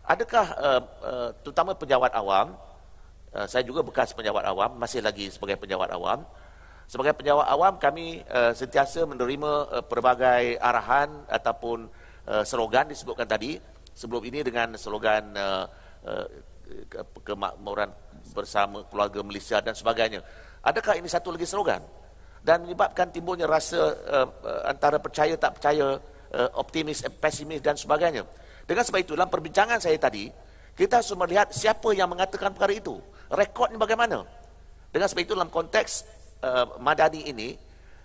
adakah 0.00 0.46
uh, 0.56 0.80
uh, 1.04 1.28
terutama 1.44 1.76
penjawat 1.76 2.08
awam, 2.16 2.56
uh, 3.36 3.44
saya 3.44 3.68
juga 3.68 3.84
bekas 3.84 4.16
penjawat 4.16 4.48
awam, 4.48 4.80
masih 4.80 5.04
lagi 5.04 5.28
sebagai 5.28 5.60
penjawat 5.60 5.92
awam. 5.92 6.24
Sebagai 6.88 7.12
penjawat 7.20 7.52
awam 7.52 7.76
kami 7.76 8.24
uh, 8.32 8.56
sentiasa 8.56 9.04
menerima 9.04 9.52
uh, 9.68 9.84
pelbagai 9.84 10.56
arahan 10.56 11.28
ataupun 11.28 11.84
uh, 12.24 12.48
slogan 12.48 12.88
disebutkan 12.88 13.28
tadi 13.28 13.60
sebelum 13.92 14.24
ini 14.24 14.40
dengan 14.40 14.72
slogan 14.72 15.36
uh, 15.36 15.68
uh, 16.08 16.26
kemakmuran 17.28 17.92
bersama 18.32 18.88
keluarga 18.88 19.20
Malaysia 19.20 19.60
dan 19.60 19.76
sebagainya. 19.76 20.24
Adakah 20.64 20.96
ini 20.96 21.12
satu 21.12 21.28
lagi 21.28 21.44
slogan? 21.44 21.84
Dan 22.42 22.64
menyebabkan 22.64 23.10
timbulnya 23.10 23.44
rasa 23.44 23.78
uh, 24.08 24.28
antara 24.66 24.98
percaya 25.02 25.34
tak 25.34 25.58
percaya, 25.58 25.98
uh, 26.34 26.50
optimis, 26.58 27.04
pesimis 27.18 27.60
dan 27.60 27.74
sebagainya. 27.74 28.24
Dengan 28.68 28.84
sebab 28.84 29.00
itu 29.00 29.12
dalam 29.16 29.32
perbincangan 29.32 29.80
saya 29.80 29.96
tadi, 29.96 30.28
kita 30.76 31.00
harus 31.00 31.10
melihat 31.16 31.50
siapa 31.50 31.90
yang 31.96 32.12
mengatakan 32.12 32.54
perkara 32.54 32.76
itu. 32.76 33.00
Rekodnya 33.28 33.80
bagaimana? 33.80 34.24
Dengan 34.88 35.06
sebab 35.08 35.22
itu 35.24 35.32
dalam 35.36 35.50
konteks 35.52 36.04
uh, 36.44 36.78
Madani 36.80 37.28
ini, 37.28 37.56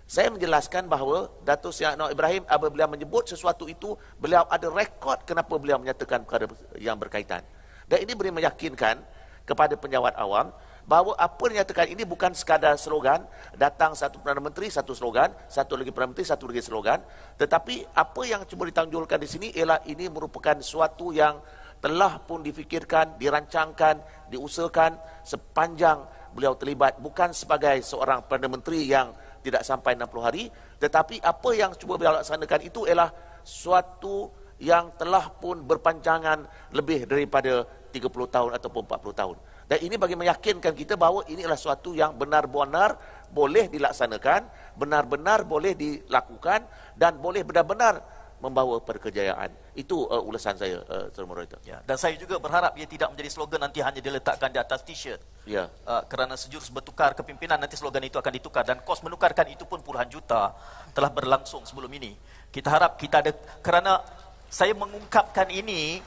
saya 0.04 0.28
menjelaskan 0.28 0.84
bahawa 0.84 1.32
Datuk 1.48 1.72
Seri 1.72 1.96
Anwar 1.96 2.12
Ibrahim 2.12 2.44
apabila 2.44 2.84
menyebut 2.84 3.24
sesuatu 3.24 3.64
itu, 3.64 3.96
beliau 4.20 4.44
ada 4.52 4.68
rekod 4.68 5.24
kenapa 5.24 5.56
beliau 5.56 5.80
menyatakan 5.80 6.28
perkara 6.28 6.44
yang 6.76 7.00
berkaitan. 7.00 7.40
Dan 7.88 8.04
ini 8.04 8.12
boleh 8.12 8.32
meyakinkan 8.32 9.00
kepada 9.44 9.76
penjawat 9.76 10.16
awam 10.16 10.52
bahawa 10.84 11.16
apa 11.16 11.40
yang 11.48 11.60
dinyatakan 11.60 11.86
ini 11.96 12.04
bukan 12.04 12.36
sekadar 12.36 12.76
slogan 12.76 13.24
datang 13.56 13.96
satu 13.96 14.20
Perdana 14.20 14.44
Menteri 14.44 14.68
satu 14.68 14.92
slogan 14.92 15.32
satu 15.48 15.80
lagi 15.80 15.90
Perdana 15.90 16.12
Menteri 16.12 16.28
satu 16.28 16.44
lagi 16.44 16.60
slogan 16.60 17.00
tetapi 17.40 17.88
apa 17.96 18.22
yang 18.28 18.44
cuba 18.44 18.68
ditanjulkan 18.68 19.16
di 19.16 19.28
sini 19.28 19.48
ialah 19.56 19.80
ini 19.88 20.12
merupakan 20.12 20.60
suatu 20.60 21.10
yang 21.10 21.40
telah 21.80 22.20
pun 22.20 22.44
difikirkan 22.44 23.16
dirancangkan 23.16 24.28
diusahakan 24.28 24.96
sepanjang 25.24 26.04
beliau 26.36 26.56
terlibat 26.56 27.00
bukan 27.00 27.32
sebagai 27.32 27.80
seorang 27.80 28.24
Perdana 28.28 28.60
Menteri 28.60 28.84
yang 28.84 29.12
tidak 29.40 29.64
sampai 29.64 29.96
60 29.96 30.20
hari 30.20 30.52
tetapi 30.80 31.20
apa 31.24 31.50
yang 31.56 31.72
cuba 31.80 31.96
beliau 31.96 32.20
laksanakan 32.20 32.60
itu 32.60 32.84
ialah 32.84 33.08
suatu 33.40 34.44
yang 34.62 34.94
telah 34.94 35.28
pun 35.34 35.60
berpanjangan 35.66 36.46
lebih 36.72 37.04
daripada 37.10 37.66
30 37.90 38.10
tahun 38.10 38.50
ataupun 38.58 38.82
40 38.86 39.20
tahun. 39.20 39.36
Dan 39.64 39.78
ini 39.80 39.96
bagi 39.96 40.12
meyakinkan 40.14 40.76
kita 40.76 40.94
bahawa 40.94 41.24
ini 41.28 41.44
adalah 41.44 41.60
suatu 41.60 41.96
yang 41.96 42.12
benar-benar 42.12 43.00
boleh 43.32 43.66
dilaksanakan, 43.72 44.46
benar-benar 44.76 45.42
boleh 45.42 45.72
dilakukan 45.72 46.68
dan 46.94 47.16
boleh 47.18 47.42
benar-benar 47.42 48.04
membawa 48.44 48.76
perkejayaan. 48.84 49.48
Itu 49.72 50.04
uh, 50.04 50.20
ulasan 50.20 50.60
saya, 50.60 50.84
uh, 50.84 51.08
Tuan 51.16 51.24
Moderator. 51.24 51.56
Ya. 51.64 51.80
Dan 51.80 51.96
saya 51.96 52.12
juga 52.20 52.36
berharap 52.36 52.76
ia 52.76 52.84
tidak 52.84 53.08
menjadi 53.16 53.30
slogan 53.32 53.64
nanti 53.64 53.80
hanya 53.80 54.04
diletakkan 54.04 54.52
di 54.52 54.60
atas 54.60 54.84
t-shirt. 54.84 55.18
Ya. 55.48 55.72
Uh, 55.88 56.04
kerana 56.12 56.36
sejurus 56.36 56.68
bertukar 56.68 57.16
kepimpinan, 57.16 57.56
nanti 57.56 57.80
slogan 57.80 58.04
itu 58.04 58.20
akan 58.20 58.32
ditukar. 58.36 58.68
Dan 58.68 58.84
kos 58.84 59.00
menukarkan 59.00 59.48
itu 59.48 59.64
pun 59.64 59.80
puluhan 59.80 60.12
juta 60.12 60.52
telah 60.92 61.08
berlangsung 61.08 61.64
sebelum 61.64 61.88
ini. 61.96 62.12
Kita 62.52 62.68
harap 62.68 63.00
kita 63.00 63.24
ada, 63.24 63.32
kerana 63.64 64.04
saya 64.52 64.76
mengungkapkan 64.76 65.48
ini 65.48 66.04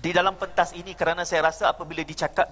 di 0.00 0.16
dalam 0.16 0.32
pentas 0.40 0.72
ini 0.72 0.96
kerana 0.96 1.28
saya 1.28 1.52
rasa 1.52 1.76
apabila 1.76 2.00
dicakap 2.00 2.48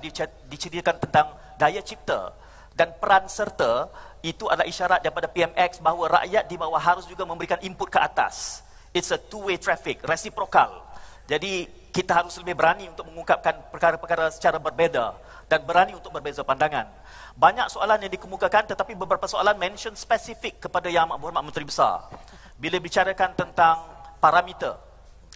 diceritakan 0.53 1.01
tentang 1.01 1.33
daya 1.57 1.81
cipta 1.81 2.37
dan 2.77 2.93
peran 3.01 3.25
serta 3.25 3.89
itu 4.21 4.45
adalah 4.53 4.69
isyarat 4.69 5.01
daripada 5.01 5.33
PMX 5.33 5.81
bahawa 5.81 6.23
rakyat 6.23 6.45
di 6.45 6.61
bawah 6.61 6.79
harus 6.79 7.09
juga 7.09 7.25
memberikan 7.25 7.57
input 7.65 7.89
ke 7.89 7.97
atas. 7.97 8.61
It's 8.93 9.09
a 9.09 9.19
two 9.19 9.49
way 9.49 9.57
traffic, 9.57 10.05
reciprocal. 10.05 10.85
Jadi 11.25 11.65
kita 11.89 12.21
harus 12.21 12.37
lebih 12.37 12.53
berani 12.53 12.85
untuk 12.93 13.09
mengungkapkan 13.09 13.73
perkara-perkara 13.73 14.29
secara 14.29 14.61
berbeza 14.61 15.17
dan 15.49 15.65
berani 15.65 15.97
untuk 15.97 16.13
berbeza 16.13 16.45
pandangan. 16.45 16.85
Banyak 17.33 17.73
soalan 17.73 18.05
yang 18.05 18.13
dikemukakan 18.13 18.77
tetapi 18.77 18.93
beberapa 18.93 19.25
soalan 19.25 19.57
mention 19.57 19.97
spesifik 19.97 20.69
kepada 20.69 20.93
Yang 20.93 21.09
Amat 21.09 21.17
Berhormat 21.17 21.45
Menteri 21.49 21.65
Besar. 21.65 22.13
Bila 22.61 22.77
bicarakan 22.77 23.33
tentang 23.33 23.89
parameter 24.21 24.88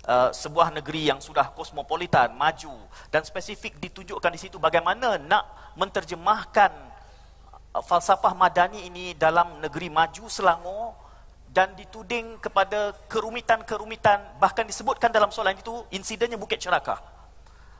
uh, 0.06 0.30
sebuah 0.34 0.74
negeri 0.74 1.10
yang 1.10 1.20
sudah 1.22 1.50
kosmopolitan, 1.54 2.34
maju 2.34 2.74
dan 3.10 3.22
spesifik 3.22 3.78
ditunjukkan 3.78 4.32
di 4.34 4.40
situ 4.40 4.56
bagaimana 4.58 5.18
nak 5.18 5.74
menterjemahkan 5.78 6.70
uh, 7.74 7.82
falsafah 7.84 8.34
madani 8.34 8.86
ini 8.86 9.14
dalam 9.14 9.62
negeri 9.62 9.88
maju 9.92 10.26
Selangor 10.26 10.98
dan 11.52 11.76
dituding 11.76 12.40
kepada 12.40 12.96
kerumitan-kerumitan 13.12 14.40
bahkan 14.40 14.64
disebutkan 14.64 15.12
dalam 15.12 15.28
soalan 15.28 15.52
itu 15.56 15.84
insidennya 15.92 16.40
Bukit 16.40 16.58
Cerakah. 16.58 17.12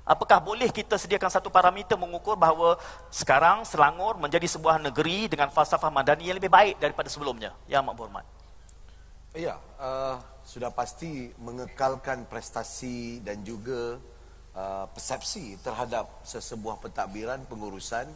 Apakah 0.03 0.43
boleh 0.43 0.67
kita 0.75 0.99
sediakan 0.99 1.31
satu 1.31 1.47
parameter 1.47 1.95
mengukur 1.95 2.35
bahawa 2.35 2.75
sekarang 3.07 3.63
Selangor 3.63 4.19
menjadi 4.19 4.51
sebuah 4.51 4.83
negeri 4.83 5.31
dengan 5.31 5.47
falsafah 5.49 5.95
madani 5.95 6.27
yang 6.27 6.37
lebih 6.43 6.51
baik 6.51 6.83
daripada 6.83 7.07
sebelumnya? 7.07 7.55
Ya, 7.71 7.79
Mak 7.81 7.95
Berhormat. 7.95 8.27
Ya, 9.33 9.57
uh, 9.79 10.19
sudah 10.43 10.75
pasti 10.75 11.31
mengekalkan 11.39 12.27
prestasi 12.27 13.23
dan 13.23 13.47
juga 13.47 13.97
uh, 14.55 14.87
persepsi 14.91 15.57
terhadap 15.63 16.23
sesebuah 16.27 16.83
pentadbiran, 16.83 17.47
pengurusan 17.47 18.07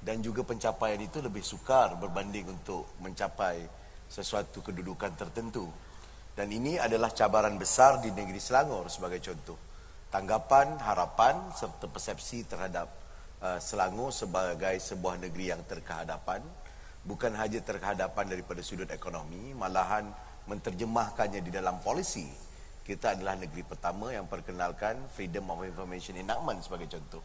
dan 0.00 0.16
juga 0.24 0.44
pencapaian 0.44 1.00
itu 1.00 1.20
lebih 1.20 1.44
sukar 1.44 1.96
berbanding 2.00 2.48
untuk 2.48 2.88
mencapai 3.00 3.64
sesuatu 4.08 4.64
kedudukan 4.64 5.12
tertentu. 5.16 5.68
Dan 6.36 6.48
ini 6.52 6.80
adalah 6.80 7.12
cabaran 7.12 7.60
besar 7.60 8.00
di 8.00 8.08
negeri 8.14 8.40
Selangor 8.40 8.88
sebagai 8.88 9.20
contoh 9.20 9.58
tanggapan, 10.10 10.78
harapan 10.82 11.36
serta 11.54 11.86
persepsi 11.86 12.48
terhadap 12.48 12.88
uh, 13.40 13.58
Selangor 13.60 14.10
sebagai 14.10 14.76
sebuah 14.78 15.20
negeri 15.20 15.52
yang 15.52 15.62
terkehadapan 15.64 16.42
bukan 17.00 17.32
hanya 17.32 17.64
terkehadapan 17.64 18.28
daripada 18.28 18.60
sudut 18.60 18.88
ekonomi 18.92 19.56
malahan 19.56 20.04
menterjemahkannya 20.50 21.40
di 21.46 21.54
dalam 21.54 21.78
polisi 21.78 22.26
kita 22.82 23.14
adalah 23.14 23.38
negeri 23.38 23.62
pertama 23.62 24.10
yang 24.10 24.26
perkenalkan 24.26 24.98
freedom 25.14 25.46
of 25.54 25.62
information 25.62 26.18
enactment 26.18 26.66
sebagai 26.66 26.90
contoh 26.90 27.22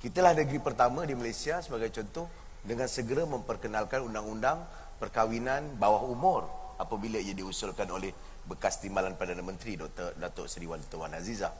kita 0.00 0.24
lah 0.24 0.32
negeri 0.32 0.56
pertama 0.64 1.04
di 1.04 1.12
Malaysia 1.12 1.60
sebagai 1.60 1.92
contoh 1.92 2.26
dengan 2.64 2.88
segera 2.88 3.28
memperkenalkan 3.28 4.00
undang-undang 4.08 4.64
perkahwinan 4.96 5.76
bawah 5.76 6.08
umur 6.08 6.48
apabila 6.80 7.20
ia 7.20 7.36
diusulkan 7.36 7.86
oleh 7.92 8.10
bekas 8.48 8.80
timbalan 8.80 9.14
Perdana 9.14 9.44
Menteri 9.44 9.76
Dr. 9.76 10.16
Datuk 10.16 10.48
Seri 10.48 10.64
Wan 10.64 10.80
Azizah 11.12 11.52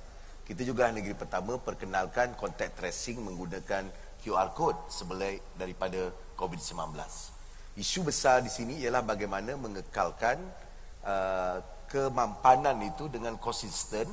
kita 0.42 0.66
juga 0.66 0.90
negeri 0.90 1.14
pertama 1.14 1.54
perkenalkan 1.60 2.34
contact 2.34 2.82
tracing 2.82 3.22
menggunakan 3.22 3.86
QR 4.22 4.50
code 4.54 4.78
sebelah 4.90 5.34
daripada 5.54 6.10
COVID-19. 6.34 6.98
Isu 7.78 8.02
besar 8.02 8.42
di 8.42 8.50
sini 8.50 8.82
ialah 8.82 9.06
bagaimana 9.06 9.54
mengekalkan 9.54 10.38
uh, 11.06 11.58
kemampanan 11.90 12.80
itu 12.82 13.06
dengan 13.12 13.36
konsisten 13.36 14.08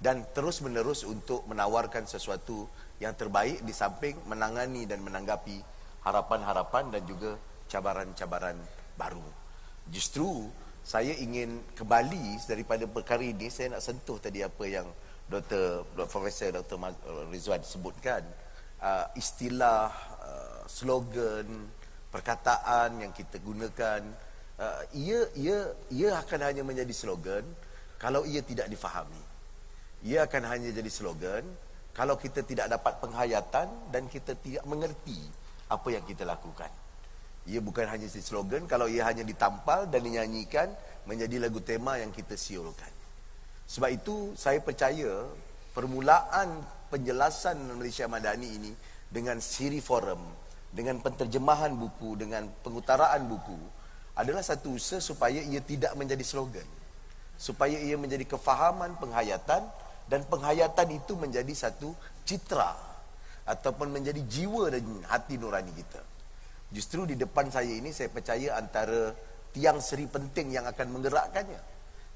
dan 0.00 0.24
terus 0.32 0.64
menerus 0.64 1.04
untuk 1.04 1.44
menawarkan 1.46 2.08
sesuatu 2.08 2.66
yang 2.98 3.12
terbaik 3.12 3.60
di 3.62 3.72
samping 3.72 4.16
menangani 4.26 4.88
dan 4.88 5.04
menanggapi 5.04 5.60
harapan-harapan 6.04 6.88
dan 6.88 7.02
juga 7.04 7.36
cabaran-cabaran 7.68 8.56
baru. 8.96 9.24
Justru 9.92 10.48
saya 10.80 11.12
ingin 11.12 11.60
kembali 11.76 12.40
daripada 12.48 12.88
perkara 12.88 13.20
ini 13.20 13.52
saya 13.52 13.76
nak 13.76 13.84
sentuh 13.84 14.16
tadi 14.16 14.40
apa 14.40 14.64
yang 14.64 14.88
Dr. 15.30 15.86
Profesor 16.10 16.50
Dr. 16.50 16.76
Rizwan 17.30 17.62
sebutkan 17.62 18.24
uh, 18.82 19.06
istilah 19.14 19.92
uh, 20.18 20.62
slogan 20.66 21.70
perkataan 22.10 23.06
yang 23.06 23.12
kita 23.14 23.38
gunakan 23.38 24.02
uh, 24.60 24.82
ia 24.92 25.20
ia 25.34 25.58
ia 25.88 26.10
akan 26.20 26.40
hanya 26.52 26.62
menjadi 26.62 26.92
slogan 26.92 27.42
kalau 27.96 28.28
ia 28.28 28.44
tidak 28.44 28.68
difahami. 28.68 29.24
Ia 30.04 30.24
akan 30.28 30.42
hanya 30.48 30.68
jadi 30.72 30.88
slogan 30.92 31.44
kalau 31.92 32.16
kita 32.16 32.44
tidak 32.44 32.72
dapat 32.72 32.96
penghayatan 33.00 33.68
dan 33.92 34.08
kita 34.08 34.36
tidak 34.40 34.64
mengerti 34.68 35.20
apa 35.68 35.88
yang 35.92 36.04
kita 36.04 36.24
lakukan. 36.24 36.70
Ia 37.48 37.60
bukan 37.60 37.88
hanya 37.88 38.06
jadi 38.08 38.24
slogan 38.24 38.64
kalau 38.68 38.88
ia 38.88 39.04
hanya 39.08 39.24
ditampal 39.24 39.88
dan 39.88 40.04
dinyanyikan 40.04 40.68
menjadi 41.08 41.40
lagu 41.40 41.60
tema 41.60 41.96
yang 42.00 42.12
kita 42.12 42.36
siulkan. 42.36 42.92
Sebab 43.68 43.90
itu 43.92 44.32
saya 44.36 44.60
percaya 44.60 45.28
permulaan 45.76 46.60
penjelasan 46.90 47.60
Malaysia 47.76 48.08
Madani 48.10 48.48
ini 48.48 48.72
dengan 49.06 49.38
siri 49.38 49.78
forum, 49.78 50.20
dengan 50.72 50.98
penterjemahan 51.04 51.76
buku, 51.76 52.18
dengan 52.18 52.48
pengutaraan 52.64 53.28
buku 53.30 53.79
adalah 54.20 54.44
satu 54.44 54.76
usaha 54.76 55.00
supaya 55.00 55.40
ia 55.40 55.64
tidak 55.64 55.96
menjadi 55.96 56.20
slogan. 56.20 56.68
Supaya 57.40 57.80
ia 57.80 57.96
menjadi 57.96 58.28
kefahaman 58.28 59.00
penghayatan 59.00 59.64
dan 60.12 60.20
penghayatan 60.28 60.92
itu 60.92 61.16
menjadi 61.16 61.52
satu 61.56 61.96
citra 62.28 62.76
ataupun 63.48 63.88
menjadi 63.88 64.20
jiwa 64.28 64.68
dan 64.68 64.84
hati 65.08 65.40
nurani 65.40 65.72
kita. 65.72 66.04
Justru 66.68 67.08
di 67.08 67.16
depan 67.16 67.48
saya 67.48 67.72
ini 67.72 67.90
saya 67.96 68.12
percaya 68.12 68.60
antara 68.60 69.16
tiang 69.56 69.80
seri 69.80 70.04
penting 70.04 70.52
yang 70.54 70.68
akan 70.68 70.86
menggerakkannya 71.00 71.70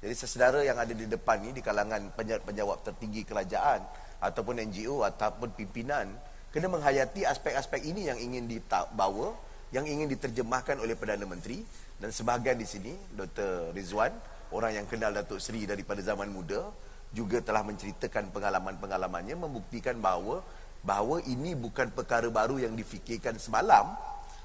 jadi 0.05 0.15
sesedara 0.21 0.61
yang 0.61 0.77
ada 0.77 0.93
di 0.93 1.09
depan 1.09 1.41
ni 1.41 1.49
di 1.49 1.65
kalangan 1.65 2.13
penjawab 2.45 2.85
tertinggi 2.85 3.25
kerajaan 3.25 3.81
ataupun 4.21 4.61
NGO 4.69 5.01
ataupun 5.01 5.57
pimpinan 5.57 6.05
kena 6.53 6.69
menghayati 6.69 7.25
aspek-aspek 7.25 7.83
ini 7.83 8.13
yang 8.13 8.21
ingin 8.21 8.45
dibawa, 8.45 9.33
yang 9.73 9.89
ingin 9.89 10.05
diterjemahkan 10.13 10.77
oleh 10.77 10.93
Perdana 10.93 11.25
Menteri 11.25 11.65
dan 12.05 12.13
sebahagian 12.13 12.61
di 12.61 12.69
sini 12.69 12.93
Dr. 13.17 13.73
Rizwan, 13.73 14.13
orang 14.53 14.77
yang 14.77 14.85
kenal 14.85 15.09
Datuk 15.09 15.41
Seri 15.41 15.65
daripada 15.65 16.05
zaman 16.05 16.29
muda 16.29 16.69
juga 17.09 17.41
telah 17.41 17.65
menceritakan 17.65 18.29
pengalaman-pengalamannya 18.29 19.33
membuktikan 19.33 19.97
bahawa 19.97 20.45
bahawa 20.85 21.17
ini 21.25 21.57
bukan 21.57 21.89
perkara 21.89 22.29
baru 22.29 22.61
yang 22.61 22.77
difikirkan 22.77 23.41
semalam 23.41 23.97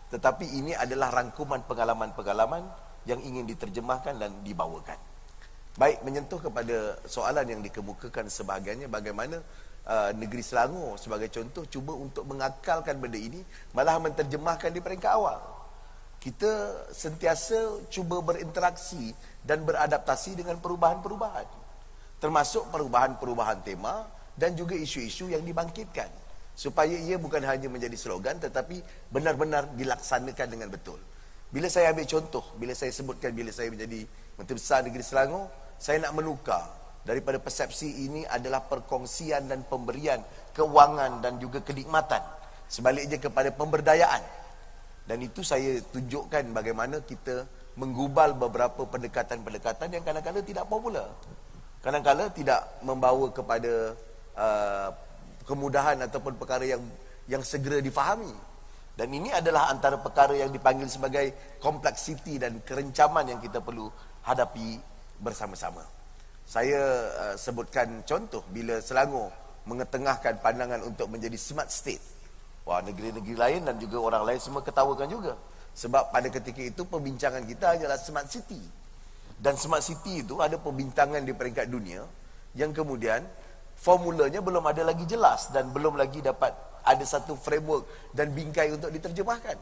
tetapi 0.08 0.48
ini 0.48 0.72
adalah 0.72 1.12
rangkuman 1.12 1.60
pengalaman-pengalaman 1.68 2.64
yang 3.04 3.20
ingin 3.20 3.44
diterjemahkan 3.44 4.16
dan 4.16 4.40
dibawakan. 4.40 4.96
Baik 5.76 6.00
menyentuh 6.00 6.40
kepada 6.40 6.96
soalan 7.04 7.44
yang 7.44 7.60
dikemukakan 7.60 8.32
sebahagiannya 8.32 8.88
bagaimana 8.88 9.36
uh, 9.84 10.16
negeri 10.16 10.40
Selangor 10.40 10.96
sebagai 10.96 11.28
contoh 11.28 11.68
cuba 11.68 11.92
untuk 11.92 12.24
mengakalkan 12.24 12.96
benda 12.96 13.20
ini 13.20 13.44
malah 13.76 14.00
menterjemahkan 14.00 14.72
di 14.72 14.80
peringkat 14.80 15.12
awal. 15.12 15.59
Kita 16.20 16.84
sentiasa 16.92 17.88
cuba 17.88 18.20
berinteraksi 18.20 19.16
dan 19.40 19.64
beradaptasi 19.64 20.36
dengan 20.36 20.60
perubahan-perubahan. 20.60 21.48
Termasuk 22.20 22.68
perubahan-perubahan 22.68 23.64
tema 23.64 24.04
dan 24.36 24.52
juga 24.52 24.76
isu-isu 24.76 25.32
yang 25.32 25.40
dibangkitkan. 25.40 26.12
Supaya 26.52 26.92
ia 26.92 27.16
bukan 27.16 27.40
hanya 27.40 27.72
menjadi 27.72 27.96
slogan 27.96 28.36
tetapi 28.36 28.84
benar-benar 29.08 29.72
dilaksanakan 29.80 30.46
dengan 30.52 30.68
betul. 30.68 31.00
Bila 31.48 31.72
saya 31.72 31.88
ambil 31.90 32.04
contoh, 32.04 32.44
bila 32.60 32.76
saya 32.76 32.92
sebutkan 32.92 33.32
bila 33.32 33.48
saya 33.48 33.72
menjadi 33.72 34.04
Menteri 34.36 34.56
Besar 34.60 34.84
Negeri 34.84 35.00
Selangor, 35.00 35.48
saya 35.80 36.04
nak 36.04 36.12
menukar 36.20 36.68
daripada 37.00 37.40
persepsi 37.40 38.04
ini 38.06 38.28
adalah 38.28 38.60
perkongsian 38.60 39.48
dan 39.48 39.64
pemberian 39.64 40.20
keuangan 40.52 41.24
dan 41.24 41.40
juga 41.40 41.64
kenikmatan. 41.64 42.20
Sebaliknya 42.68 43.16
kepada 43.16 43.50
pemberdayaan. 43.50 44.39
Dan 45.10 45.26
itu 45.26 45.42
saya 45.42 45.82
tunjukkan 45.90 46.54
bagaimana 46.54 47.02
kita 47.02 47.42
menggubal 47.74 48.30
beberapa 48.38 48.86
pendekatan-pendekatan 48.86 49.90
yang 49.90 50.06
kadang-kadang 50.06 50.46
tidak 50.46 50.70
popular. 50.70 51.10
Kadang-kadang 51.82 52.30
tidak 52.30 52.78
membawa 52.86 53.26
kepada 53.34 53.98
uh, 54.38 54.88
kemudahan 55.42 55.98
ataupun 56.06 56.38
perkara 56.38 56.62
yang 56.62 56.78
yang 57.26 57.42
segera 57.42 57.82
difahami. 57.82 58.30
Dan 58.94 59.10
ini 59.10 59.34
adalah 59.34 59.66
antara 59.66 59.98
perkara 59.98 60.30
yang 60.38 60.54
dipanggil 60.54 60.86
sebagai 60.86 61.58
kompleksiti 61.58 62.38
dan 62.38 62.62
kerencaman 62.62 63.34
yang 63.34 63.42
kita 63.42 63.58
perlu 63.58 63.90
hadapi 64.22 64.78
bersama-sama. 65.18 65.82
Saya 66.46 67.10
uh, 67.18 67.34
sebutkan 67.34 68.06
contoh 68.06 68.46
bila 68.54 68.78
Selangor 68.78 69.34
mengetengahkan 69.66 70.38
pandangan 70.38 70.86
untuk 70.86 71.10
menjadi 71.10 71.34
smart 71.34 71.74
state. 71.74 72.19
Wah, 72.68 72.84
negeri-negeri 72.84 73.36
lain 73.36 73.60
dan 73.66 73.76
juga 73.80 73.96
orang 74.00 74.22
lain 74.28 74.40
semua 74.40 74.60
ketawakan 74.60 75.08
juga. 75.08 75.34
Sebab 75.74 76.12
pada 76.12 76.28
ketika 76.28 76.60
itu 76.60 76.82
perbincangan 76.84 77.46
kita 77.46 77.76
hanyalah 77.76 77.96
smart 77.96 78.28
city. 78.28 78.60
Dan 79.40 79.56
smart 79.56 79.80
city 79.80 80.20
itu 80.20 80.36
ada 80.44 80.60
perbincangan 80.60 81.24
di 81.24 81.32
peringkat 81.32 81.72
dunia 81.72 82.04
yang 82.52 82.74
kemudian 82.76 83.24
formulanya 83.78 84.44
belum 84.44 84.60
ada 84.68 84.84
lagi 84.84 85.08
jelas 85.08 85.48
dan 85.54 85.72
belum 85.72 85.96
lagi 85.96 86.20
dapat 86.20 86.52
ada 86.84 87.04
satu 87.04 87.38
framework 87.38 88.12
dan 88.12 88.34
bingkai 88.36 88.74
untuk 88.76 88.92
diterjemahkan. 88.92 89.56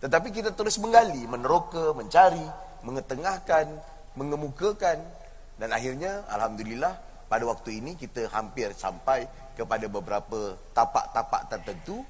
Tetapi 0.00 0.28
kita 0.32 0.54
terus 0.54 0.78
menggali, 0.78 1.26
meneroka, 1.26 1.92
mencari, 1.92 2.46
mengetengahkan, 2.86 3.66
mengemukakan 4.14 4.98
dan 5.60 5.68
akhirnya 5.74 6.24
alhamdulillah 6.32 6.96
pada 7.28 7.44
waktu 7.44 7.82
ini 7.82 7.94
kita 7.94 8.26
hampir 8.32 8.72
sampai 8.72 9.28
kepada 9.54 9.86
beberapa 9.86 10.56
tapak-tapak 10.72 11.52
tertentu 11.52 12.00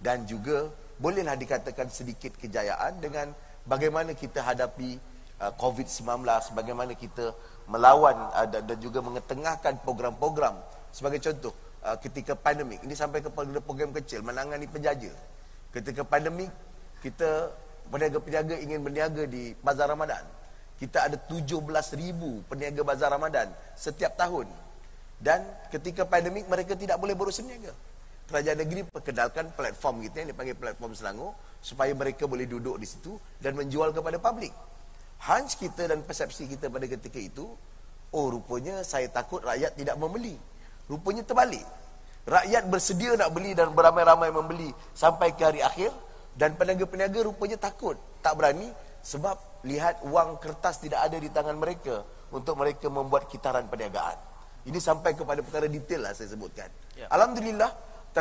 dan 0.00 0.28
juga 0.28 0.68
bolehlah 0.96 1.36
dikatakan 1.36 1.88
sedikit 1.92 2.36
kejayaan 2.36 3.00
dengan 3.00 3.32
bagaimana 3.68 4.16
kita 4.16 4.40
hadapi 4.44 4.96
uh, 5.40 5.52
COVID-19 5.56 6.24
bagaimana 6.56 6.92
kita 6.96 7.32
melawan 7.68 8.16
uh, 8.32 8.46
dan, 8.48 8.78
juga 8.80 9.04
mengetengahkan 9.04 9.80
program-program. 9.84 10.56
Sebagai 10.92 11.20
contoh 11.20 11.52
uh, 11.84 11.96
ketika 12.00 12.32
pandemik 12.32 12.80
ini 12.84 12.96
sampai 12.96 13.20
kepada 13.20 13.60
program 13.60 13.92
kecil 13.92 14.24
menangani 14.24 14.64
penjaja 14.68 15.12
ketika 15.76 16.08
pandemik 16.08 16.48
kita 17.04 17.52
peniaga-peniaga 17.92 18.56
ingin 18.64 18.80
berniaga 18.80 19.28
di 19.28 19.52
bazar 19.60 19.92
Ramadan. 19.92 20.24
Kita 20.76 21.08
ada 21.08 21.16
17,000 21.16 21.96
peniaga 22.48 22.80
bazar 22.84 23.08
Ramadan 23.08 23.48
setiap 23.76 24.12
tahun. 24.16 24.44
Dan 25.16 25.40
ketika 25.72 26.04
pandemik 26.04 26.44
mereka 26.44 26.76
tidak 26.76 27.00
boleh 27.00 27.16
berusaha 27.16 27.44
niaga 27.44 27.72
kerajaan 28.26 28.58
negeri 28.58 28.82
perkenalkan 28.86 29.54
platform 29.54 30.02
kita 30.02 30.26
yang 30.26 30.28
dipanggil 30.34 30.58
platform 30.58 30.92
Selangor 30.98 31.32
supaya 31.62 31.94
mereka 31.94 32.26
boleh 32.26 32.44
duduk 32.46 32.76
di 32.78 32.86
situ 32.86 33.14
dan 33.38 33.54
menjual 33.54 33.94
kepada 33.94 34.18
publik. 34.18 34.52
Hunch 35.16 35.56
kita 35.56 35.88
dan 35.88 36.04
persepsi 36.04 36.50
kita 36.50 36.68
pada 36.68 36.84
ketika 36.84 37.16
itu, 37.16 37.46
oh 38.12 38.26
rupanya 38.28 38.84
saya 38.84 39.08
takut 39.08 39.40
rakyat 39.40 39.78
tidak 39.78 39.96
membeli. 39.96 40.36
Rupanya 40.86 41.24
terbalik. 41.24 41.64
Rakyat 42.26 42.66
bersedia 42.66 43.14
nak 43.14 43.30
beli 43.30 43.54
dan 43.54 43.70
beramai-ramai 43.70 44.34
membeli 44.34 44.74
sampai 44.92 45.30
ke 45.38 45.46
hari 45.46 45.62
akhir 45.62 45.94
dan 46.34 46.58
peniaga-peniaga 46.58 47.22
rupanya 47.22 47.56
takut, 47.56 47.94
tak 48.20 48.34
berani 48.34 48.68
sebab 49.00 49.62
lihat 49.62 50.02
wang 50.10 50.34
kertas 50.42 50.82
tidak 50.82 51.06
ada 51.06 51.16
di 51.16 51.30
tangan 51.30 51.54
mereka 51.54 52.02
untuk 52.34 52.58
mereka 52.58 52.90
membuat 52.90 53.30
kitaran 53.30 53.70
perniagaan. 53.70 54.18
Ini 54.66 54.78
sampai 54.82 55.14
kepada 55.14 55.40
perkara 55.46 55.70
detail 55.70 56.10
lah 56.10 56.12
saya 56.12 56.34
sebutkan. 56.34 56.66
Ya. 56.98 57.06
Alhamdulillah, 57.14 57.70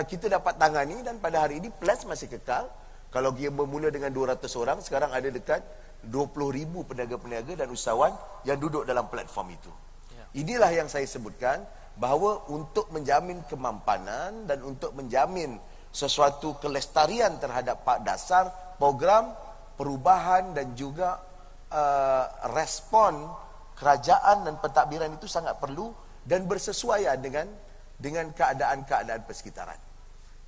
kita 0.04 0.28
dapat 0.28 0.60
tangani 0.60 1.00
dan 1.06 1.22
pada 1.24 1.48
hari 1.48 1.64
ini 1.64 1.72
plus 1.72 2.04
masih 2.04 2.28
kekal 2.28 2.68
kalau 3.14 3.32
dia 3.32 3.48
bermula 3.48 3.88
dengan 3.88 4.12
200 4.12 4.44
orang 4.60 4.84
sekarang 4.84 5.14
ada 5.16 5.32
dekat 5.32 5.64
20 6.04 6.36
ribu 6.52 6.84
peniaga-peniaga 6.84 7.64
dan 7.64 7.68
usahawan 7.72 8.12
yang 8.44 8.60
duduk 8.60 8.84
dalam 8.84 9.08
platform 9.08 9.56
itu 9.56 9.72
ya. 10.12 10.26
inilah 10.44 10.72
yang 10.76 10.92
saya 10.92 11.08
sebutkan 11.08 11.64
bahawa 11.96 12.52
untuk 12.52 12.92
menjamin 12.92 13.40
kemampanan 13.48 14.44
dan 14.44 14.60
untuk 14.68 14.92
menjamin 14.92 15.56
sesuatu 15.96 16.60
kelestarian 16.60 17.40
terhadap 17.40 17.88
pak 17.88 18.04
dasar 18.04 18.52
program 18.76 19.32
perubahan 19.80 20.52
dan 20.52 20.76
juga 20.76 21.24
uh, 21.72 22.52
respon 22.52 23.32
kerajaan 23.80 24.44
dan 24.44 24.56
pentadbiran 24.60 25.12
itu 25.16 25.28
sangat 25.28 25.56
perlu 25.56 25.96
dan 26.28 26.44
bersesuaian 26.44 27.16
dengan 27.16 27.48
dengan 27.96 28.28
keadaan-keadaan 28.36 29.24
persekitaran. 29.24 29.80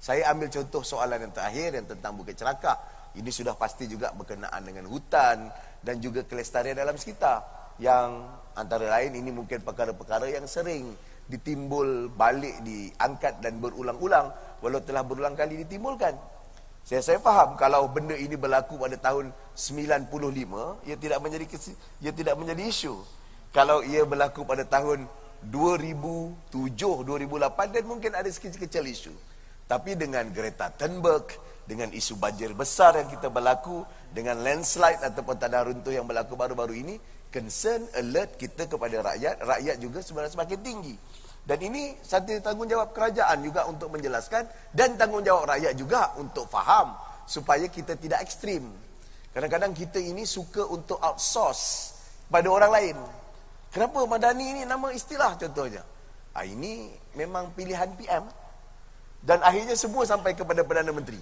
Saya 0.08 0.32
ambil 0.32 0.48
contoh 0.48 0.88
soalan 0.88 1.20
yang 1.20 1.36
terakhir 1.36 1.76
yang 1.76 1.84
tentang 1.84 2.16
Bukit 2.16 2.40
Cerakah. 2.40 2.80
Ini 3.20 3.28
sudah 3.28 3.60
pasti 3.60 3.92
juga 3.92 4.16
berkenaan 4.16 4.64
dengan 4.64 4.88
hutan 4.88 5.52
dan 5.84 6.00
juga 6.00 6.24
kelestarian 6.24 6.80
dalam 6.80 6.96
sekitar. 6.96 7.44
Yang 7.76 8.24
antara 8.56 8.88
lain 8.88 9.20
ini 9.20 9.36
mungkin 9.36 9.60
perkara-perkara 9.68 10.32
yang 10.32 10.48
sering 10.48 10.96
ditimbul 11.28 12.08
balik, 12.08 12.56
diangkat 12.64 13.44
dan 13.44 13.60
berulang-ulang. 13.60 14.32
Walau 14.64 14.80
telah 14.80 15.04
berulang 15.04 15.36
kali 15.36 15.68
ditimbulkan. 15.68 16.16
Saya 16.88 17.04
saya 17.04 17.20
faham 17.20 17.60
kalau 17.60 17.92
benda 17.92 18.16
ini 18.16 18.40
berlaku 18.40 18.80
pada 18.80 18.96
tahun 18.96 19.36
95, 19.60 20.88
ia 20.88 20.96
tidak 20.96 21.20
menjadi 21.20 21.46
ia 22.00 22.16
tidak 22.16 22.40
menjadi 22.40 22.64
isu. 22.64 22.96
Kalau 23.52 23.84
ia 23.84 24.08
berlaku 24.08 24.48
pada 24.48 24.64
tahun 24.64 25.04
2007, 25.52 26.64
2008 26.80 27.76
dan 27.76 27.84
mungkin 27.84 28.16
ada 28.16 28.32
sekecil-kecil 28.32 28.88
isu. 28.88 29.12
Tapi 29.68 30.00
dengan 30.00 30.32
Greta 30.32 30.72
Thunberg, 30.72 31.28
dengan 31.68 31.92
isu 31.92 32.16
banjir 32.16 32.56
besar 32.56 32.96
yang 32.96 33.12
kita 33.12 33.28
berlaku, 33.28 33.84
dengan 34.16 34.40
landslide 34.40 35.04
ataupun 35.04 35.36
tanah 35.36 35.68
runtuh 35.68 35.92
yang 35.92 36.08
berlaku 36.08 36.40
baru-baru 36.40 36.74
ini, 36.88 36.96
concern 37.28 37.84
alert 38.00 38.40
kita 38.40 38.72
kepada 38.72 39.04
rakyat, 39.04 39.44
rakyat 39.44 39.76
juga 39.84 40.00
sebenarnya 40.00 40.34
semakin 40.40 40.60
tinggi. 40.64 40.96
Dan 41.48 41.60
ini 41.64 41.96
satu 42.00 42.32
tanggungjawab 42.44 42.92
kerajaan 42.92 43.40
juga 43.44 43.68
untuk 43.68 43.92
menjelaskan 43.92 44.48
dan 44.76 45.00
tanggungjawab 45.00 45.48
rakyat 45.48 45.74
juga 45.80 46.16
untuk 46.20 46.48
faham 46.48 46.96
supaya 47.24 47.68
kita 47.68 47.96
tidak 47.96 48.24
ekstrim. 48.24 48.68
Kadang-kadang 49.32 49.72
kita 49.72 50.00
ini 50.00 50.28
suka 50.28 50.64
untuk 50.68 51.00
outsource 51.00 51.96
pada 52.28 52.48
orang 52.52 52.72
lain. 52.72 52.98
Kenapa 53.72 54.04
Madani 54.08 54.60
ini 54.60 54.62
nama 54.64 54.92
istilah 54.92 55.40
contohnya? 55.40 55.84
Ha, 56.36 56.44
ini 56.48 56.92
memang 57.16 57.52
pilihan 57.56 57.92
PM. 57.96 58.28
Dan 59.28 59.44
akhirnya 59.44 59.76
semua 59.76 60.08
sampai 60.08 60.32
kepada 60.40 60.64
Perdana 60.64 60.96
Menteri. 60.96 61.20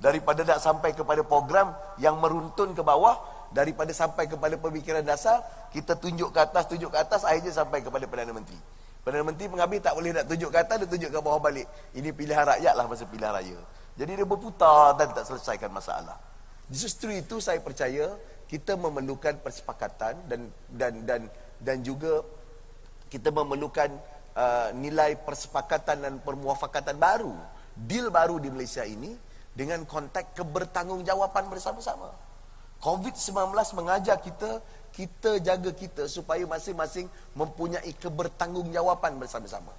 Daripada 0.00 0.40
tak 0.40 0.58
sampai 0.64 0.96
kepada 0.96 1.20
program 1.20 1.76
yang 2.00 2.16
meruntun 2.16 2.72
ke 2.72 2.80
bawah, 2.80 3.20
daripada 3.52 3.92
sampai 3.92 4.24
kepada 4.24 4.56
pemikiran 4.56 5.04
dasar, 5.04 5.44
kita 5.68 6.00
tunjuk 6.00 6.32
ke 6.32 6.40
atas, 6.40 6.64
tunjuk 6.64 6.88
ke 6.88 6.96
atas, 6.96 7.28
akhirnya 7.28 7.52
sampai 7.52 7.84
kepada 7.84 8.08
Perdana 8.08 8.32
Menteri. 8.32 8.56
Perdana 9.04 9.28
Menteri 9.28 9.52
mengambil 9.52 9.84
tak 9.84 9.92
boleh 9.92 10.10
nak 10.16 10.24
tunjuk 10.32 10.48
ke 10.48 10.58
atas, 10.64 10.76
dia 10.80 10.88
tunjuk 10.88 11.10
ke 11.12 11.18
bawah 11.20 11.44
balik. 11.44 11.68
Ini 11.92 12.08
pilihan 12.16 12.44
rakyat 12.56 12.72
lah 12.72 12.88
masa 12.88 13.04
pilihan 13.04 13.30
raya. 13.36 13.58
Jadi 14.00 14.12
dia 14.16 14.24
berputar 14.24 14.96
dan 14.96 15.12
tak 15.12 15.28
selesaikan 15.28 15.68
masalah. 15.68 16.16
Justru 16.72 17.12
itu 17.12 17.36
saya 17.36 17.60
percaya 17.60 18.16
kita 18.48 18.80
memerlukan 18.80 19.36
persepakatan 19.44 20.16
dan 20.24 20.40
dan 20.72 20.92
dan 21.04 21.20
dan 21.60 21.76
juga 21.84 22.24
kita 23.12 23.28
memerlukan 23.28 23.92
Uh, 24.32 24.72
nilai 24.80 25.12
persepakatan 25.20 26.08
dan 26.08 26.14
permuafakatan 26.24 26.96
baru, 26.96 27.36
deal 27.76 28.08
baru 28.08 28.40
di 28.40 28.48
Malaysia 28.48 28.80
ini 28.80 29.12
dengan 29.52 29.84
konteks 29.84 30.32
kebertanggungjawaban 30.32 31.52
bersama-sama. 31.52 32.16
COVID-19 32.80 33.52
mengajar 33.76 34.18
kita, 34.18 34.64
kita 34.90 35.38
jaga 35.38 35.70
kita 35.76 36.08
supaya 36.08 36.42
masing-masing 36.48 37.12
mempunyai 37.36 37.92
kebertanggungjawaban 37.94 39.20
bersama-sama. 39.20 39.70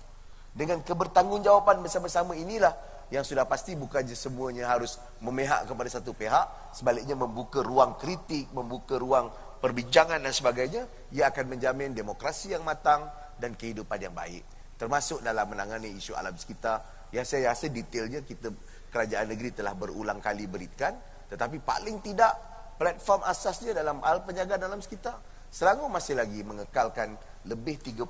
Dengan 0.53 0.85
kebertanggungjawaban 0.85 1.81
bersama-sama 1.81 2.37
inilah 2.37 2.77
yang 3.11 3.25
sudah 3.25 3.43
pasti 3.49 3.73
bukan 3.73 4.05
je 4.05 4.13
semuanya 4.15 4.69
harus 4.69 5.01
memihak 5.19 5.65
kepada 5.65 5.89
satu 5.89 6.13
pihak, 6.13 6.77
sebaliknya 6.77 7.17
membuka 7.17 7.59
ruang 7.65 7.97
kritik, 7.97 8.47
membuka 8.53 8.95
ruang 9.01 9.33
perbincangan 9.59 10.21
dan 10.21 10.33
sebagainya, 10.33 10.87
ia 11.11 11.27
akan 11.33 11.57
menjamin 11.57 11.91
demokrasi 11.91 12.55
yang 12.55 12.63
matang, 12.63 13.05
dan 13.43 13.59
kehidupan 13.59 13.99
yang 13.99 14.15
baik 14.15 14.47
termasuk 14.79 15.19
dalam 15.19 15.43
menangani 15.51 15.91
isu 15.99 16.15
alam 16.15 16.31
sekitar 16.39 16.79
yang 17.11 17.27
saya 17.27 17.51
rasa 17.51 17.67
detailnya 17.67 18.23
kita 18.23 18.47
kerajaan 18.87 19.27
negeri 19.27 19.51
telah 19.51 19.75
berulang 19.75 20.23
kali 20.23 20.47
berikan 20.47 20.95
tetapi 21.27 21.59
paling 21.59 21.99
tidak 21.99 22.31
platform 22.79 23.27
asasnya 23.27 23.75
dalam 23.75 23.99
hal 23.99 24.23
penjagaan 24.23 24.63
alam 24.63 24.79
sekitar 24.79 25.19
Selangor 25.53 25.85
masih 25.85 26.17
lagi 26.17 26.41
mengekalkan 26.41 27.13
lebih 27.45 27.77
30% 27.77 28.09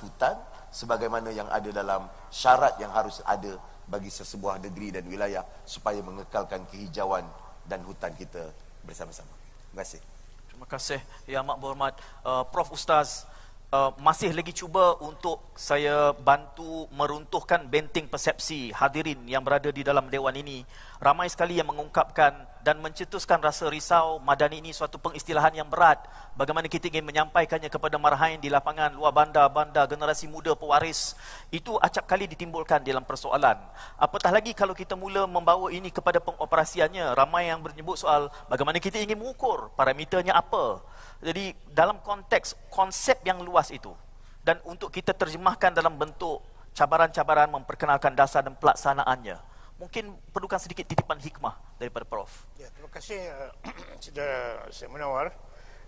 hutan 0.00 0.32
sebagaimana 0.72 1.28
yang 1.28 1.44
ada 1.52 1.68
dalam 1.68 2.08
syarat 2.32 2.80
yang 2.80 2.88
harus 2.88 3.20
ada 3.28 3.52
bagi 3.84 4.08
sesebuah 4.08 4.56
negeri 4.64 4.96
dan 4.96 5.04
wilayah 5.04 5.44
supaya 5.68 6.00
mengekalkan 6.00 6.64
kehijauan 6.72 7.28
dan 7.68 7.84
hutan 7.84 8.16
kita 8.16 8.48
bersama-sama. 8.80 9.28
Terima 9.68 9.84
kasih. 9.84 10.00
Terima 10.48 10.64
kasih 10.64 11.00
Yang 11.28 11.40
Amat 11.44 11.56
Berhormat 11.60 11.94
uh, 12.24 12.48
Prof 12.48 12.72
Ustaz 12.72 13.28
uh, 13.70 13.90
masih 14.02 14.34
lagi 14.34 14.52
cuba 14.54 14.98
untuk 15.00 15.40
saya 15.54 16.12
bantu 16.14 16.90
meruntuhkan 16.94 17.66
benteng 17.66 18.10
persepsi 18.10 18.74
hadirin 18.74 19.22
yang 19.26 19.42
berada 19.42 19.70
di 19.70 19.82
dalam 19.86 20.10
dewan 20.10 20.34
ini. 20.36 20.66
Ramai 21.00 21.32
sekali 21.32 21.56
yang 21.56 21.70
mengungkapkan 21.72 22.44
dan 22.60 22.76
mencetuskan 22.84 23.40
rasa 23.40 23.72
risau 23.72 24.20
Madani 24.20 24.60
ini 24.60 24.70
suatu 24.76 25.00
pengistilahan 25.00 25.56
yang 25.56 25.68
berat. 25.72 26.04
Bagaimana 26.36 26.68
kita 26.68 26.92
ingin 26.92 27.08
menyampaikannya 27.08 27.72
kepada 27.72 27.96
marhain 27.96 28.36
di 28.36 28.52
lapangan 28.52 28.92
luar 28.92 29.16
bandar-bandar 29.16 29.88
generasi 29.88 30.28
muda 30.28 30.52
pewaris. 30.52 31.16
Itu 31.48 31.80
acap 31.80 32.04
kali 32.04 32.28
ditimbulkan 32.28 32.84
dalam 32.84 33.06
persoalan. 33.08 33.56
Apatah 33.96 34.28
lagi 34.28 34.52
kalau 34.52 34.76
kita 34.76 34.92
mula 34.92 35.24
membawa 35.24 35.72
ini 35.72 35.88
kepada 35.88 36.20
pengoperasiannya. 36.20 37.16
Ramai 37.16 37.48
yang 37.48 37.64
menyebut 37.64 37.96
soal 37.96 38.28
bagaimana 38.52 38.76
kita 38.76 39.00
ingin 39.00 39.16
mengukur 39.16 39.72
parameternya 39.72 40.36
apa. 40.36 40.84
Jadi 41.20 41.52
dalam 41.68 42.00
konteks 42.00 42.56
konsep 42.72 43.20
yang 43.28 43.44
luas 43.44 43.68
itu 43.68 43.92
dan 44.40 44.56
untuk 44.64 44.88
kita 44.88 45.12
terjemahkan 45.12 45.76
dalam 45.76 46.00
bentuk 46.00 46.40
cabaran-cabaran 46.72 47.52
memperkenalkan 47.52 48.16
dasar 48.16 48.40
dan 48.40 48.56
pelaksanaannya. 48.56 49.36
Mungkin 49.76 50.12
perlukan 50.32 50.60
sedikit 50.60 50.84
titipan 50.84 51.16
hikmah 51.16 51.56
daripada 51.80 52.04
Prof. 52.04 52.44
Ya, 52.60 52.68
terima 52.72 52.92
kasih 52.92 53.20
uh, 53.32 53.52
Saudara 54.00 54.64
Syed 54.68 54.92
Munawar. 54.92 55.32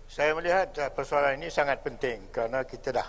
Saya 0.09 0.33
melihat 0.33 0.69
uh, 0.81 0.89
persoalan 0.93 1.37
ini 1.37 1.49
sangat 1.53 1.81
penting 1.85 2.29
kerana 2.33 2.65
kita 2.65 2.89
dah 2.89 3.05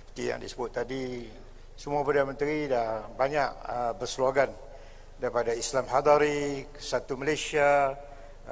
seperti 0.00 0.32
yang 0.32 0.40
disebut 0.40 0.70
tadi 0.72 1.28
semua 1.76 2.04
Perdana 2.04 2.32
Menteri 2.32 2.68
dah 2.68 3.04
banyak 3.12 3.48
uh, 3.64 3.92
berslogan 3.96 4.52
daripada 5.20 5.52
Islam 5.52 5.88
Hadari, 5.88 6.68
Satu 6.80 7.16
Malaysia, 7.16 7.96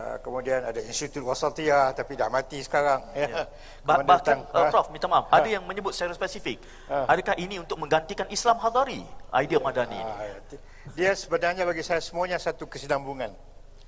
Ah, 0.00 0.16
kemudian 0.24 0.64
ada 0.64 0.80
Institut 0.80 1.20
Wasatiyah 1.20 1.92
tapi 1.92 2.16
dah 2.16 2.32
mati 2.32 2.56
sekarang 2.64 3.04
ya. 3.12 3.28
ya. 3.28 3.44
Bah, 3.84 4.00
bahkan 4.00 4.48
uh, 4.48 4.72
Prof 4.72 4.88
minta 4.88 5.04
maaf 5.04 5.28
ha. 5.28 5.36
ada 5.36 5.44
yang 5.44 5.60
menyebut 5.60 5.92
secara 5.92 6.16
spesifik 6.16 6.56
ha. 6.88 7.04
adakah 7.04 7.36
ini 7.36 7.60
untuk 7.60 7.76
menggantikan 7.76 8.24
Islam 8.32 8.56
Hadari 8.64 9.04
idea 9.36 9.60
ya. 9.60 9.60
madani 9.60 10.00
ini 10.00 10.14
ha. 10.16 10.56
dia 10.96 11.12
sebenarnya 11.12 11.68
bagi 11.68 11.84
saya 11.84 12.00
semuanya 12.00 12.40
satu 12.40 12.64
kesinambungan 12.64 13.28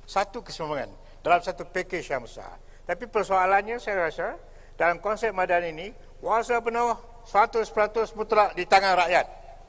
satu 0.04 0.44
kesinambungan 0.44 0.92
dalam 1.24 1.40
satu 1.40 1.64
package 1.64 2.12
yang 2.12 2.28
besar 2.28 2.60
Tapi 2.84 3.08
persoalannya 3.08 3.80
saya 3.80 4.12
rasa 4.12 4.36
dalam 4.76 5.00
konsep 5.00 5.32
madani 5.32 5.72
ini 5.72 5.88
kuasa 6.20 6.60
penuh 6.60 6.92
100% 7.24 7.72
mutlak 8.18 8.52
di 8.52 8.66
tangan 8.66 8.98
rakyat 8.98 9.26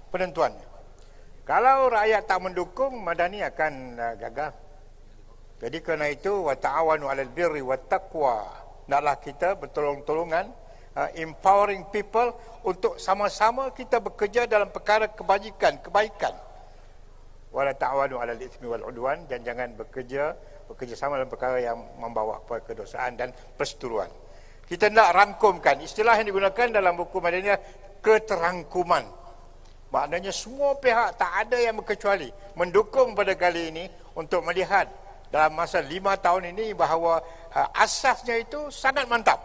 penentuannya. 0.09 0.65
Kalau 1.45 1.93
rakyat 1.93 2.25
tak 2.25 2.39
mendukung 2.41 2.97
madani 2.99 3.45
akan 3.45 3.73
uh, 4.01 4.15
gagal. 4.17 4.62
Jadi 5.63 5.79
kerana 5.79 6.11
itu 6.11 6.43
wa 6.43 6.59
ta'awanu 6.59 7.07
'alal 7.07 7.31
birri 7.31 7.63
wat 7.63 7.87
taqwa. 7.87 8.43
Naklah 8.91 9.15
kita 9.15 9.55
bertolong-tolongan 9.55 10.51
uh, 10.91 11.09
empowering 11.15 11.87
people 11.87 12.35
untuk 12.67 12.99
sama-sama 12.99 13.71
kita 13.71 14.03
bekerja 14.03 14.43
dalam 14.43 14.67
perkara 14.67 15.07
kebajikan, 15.07 15.79
kebaikan. 15.79 16.35
Wa 17.55 17.63
la 17.63 17.71
ta'awanu 17.71 18.19
'alal 18.19 18.43
itsmi 18.43 18.67
wal 18.67 18.83
'udwan 18.83 19.23
dan 19.31 19.39
jangan 19.47 19.71
bekerja 19.79 20.35
bekerja 20.67 20.99
sama 20.99 21.15
dalam 21.15 21.31
perkara 21.31 21.63
yang 21.63 21.79
membawa 21.95 22.43
kepada 22.43 22.61
kedosaan 22.67 23.15
dan 23.15 23.31
perseteruan. 23.55 24.11
Kita 24.67 24.91
nak 24.91 25.15
rangkumkan 25.15 25.79
istilah 25.79 26.19
yang 26.19 26.27
digunakan 26.27 26.67
dalam 26.75 26.99
buku 26.99 27.23
Madaniyah 27.23 27.59
keterangkuman. 28.03 29.07
Maknanya 29.95 30.33
semua 30.35 30.75
pihak 30.75 31.15
tak 31.15 31.31
ada 31.47 31.55
yang 31.55 31.79
berkecuali 31.79 32.27
mendukung 32.59 33.15
pada 33.15 33.31
kali 33.37 33.71
ini 33.71 33.85
untuk 34.17 34.41
melihat 34.43 34.89
dalam 35.33 35.57
masa 35.57 35.81
lima 35.81 36.13
tahun 36.13 36.53
ini 36.53 36.77
bahawa 36.77 37.17
uh, 37.57 37.69
asasnya 37.81 38.37
itu 38.37 38.69
sangat 38.69 39.09
mantap. 39.09 39.41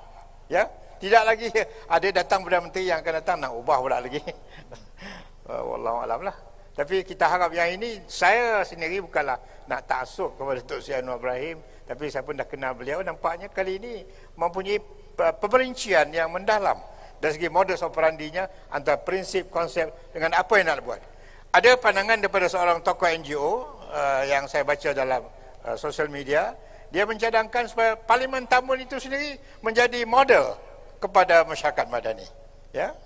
Ya, 0.53 0.69
tidak 1.01 1.23
lagi 1.25 1.49
ada 1.97 2.09
datang 2.13 2.45
Perdana 2.45 2.69
Menteri 2.69 2.93
yang 2.93 3.01
akan 3.01 3.15
datang 3.25 3.37
nak 3.41 3.57
ubah 3.57 3.81
pula 3.81 3.97
lagi. 4.05 4.21
uh, 5.49 5.65
Wallahu 5.73 6.05
alam 6.05 6.21
lah. 6.29 6.37
Tapi 6.77 7.03
kita 7.09 7.25
harap 7.25 7.57
yang 7.57 7.81
ini 7.81 8.05
saya 8.05 8.61
sendiri 8.69 9.01
bukanlah 9.01 9.41
nak 9.65 9.89
taksub 9.89 10.37
kepada 10.37 10.61
Tok 10.69 10.85
Sri 10.85 10.93
Anwar 10.93 11.17
Ibrahim 11.17 11.59
tapi 11.89 12.13
saya 12.13 12.21
pun 12.21 12.37
dah 12.37 12.45
kenal 12.45 12.77
beliau 12.77 13.01
nampaknya 13.01 13.49
kali 13.49 13.81
ini 13.81 14.05
mempunyai 14.37 14.77
peperincian 15.17 16.13
yang 16.13 16.29
mendalam 16.29 16.77
dari 17.17 17.33
segi 17.33 17.49
modus 17.49 17.81
operandinya 17.81 18.45
antara 18.69 19.01
prinsip 19.01 19.49
konsep 19.49 19.89
dengan 20.13 20.37
apa 20.37 20.53
yang 20.61 20.69
nak 20.69 20.85
buat. 20.85 21.01
Ada 21.49 21.81
pandangan 21.81 22.21
daripada 22.21 22.45
seorang 22.45 22.85
tokoh 22.85 23.09
NGO 23.09 23.65
uh, 23.89 24.23
yang 24.29 24.45
saya 24.45 24.69
baca 24.69 24.93
dalam 24.93 25.25
uh, 25.69 25.77
sosial 25.77 26.09
media 26.09 26.57
dia 26.89 27.05
mencadangkan 27.05 27.69
supaya 27.69 28.01
Parlimen 28.01 28.49
Tamun 28.49 28.81
itu 28.81 28.97
sendiri 28.97 29.37
menjadi 29.61 30.09
model 30.09 30.57
kepada 30.97 31.45
masyarakat 31.45 31.85
madani. 31.93 32.25
Ya, 32.73 32.97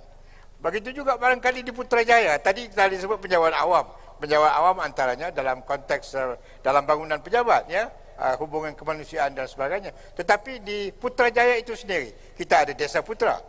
Begitu 0.62 1.02
juga 1.02 1.18
barangkali 1.18 1.66
di 1.66 1.74
Putrajaya. 1.74 2.38
Tadi 2.38 2.70
kita 2.70 2.86
disebut 2.86 3.18
penjawat 3.18 3.50
awam. 3.58 3.90
Penjawat 4.22 4.52
awam 4.54 4.78
antaranya 4.78 5.34
dalam 5.34 5.66
konteks 5.66 6.14
uh, 6.14 6.38
dalam 6.62 6.86
bangunan 6.86 7.18
pejabat 7.18 7.66
ya, 7.66 7.90
uh, 8.22 8.38
hubungan 8.38 8.70
kemanusiaan 8.78 9.34
dan 9.34 9.50
sebagainya. 9.50 9.90
Tetapi 10.14 10.62
di 10.62 10.94
Putrajaya 10.94 11.58
itu 11.58 11.74
sendiri 11.74 12.14
kita 12.38 12.62
ada 12.62 12.72
Desa 12.78 13.02
Putra. 13.02 13.42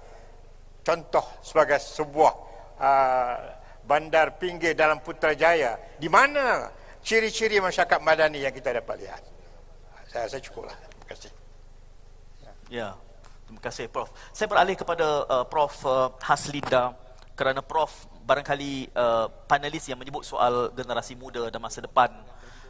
Contoh 0.82 1.22
sebagai 1.46 1.78
sebuah 1.78 2.34
uh, 2.82 3.36
bandar 3.86 4.42
pinggir 4.42 4.74
dalam 4.74 4.98
Putrajaya 4.98 5.78
di 6.02 6.10
mana 6.10 6.74
ciri-ciri 7.04 7.60
masyarakat 7.60 8.00
madani 8.00 8.42
yang 8.42 8.56
kita 8.56 8.74
dapat 8.80 9.04
lihat. 9.04 9.22
Saya 10.10 10.26
rasa 10.26 10.40
cukuplah. 10.40 10.74
Terima 10.74 11.06
kasih. 11.12 11.32
Ya. 12.72 12.98
Terima 13.46 13.70
kasih 13.70 13.86
Prof. 13.92 14.10
Saya 14.34 14.50
beralih 14.50 14.74
kepada 14.74 15.30
uh, 15.30 15.46
Prof 15.46 15.86
uh, 15.86 16.10
Haslinda 16.24 16.98
kerana 17.38 17.62
Prof 17.62 18.10
barangkali 18.24 18.96
uh, 18.96 19.28
panelis 19.46 19.86
yang 19.86 20.00
menyebut 20.00 20.24
soal 20.24 20.72
generasi 20.74 21.14
muda 21.14 21.52
dan 21.52 21.60
masa 21.60 21.84
depan 21.84 22.10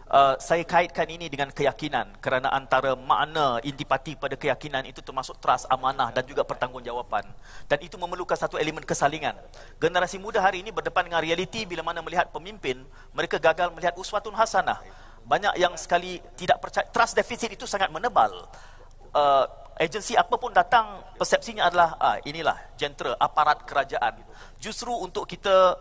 uh, 0.10 0.36
saya 0.42 0.64
kaitkan 0.68 1.08
ini 1.08 1.30
dengan 1.32 1.52
keyakinan 1.54 2.18
kerana 2.20 2.52
antara 2.52 2.98
makna 2.98 3.62
intipati 3.64 4.18
pada 4.18 4.36
keyakinan 4.36 4.84
itu 4.90 5.00
termasuk 5.00 5.38
trust 5.40 5.70
amanah 5.70 6.12
dan 6.12 6.26
juga 6.28 6.44
pertanggungjawapan. 6.44 7.24
Dan 7.70 7.80
itu 7.84 7.96
memerlukan 7.96 8.36
satu 8.36 8.60
elemen 8.60 8.84
kesalingan. 8.84 9.38
Generasi 9.80 10.20
muda 10.20 10.42
hari 10.44 10.66
ini 10.66 10.74
berdepan 10.74 11.08
dengan 11.08 11.22
realiti 11.24 11.64
bila 11.64 11.86
mana 11.86 12.04
melihat 12.04 12.28
pemimpin 12.34 12.84
mereka 13.14 13.40
gagal 13.40 13.72
melihat 13.72 13.96
uswatun 13.96 14.34
hasanah. 14.36 14.82
Banyak 15.24 15.56
yang 15.56 15.78
sekali 15.80 16.20
tidak 16.36 16.60
percaya 16.60 16.84
trust 16.92 17.16
deficit 17.16 17.54
itu 17.54 17.64
sangat 17.64 17.88
menebal. 17.88 18.32
Uh, 19.14 19.46
agensi 19.78 20.18
apapun 20.18 20.54
datang 20.54 21.02
persepsinya 21.18 21.70
adalah 21.70 21.98
ah, 21.98 22.18
inilah 22.26 22.58
jentera 22.78 23.18
aparat 23.18 23.66
kerajaan. 23.66 24.22
Justru 24.62 24.94
untuk 24.94 25.26
kita 25.26 25.78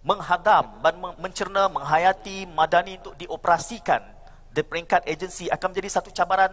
menghadam 0.00 0.80
dan 0.80 0.94
mencerna 1.20 1.68
menghayati 1.68 2.48
madani 2.48 2.96
untuk 2.98 3.14
dioperasikan 3.20 4.00
di 4.50 4.62
peringkat 4.64 5.06
agensi 5.06 5.46
akan 5.52 5.66
menjadi 5.70 5.88
satu 6.00 6.10
cabaran 6.10 6.50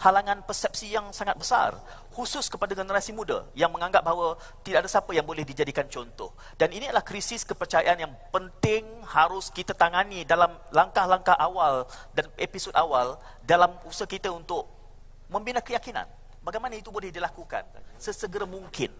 halangan 0.00 0.40
persepsi 0.48 0.96
yang 0.96 1.12
sangat 1.12 1.36
besar 1.36 1.76
khusus 2.16 2.48
kepada 2.48 2.72
generasi 2.72 3.12
muda 3.12 3.44
yang 3.52 3.68
menganggap 3.68 4.00
bahawa 4.00 4.40
tidak 4.64 4.88
ada 4.88 4.88
siapa 4.88 5.12
yang 5.12 5.28
boleh 5.28 5.44
dijadikan 5.44 5.84
contoh 5.92 6.32
dan 6.56 6.72
ini 6.72 6.88
adalah 6.88 7.04
krisis 7.04 7.44
kepercayaan 7.44 8.08
yang 8.08 8.12
penting 8.32 8.82
harus 9.04 9.52
kita 9.52 9.76
tangani 9.76 10.24
dalam 10.24 10.56
langkah-langkah 10.72 11.36
awal 11.36 11.84
dan 12.16 12.32
episod 12.40 12.72
awal 12.72 13.20
dalam 13.44 13.76
usaha 13.84 14.08
kita 14.08 14.32
untuk 14.32 14.80
membina 15.30 15.62
keyakinan. 15.62 16.04
Bagaimana 16.42 16.74
itu 16.74 16.90
boleh 16.90 17.14
dilakukan 17.14 17.62
sesegera 17.96 18.44
mungkin? 18.44 18.90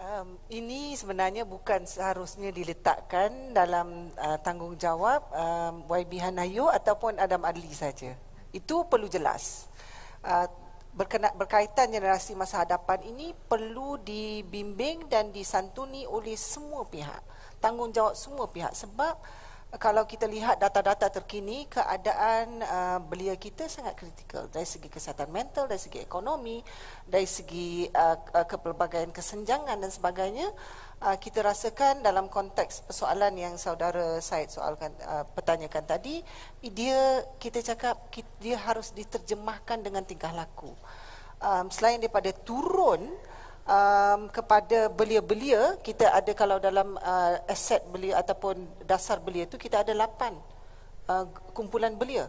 Um, 0.00 0.40
ini 0.48 0.96
sebenarnya 0.96 1.44
bukan 1.44 1.84
seharusnya 1.84 2.48
diletakkan 2.48 3.52
dalam 3.52 4.08
uh, 4.16 4.40
tanggungjawab 4.40 5.28
um, 5.28 5.74
YB 5.92 6.24
Hanayo 6.24 6.72
ataupun 6.72 7.20
Adam 7.20 7.44
Adli 7.44 7.68
saja. 7.68 8.16
Itu 8.48 8.88
perlu 8.88 9.12
jelas. 9.12 9.68
Uh, 10.24 10.48
berkena, 10.96 11.28
berkaitan 11.36 11.92
generasi 11.92 12.32
masa 12.32 12.64
hadapan 12.64 13.12
ini 13.12 13.36
perlu 13.44 14.00
dibimbing 14.00 15.04
dan 15.12 15.36
disantuni 15.36 16.08
oleh 16.08 16.32
semua 16.32 16.88
pihak. 16.88 17.20
Tanggungjawab 17.60 18.16
semua 18.16 18.48
pihak 18.48 18.72
sebab 18.72 19.20
kalau 19.78 20.02
kita 20.02 20.26
lihat 20.26 20.58
data-data 20.58 21.06
terkini 21.14 21.62
keadaan 21.70 22.58
uh, 22.58 22.98
belia 23.06 23.38
kita 23.38 23.70
sangat 23.70 23.94
kritikal. 23.94 24.50
Dari 24.50 24.66
segi 24.66 24.90
kesihatan 24.90 25.30
mental 25.30 25.70
dari 25.70 25.78
segi 25.78 26.02
ekonomi 26.02 26.58
dari 27.06 27.22
segi 27.22 27.86
uh, 27.86 28.18
uh, 28.34 28.46
kepelbagaian 28.50 29.14
kesenjangan 29.14 29.78
dan 29.78 29.90
sebagainya 29.94 30.50
uh, 31.06 31.14
kita 31.22 31.46
rasakan 31.46 32.02
dalam 32.02 32.26
konteks 32.26 32.90
persoalan 32.90 33.38
yang 33.38 33.54
saudara 33.54 34.18
Said 34.18 34.50
soalkan 34.50 34.90
uh, 35.06 35.22
pertanyakan 35.38 35.86
tadi 35.86 36.18
dia 36.66 37.22
kita 37.38 37.62
cakap 37.62 38.10
dia 38.42 38.58
harus 38.58 38.90
diterjemahkan 38.90 39.86
dengan 39.86 40.02
tingkah 40.02 40.34
laku. 40.34 40.74
Um, 41.40 41.70
selain 41.70 42.02
daripada 42.02 42.34
turun 42.34 43.06
um, 43.66 44.28
kepada 44.30 44.88
belia-belia 44.92 45.76
kita 45.84 46.08
ada 46.12 46.32
kalau 46.32 46.56
dalam 46.62 46.96
uh, 47.00 47.34
aset 47.50 47.84
belia 47.90 48.20
ataupun 48.20 48.60
dasar 48.84 49.20
belia 49.20 49.44
itu 49.44 49.56
kita 49.60 49.82
ada 49.84 49.92
lapan 49.92 50.36
uh, 51.08 51.24
kumpulan 51.52 51.96
belia 51.96 52.28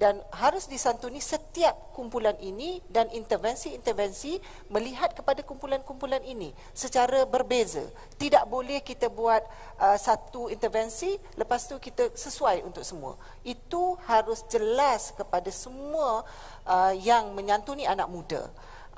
dan 0.00 0.16
harus 0.32 0.64
disantuni 0.64 1.20
setiap 1.20 1.92
kumpulan 1.92 2.32
ini 2.40 2.80
dan 2.88 3.12
intervensi-intervensi 3.12 4.40
melihat 4.72 5.12
kepada 5.12 5.44
kumpulan-kumpulan 5.44 6.24
ini 6.24 6.56
secara 6.72 7.28
berbeza. 7.28 7.84
Tidak 8.16 8.48
boleh 8.48 8.80
kita 8.80 9.12
buat 9.12 9.44
uh, 9.76 10.00
satu 10.00 10.48
intervensi 10.48 11.20
lepas 11.36 11.68
tu 11.68 11.76
kita 11.76 12.16
sesuai 12.16 12.64
untuk 12.64 12.80
semua. 12.80 13.20
Itu 13.44 14.00
harus 14.08 14.40
jelas 14.48 15.12
kepada 15.12 15.52
semua 15.52 16.24
uh, 16.64 16.96
yang 16.96 17.36
menyantuni 17.36 17.84
anak 17.84 18.08
muda. 18.08 18.48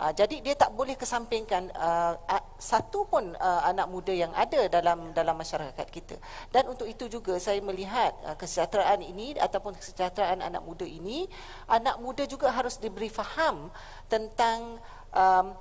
Uh, 0.03 0.11
jadi 0.11 0.43
dia 0.43 0.59
tak 0.59 0.75
boleh 0.75 0.99
kesampingkan 0.99 1.71
uh, 1.79 2.19
satu 2.59 3.07
pun 3.07 3.39
uh, 3.39 3.63
anak 3.71 3.87
muda 3.87 4.11
yang 4.11 4.35
ada 4.35 4.67
dalam 4.67 5.15
dalam 5.15 5.39
masyarakat 5.39 5.87
kita. 5.95 6.19
Dan 6.51 6.67
untuk 6.75 6.91
itu 6.91 7.07
juga 7.07 7.39
saya 7.39 7.63
melihat 7.63 8.11
uh, 8.27 8.35
kesejahteraan 8.35 8.99
ini 8.99 9.39
ataupun 9.39 9.79
kesejahteraan 9.79 10.43
anak 10.43 10.67
muda 10.67 10.83
ini, 10.83 11.31
anak 11.71 12.03
muda 12.03 12.27
juga 12.27 12.51
harus 12.51 12.83
diberi 12.83 13.07
faham 13.07 13.71
tentang 14.11 14.83
um, 15.15 15.55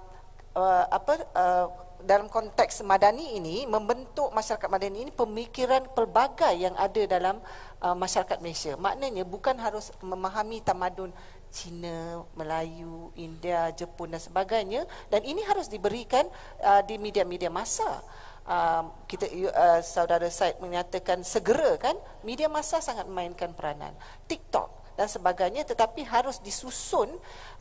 uh, 0.57 0.85
apa 0.89 1.13
uh, 1.37 1.67
dalam 2.01 2.25
konteks 2.25 2.81
madani 2.81 3.37
ini 3.37 3.69
membentuk 3.69 4.33
masyarakat 4.33 4.65
madani 4.73 5.05
ini 5.05 5.11
pemikiran 5.13 5.85
pelbagai 5.93 6.57
yang 6.57 6.73
ada 6.73 7.01
dalam 7.05 7.37
uh, 7.77 7.93
masyarakat 7.93 8.41
Malaysia. 8.41 8.73
Maknanya 8.73 9.21
bukan 9.21 9.53
harus 9.61 9.93
memahami 10.01 10.65
tamadun 10.65 11.13
Cina, 11.51 12.23
Melayu, 12.39 13.11
India, 13.19 13.69
Jepun 13.75 14.15
dan 14.15 14.23
sebagainya 14.23 14.87
dan 15.11 15.21
ini 15.27 15.43
harus 15.43 15.67
diberikan 15.67 16.23
uh, 16.63 16.81
di 16.87 16.95
media-media 16.95 17.51
masa. 17.51 17.99
Uh, 18.41 18.89
kita 19.05 19.29
uh, 19.29 19.83
saudara 19.85 20.25
Said 20.31 20.57
menyatakan 20.57 21.21
segera 21.21 21.77
kan 21.77 21.93
media 22.25 22.49
masa 22.49 22.81
sangat 22.81 23.05
memainkan 23.05 23.53
peranan. 23.53 23.93
TikTok 24.25 24.97
dan 24.97 25.05
sebagainya 25.11 25.67
tetapi 25.67 26.07
harus 26.07 26.41
disusun 26.41 27.11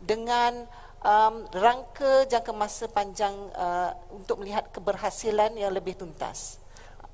dengan 0.00 0.64
um, 1.04 1.44
rangka 1.52 2.24
jangka 2.30 2.52
masa 2.54 2.86
panjang 2.88 3.34
uh, 3.58 3.92
untuk 4.14 4.40
melihat 4.40 4.70
keberhasilan 4.72 5.52
yang 5.58 5.74
lebih 5.74 5.98
tuntas. 5.98 6.62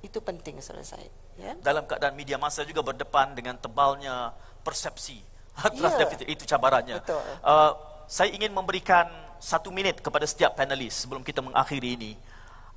Itu 0.04 0.22
penting 0.22 0.60
saudara 0.62 0.86
Said. 0.86 1.10
Ya? 1.36 1.52
Dalam 1.60 1.84
keadaan 1.84 2.14
media 2.16 2.40
masa 2.40 2.64
juga 2.64 2.80
berdepan 2.80 3.34
dengan 3.34 3.58
tebalnya 3.60 4.32
persepsi 4.64 5.35
Trust 5.56 5.96
Ya. 5.96 6.00
deficit 6.04 6.28
itu 6.28 6.44
cabarannya. 6.44 7.00
Betul. 7.00 7.20
Uh, 7.40 7.72
saya 8.06 8.30
ingin 8.30 8.52
memberikan 8.52 9.08
satu 9.40 9.72
minit 9.72 10.00
kepada 10.00 10.24
setiap 10.28 10.56
panelis 10.56 11.04
sebelum 11.04 11.24
kita 11.24 11.40
mengakhiri 11.40 11.96
ini. 11.96 12.12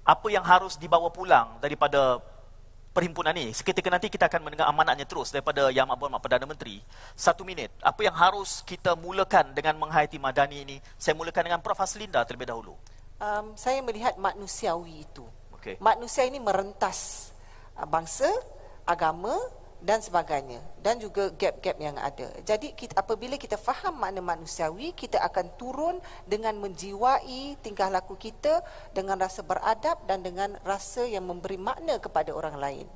Apa 0.03 0.31
yang 0.31 0.41
harus 0.41 0.79
dibawa 0.79 1.11
pulang 1.13 1.59
daripada 1.61 2.17
perhimpunan 2.95 3.35
ini? 3.37 3.53
Seketika 3.53 3.93
nanti 3.93 4.09
kita 4.09 4.25
akan 4.25 4.41
mendengar 4.41 4.65
amanatnya 4.65 5.05
terus 5.05 5.29
daripada 5.29 5.69
Yang 5.69 5.85
Amat 5.91 5.97
Berhormat 6.01 6.21
Perdana 6.23 6.45
Menteri. 6.49 6.81
Satu 7.13 7.45
minit. 7.45 7.69
Apa 7.83 8.09
yang 8.09 8.15
harus 8.17 8.65
kita 8.65 8.97
mulakan 8.97 9.53
dengan 9.53 9.77
menghayati 9.77 10.17
Madani 10.17 10.65
ini? 10.65 10.77
Saya 10.97 11.13
mulakan 11.13 11.45
dengan 11.45 11.61
Prof. 11.61 11.77
Haslinda 11.77 12.25
terlebih 12.25 12.49
dahulu. 12.49 12.73
Um, 13.19 13.53
saya 13.53 13.83
melihat 13.83 14.17
manusiawi 14.17 15.05
itu. 15.05 15.27
Okey. 15.59 15.77
Manusia 15.83 16.25
ini 16.25 16.39
merentas 16.39 17.29
uh, 17.77 17.85
bangsa, 17.85 18.31
agama 18.87 19.35
dan 19.79 20.03
sebagainya 20.03 20.59
dan 20.83 20.99
juga 20.99 21.31
gap-gap 21.31 21.79
yang 21.79 21.95
ada. 21.95 22.27
Jadi 22.43 22.75
kita, 22.75 22.99
apabila 22.99 23.39
kita 23.39 23.55
faham 23.55 23.95
makna 23.95 24.19
manusiawi, 24.19 24.91
kita 24.91 25.23
akan 25.23 25.55
turun 25.55 25.95
dengan 26.27 26.59
menjiwai 26.59 27.55
tingkah 27.63 27.87
laku 27.87 28.19
kita 28.19 28.59
dengan 28.91 29.15
rasa 29.15 29.39
beradab 29.39 30.03
dan 30.03 30.19
dengan 30.19 30.59
rasa 30.67 31.07
yang 31.07 31.23
memberi 31.23 31.55
makna 31.55 31.95
kepada 31.95 32.35
orang 32.35 32.59
lain. 32.59 32.87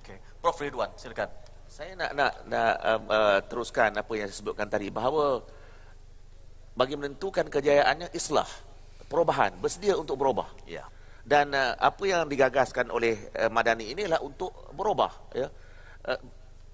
Okay. 0.00 0.16
Prof. 0.40 0.56
Ridwan, 0.56 0.92
silakan. 0.96 1.28
Saya 1.68 1.96
nak 1.96 2.12
nak 2.16 2.32
nak 2.48 2.74
um, 2.84 3.02
uh, 3.08 3.38
teruskan 3.44 3.90
apa 3.96 4.12
yang 4.16 4.28
saya 4.28 4.38
sebutkan 4.40 4.68
tadi 4.68 4.88
bahawa 4.92 5.42
bagi 6.76 6.94
menentukan 6.96 7.48
kejayaannya 7.48 8.12
islah, 8.12 8.46
perubahan, 9.08 9.56
bersedia 9.60 9.96
untuk 9.96 10.20
berubah. 10.20 10.48
Ya. 10.68 10.88
Dan 11.24 11.56
uh, 11.56 11.72
apa 11.80 12.04
yang 12.04 12.28
digagaskan 12.28 12.92
oleh 12.92 13.16
uh, 13.36 13.48
Madani 13.48 13.92
inilah 13.92 14.20
untuk 14.20 14.52
berubah. 14.76 15.12
Ya. 15.32 15.48
Uh, 16.04 16.20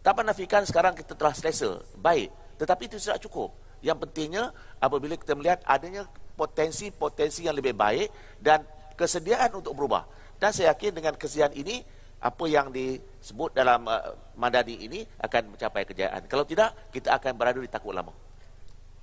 tak 0.01 0.17
menafikan 0.17 0.65
sekarang 0.67 0.97
kita 0.97 1.15
telah 1.15 1.33
selesa, 1.37 1.81
baik. 1.97 2.33
Tetapi 2.59 2.83
itu 2.91 2.97
tidak 2.99 3.21
cukup. 3.25 3.55
Yang 3.81 4.05
pentingnya 4.05 4.53
apabila 4.83 5.17
kita 5.17 5.33
melihat 5.33 5.61
adanya 5.65 6.05
potensi-potensi 6.37 7.45
yang 7.45 7.57
lebih 7.57 7.77
baik 7.77 8.09
dan 8.41 8.65
kesediaan 8.97 9.53
untuk 9.57 9.77
berubah. 9.77 10.05
Dan 10.41 10.53
saya 10.57 10.73
yakin 10.73 10.97
dengan 10.97 11.15
kesediaan 11.21 11.53
ini, 11.53 11.85
apa 12.21 12.45
yang 12.49 12.69
disebut 12.69 13.57
dalam 13.57 13.89
uh, 13.89 14.13
Madani 14.37 14.77
ini 14.77 15.01
akan 15.21 15.57
mencapai 15.57 15.85
kejayaan. 15.89 16.29
Kalau 16.29 16.45
tidak, 16.45 16.73
kita 16.93 17.17
akan 17.17 17.33
berada 17.37 17.61
di 17.61 17.69
takut 17.69 17.93
lama. 17.97 18.13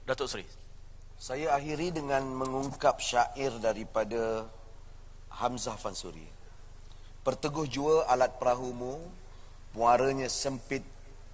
Datuk 0.05 0.29
Seri. 0.29 0.45
Saya 1.17 1.57
akhiri 1.57 1.93
dengan 1.93 2.21
mengungkap 2.25 3.01
syair 3.01 3.53
daripada 3.57 4.45
Hamzah 5.33 5.77
Fansuri. 5.77 6.29
Perteguh 7.25 7.65
jua 7.65 8.05
alat 8.05 8.37
perahumu, 8.37 9.01
muaranya 9.77 10.25
sempit 10.25 10.81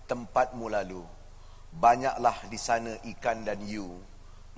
tempatmu 0.04 0.68
lalu. 0.68 1.00
Banyaklah 1.74 2.52
di 2.52 2.60
sana 2.60 2.92
ikan 3.16 3.48
dan 3.48 3.64
you, 3.64 3.88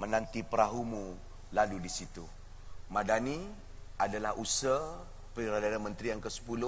menanti 0.02 0.42
perahumu 0.42 1.14
lalu 1.54 1.86
di 1.86 1.92
situ. 1.94 2.26
Madani 2.90 3.38
adalah 4.02 4.34
usaha 4.36 5.00
Perdana 5.36 5.78
Menteri 5.78 6.16
yang 6.16 6.24
ke-10 6.24 6.64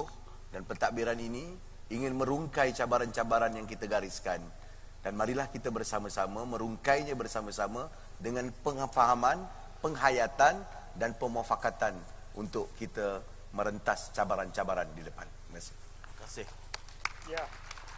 dan 0.54 0.62
pentadbiran 0.68 1.18
ini 1.18 1.56
ingin 1.88 2.14
merungkai 2.20 2.76
cabaran-cabaran 2.76 3.56
yang 3.56 3.66
kita 3.66 3.90
gariskan. 3.90 4.44
Dan 5.02 5.16
marilah 5.16 5.48
kita 5.48 5.72
bersama-sama 5.72 6.44
merungkainya 6.44 7.16
bersama-sama 7.16 7.88
dengan 8.20 8.52
pengfahaman, 8.62 9.40
penghayatan 9.80 10.60
dan 11.00 11.16
pemufakatan 11.16 11.96
untuk 12.36 12.68
kita 12.76 13.24
merentas 13.56 14.12
cabaran-cabaran 14.12 14.92
di 14.92 15.08
depan. 15.08 15.24
Terima 15.48 15.64
kasih. 15.64 15.87
Ya, 17.28 17.44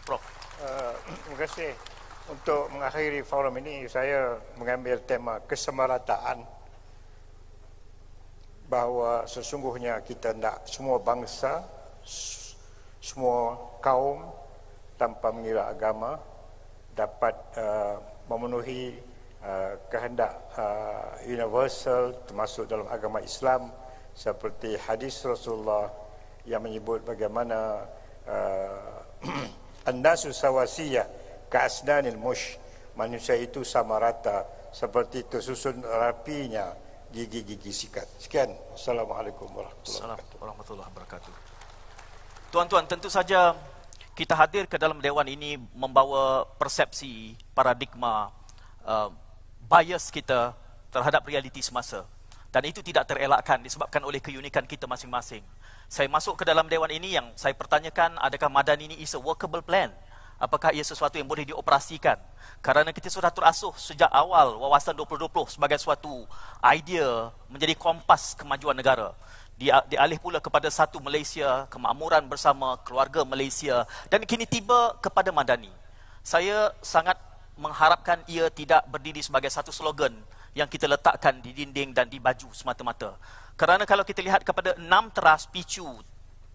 Prof. 0.09 0.25
uh, 0.65 0.97
terima 1.05 1.37
kasih. 1.45 1.69
Untuk 2.33 2.65
mengakhiri 2.73 3.21
forum 3.21 3.61
ini, 3.61 3.85
saya 3.85 4.41
mengambil 4.57 4.97
tema 5.05 5.37
kesemarataan 5.45 6.41
bahawa 8.65 9.29
sesungguhnya 9.29 10.01
kita 10.01 10.33
nak 10.33 10.65
semua 10.65 10.97
bangsa, 10.97 11.61
semua 12.97 13.53
kaum 13.85 14.33
tanpa 14.97 15.29
mengira 15.29 15.69
agama 15.69 16.17
dapat 16.97 17.37
uh, 17.53 18.01
memenuhi 18.33 18.97
uh, 19.45 19.77
kehendak 19.93 20.33
uh, 20.57 21.21
universal 21.21 22.17
termasuk 22.25 22.65
dalam 22.65 22.89
agama 22.89 23.21
Islam 23.21 23.69
seperti 24.17 24.73
hadis 24.89 25.21
Rasulullah 25.21 25.93
yang 26.49 26.65
menyebut 26.65 27.05
bagaimana 27.05 27.85
uh, 28.25 28.98
an-nasu 29.89 30.31
sawasiyah 30.33 31.07
ka'asnanil 31.49 32.19
mush 32.19 32.59
manusia 32.93 33.35
itu 33.39 33.63
sama 33.63 33.97
rata 33.97 34.45
seperti 34.69 35.25
tersusun 35.25 35.81
rapinya 35.81 36.75
gigi-gigi 37.09 37.73
sikat. 37.73 38.05
Sekian. 38.21 38.53
Assalamualaikum 38.77 39.49
warahmatullahi 39.49 40.89
wabarakatuh. 40.93 41.33
Tuan-tuan, 42.53 42.85
tentu 42.85 43.09
saja 43.09 43.57
kita 44.13 44.33
hadir 44.37 44.65
ke 44.69 44.77
dalam 44.77 45.01
dewan 45.01 45.25
ini 45.25 45.57
membawa 45.73 46.45
persepsi, 46.57 47.37
paradigma, 47.53 48.29
uh, 48.85 49.09
bias 49.65 50.09
kita 50.13 50.53
terhadap 50.93 51.25
realiti 51.25 51.61
semasa. 51.61 52.05
Dan 52.49 52.65
itu 52.65 52.81
tidak 52.81 53.05
terelakkan 53.05 53.61
disebabkan 53.61 54.01
oleh 54.01 54.17
keunikan 54.17 54.65
kita 54.65 54.89
masing-masing. 54.89 55.45
Saya 55.85 56.09
masuk 56.09 56.41
ke 56.41 56.43
dalam 56.49 56.65
dewan 56.65 56.89
ini 56.89 57.13
yang 57.13 57.29
saya 57.37 57.53
pertanyakan 57.53 58.17
adakah 58.17 58.49
Madani 58.49 58.89
ini 58.89 58.95
is 58.97 59.13
a 59.13 59.21
workable 59.21 59.61
plan? 59.61 59.93
Apakah 60.39 60.71
ia 60.71 60.81
sesuatu 60.81 61.19
yang 61.19 61.27
boleh 61.27 61.43
dioperasikan? 61.45 62.15
Kerana 62.63 62.95
kita 62.95 63.11
sudah 63.11 63.27
terasuh 63.27 63.75
sejak 63.75 64.07
awal 64.07 64.55
wawasan 64.57 64.95
2020 64.95 65.59
sebagai 65.59 65.77
suatu 65.77 66.25
idea 66.63 67.29
menjadi 67.51 67.75
kompas 67.75 68.39
kemajuan 68.39 68.73
negara. 68.73 69.13
Dia 69.59 69.83
dialih 69.91 70.15
pula 70.17 70.39
kepada 70.39 70.71
satu 70.71 71.03
Malaysia, 71.03 71.67
kemakmuran 71.67 72.23
bersama 72.31 72.79
keluarga 72.87 73.27
Malaysia 73.27 73.83
dan 74.07 74.23
kini 74.23 74.47
tiba 74.47 74.95
kepada 75.03 75.29
Madani. 75.35 75.69
Saya 76.23 76.71
sangat 76.79 77.19
mengharapkan 77.59 78.23
ia 78.23 78.47
tidak 78.47 78.87
berdiri 78.87 79.19
sebagai 79.19 79.51
satu 79.51 79.75
slogan 79.75 80.15
yang 80.53 80.69
kita 80.69 80.89
letakkan 80.89 81.41
di 81.41 81.53
dinding 81.53 81.93
dan 81.93 82.09
di 82.09 82.17
baju 82.17 82.49
semata-mata. 82.53 83.17
Kerana 83.59 83.83
kalau 83.83 84.07
kita 84.07 84.23
lihat 84.23 84.47
kepada 84.47 84.77
enam 84.79 85.11
teras 85.11 85.43
picu 85.43 85.85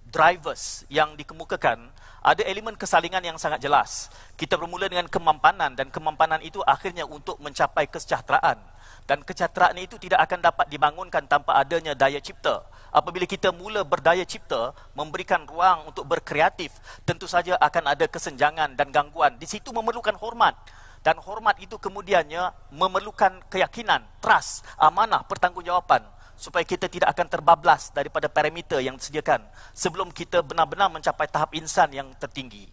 drivers 0.09 0.87
yang 0.87 1.19
dikemukakan, 1.19 1.91
ada 2.25 2.43
elemen 2.49 2.79
kesalingan 2.79 3.21
yang 3.21 3.37
sangat 3.37 3.61
jelas. 3.61 4.09
Kita 4.39 4.57
bermula 4.57 4.89
dengan 4.89 5.11
kemampanan 5.11 5.77
dan 5.77 5.93
kemampanan 5.93 6.41
itu 6.41 6.63
akhirnya 6.65 7.05
untuk 7.05 7.37
mencapai 7.43 7.85
kesejahteraan. 7.91 8.57
Dan 9.05 9.21
kesejahteraan 9.21 9.77
itu 9.77 10.01
tidak 10.01 10.25
akan 10.25 10.41
dapat 10.41 10.67
dibangunkan 10.73 11.29
tanpa 11.29 11.61
adanya 11.61 11.93
daya 11.93 12.17
cipta. 12.25 12.65
Apabila 12.95 13.29
kita 13.29 13.53
mula 13.53 13.85
berdaya 13.85 14.25
cipta, 14.25 14.73
memberikan 14.97 15.45
ruang 15.45 15.93
untuk 15.93 16.09
berkreatif, 16.09 16.73
tentu 17.05 17.29
saja 17.29 17.59
akan 17.61 17.93
ada 17.93 18.09
kesenjangan 18.09 18.73
dan 18.79 18.89
gangguan. 18.89 19.37
Di 19.37 19.45
situ 19.45 19.75
memerlukan 19.75 20.17
hormat. 20.17 20.57
Dan 21.05 21.21
hormat 21.21 21.61
itu 21.61 21.77
kemudiannya 21.77 22.73
memerlukan 22.73 23.45
keyakinan, 23.53 24.01
trust, 24.25 24.65
amanah, 24.81 25.21
pertanggungjawaban 25.29 26.01
supaya 26.33 26.65
kita 26.65 26.89
tidak 26.89 27.13
akan 27.13 27.29
terbablas 27.29 27.93
daripada 27.93 28.27
parameter 28.27 28.81
yang 28.81 28.97
disediakan 28.97 29.45
sebelum 29.77 30.09
kita 30.11 30.41
benar-benar 30.41 30.89
mencapai 30.89 31.29
tahap 31.29 31.53
insan 31.55 31.93
yang 31.93 32.09
tertinggi. 32.17 32.67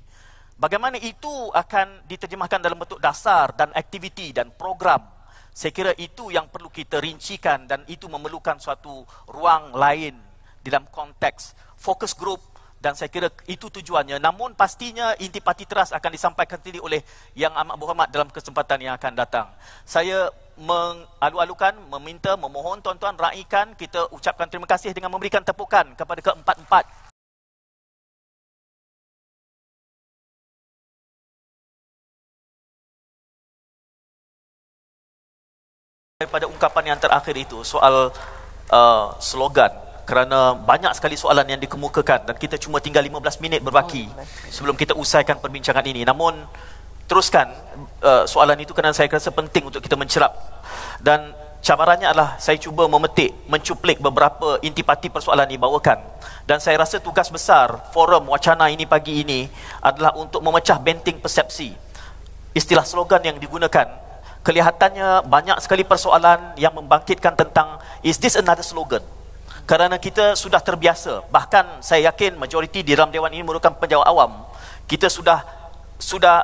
Bagaimana 0.56 0.96
itu 0.96 1.52
akan 1.52 2.08
diterjemahkan 2.08 2.62
dalam 2.62 2.80
bentuk 2.80 3.04
dasar 3.04 3.52
dan 3.52 3.74
aktiviti 3.76 4.32
dan 4.32 4.54
program. 4.56 5.04
Saya 5.52 5.76
kira 5.76 5.92
itu 6.00 6.32
yang 6.32 6.48
perlu 6.48 6.72
kita 6.72 7.04
rincikan 7.04 7.68
dan 7.68 7.84
itu 7.92 8.08
memerlukan 8.08 8.56
suatu 8.64 9.04
ruang 9.28 9.76
lain 9.76 10.16
dalam 10.64 10.88
konteks 10.88 11.58
fokus 11.76 12.14
group 12.16 12.40
dan 12.82 12.98
saya 12.98 13.14
kira 13.14 13.30
itu 13.46 13.70
tujuannya. 13.70 14.18
Namun 14.18 14.58
pastinya 14.58 15.14
intipati 15.22 15.70
teras 15.70 15.94
akan 15.94 16.12
disampaikan 16.12 16.58
sendiri 16.58 16.82
oleh 16.82 17.06
Yang 17.38 17.54
Amat 17.54 17.76
Berhormat 17.78 18.10
dalam 18.10 18.30
kesempatan 18.34 18.82
yang 18.82 18.98
akan 18.98 19.14
datang. 19.14 19.48
Saya 19.86 20.34
mengalu-alukan, 20.58 21.78
meminta, 21.98 22.34
memohon 22.34 22.82
tuan-tuan 22.82 23.14
raikan, 23.16 23.78
kita 23.78 24.10
ucapkan 24.10 24.50
terima 24.50 24.66
kasih 24.66 24.92
dengan 24.98 25.14
memberikan 25.14 25.46
tepukan 25.46 25.94
kepada 25.94 26.20
keempat-empat 26.26 26.86
daripada 36.22 36.46
ungkapan 36.46 36.94
yang 36.94 37.00
terakhir 37.02 37.34
itu 37.34 37.66
soal 37.66 38.14
uh, 38.70 39.08
slogan 39.18 39.91
kerana 40.12 40.60
banyak 40.60 40.92
sekali 40.92 41.16
soalan 41.16 41.48
yang 41.48 41.62
dikemukakan 41.64 42.28
dan 42.28 42.36
kita 42.36 42.60
cuma 42.60 42.84
tinggal 42.84 43.00
15 43.00 43.40
minit 43.40 43.64
berbaki 43.64 44.12
sebelum 44.52 44.76
kita 44.76 44.92
usaikan 44.92 45.40
perbincangan 45.40 45.88
ini. 45.88 46.04
Namun 46.04 46.36
teruskan 47.08 47.48
uh, 48.04 48.28
soalan 48.28 48.60
itu 48.60 48.76
kerana 48.76 48.92
saya 48.92 49.08
rasa 49.08 49.32
penting 49.32 49.72
untuk 49.72 49.80
kita 49.80 49.96
mencerap. 49.96 50.36
Dan 51.00 51.32
cabarannya 51.64 52.12
adalah 52.12 52.36
saya 52.44 52.60
cuba 52.60 52.92
memetik 52.92 53.32
mencuplik 53.48 54.04
beberapa 54.04 54.60
intipati 54.60 55.08
persoalan 55.08 55.48
ini 55.48 55.56
bawakan. 55.56 56.04
Dan 56.44 56.60
saya 56.60 56.84
rasa 56.84 57.00
tugas 57.00 57.32
besar 57.32 57.80
forum 57.96 58.36
wacana 58.36 58.68
ini 58.68 58.84
pagi 58.84 59.24
ini 59.24 59.48
adalah 59.80 60.12
untuk 60.20 60.44
memecah 60.44 60.76
benting 60.76 61.24
persepsi. 61.24 61.72
Istilah 62.52 62.84
slogan 62.84 63.24
yang 63.24 63.40
digunakan, 63.40 63.88
kelihatannya 64.44 65.24
banyak 65.24 65.56
sekali 65.64 65.88
persoalan 65.88 66.60
yang 66.60 66.76
membangkitkan 66.76 67.40
tentang 67.40 67.80
is 68.04 68.20
this 68.20 68.36
another 68.36 68.68
slogan? 68.68 69.00
Kerana 69.72 69.96
kita 69.96 70.36
sudah 70.36 70.60
terbiasa, 70.60 71.32
bahkan 71.32 71.64
saya 71.80 72.12
yakin 72.12 72.36
majoriti 72.36 72.84
di 72.84 72.92
dalam 72.92 73.08
dewan 73.08 73.32
ini 73.32 73.40
merupakan 73.40 73.72
penjawat 73.72 74.04
awam. 74.04 74.44
Kita 74.84 75.08
sudah 75.08 75.48
sudah 75.96 76.44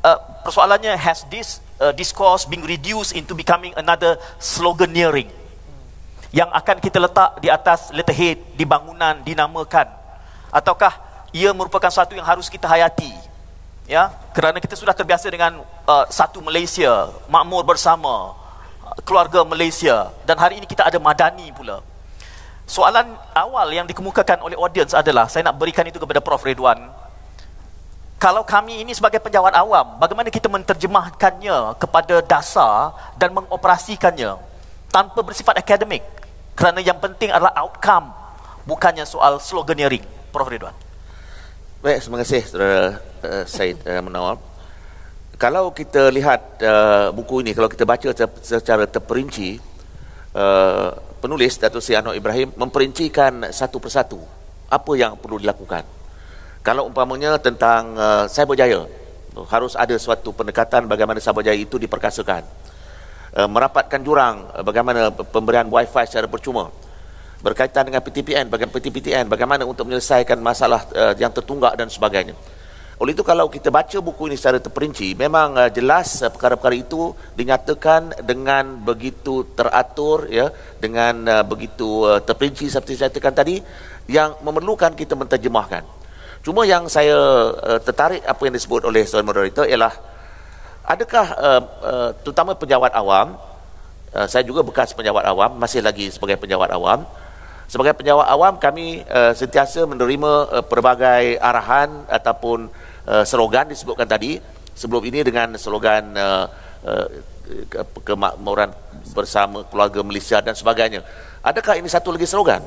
uh, 0.00 0.16
persoalannya 0.40 0.96
has 0.96 1.28
this 1.28 1.60
uh, 1.84 1.92
discourse 1.92 2.48
being 2.48 2.64
reduced 2.64 3.12
into 3.12 3.36
becoming 3.36 3.76
another 3.76 4.16
sloganeering 4.40 5.28
yang 6.32 6.48
akan 6.48 6.80
kita 6.80 6.96
letak 6.96 7.44
di 7.44 7.52
atas 7.52 7.92
letterhead 7.92 8.40
di 8.56 8.64
bangunan 8.64 9.20
dinamakan. 9.20 9.92
Ataukah 10.48 10.96
ia 11.36 11.52
merupakan 11.52 11.92
satu 11.92 12.16
yang 12.16 12.24
harus 12.24 12.48
kita 12.48 12.64
hayati? 12.64 13.12
Ya 13.84 14.16
kerana 14.32 14.64
kita 14.64 14.80
sudah 14.80 14.96
terbiasa 14.96 15.28
dengan 15.28 15.60
uh, 15.60 16.08
satu 16.08 16.40
Malaysia 16.40 17.12
makmur 17.28 17.68
bersama 17.68 18.32
uh, 18.80 18.96
keluarga 19.04 19.44
Malaysia. 19.44 20.08
Dan 20.24 20.40
hari 20.40 20.56
ini 20.56 20.64
kita 20.64 20.88
ada 20.88 20.96
madani 20.96 21.52
pula 21.52 21.91
soalan 22.66 23.14
awal 23.34 23.68
yang 23.70 23.86
dikemukakan 23.86 24.42
oleh 24.42 24.56
audience 24.56 24.94
adalah 24.96 25.26
saya 25.26 25.50
nak 25.50 25.58
berikan 25.58 25.86
itu 25.86 25.98
kepada 25.98 26.22
Prof. 26.22 26.42
Redwan 26.42 26.90
kalau 28.22 28.46
kami 28.46 28.86
ini 28.86 28.94
sebagai 28.94 29.18
penjawat 29.18 29.50
awam 29.58 29.98
bagaimana 29.98 30.30
kita 30.30 30.46
menterjemahkannya 30.46 31.74
kepada 31.76 32.22
dasar 32.22 32.94
dan 33.18 33.34
mengoperasikannya 33.34 34.38
tanpa 34.94 35.20
bersifat 35.26 35.58
akademik? 35.58 36.06
Kerana 36.54 36.78
yang 36.78 37.02
penting 37.02 37.34
adalah 37.34 37.50
outcome 37.58 38.14
bukannya 38.68 39.02
soal 39.02 39.42
sloganeering. 39.42 40.04
Prof. 40.30 40.46
Ridwan. 40.48 40.72
Baik 41.82 41.98
terima 41.98 42.22
kasih 42.22 42.40
saudara 42.46 43.02
uh, 43.26 43.44
Said 43.44 43.82
uh, 43.82 43.98
Menawar 43.98 44.38
kalau 45.42 45.74
kita 45.74 46.14
lihat 46.14 46.62
uh, 46.62 47.10
buku 47.10 47.42
ini 47.42 47.50
kalau 47.50 47.66
kita 47.66 47.82
baca 47.82 48.14
secara 48.38 48.86
terperinci 48.86 49.58
uh, 50.38 50.94
penulis 51.22 51.54
Datuk 51.54 51.78
Seri 51.78 52.02
Anwar 52.02 52.18
Ibrahim 52.18 52.50
memperincikan 52.58 53.46
satu 53.54 53.78
persatu 53.78 54.18
apa 54.66 54.92
yang 54.98 55.14
perlu 55.14 55.38
dilakukan. 55.38 55.86
Kalau 56.66 56.90
umpamanya 56.90 57.38
tentang 57.38 57.94
uh, 57.94 58.24
cyberjaya 58.26 58.82
harus 59.46 59.78
ada 59.78 59.94
suatu 59.96 60.34
pendekatan 60.34 60.90
bagaimana 60.90 61.22
cyberjaya 61.22 61.56
itu 61.56 61.78
diperkasakan. 61.80 62.44
Eh, 63.32 63.48
merapatkan 63.48 63.96
jurang 64.04 64.44
uh, 64.50 64.60
bagaimana 64.60 65.08
pemberian 65.08 65.70
wifi 65.70 66.04
secara 66.04 66.26
percuma. 66.26 66.68
Berkaitan 67.42 67.90
dengan 67.90 68.02
PTPN 68.02 68.46
bagaimana 68.50 68.74
PTPTN 68.74 69.24
bagaimana 69.26 69.62
untuk 69.66 69.86
menyelesaikan 69.86 70.38
masalah 70.42 70.86
uh, 70.94 71.14
yang 71.18 71.34
tertunggak 71.34 71.74
dan 71.74 71.90
sebagainya 71.90 72.34
oleh 73.02 73.18
itu 73.18 73.26
kalau 73.26 73.50
kita 73.50 73.74
baca 73.74 73.98
buku 73.98 74.30
ini 74.30 74.38
secara 74.38 74.62
terperinci 74.62 75.18
memang 75.18 75.58
uh, 75.58 75.70
jelas 75.74 76.22
uh, 76.22 76.30
perkara-perkara 76.30 76.78
itu 76.78 77.10
dinyatakan 77.34 78.22
dengan 78.22 78.78
begitu 78.78 79.42
teratur 79.58 80.30
ya 80.30 80.54
dengan 80.78 81.26
uh, 81.26 81.42
begitu 81.42 82.06
uh, 82.06 82.22
terperinci 82.22 82.70
seperti 82.70 82.94
saya 82.94 83.10
katakan 83.10 83.34
tadi 83.42 83.58
yang 84.06 84.38
memerlukan 84.46 84.94
kita 84.94 85.18
menterjemahkan. 85.18 85.82
Cuma 86.46 86.62
yang 86.62 86.86
saya 86.86 87.18
uh, 87.50 87.82
tertarik 87.82 88.22
apa 88.22 88.38
yang 88.46 88.54
disebut 88.54 88.86
oleh 88.86 89.02
seorang 89.02 89.26
moderator 89.26 89.66
ialah 89.66 89.98
adakah 90.86 91.26
uh, 91.34 91.62
uh, 91.82 92.10
terutama 92.22 92.54
penjawat 92.54 92.94
awam 92.94 93.34
uh, 94.14 94.26
saya 94.30 94.46
juga 94.46 94.62
bekas 94.62 94.94
penjawat 94.94 95.26
awam 95.26 95.58
masih 95.58 95.82
lagi 95.82 96.06
sebagai 96.06 96.38
penjawat 96.38 96.70
awam 96.70 97.02
sebagai 97.66 97.98
penjawat 97.98 98.26
awam 98.30 98.60
kami 98.62 99.02
uh, 99.10 99.34
sentiasa 99.34 99.86
menerima 99.90 100.32
uh, 100.50 100.64
pelbagai 100.66 101.40
arahan 101.42 102.04
ataupun 102.10 102.70
uh, 103.08 103.24
slogan 103.26 103.70
disebutkan 103.70 104.06
tadi 104.06 104.38
sebelum 104.72 105.02
ini 105.06 105.22
dengan 105.22 105.54
slogan 105.56 106.14
uh, 106.16 106.46
uh, 106.86 107.06
kemakmuran 108.02 108.70
bersama 109.12 109.66
keluarga 109.68 110.00
Malaysia 110.00 110.38
dan 110.40 110.56
sebagainya 110.56 111.04
adakah 111.44 111.76
ini 111.76 111.88
satu 111.90 112.14
lagi 112.14 112.24
slogan 112.24 112.62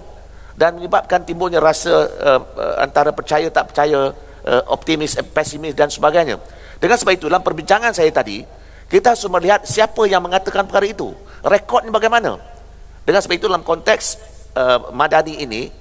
dan 0.56 0.80
menyebabkan 0.80 1.24
timbulnya 1.28 1.60
rasa 1.60 2.08
uh, 2.22 2.42
antara 2.80 3.12
percaya 3.12 3.50
tak 3.52 3.74
percaya 3.74 4.12
uh, 4.46 4.64
optimis 4.72 5.20
pesimis 5.34 5.76
dan 5.76 5.92
sebagainya 5.92 6.40
dengan 6.80 6.98
sebab 7.00 7.14
itu 7.16 7.26
dalam 7.32 7.44
perbincangan 7.44 7.96
saya 7.96 8.12
tadi, 8.12 8.44
kita 8.92 9.16
harus 9.16 9.26
melihat 9.32 9.64
siapa 9.64 10.04
yang 10.06 10.24
mengatakan 10.24 10.68
perkara 10.68 10.88
itu. 10.88 11.16
Rekod 11.46 11.88
ini 11.88 11.92
bagaimana? 11.94 12.36
Dengan 13.06 13.22
sebab 13.22 13.36
itu 13.38 13.48
dalam 13.48 13.64
konteks 13.64 14.04
uh, 14.58 14.92
Madani 14.92 15.40
ini, 15.40 15.72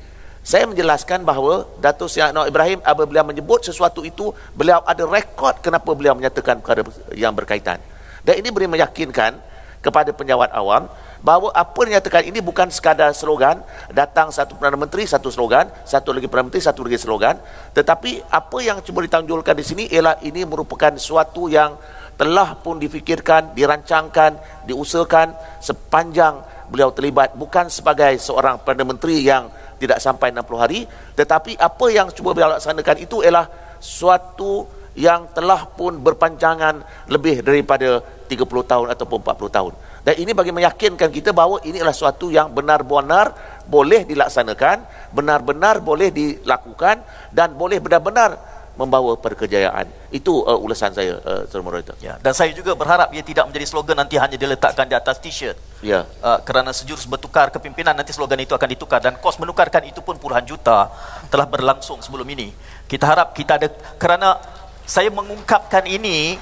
saya 0.44 0.68
menjelaskan 0.68 1.24
bahawa 1.24 1.64
Datuk 1.80 2.12
Seri 2.12 2.28
Anwar 2.28 2.44
Ibrahim 2.44 2.84
apabila 2.84 3.24
menyebut 3.24 3.64
sesuatu 3.64 4.04
itu, 4.04 4.28
beliau 4.52 4.84
ada 4.84 5.08
rekod 5.08 5.56
kenapa 5.64 5.88
beliau 5.96 6.12
menyatakan 6.12 6.60
perkara 6.60 6.84
yang 7.16 7.32
berkaitan. 7.32 7.80
Dan 8.20 8.44
ini 8.44 8.52
beri 8.52 8.68
meyakinkan 8.68 9.40
kepada 9.80 10.12
penjawat 10.12 10.52
awam 10.52 10.84
bahawa 11.24 11.48
apa 11.56 11.76
yang 11.84 11.96
dinyatakan 11.96 12.28
ini 12.28 12.44
bukan 12.44 12.68
sekadar 12.68 13.16
slogan 13.16 13.64
datang 13.92 14.28
satu 14.32 14.56
Perdana 14.56 14.80
Menteri 14.80 15.08
satu 15.08 15.32
slogan 15.32 15.68
satu 15.84 16.12
lagi 16.12 16.28
Perdana 16.28 16.48
Menteri 16.48 16.64
satu 16.64 16.84
lagi 16.84 17.00
slogan 17.00 17.36
tetapi 17.72 18.24
apa 18.28 18.58
yang 18.64 18.80
cuba 18.80 19.04
ditanjulkan 19.04 19.56
di 19.56 19.64
sini 19.64 19.84
ialah 19.92 20.20
ini 20.24 20.44
merupakan 20.48 20.92
suatu 20.96 21.52
yang 21.52 21.76
telah 22.16 22.56
pun 22.60 22.80
difikirkan 22.80 23.52
dirancangkan 23.52 24.64
diusahakan 24.68 25.60
sepanjang 25.60 26.40
beliau 26.68 26.92
terlibat 26.96 27.36
bukan 27.36 27.68
sebagai 27.68 28.16
seorang 28.16 28.60
Perdana 28.64 28.96
Menteri 28.96 29.20
yang 29.20 29.52
tidak 29.84 30.00
sampai 30.00 30.32
60 30.32 30.64
hari 30.64 30.80
tetapi 31.14 31.60
apa 31.60 31.86
yang 31.92 32.08
cuba 32.10 32.32
beliau 32.32 32.56
laksanakan 32.56 32.96
itu 33.04 33.20
ialah 33.20 33.46
suatu 33.78 34.64
yang 34.94 35.26
telah 35.34 35.66
pun 35.66 35.98
berpanjangan 35.98 37.06
lebih 37.10 37.42
daripada 37.42 37.98
30 38.30 38.40
tahun 38.46 38.86
ataupun 38.94 39.18
40 39.26 39.50
tahun. 39.50 39.72
Dan 40.06 40.14
ini 40.20 40.32
bagi 40.36 40.52
meyakinkan 40.54 41.10
kita 41.10 41.34
bahawa 41.34 41.64
ini 41.66 41.82
adalah 41.82 41.96
suatu 41.96 42.30
yang 42.30 42.52
benar-benar 42.54 43.34
boleh 43.66 44.06
dilaksanakan, 44.06 45.10
benar-benar 45.10 45.82
boleh 45.82 46.12
dilakukan 46.14 47.02
dan 47.34 47.56
boleh 47.58 47.82
benar-benar 47.82 48.53
membawa 48.74 49.14
perkejayaan. 49.14 49.86
Itu 50.10 50.42
uh, 50.42 50.58
ulasan 50.58 50.90
saya, 50.90 51.18
uh, 51.22 51.42
Tuan 51.46 51.62
Moderator. 51.62 51.94
Ya, 52.02 52.18
dan 52.18 52.34
saya 52.34 52.50
juga 52.50 52.74
berharap 52.74 53.14
ia 53.14 53.22
tidak 53.22 53.46
menjadi 53.46 53.66
slogan 53.70 53.96
nanti 53.98 54.18
hanya 54.18 54.34
diletakkan 54.34 54.86
di 54.90 54.94
atas 54.98 55.22
t-shirt. 55.22 55.54
Ya. 55.78 56.06
Uh, 56.18 56.42
kerana 56.42 56.74
sejurus 56.74 57.06
bertukar 57.06 57.54
kepimpinan 57.54 57.94
nanti 57.94 58.10
slogan 58.10 58.38
itu 58.42 58.50
akan 58.54 58.68
ditukar 58.70 58.98
dan 58.98 59.14
kos 59.22 59.38
menukarkan 59.38 59.86
itu 59.86 60.02
pun 60.02 60.18
puluhan 60.18 60.42
juta 60.42 60.90
telah 61.30 61.46
berlangsung 61.46 62.02
sebelum 62.02 62.26
ini. 62.34 62.50
Kita 62.90 63.06
harap 63.06 63.30
kita 63.30 63.62
ada 63.62 63.68
kerana 63.94 64.42
saya 64.84 65.08
mengungkapkan 65.08 65.86
ini 65.86 66.36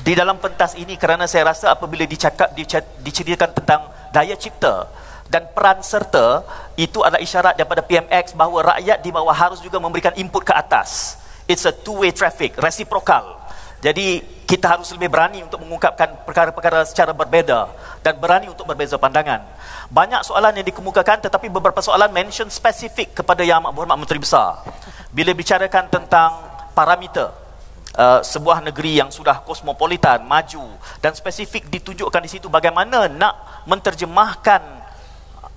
di 0.00 0.12
dalam 0.12 0.36
pentas 0.40 0.76
ini 0.76 0.96
kerana 1.00 1.24
saya 1.24 1.52
rasa 1.52 1.72
apabila 1.72 2.04
dicakap 2.04 2.52
diceritakan 3.00 3.52
tentang 3.56 3.80
daya 4.12 4.36
cipta 4.36 4.88
dan 5.26 5.48
peran 5.52 5.80
serta 5.80 6.44
itu 6.76 7.00
adalah 7.02 7.22
isyarat 7.22 7.56
daripada 7.56 7.82
PMX 7.82 8.36
bahawa 8.36 8.76
rakyat 8.76 8.98
di 9.00 9.10
bawah 9.10 9.34
harus 9.34 9.58
juga 9.64 9.80
memberikan 9.80 10.12
input 10.14 10.44
ke 10.44 10.52
atas 10.52 11.18
it's 11.46 11.64
a 11.64 11.72
two 11.72 12.02
way 12.02 12.10
traffic 12.10 12.54
reciprocal 12.58 13.36
jadi 13.86 14.24
kita 14.46 14.78
harus 14.78 14.88
lebih 14.94 15.10
berani 15.10 15.42
untuk 15.42 15.58
mengungkapkan 15.60 16.22
perkara-perkara 16.22 16.86
secara 16.86 17.10
berbeza 17.10 17.66
dan 18.00 18.14
berani 18.16 18.46
untuk 18.46 18.62
berbeza 18.62 18.94
pandangan. 18.94 19.42
Banyak 19.90 20.22
soalan 20.22 20.54
yang 20.54 20.66
dikemukakan 20.70 21.22
tetapi 21.26 21.50
beberapa 21.50 21.82
soalan 21.82 22.08
mention 22.14 22.46
spesifik 22.46 23.20
kepada 23.20 23.42
Yang 23.42 23.66
Amat 23.66 23.72
Berhormat 23.74 23.98
Menteri 23.98 24.22
Besar. 24.22 24.62
Bila 25.10 25.34
bicarakan 25.34 25.90
tentang 25.90 26.30
parameter 26.72 27.34
uh, 27.98 28.22
sebuah 28.22 28.62
negeri 28.64 29.02
yang 29.02 29.10
sudah 29.10 29.42
kosmopolitan, 29.42 30.22
maju 30.24 30.78
dan 31.02 31.12
spesifik 31.12 31.66
ditunjukkan 31.66 32.22
di 32.22 32.30
situ 32.30 32.46
bagaimana 32.46 33.10
nak 33.10 33.66
menterjemahkan 33.66 34.62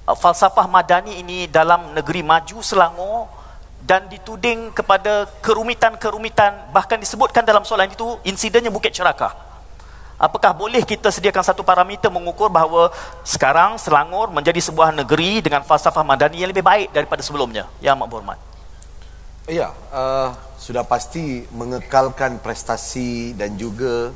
uh, 0.05 0.17
falsafah 0.17 0.65
madani 0.65 1.21
ini 1.21 1.45
dalam 1.45 1.93
negeri 1.93 2.25
maju 2.25 2.57
Selangor 2.65 3.38
dan 3.89 4.05
dituding 4.05 4.69
kepada 4.69 5.25
kerumitan-kerumitan 5.41 6.69
bahkan 6.69 7.01
disebutkan 7.01 7.41
dalam 7.41 7.65
soalan 7.65 7.89
itu 7.89 8.21
insidennya 8.21 8.69
Bukit 8.69 8.93
Cerakah. 8.93 9.33
Apakah 10.21 10.53
boleh 10.53 10.85
kita 10.85 11.09
sediakan 11.09 11.41
satu 11.41 11.65
parameter 11.65 12.13
mengukur 12.13 12.53
bahawa 12.53 12.93
sekarang 13.25 13.81
Selangor 13.81 14.29
menjadi 14.29 14.61
sebuah 14.61 14.93
negeri 14.93 15.41
dengan 15.41 15.65
falsafah 15.65 16.05
madani 16.05 16.45
yang 16.45 16.53
lebih 16.53 16.61
baik 16.61 16.93
daripada 16.93 17.25
sebelumnya? 17.25 17.65
Ya, 17.81 17.97
Mak 17.97 18.05
Berhormat. 18.13 18.37
Ya, 19.49 19.73
uh, 19.89 20.37
sudah 20.61 20.85
pasti 20.85 21.49
mengekalkan 21.49 22.37
prestasi 22.45 23.33
dan 23.33 23.57
juga 23.57 24.13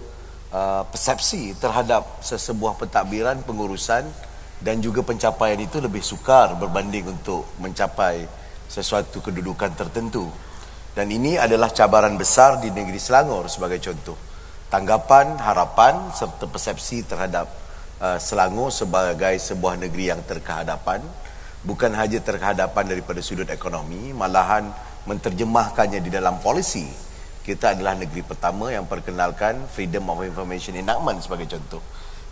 uh, 0.54 0.84
persepsi 0.86 1.58
terhadap 1.58 2.06
sesebuah 2.22 2.78
pentadbiran 2.78 3.42
pengurusan 3.42 4.06
dan 4.62 4.84
juga 4.84 5.02
pencapaian 5.02 5.58
itu 5.58 5.82
lebih 5.82 6.06
sukar 6.06 6.54
berbanding 6.62 7.10
untuk 7.10 7.48
mencapai 7.58 8.43
sesuatu 8.74 9.22
kedudukan 9.22 9.78
tertentu. 9.78 10.26
Dan 10.98 11.14
ini 11.14 11.38
adalah 11.38 11.70
cabaran 11.70 12.18
besar 12.18 12.58
di 12.58 12.74
negeri 12.74 12.98
Selangor 12.98 13.46
sebagai 13.46 13.78
contoh. 13.78 14.18
Tanggapan, 14.74 15.38
harapan 15.38 16.10
serta 16.10 16.50
persepsi 16.50 17.06
terhadap 17.06 17.46
uh, 18.02 18.18
Selangor 18.18 18.74
sebagai 18.74 19.38
sebuah 19.38 19.78
negeri 19.78 20.10
yang 20.10 20.26
terkehadapan 20.26 21.06
bukan 21.64 21.96
hanya 21.96 22.20
terkehadapan 22.20 22.84
daripada 22.92 23.24
sudut 23.24 23.48
ekonomi, 23.48 24.12
malahan 24.12 24.68
menterjemahkannya 25.08 26.00
di 26.00 26.12
dalam 26.12 26.40
polisi 26.40 26.88
Kita 27.44 27.76
adalah 27.76 28.00
negeri 28.00 28.24
pertama 28.24 28.72
yang 28.72 28.88
perkenalkan 28.88 29.68
Freedom 29.68 30.08
of 30.16 30.24
Information 30.24 30.80
Enactment 30.80 31.28
sebagai 31.28 31.52
contoh. 31.52 31.84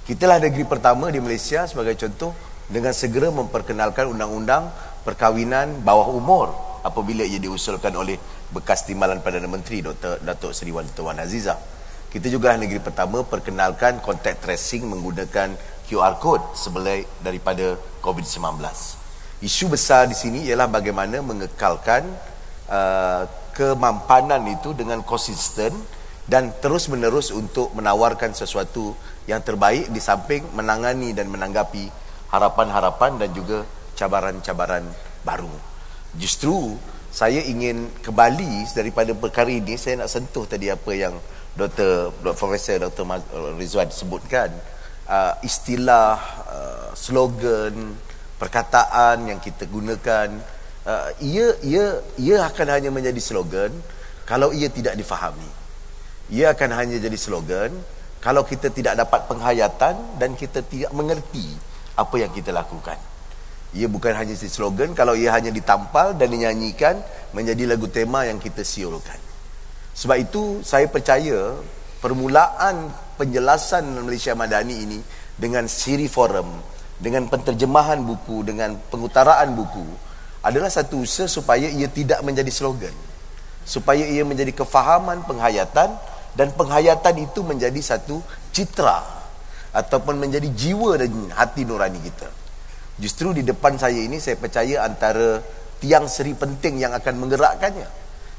Kita 0.08 0.24
lah 0.24 0.40
negeri 0.40 0.64
pertama 0.64 1.12
di 1.12 1.20
Malaysia 1.20 1.68
sebagai 1.68 2.00
contoh 2.00 2.32
dengan 2.72 2.96
segera 2.96 3.28
memperkenalkan 3.28 4.08
undang-undang 4.08 4.72
perkahwinan 5.02 5.82
bawah 5.82 6.14
umur 6.14 6.54
apabila 6.86 7.26
ia 7.26 7.38
diusulkan 7.38 7.94
oleh 7.94 8.18
bekas 8.52 8.84
timbalan 8.86 9.22
Perdana 9.22 9.48
Menteri 9.48 9.82
Dr. 9.82 10.22
Datuk 10.22 10.52
Seri 10.52 10.74
Wan 10.74 10.88
Azizah. 11.18 11.58
Kita 12.12 12.28
juga 12.28 12.52
negeri 12.60 12.84
pertama 12.84 13.24
perkenalkan 13.24 14.04
contact 14.04 14.44
tracing 14.44 14.84
menggunakan 14.84 15.56
QR 15.88 16.20
code 16.20 16.44
sebelah 16.60 17.00
daripada 17.24 17.80
COVID-19. 18.04 18.60
Isu 19.42 19.72
besar 19.72 20.12
di 20.12 20.16
sini 20.16 20.44
ialah 20.44 20.68
bagaimana 20.68 21.24
mengekalkan 21.24 22.04
uh, 22.68 23.24
kemampanan 23.56 24.44
itu 24.52 24.76
dengan 24.76 25.02
konsisten 25.08 25.72
dan 26.28 26.52
terus 26.60 26.92
menerus 26.92 27.32
untuk 27.32 27.72
menawarkan 27.74 28.36
sesuatu 28.36 28.94
yang 29.26 29.40
terbaik 29.40 29.88
di 29.90 30.00
samping 30.04 30.46
menangani 30.52 31.16
dan 31.16 31.32
menanggapi 31.32 31.88
harapan-harapan 32.32 33.20
dan 33.20 33.30
juga 33.32 33.64
cabaran-cabaran 34.02 34.82
baru. 35.22 35.54
Justru 36.18 36.74
saya 37.14 37.46
ingin 37.46 37.86
kembali 38.02 38.66
daripada 38.74 39.14
perkara 39.14 39.54
ini 39.54 39.78
saya 39.78 40.02
nak 40.02 40.10
sentuh 40.10 40.50
tadi 40.50 40.74
apa 40.74 40.92
yang 40.98 41.14
Dr. 41.54 42.10
Dr. 42.26 42.34
Profesor 42.40 42.76
Dr. 42.82 43.06
Rizwan 43.60 43.94
sebutkan 43.94 44.50
uh, 45.06 45.38
istilah 45.46 46.18
uh, 46.50 46.90
slogan 46.98 47.94
perkataan 48.42 49.30
yang 49.30 49.38
kita 49.44 49.68
gunakan 49.68 50.32
uh, 50.88 51.10
ia 51.20 51.52
ia 51.62 52.00
ia 52.16 52.48
akan 52.48 52.68
hanya 52.80 52.90
menjadi 52.90 53.20
slogan 53.20 53.76
kalau 54.24 54.56
ia 54.56 54.72
tidak 54.72 54.96
difahami 54.96 55.52
ia 56.32 56.56
akan 56.56 56.72
hanya 56.80 56.96
jadi 56.96 57.20
slogan 57.20 57.76
kalau 58.24 58.48
kita 58.48 58.72
tidak 58.72 58.96
dapat 58.96 59.28
penghayatan 59.28 60.16
dan 60.16 60.32
kita 60.40 60.64
tidak 60.64 60.96
mengerti 60.96 61.58
apa 62.00 62.16
yang 62.16 62.32
kita 62.32 62.56
lakukan. 62.56 62.96
Ia 63.72 63.88
bukan 63.88 64.12
hanya 64.12 64.36
slogan 64.36 64.92
kalau 64.92 65.16
ia 65.16 65.32
hanya 65.32 65.48
ditampal 65.48 66.20
dan 66.20 66.28
dinyanyikan 66.28 67.00
menjadi 67.32 67.72
lagu 67.72 67.88
tema 67.88 68.28
yang 68.28 68.36
kita 68.36 68.68
siulkan. 68.68 69.16
Sebab 69.96 70.18
itu 70.20 70.60
saya 70.60 70.92
percaya 70.92 71.56
permulaan 72.04 72.92
penjelasan 73.16 74.04
Malaysia 74.04 74.36
Madani 74.36 74.76
ini 74.76 75.00
dengan 75.40 75.72
siri 75.72 76.12
forum, 76.12 76.52
dengan 77.00 77.32
penterjemahan 77.32 78.04
buku, 78.04 78.44
dengan 78.44 78.76
pengutaraan 78.92 79.56
buku 79.56 79.88
adalah 80.42 80.68
satu 80.68 81.06
usaha 81.06 81.30
supaya 81.30 81.70
ia 81.70 81.88
tidak 81.88 82.20
menjadi 82.28 82.52
slogan. 82.52 82.94
Supaya 83.64 84.04
ia 84.04 84.26
menjadi 84.26 84.52
kefahaman, 84.52 85.24
penghayatan 85.24 85.96
dan 86.34 86.48
penghayatan 86.58 87.24
itu 87.24 87.40
menjadi 87.46 87.78
satu 87.80 88.20
citra 88.52 89.00
ataupun 89.72 90.20
menjadi 90.20 90.50
jiwa 90.52 91.00
dan 91.00 91.12
hati 91.32 91.64
nurani 91.64 92.02
kita. 92.04 92.41
Justru 93.02 93.34
di 93.34 93.42
depan 93.42 93.82
saya 93.82 93.98
ini 93.98 94.22
saya 94.22 94.38
percaya 94.38 94.86
antara 94.86 95.42
tiang 95.82 96.06
seri 96.06 96.38
penting 96.38 96.78
yang 96.78 96.94
akan 96.94 97.18
menggerakkannya. 97.18 97.90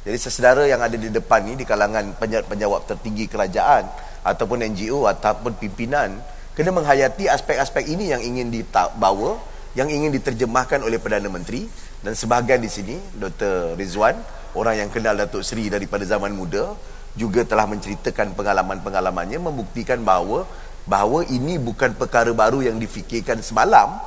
Jadi 0.06 0.18
sesedara 0.18 0.62
yang 0.70 0.78
ada 0.78 0.94
di 0.94 1.10
depan 1.10 1.42
ini 1.42 1.58
di 1.58 1.66
kalangan 1.66 2.14
penjawab 2.22 2.86
tertinggi 2.86 3.26
kerajaan 3.26 3.90
ataupun 4.22 4.62
NGO 4.62 5.10
ataupun 5.10 5.58
pimpinan 5.58 6.14
kena 6.54 6.70
menghayati 6.70 7.26
aspek-aspek 7.26 7.90
ini 7.90 8.14
yang 8.14 8.22
ingin 8.22 8.54
dibawa, 8.54 9.38
yang 9.74 9.90
ingin 9.90 10.14
diterjemahkan 10.14 10.78
oleh 10.86 11.02
Perdana 11.02 11.26
Menteri 11.26 11.66
dan 12.06 12.14
sebahagian 12.14 12.62
di 12.62 12.70
sini 12.70 12.96
Dr. 13.18 13.74
Rizwan, 13.74 14.14
orang 14.54 14.86
yang 14.86 14.88
kenal 14.94 15.18
Datuk 15.18 15.42
Seri 15.42 15.70
daripada 15.70 16.06
zaman 16.06 16.34
muda 16.34 16.74
juga 17.18 17.42
telah 17.42 17.66
menceritakan 17.66 18.38
pengalaman-pengalamannya 18.38 19.42
membuktikan 19.42 20.06
bahawa 20.06 20.46
bahawa 20.86 21.26
ini 21.30 21.62
bukan 21.62 21.94
perkara 21.94 22.30
baru 22.34 22.62
yang 22.62 22.78
difikirkan 22.78 23.38
semalam 23.38 24.02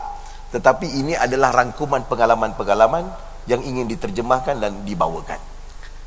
tetapi 0.53 0.88
ini 0.89 1.13
adalah 1.17 1.53
rangkuman 1.53 2.05
pengalaman-pengalaman 2.05 3.05
yang 3.45 3.61
ingin 3.61 3.85
diterjemahkan 3.89 4.57
dan 4.57 4.85
dibawakan. 4.85 5.38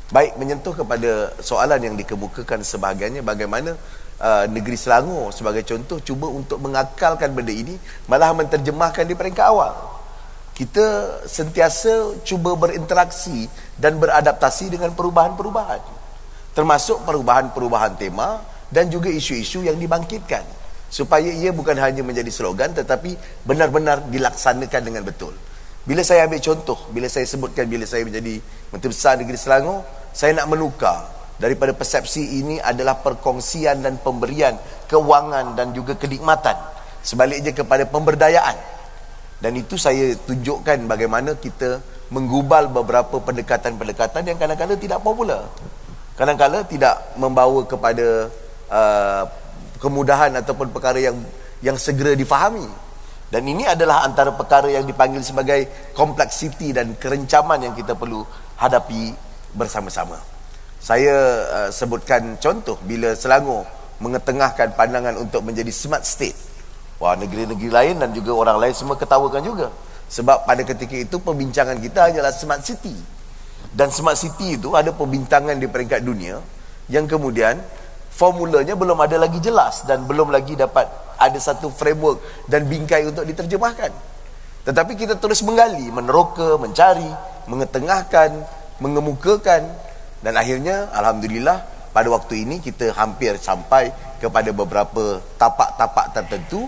Baik 0.09 0.41
menyentuh 0.41 0.73
kepada 0.73 1.37
soalan 1.43 1.81
yang 1.85 1.95
dikemukakan 1.95 2.65
sebahagiannya 2.65 3.21
bagaimana 3.21 3.77
uh, 4.19 4.45
negeri 4.49 4.75
Selangor 4.75 5.31
sebagai 5.37 5.63
contoh 5.69 6.01
cuba 6.01 6.33
untuk 6.33 6.59
mengakalkan 6.65 7.37
benda 7.37 7.53
ini 7.53 7.77
malah 8.09 8.33
menterjemahkan 8.33 9.05
di 9.05 9.15
peringkat 9.15 9.47
awal. 9.47 9.75
Kita 10.57 11.21
sentiasa 11.29 12.19
cuba 12.27 12.59
berinteraksi 12.59 13.47
dan 13.79 14.01
beradaptasi 14.01 14.75
dengan 14.75 14.91
perubahan-perubahan 14.97 15.99
termasuk 16.59 17.07
perubahan-perubahan 17.07 17.95
tema 17.95 18.43
dan 18.67 18.91
juga 18.91 19.07
isu-isu 19.07 19.63
yang 19.63 19.79
dibangkitkan 19.79 20.43
supaya 20.89 21.29
ia 21.29 21.53
bukan 21.53 21.77
hanya 21.77 22.01
menjadi 22.01 22.33
slogan 22.33 22.73
tetapi 22.73 23.15
benar-benar 23.45 24.09
dilaksanakan 24.09 24.81
dengan 24.81 25.05
betul. 25.05 25.37
Bila 25.89 26.05
saya 26.05 26.29
ambil 26.29 26.41
contoh, 26.45 26.77
bila 26.93 27.09
saya 27.09 27.25
sebutkan 27.25 27.65
bila 27.65 27.89
saya 27.89 28.05
menjadi 28.05 28.41
Menteri 28.73 28.91
Besar 28.93 29.17
Negeri 29.17 29.39
Selangor, 29.41 29.85
saya 30.13 30.37
nak 30.37 30.53
menukar 30.53 31.09
daripada 31.41 31.73
persepsi 31.73 32.45
ini 32.45 32.61
adalah 32.61 33.01
perkongsian 33.01 33.81
dan 33.81 33.97
pemberian 34.03 34.59
kewangan 34.91 35.57
dan 35.57 35.73
juga 35.73 35.97
kenikmatan 35.97 36.57
sebaliknya 37.01 37.57
kepada 37.57 37.89
pemberdayaan. 37.89 38.57
Dan 39.39 39.55
itu 39.55 39.79
saya 39.79 40.19
tunjukkan 40.29 40.91
bagaimana 40.91 41.39
kita 41.39 41.79
menggubal 42.11 42.67
beberapa 42.69 43.23
pendekatan-pendekatan 43.23 44.27
yang 44.27 44.37
kadang-kadang 44.37 44.77
tidak 44.83 44.99
popular. 44.99 45.47
Kadang-kadang 46.19 46.67
tidak 46.67 46.99
membawa 47.15 47.63
kepada 47.63 48.27
uh, 48.67 49.23
kemudahan 49.79 50.35
ataupun 50.39 50.71
perkara 50.71 50.99
yang 50.99 51.17
yang 51.63 51.75
segera 51.79 52.15
difahami. 52.15 52.67
Dan 53.29 53.45
ini 53.45 53.69
adalah 53.69 54.09
antara 54.09 54.33
perkara 54.33 54.73
yang 54.73 54.89
dipanggil 54.89 55.21
sebagai 55.21 55.93
kompleksiti 55.93 56.73
dan 56.73 56.97
kerencaman 56.97 57.61
yang 57.61 57.75
kita 57.77 57.93
perlu 57.93 58.25
hadapi 58.57 59.13
bersama-sama. 59.53 60.17
Saya 60.81 61.45
uh, 61.45 61.71
sebutkan 61.75 62.41
contoh 62.41 62.81
bila 62.89 63.13
Selangor 63.13 63.69
mengetengahkan 64.01 64.73
pandangan 64.79 65.19
untuk 65.21 65.45
menjadi 65.45 65.69
smart 65.69 66.07
state. 66.09 66.39
Wah, 66.99 67.15
negeri-negeri 67.19 67.71
lain 67.71 67.95
dan 68.01 68.11
juga 68.17 68.33
orang 68.35 68.59
lain 68.59 68.75
semua 68.75 68.97
ketawakan 68.97 69.43
juga. 69.45 69.69
Sebab 70.09 70.49
pada 70.49 70.63
ketika 70.65 70.97
itu 70.97 71.21
perbincangan 71.21 71.77
kita 71.85 72.09
hanyalah 72.09 72.33
smart 72.33 72.65
city. 72.65 72.97
Dan 73.69 73.93
smart 73.93 74.17
city 74.17 74.57
itu 74.57 74.73
ada 74.73 74.89
perbincangan 74.95 75.61
di 75.61 75.69
peringkat 75.69 76.01
dunia 76.01 76.41
yang 76.89 77.05
kemudian 77.05 77.61
formulanya 78.19 78.75
belum 78.75 78.99
ada 78.99 79.15
lagi 79.15 79.39
jelas 79.39 79.87
dan 79.87 80.03
belum 80.03 80.35
lagi 80.35 80.59
dapat 80.59 80.91
ada 81.15 81.39
satu 81.39 81.71
framework 81.71 82.19
dan 82.51 82.67
bingkai 82.67 83.07
untuk 83.07 83.23
diterjemahkan. 83.23 83.95
Tetapi 84.67 84.99
kita 84.99 85.15
terus 85.23 85.47
menggali, 85.47 85.87
meneroka, 85.95 86.59
mencari, 86.59 87.07
mengetengahkan, 87.47 88.43
mengemukakan 88.83 89.71
dan 90.19 90.35
akhirnya 90.35 90.91
alhamdulillah 90.91 91.63
pada 91.95 92.11
waktu 92.11 92.43
ini 92.43 92.59
kita 92.59 92.91
hampir 92.91 93.39
sampai 93.39 93.95
kepada 94.19 94.51
beberapa 94.51 95.23
tapak-tapak 95.39 96.19
tertentu 96.19 96.67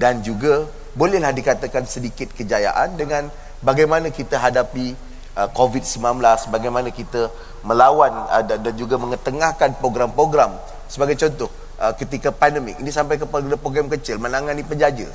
dan 0.00 0.24
juga 0.24 0.64
bolehlah 0.96 1.32
dikatakan 1.36 1.84
sedikit 1.84 2.32
kejayaan 2.32 2.96
dengan 2.96 3.28
bagaimana 3.60 4.08
kita 4.08 4.40
hadapi 4.40 4.96
uh, 5.36 5.48
COVID-19, 5.52 6.24
bagaimana 6.48 6.88
kita 6.88 7.28
melawan 7.68 8.12
uh, 8.32 8.40
dan 8.40 8.72
juga 8.80 8.96
mengetengahkan 8.96 9.76
program-program 9.76 10.56
Sebagai 10.86 11.18
contoh, 11.18 11.50
uh, 11.82 11.92
ketika 11.98 12.30
pandemik, 12.30 12.78
ini 12.78 12.90
sampai 12.94 13.18
kepada 13.18 13.58
program 13.58 13.90
kecil, 13.90 14.22
menangani 14.22 14.62
penjaja. 14.62 15.06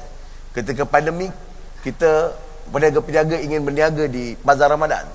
Ketika 0.52 0.84
pandemik, 0.84 1.32
kita 1.82 2.36
peniaga-peniaga 2.70 3.40
ingin 3.40 3.64
berniaga 3.64 4.06
di 4.06 4.36
Bazar 4.44 4.70
Ramadan. 4.70 5.08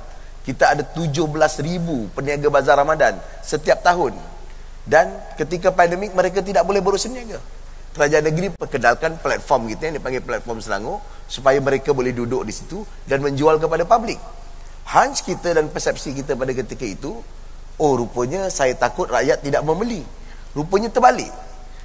Kita 0.42 0.72
ada 0.72 0.82
17,000 0.86 2.14
peniaga 2.14 2.48
Bazar 2.48 2.78
Ramadan 2.78 3.18
setiap 3.42 3.82
tahun. 3.82 4.14
Dan 4.86 5.10
ketika 5.34 5.74
pandemik, 5.74 6.14
mereka 6.14 6.40
tidak 6.40 6.62
boleh 6.62 6.78
berusaha 6.78 7.10
niaga. 7.10 7.42
Kerajaan 7.96 8.28
negeri 8.28 8.52
perkenalkan 8.54 9.18
platform 9.18 9.72
kita 9.72 9.90
yang 9.90 9.96
dipanggil 9.98 10.22
platform 10.22 10.60
Selangor 10.62 11.00
supaya 11.26 11.58
mereka 11.58 11.90
boleh 11.90 12.14
duduk 12.14 12.44
di 12.46 12.52
situ 12.54 12.86
dan 13.08 13.24
menjual 13.24 13.58
kepada 13.58 13.82
publik. 13.82 14.20
Hunch 14.86 15.26
kita 15.26 15.58
dan 15.58 15.66
persepsi 15.72 16.14
kita 16.14 16.38
pada 16.38 16.54
ketika 16.54 16.86
itu, 16.86 17.18
oh 17.80 17.92
rupanya 17.98 18.46
saya 18.52 18.76
takut 18.78 19.10
rakyat 19.10 19.42
tidak 19.42 19.66
membeli. 19.66 20.06
Rupanya 20.56 20.88
terbalik. 20.88 21.28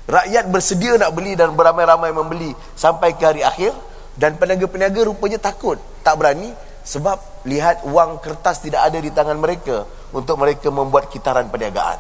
Rakyat 0.08 0.48
bersedia 0.48 0.96
nak 0.96 1.12
beli 1.12 1.36
dan 1.36 1.52
beramai-ramai 1.54 2.16
membeli 2.16 2.56
sampai 2.74 3.14
ke 3.20 3.24
hari 3.28 3.44
akhir 3.44 3.76
dan 4.16 4.40
peniaga-peniaga 4.40 5.08
rupanya 5.08 5.38
takut, 5.38 5.78
tak 6.02 6.16
berani 6.16 6.56
sebab 6.82 7.46
lihat 7.46 7.86
wang 7.86 8.18
kertas 8.24 8.64
tidak 8.64 8.82
ada 8.88 8.98
di 8.98 9.12
tangan 9.14 9.38
mereka 9.38 9.86
untuk 10.16 10.42
mereka 10.42 10.72
membuat 10.74 11.12
kitaran 11.12 11.52
perniagaan. 11.52 12.00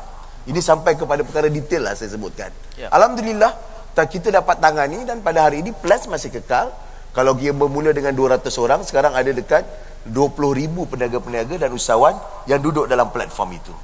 Ini 0.50 0.58
sampai 0.58 0.98
kepada 0.98 1.22
perkara 1.22 1.52
detail 1.52 1.86
lah 1.86 1.94
saya 1.94 2.10
sebutkan. 2.10 2.50
Ya. 2.80 2.90
Alhamdulillah 2.90 3.54
kita 3.94 4.34
dapat 4.34 4.58
tangani 4.58 5.06
dan 5.06 5.22
pada 5.22 5.46
hari 5.46 5.62
ini 5.62 5.76
plus 5.76 6.10
masih 6.10 6.34
kekal. 6.34 6.74
Kalau 7.12 7.36
dia 7.36 7.52
bermula 7.52 7.92
dengan 7.92 8.16
200 8.16 8.48
orang, 8.58 8.82
sekarang 8.88 9.12
ada 9.12 9.30
dekat 9.30 9.68
20 10.08 10.32
ribu 10.56 10.88
peniaga-peniaga 10.88 11.68
dan 11.68 11.70
usahawan 11.76 12.16
yang 12.48 12.64
duduk 12.64 12.88
dalam 12.88 13.12
platform 13.12 13.60
itu. 13.60 13.76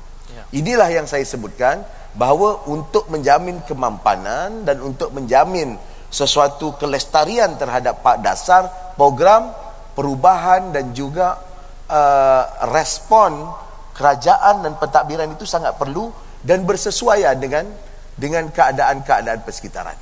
Inilah 0.56 0.88
yang 0.88 1.04
saya 1.04 1.28
sebutkan 1.28 1.84
bahawa 2.18 2.66
untuk 2.66 3.08
menjamin 3.14 3.62
kemampanan 3.64 4.66
dan 4.66 4.82
untuk 4.82 5.14
menjamin 5.14 5.78
sesuatu 6.10 6.74
kelestarian 6.82 7.54
terhadap 7.62 8.02
pak 8.02 8.26
dasar 8.26 8.66
program 8.98 9.54
perubahan 9.94 10.74
dan 10.74 10.98
juga 10.98 11.38
uh, 11.86 12.44
respon 12.74 13.46
kerajaan 13.94 14.66
dan 14.66 14.74
pentadbiran 14.82 15.30
itu 15.38 15.46
sangat 15.46 15.78
perlu 15.78 16.10
dan 16.42 16.66
bersesuaian 16.66 17.38
dengan 17.38 17.70
dengan 18.18 18.50
keadaan-keadaan 18.50 19.46
persekitaran. 19.46 19.98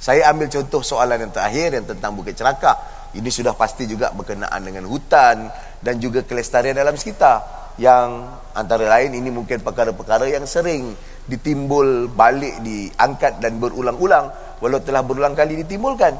Saya 0.00 0.30
ambil 0.30 0.48
contoh 0.48 0.80
soalan 0.80 1.28
yang 1.28 1.32
terakhir 1.34 1.76
yang 1.76 1.84
tentang 1.84 2.14
Bukit 2.14 2.38
Cerakah. 2.38 3.10
Ini 3.10 3.26
sudah 3.26 3.58
pasti 3.58 3.90
juga 3.90 4.14
berkenaan 4.14 4.62
dengan 4.62 4.86
hutan 4.86 5.50
dan 5.82 5.98
juga 5.98 6.22
kelestarian 6.22 6.78
dalam 6.78 6.94
sekitar 6.94 7.42
yang 7.74 8.38
antara 8.54 8.86
lain 8.86 9.18
ini 9.18 9.34
mungkin 9.34 9.58
perkara-perkara 9.64 10.30
yang 10.30 10.46
sering 10.46 10.94
ditimbul 11.30 12.10
balik 12.10 12.58
diangkat 12.66 13.38
dan 13.38 13.62
berulang-ulang. 13.62 14.34
Walau 14.58 14.82
telah 14.82 15.06
berulang 15.06 15.38
kali 15.38 15.62
ditimbulkan. 15.62 16.18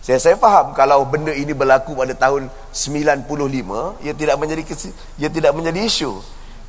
Saya 0.00 0.16
saya 0.16 0.36
faham 0.40 0.72
kalau 0.72 1.04
benda 1.04 1.34
ini 1.36 1.52
berlaku 1.52 1.92
pada 1.92 2.16
tahun 2.16 2.48
95 2.72 3.28
ia 4.00 4.14
tidak 4.16 4.36
menjadi 4.40 4.62
ia 5.20 5.28
tidak 5.28 5.52
menjadi 5.52 5.80
isu. 5.84 6.12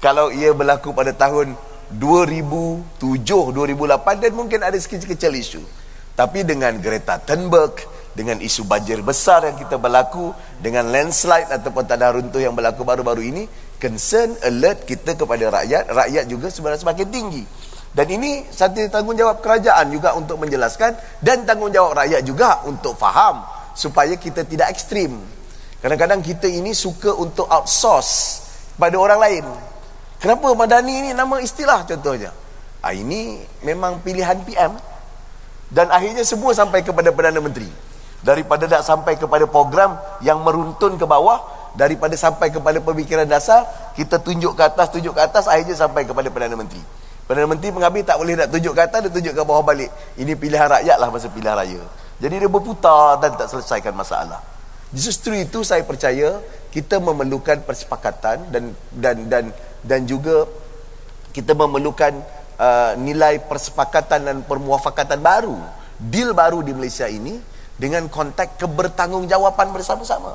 Kalau 0.03 0.27
ia 0.33 0.51
berlaku 0.51 0.91
pada 0.91 1.15
tahun 1.15 1.55
2007 1.95 2.99
2008 2.99 4.23
dan 4.23 4.31
mungkin 4.35 4.59
ada 4.59 4.75
sekecil-kecil 4.75 5.31
isu. 5.39 5.61
Tapi 6.19 6.43
dengan 6.43 6.75
Greta 6.83 7.15
Thunberg 7.23 7.79
dengan 8.19 8.41
isu 8.41 8.67
banjir 8.67 8.99
besar 9.05 9.47
yang 9.47 9.55
kita 9.55 9.79
berlaku 9.79 10.35
dengan 10.59 10.91
landslide 10.91 11.47
ataupun 11.55 11.87
tanah 11.87 12.19
runtuh 12.19 12.41
yang 12.41 12.51
berlaku 12.51 12.83
baru-baru 12.83 13.23
ini 13.31 13.43
concern 13.79 14.35
alert 14.43 14.83
kita 14.83 15.15
kepada 15.15 15.47
rakyat 15.47 15.87
rakyat 15.87 16.25
juga 16.27 16.51
sebenarnya 16.51 16.83
semakin 16.83 17.07
tinggi 17.07 17.43
dan 17.89 18.05
ini 18.05 18.45
satu 18.53 18.85
tanggungjawab 18.85 19.41
kerajaan 19.41 19.89
juga 19.89 20.13
untuk 20.13 20.37
menjelaskan 20.37 20.93
dan 21.25 21.41
tanggungjawab 21.41 21.97
rakyat 21.97 22.21
juga 22.21 22.61
untuk 22.69 22.93
faham 22.93 23.41
supaya 23.73 24.13
kita 24.13 24.45
tidak 24.45 24.69
ekstrim. 24.69 25.17
Kadang-kadang 25.79 26.21
kita 26.21 26.45
ini 26.45 26.75
suka 26.75 27.15
untuk 27.15 27.49
outsource 27.49 28.45
pada 28.75 28.99
orang 28.99 29.19
lain. 29.19 29.45
Kenapa 30.19 30.51
Madani 30.51 31.07
ini 31.07 31.09
nama 31.15 31.39
istilah 31.39 31.87
contohnya? 31.87 32.35
Ah, 32.83 32.91
ini 32.91 33.39
memang 33.63 34.03
pilihan 34.03 34.37
PM. 34.43 34.75
Dan 35.71 35.87
akhirnya 35.87 36.27
semua 36.27 36.51
sampai 36.51 36.83
kepada 36.83 37.09
Perdana 37.15 37.39
Menteri. 37.39 37.71
Daripada 38.19 38.67
tak 38.67 38.83
sampai 38.83 39.15
kepada 39.15 39.47
program 39.47 39.95
yang 40.19 40.43
meruntun 40.43 40.99
ke 40.99 41.07
bawah, 41.07 41.71
daripada 41.71 42.19
sampai 42.19 42.51
kepada 42.51 42.83
pemikiran 42.83 43.23
dasar, 43.23 43.63
kita 43.95 44.19
tunjuk 44.19 44.59
ke 44.59 44.63
atas, 44.67 44.91
tunjuk 44.91 45.15
ke 45.15 45.21
atas, 45.23 45.47
akhirnya 45.47 45.79
sampai 45.79 46.03
kepada 46.03 46.27
Perdana 46.27 46.59
Menteri. 46.59 46.98
Perdana 47.29 47.45
Menteri 47.45 47.69
mengambil 47.69 48.01
tak 48.01 48.17
boleh 48.17 48.33
nak 48.33 48.49
tunjuk 48.49 48.73
ke 48.73 48.81
atas, 48.81 49.05
dia 49.05 49.11
tunjuk 49.13 49.33
ke 49.37 49.41
bawah 49.45 49.61
balik. 49.61 49.93
Ini 50.17 50.33
pilihan 50.33 50.65
rakyat 50.65 50.97
lah 50.97 51.13
masa 51.13 51.29
pilihan 51.29 51.53
raya. 51.53 51.77
Jadi 52.17 52.35
dia 52.41 52.49
berputar 52.49 53.21
dan 53.21 53.37
tak 53.37 53.53
selesaikan 53.53 53.93
masalah. 53.93 54.41
Justru 54.89 55.37
itu 55.37 55.61
saya 55.61 55.85
percaya 55.85 56.41
kita 56.73 56.97
memerlukan 56.97 57.61
persepakatan 57.69 58.49
dan 58.49 58.73
dan 58.89 59.29
dan 59.29 59.43
dan 59.85 59.99
juga 60.09 60.49
kita 61.29 61.53
memerlukan 61.53 62.17
uh, 62.57 62.97
nilai 62.97 63.37
persepakatan 63.45 64.25
dan 64.25 64.37
permuafakatan 64.41 65.21
baru, 65.21 65.53
deal 66.01 66.33
baru 66.33 66.65
di 66.65 66.73
Malaysia 66.73 67.05
ini 67.05 67.37
dengan 67.77 68.09
konteks 68.09 68.57
kebertanggungjawatan 68.57 69.69
bersama-sama. 69.69 70.33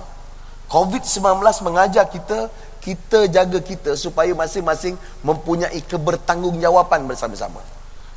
COVID-19 0.71 1.43
mengajar 1.66 2.07
kita 2.07 2.47
kita 2.85 3.32
jaga 3.32 3.65
kita 3.65 3.97
supaya 3.97 4.36
masing-masing 4.36 5.01
mempunyai 5.24 5.81
kebertanggungjawaban 5.89 7.09
bersama-sama. 7.09 7.65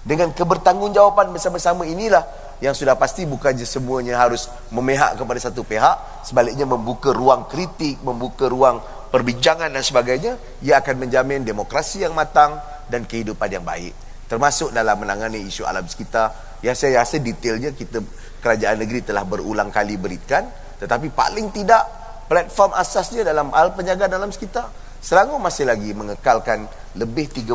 Dengan 0.04 0.36
kebertanggungjawaban 0.36 1.32
bersama-sama 1.32 1.88
inilah 1.88 2.28
yang 2.60 2.76
sudah 2.76 3.00
pasti 3.00 3.24
bukan 3.24 3.56
je 3.56 3.64
semuanya 3.64 4.20
harus 4.20 4.52
memihak 4.76 5.16
kepada 5.16 5.40
satu 5.40 5.64
pihak, 5.64 6.28
sebaliknya 6.28 6.68
membuka 6.68 7.16
ruang 7.16 7.48
kritik, 7.48 8.04
membuka 8.04 8.52
ruang 8.52 8.84
perbincangan 9.08 9.72
dan 9.72 9.84
sebagainya, 9.84 10.36
ia 10.60 10.84
akan 10.84 11.08
menjamin 11.08 11.48
demokrasi 11.48 12.04
yang 12.04 12.12
matang 12.12 12.60
dan 12.92 13.08
kehidupan 13.08 13.48
yang 13.48 13.64
baik. 13.64 13.96
Termasuk 14.28 14.76
dalam 14.76 15.00
menangani 15.00 15.48
isu 15.48 15.64
alam 15.64 15.88
sekitar 15.88 16.60
yang 16.60 16.76
saya 16.76 17.00
rasa 17.04 17.24
detailnya 17.24 17.72
kita 17.72 18.04
kerajaan 18.44 18.84
negeri 18.84 19.08
telah 19.08 19.24
berulang 19.24 19.72
kali 19.72 19.96
berikan, 19.96 20.44
tetapi 20.80 21.14
paling 21.16 21.56
tidak 21.56 22.07
platform 22.28 22.76
asasnya 22.76 23.24
dalam 23.24 23.50
hal 23.56 23.74
penjagaan 23.74 24.12
dalam 24.12 24.32
sekitar 24.32 24.68
Selangor 24.98 25.38
masih 25.38 25.70
lagi 25.70 25.94
mengekalkan 25.94 26.66
lebih 26.98 27.30
30% 27.30 27.54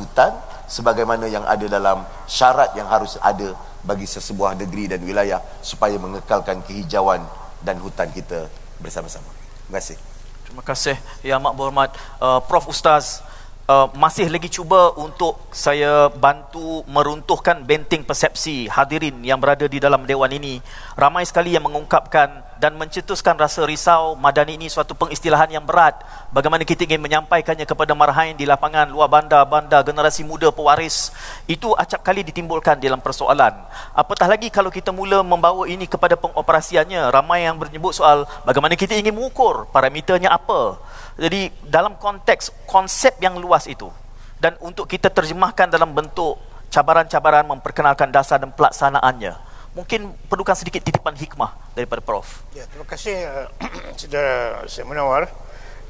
hutan 0.00 0.32
sebagaimana 0.70 1.26
yang 1.26 1.42
ada 1.42 1.66
dalam 1.66 2.06
syarat 2.30 2.72
yang 2.78 2.86
harus 2.86 3.18
ada 3.18 3.52
bagi 3.82 4.06
sesebuah 4.06 4.54
negeri 4.54 4.94
dan 4.94 5.02
wilayah 5.02 5.42
supaya 5.60 5.98
mengekalkan 5.98 6.62
kehijauan 6.62 7.26
dan 7.60 7.76
hutan 7.82 8.06
kita 8.14 8.46
bersama-sama. 8.78 9.26
Terima 9.66 9.82
kasih. 9.82 9.98
Terima 10.46 10.62
kasih 10.62 10.96
yang 11.26 11.42
amat 11.42 11.52
berhormat 11.58 11.90
uh, 12.22 12.38
Prof 12.46 12.70
Ustaz 12.70 13.20
uh, 13.66 13.90
masih 13.98 14.30
lagi 14.30 14.46
cuba 14.46 14.94
untuk 14.94 15.36
saya 15.50 16.06
bantu 16.10 16.86
meruntuhkan 16.86 17.66
benteng 17.66 18.06
persepsi 18.06 18.70
hadirin 18.70 19.26
yang 19.26 19.42
berada 19.42 19.66
di 19.66 19.82
dalam 19.82 20.06
dewan 20.06 20.30
ini. 20.30 20.62
Ramai 20.94 21.26
sekali 21.26 21.54
yang 21.58 21.66
mengungkapkan 21.66 22.49
dan 22.60 22.76
mencetuskan 22.76 23.40
rasa 23.40 23.64
risau 23.64 24.12
Madani 24.20 24.60
ini 24.60 24.68
suatu 24.68 24.92
pengistilahan 24.92 25.48
yang 25.48 25.64
berat. 25.64 25.96
Bagaimana 26.28 26.68
kita 26.68 26.84
ingin 26.84 27.00
menyampaikannya 27.00 27.64
kepada 27.64 27.96
marhain 27.96 28.36
di 28.36 28.44
lapangan 28.44 28.84
luar 28.92 29.08
bandar-bandar 29.08 29.80
generasi 29.80 30.28
muda 30.28 30.52
pewaris. 30.52 31.08
Itu 31.48 31.72
acap 31.72 32.04
kali 32.04 32.20
ditimbulkan 32.20 32.76
dalam 32.76 33.00
persoalan. 33.00 33.56
Apatah 33.96 34.28
lagi 34.28 34.52
kalau 34.52 34.68
kita 34.68 34.92
mula 34.92 35.24
membawa 35.24 35.64
ini 35.64 35.88
kepada 35.88 36.20
pengoperasiannya. 36.20 37.08
Ramai 37.08 37.48
yang 37.48 37.56
menyebut 37.56 37.96
soal 37.96 38.28
bagaimana 38.44 38.76
kita 38.76 38.92
ingin 38.92 39.16
mengukur 39.16 39.64
parameternya 39.72 40.28
apa. 40.28 40.76
Jadi 41.16 41.48
dalam 41.64 41.96
konteks 41.96 42.68
konsep 42.68 43.16
yang 43.24 43.40
luas 43.40 43.64
itu 43.64 43.88
dan 44.36 44.56
untuk 44.60 44.84
kita 44.84 45.08
terjemahkan 45.08 45.72
dalam 45.72 45.96
bentuk 45.96 46.36
cabaran-cabaran 46.68 47.48
memperkenalkan 47.48 48.12
dasar 48.12 48.36
dan 48.36 48.52
pelaksanaannya. 48.52 49.49
Mungkin 49.70 50.10
perlukan 50.26 50.58
sedikit 50.58 50.82
titipan 50.82 51.14
hikmah 51.14 51.78
daripada 51.78 52.02
Prof. 52.02 52.42
Ya, 52.58 52.66
terima 52.66 52.86
kasih 52.90 53.22
uh, 53.22 53.46
Saudara 54.00 54.66
Syed 54.66 54.82
Munawar. 54.82 55.30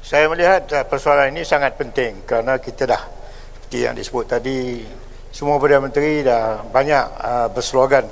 Saya 0.05 0.29
melihat 0.29 0.69
uh, 0.69 0.85
persoalan 0.85 1.33
ini 1.33 1.41
sangat 1.41 1.73
penting 1.81 2.21
kerana 2.29 2.61
kita 2.61 2.85
dah 2.85 3.01
seperti 3.57 3.77
yang 3.81 3.97
disebut 3.97 4.25
tadi 4.29 4.85
semua 5.33 5.57
Perdana 5.57 5.89
Menteri 5.89 6.21
dah 6.21 6.61
banyak 6.61 7.05
uh, 7.25 7.47
berslogan 7.49 8.05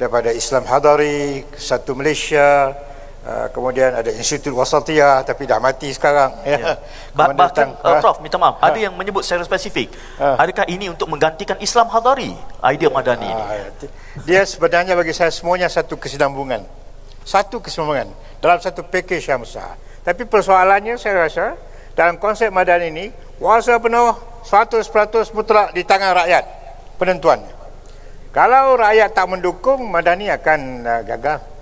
daripada 0.00 0.32
Islam 0.32 0.64
Hadari, 0.64 1.44
Satu 1.52 1.92
Malaysia, 1.92 2.72
Uh, 3.24 3.48
kemudian 3.56 3.88
ada 3.88 4.12
Institut 4.12 4.52
Wasatiyah 4.52 5.24
tapi 5.24 5.48
dah 5.48 5.56
mati 5.56 5.88
sekarang 5.96 6.44
ya. 6.44 6.60
ya. 6.60 6.76
Bah, 7.16 7.32
bahkan 7.32 7.72
uh, 7.80 7.96
Prof 7.96 8.20
minta 8.20 8.36
maaf 8.36 8.60
ha. 8.60 8.68
ada 8.68 8.76
yang 8.76 8.92
menyebut 8.92 9.24
secara 9.24 9.40
spesifik 9.48 9.96
ha. 10.20 10.36
adakah 10.36 10.68
ini 10.68 10.92
untuk 10.92 11.08
menggantikan 11.08 11.56
Islam 11.56 11.88
Hadari 11.88 12.36
idea 12.68 12.92
Madani 12.92 13.24
ini 13.24 13.44
ha, 13.48 13.72
dia 14.28 14.44
sebenarnya 14.44 14.92
bagi 14.92 15.16
saya 15.16 15.32
semuanya 15.32 15.72
satu 15.72 15.96
kesinambungan 15.96 16.68
satu 17.24 17.64
kesinambungan 17.64 18.12
dalam 18.44 18.60
satu 18.60 18.84
package 18.84 19.24
yang 19.24 19.40
besar 19.40 19.80
tapi 20.04 20.28
persoalannya 20.28 21.00
saya 21.00 21.24
rasa 21.24 21.56
dalam 21.96 22.20
konsep 22.20 22.52
Madani 22.52 22.92
ini 22.92 23.08
kuasa 23.40 23.80
penuh 23.80 24.20
100% 24.44 24.84
mutlak 25.32 25.72
di 25.72 25.80
tangan 25.80 26.12
rakyat 26.12 26.44
penentuannya 27.00 27.56
kalau 28.36 28.76
rakyat 28.76 29.16
tak 29.16 29.32
mendukung 29.32 29.80
Madani 29.88 30.28
akan 30.28 30.60
uh, 30.84 31.00
gagal 31.08 31.53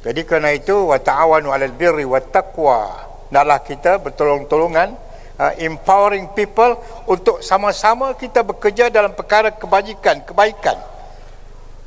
jadi 0.00 0.20
kerana 0.24 0.56
itu 0.56 0.72
wa 0.72 0.96
ta'awanu 0.96 1.52
'alal 1.52 1.76
birri 1.76 2.08
wat 2.08 2.32
taqwa. 2.32 2.88
Naklah 3.28 3.60
kita 3.60 4.00
bertolong-tolongan 4.00 4.96
uh, 5.36 5.52
empowering 5.60 6.32
people 6.32 6.80
untuk 7.04 7.44
sama-sama 7.44 8.16
kita 8.16 8.40
bekerja 8.40 8.88
dalam 8.88 9.12
perkara 9.12 9.52
kebajikan, 9.52 10.24
kebaikan. 10.24 10.80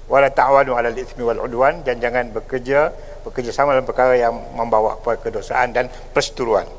Wa 0.05 0.21
la 0.21 0.29
ta'awanu 0.29 0.77
'alal 0.77 0.93
itsmi 0.93 1.25
wal 1.25 1.41
'udwan 1.41 1.81
dan 1.81 1.97
jangan 1.97 2.29
bekerja 2.29 2.93
bekerja 3.25 3.49
sama 3.49 3.73
dalam 3.73 3.87
perkara 3.89 4.13
yang 4.13 4.37
membawa 4.53 5.01
kepada 5.01 5.17
kedosaan 5.17 5.73
dan 5.73 5.89
perseteruan. 6.13 6.69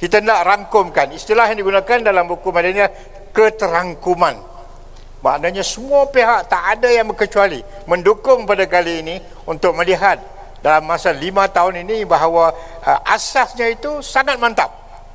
Kita 0.00 0.24
nak 0.24 0.40
rangkumkan 0.46 1.12
istilah 1.12 1.52
yang 1.52 1.60
digunakan 1.60 1.98
dalam 2.00 2.24
buku 2.24 2.48
Madaniyah 2.48 2.88
keterangkuman. 3.36 4.40
Maknanya 5.20 5.66
semua 5.66 6.06
pihak 6.06 6.46
tak 6.46 6.78
ada 6.78 6.88
yang 6.88 7.10
berkecuali 7.10 7.60
mendukung 7.90 8.46
pada 8.46 8.64
kali 8.70 9.02
ini 9.02 9.16
untuk 9.50 9.74
melihat 9.74 10.37
dalam 10.62 10.86
masa 10.86 11.14
lima 11.14 11.46
tahun 11.46 11.86
ini 11.86 12.02
bahawa 12.02 12.50
uh, 12.82 13.00
asasnya 13.14 13.70
itu 13.70 14.02
sangat 14.02 14.36
mantap 14.40 14.70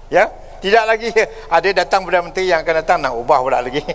ya. 0.08 0.30
Tidak 0.64 0.84
lagi 0.88 1.12
ada 1.56 1.70
datang 1.76 2.08
Perdana 2.08 2.32
Menteri 2.32 2.48
yang 2.48 2.64
akan 2.64 2.76
datang 2.80 2.98
nak 3.04 3.14
ubah 3.20 3.40
pula 3.44 3.60
lagi. 3.60 3.84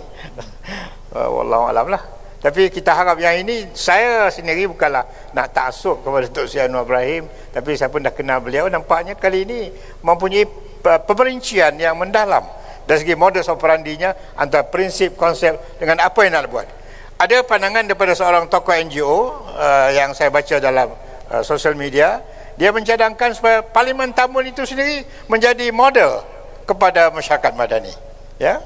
Uh, 1.09 1.25
wallahu 1.41 1.73
alam 1.73 1.89
lah. 1.89 2.05
Tapi 2.37 2.69
kita 2.69 2.93
harap 2.93 3.16
yang 3.16 3.41
ini 3.41 3.73
saya 3.73 4.29
sendiri 4.29 4.69
bukanlah 4.69 5.09
nak 5.33 5.57
taksub 5.57 6.05
kepada 6.05 6.29
Datuk 6.29 6.53
Seri 6.53 6.69
Anwar 6.69 6.85
Ibrahim 6.85 7.25
tapi 7.49 7.81
saya 7.81 7.89
pun 7.89 8.05
dah 8.05 8.12
kenal 8.12 8.45
beliau 8.45 8.69
nampaknya 8.69 9.16
kali 9.16 9.49
ini 9.49 9.73
mempunyai 10.05 10.45
uh, 10.85 11.01
pemerincian 11.01 11.81
yang 11.81 11.97
mendalam 11.97 12.45
dari 12.85 13.01
segi 13.01 13.16
modus 13.16 13.49
operandinya 13.49 14.37
antara 14.37 14.69
prinsip 14.69 15.16
konsep 15.16 15.81
dengan 15.81 16.05
apa 16.05 16.20
yang 16.29 16.37
nak 16.37 16.53
buat. 16.53 16.69
Ada 17.19 17.41
pandangan 17.43 17.89
daripada 17.89 18.12
seorang 18.12 18.47
tokoh 18.47 18.77
NGO 18.77 19.16
uh, 19.57 19.89
yang 19.97 20.12
saya 20.12 20.29
baca 20.29 20.61
dalam 20.61 21.07
uh, 21.32 21.44
sosial 21.44 21.76
media 21.76 22.20
dia 22.59 22.74
mencadangkan 22.74 23.38
supaya 23.38 23.62
Parlimen 23.62 24.10
Tambun 24.10 24.42
itu 24.42 24.66
sendiri 24.66 25.06
menjadi 25.30 25.70
model 25.70 26.26
kepada 26.66 27.09
masyarakat 27.14 27.52
madani 27.55 27.94
ya. 28.36 28.60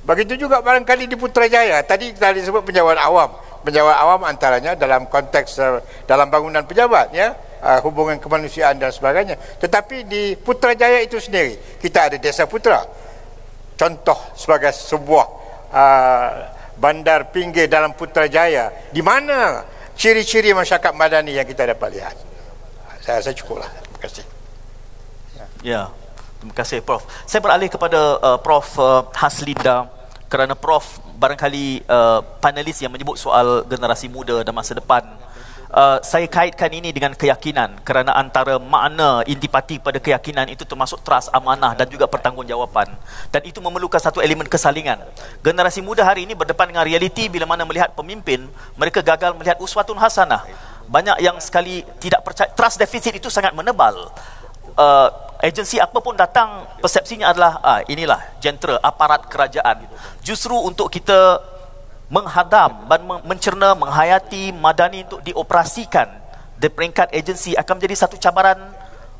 Begitu 0.00 0.48
juga 0.48 0.64
barangkali 0.64 1.06
di 1.06 1.16
Putrajaya 1.16 1.84
tadi 1.84 2.16
kita 2.16 2.32
disebut 2.32 2.64
penjawat 2.64 2.98
awam. 2.98 3.30
Penjawat 3.60 3.96
awam 4.00 4.24
antaranya 4.24 4.72
dalam 4.72 5.04
konteks 5.06 5.60
uh, 5.60 5.78
dalam 6.08 6.32
bangunan 6.32 6.64
pejabat 6.64 7.12
ya 7.12 7.36
uh, 7.60 7.78
hubungan 7.84 8.16
kemanusiaan 8.16 8.80
dan 8.80 8.90
sebagainya. 8.90 9.36
Tetapi 9.60 10.08
di 10.08 10.34
Putrajaya 10.40 11.04
itu 11.04 11.20
sendiri 11.20 11.78
kita 11.78 12.10
ada 12.10 12.16
desa 12.16 12.48
putra. 12.48 12.82
Contoh 13.76 14.16
sebagai 14.36 14.72
sebuah 14.72 15.26
uh, 15.72 16.28
bandar 16.80 17.28
pinggir 17.28 17.68
dalam 17.68 17.92
Putrajaya 17.92 18.72
di 18.88 19.04
mana 19.04 19.62
ciri-ciri 20.00 20.56
masyarakat 20.56 20.96
madani 20.96 21.36
yang 21.36 21.44
kita 21.44 21.68
dapat 21.68 21.92
lihat. 21.92 22.16
Saya 23.04 23.20
rasa 23.20 23.36
cukuplah. 23.36 23.68
Terima 23.68 24.00
kasih. 24.00 24.24
Ya. 25.36 25.44
Yeah. 25.60 25.86
terima 26.40 26.56
kasih 26.56 26.80
prof. 26.80 27.04
Saya 27.28 27.44
beralih 27.44 27.68
kepada 27.68 28.16
uh, 28.16 28.38
prof 28.40 28.64
uh, 28.80 29.04
Haslinda 29.12 29.92
kerana 30.32 30.56
prof 30.56 31.04
barangkali 31.20 31.84
uh, 31.84 32.24
panelis 32.40 32.80
yang 32.80 32.88
menyebut 32.88 33.20
soal 33.20 33.68
generasi 33.68 34.08
muda 34.08 34.40
dan 34.40 34.56
masa 34.56 34.72
depan 34.72 35.04
Uh, 35.70 36.02
saya 36.02 36.26
kaitkan 36.26 36.66
ini 36.74 36.90
dengan 36.90 37.14
keyakinan 37.14 37.78
kerana 37.86 38.10
antara 38.18 38.58
makna 38.58 39.22
intipati 39.22 39.78
pada 39.78 40.02
keyakinan 40.02 40.50
itu 40.50 40.66
termasuk 40.66 40.98
trust, 41.06 41.30
amanah 41.30 41.78
dan 41.78 41.86
juga 41.86 42.10
pertanggungjawapan 42.10 42.90
dan 43.30 43.42
itu 43.46 43.62
memerlukan 43.62 44.02
satu 44.02 44.18
elemen 44.18 44.50
kesalingan. 44.50 44.98
Generasi 45.46 45.78
muda 45.78 46.02
hari 46.02 46.26
ini 46.26 46.34
berdepan 46.34 46.74
dengan 46.74 46.82
realiti 46.82 47.30
bila 47.30 47.46
mana 47.46 47.62
melihat 47.62 47.94
pemimpin 47.94 48.50
mereka 48.74 48.98
gagal 48.98 49.30
melihat 49.38 49.62
uswatun 49.62 49.94
hasanah. 49.94 50.42
Banyak 50.90 51.22
yang 51.22 51.38
sekali 51.38 51.86
tidak 52.02 52.26
percaya 52.26 52.50
trust 52.50 52.82
deficit 52.82 53.14
itu 53.14 53.30
sangat 53.30 53.54
menebal. 53.54 54.10
Uh, 54.74 55.06
agensi 55.38 55.80
apa 55.80 56.02
pun 56.02 56.18
datang 56.18 56.66
persepsinya 56.82 57.32
adalah 57.32 57.62
ah, 57.64 57.80
inilah 57.88 58.20
jentera 58.42 58.76
aparat 58.82 59.24
kerajaan. 59.30 59.86
Justru 60.20 60.52
untuk 60.52 60.92
kita 60.92 61.40
menghadam 62.10 62.90
dan 62.90 63.00
mencerna 63.22 63.78
menghayati 63.78 64.50
madani 64.50 65.06
untuk 65.06 65.22
dioperasikan 65.22 66.10
di 66.58 66.68
peringkat 66.68 67.14
agensi 67.14 67.54
akan 67.54 67.78
menjadi 67.78 67.94
satu 67.96 68.18
cabaran 68.18 68.58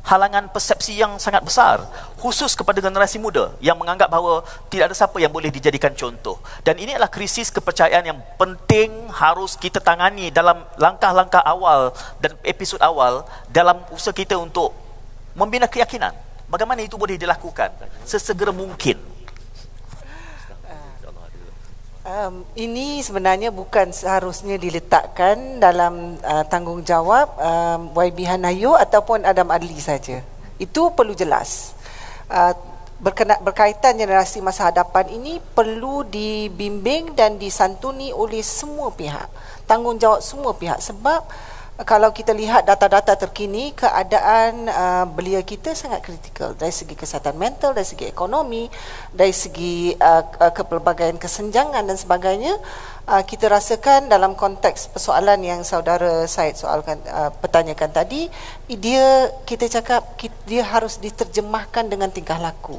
halangan 0.01 0.49
persepsi 0.51 0.97
yang 0.97 1.21
sangat 1.21 1.45
besar 1.45 1.81
khusus 2.19 2.57
kepada 2.57 2.81
generasi 2.83 3.21
muda 3.21 3.53
yang 3.61 3.77
menganggap 3.77 4.09
bahawa 4.11 4.43
tidak 4.73 4.91
ada 4.91 4.97
siapa 4.97 5.17
yang 5.23 5.31
boleh 5.31 5.53
dijadikan 5.53 5.93
contoh. 5.95 6.41
Dan 6.67 6.81
ini 6.83 6.97
adalah 6.97 7.13
krisis 7.13 7.53
kepercayaan 7.53 8.05
yang 8.05 8.19
penting 8.37 8.91
harus 9.13 9.55
kita 9.55 9.79
tangani 9.79 10.33
dalam 10.33 10.67
langkah-langkah 10.77 11.45
awal 11.45 11.95
dan 12.19 12.35
episod 12.43 12.81
awal 12.83 13.25
dalam 13.53 13.81
usaha 13.93 14.13
kita 14.13 14.35
untuk 14.35 14.73
membina 15.37 15.71
keyakinan 15.71 16.11
bagaimana 16.51 16.83
itu 16.83 16.99
boleh 16.99 17.15
dilakukan 17.15 17.71
sesegera 18.03 18.51
mungkin 18.51 18.99
Um, 22.01 22.49
ini 22.57 23.05
sebenarnya 23.05 23.53
bukan 23.53 23.93
seharusnya 23.93 24.57
diletakkan 24.57 25.61
dalam 25.61 26.17
uh, 26.25 26.49
tanggungjawab 26.49 27.29
um, 27.37 27.81
YB 27.93 28.25
Hanayo 28.25 28.73
ataupun 28.73 29.29
Adam 29.29 29.53
Adli 29.53 29.77
saja. 29.77 30.25
Itu 30.57 30.97
perlu 30.97 31.13
jelas. 31.13 31.77
Uh, 32.33 32.57
berkena, 33.05 33.37
berkaitan 33.45 34.01
generasi 34.01 34.41
masa 34.41 34.73
hadapan 34.73 35.13
ini 35.13 35.45
perlu 35.53 36.01
dibimbing 36.09 37.13
dan 37.13 37.37
disantuni 37.37 38.17
oleh 38.17 38.41
semua 38.41 38.89
pihak. 38.97 39.29
Tanggungjawab 39.69 40.25
semua 40.25 40.57
pihak 40.57 40.81
sebab 40.81 41.21
kalau 41.89 42.13
kita 42.13 42.37
lihat 42.37 42.69
data-data 42.69 43.17
terkini 43.17 43.73
keadaan 43.73 44.69
uh, 44.69 45.05
belia 45.09 45.41
kita 45.41 45.73
sangat 45.73 46.05
kritikal. 46.05 46.53
Dari 46.53 46.73
segi 46.73 46.93
kesihatan 46.93 47.37
mental 47.41 47.73
dari 47.73 47.89
segi 47.89 48.05
ekonomi 48.05 48.69
dari 49.13 49.33
segi 49.33 49.97
uh, 49.97 50.25
uh, 50.29 50.53
kepelbagaian 50.53 51.17
kesenjangan 51.17 51.81
dan 51.89 51.97
sebagainya 51.97 52.53
uh, 53.09 53.23
kita 53.25 53.49
rasakan 53.49 54.13
dalam 54.13 54.37
konteks 54.37 54.93
persoalan 54.93 55.41
yang 55.41 55.61
saudara 55.65 56.29
Said 56.29 56.61
soalkan 56.61 57.01
uh, 57.09 57.33
pertanyakan 57.33 57.89
tadi 57.89 58.29
dia 58.69 59.33
kita 59.49 59.69
cakap 59.81 60.05
dia 60.45 60.65
harus 60.69 61.01
diterjemahkan 61.01 61.89
dengan 61.89 62.13
tingkah 62.13 62.37
laku. 62.37 62.77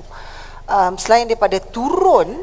Um, 0.69 0.95
selain 0.95 1.25
daripada 1.27 1.57
turun 1.57 2.37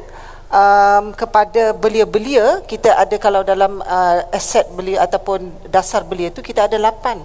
um, 0.53 1.12
kepada 1.15 1.77
belia-belia 1.77 2.65
kita 2.65 2.97
ada 2.97 3.16
kalau 3.20 3.45
dalam 3.45 3.81
uh, 3.85 4.19
aset 4.33 4.66
belia 4.75 5.05
ataupun 5.05 5.49
dasar 5.69 6.05
belia 6.05 6.33
itu 6.33 6.41
kita 6.41 6.66
ada 6.69 6.77
lapan 6.81 7.23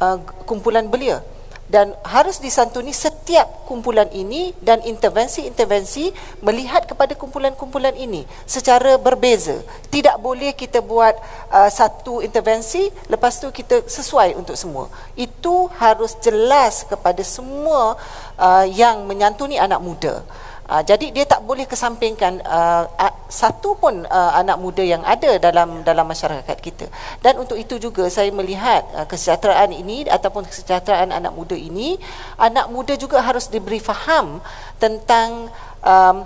uh, 0.00 0.18
kumpulan 0.48 0.88
belia. 0.88 1.22
Dan 1.66 1.98
harus 2.06 2.38
disantuni 2.38 2.94
setiap 2.94 3.66
kumpulan 3.66 4.06
ini 4.14 4.54
dan 4.62 4.78
intervensi-intervensi 4.86 6.14
melihat 6.38 6.86
kepada 6.86 7.18
kumpulan-kumpulan 7.18 7.90
ini 7.98 8.22
secara 8.46 8.94
berbeza. 8.94 9.66
Tidak 9.90 10.14
boleh 10.22 10.54
kita 10.54 10.78
buat 10.78 11.18
uh, 11.50 11.66
satu 11.66 12.22
intervensi 12.22 12.86
lepas 13.10 13.42
tu 13.42 13.50
kita 13.50 13.82
sesuai 13.82 14.38
untuk 14.38 14.54
semua. 14.54 14.86
Itu 15.18 15.66
harus 15.74 16.14
jelas 16.22 16.86
kepada 16.86 17.26
semua 17.26 17.98
uh, 18.38 18.66
yang 18.70 19.02
menyantuni 19.02 19.58
anak 19.58 19.82
muda 19.82 20.22
Uh, 20.66 20.82
jadi 20.82 21.14
dia 21.14 21.22
tak 21.22 21.46
boleh 21.46 21.62
kesampingkan 21.62 22.42
uh, 22.42 22.90
satu 23.30 23.78
pun 23.78 24.02
uh, 24.02 24.32
anak 24.34 24.58
muda 24.58 24.82
yang 24.82 25.02
ada 25.06 25.38
dalam 25.38 25.86
dalam 25.86 26.06
masyarakat 26.06 26.58
kita. 26.58 26.90
Dan 27.22 27.38
untuk 27.38 27.54
itu 27.54 27.78
juga 27.78 28.10
saya 28.10 28.34
melihat 28.34 28.82
uh, 28.98 29.06
kesejahteraan 29.06 29.70
ini 29.70 30.10
ataupun 30.10 30.42
kesejahteraan 30.42 31.14
anak 31.14 31.30
muda 31.30 31.54
ini, 31.54 31.94
anak 32.34 32.66
muda 32.70 32.98
juga 32.98 33.22
harus 33.22 33.46
diberi 33.46 33.78
faham 33.78 34.42
tentang 34.82 35.54
um, 35.86 36.16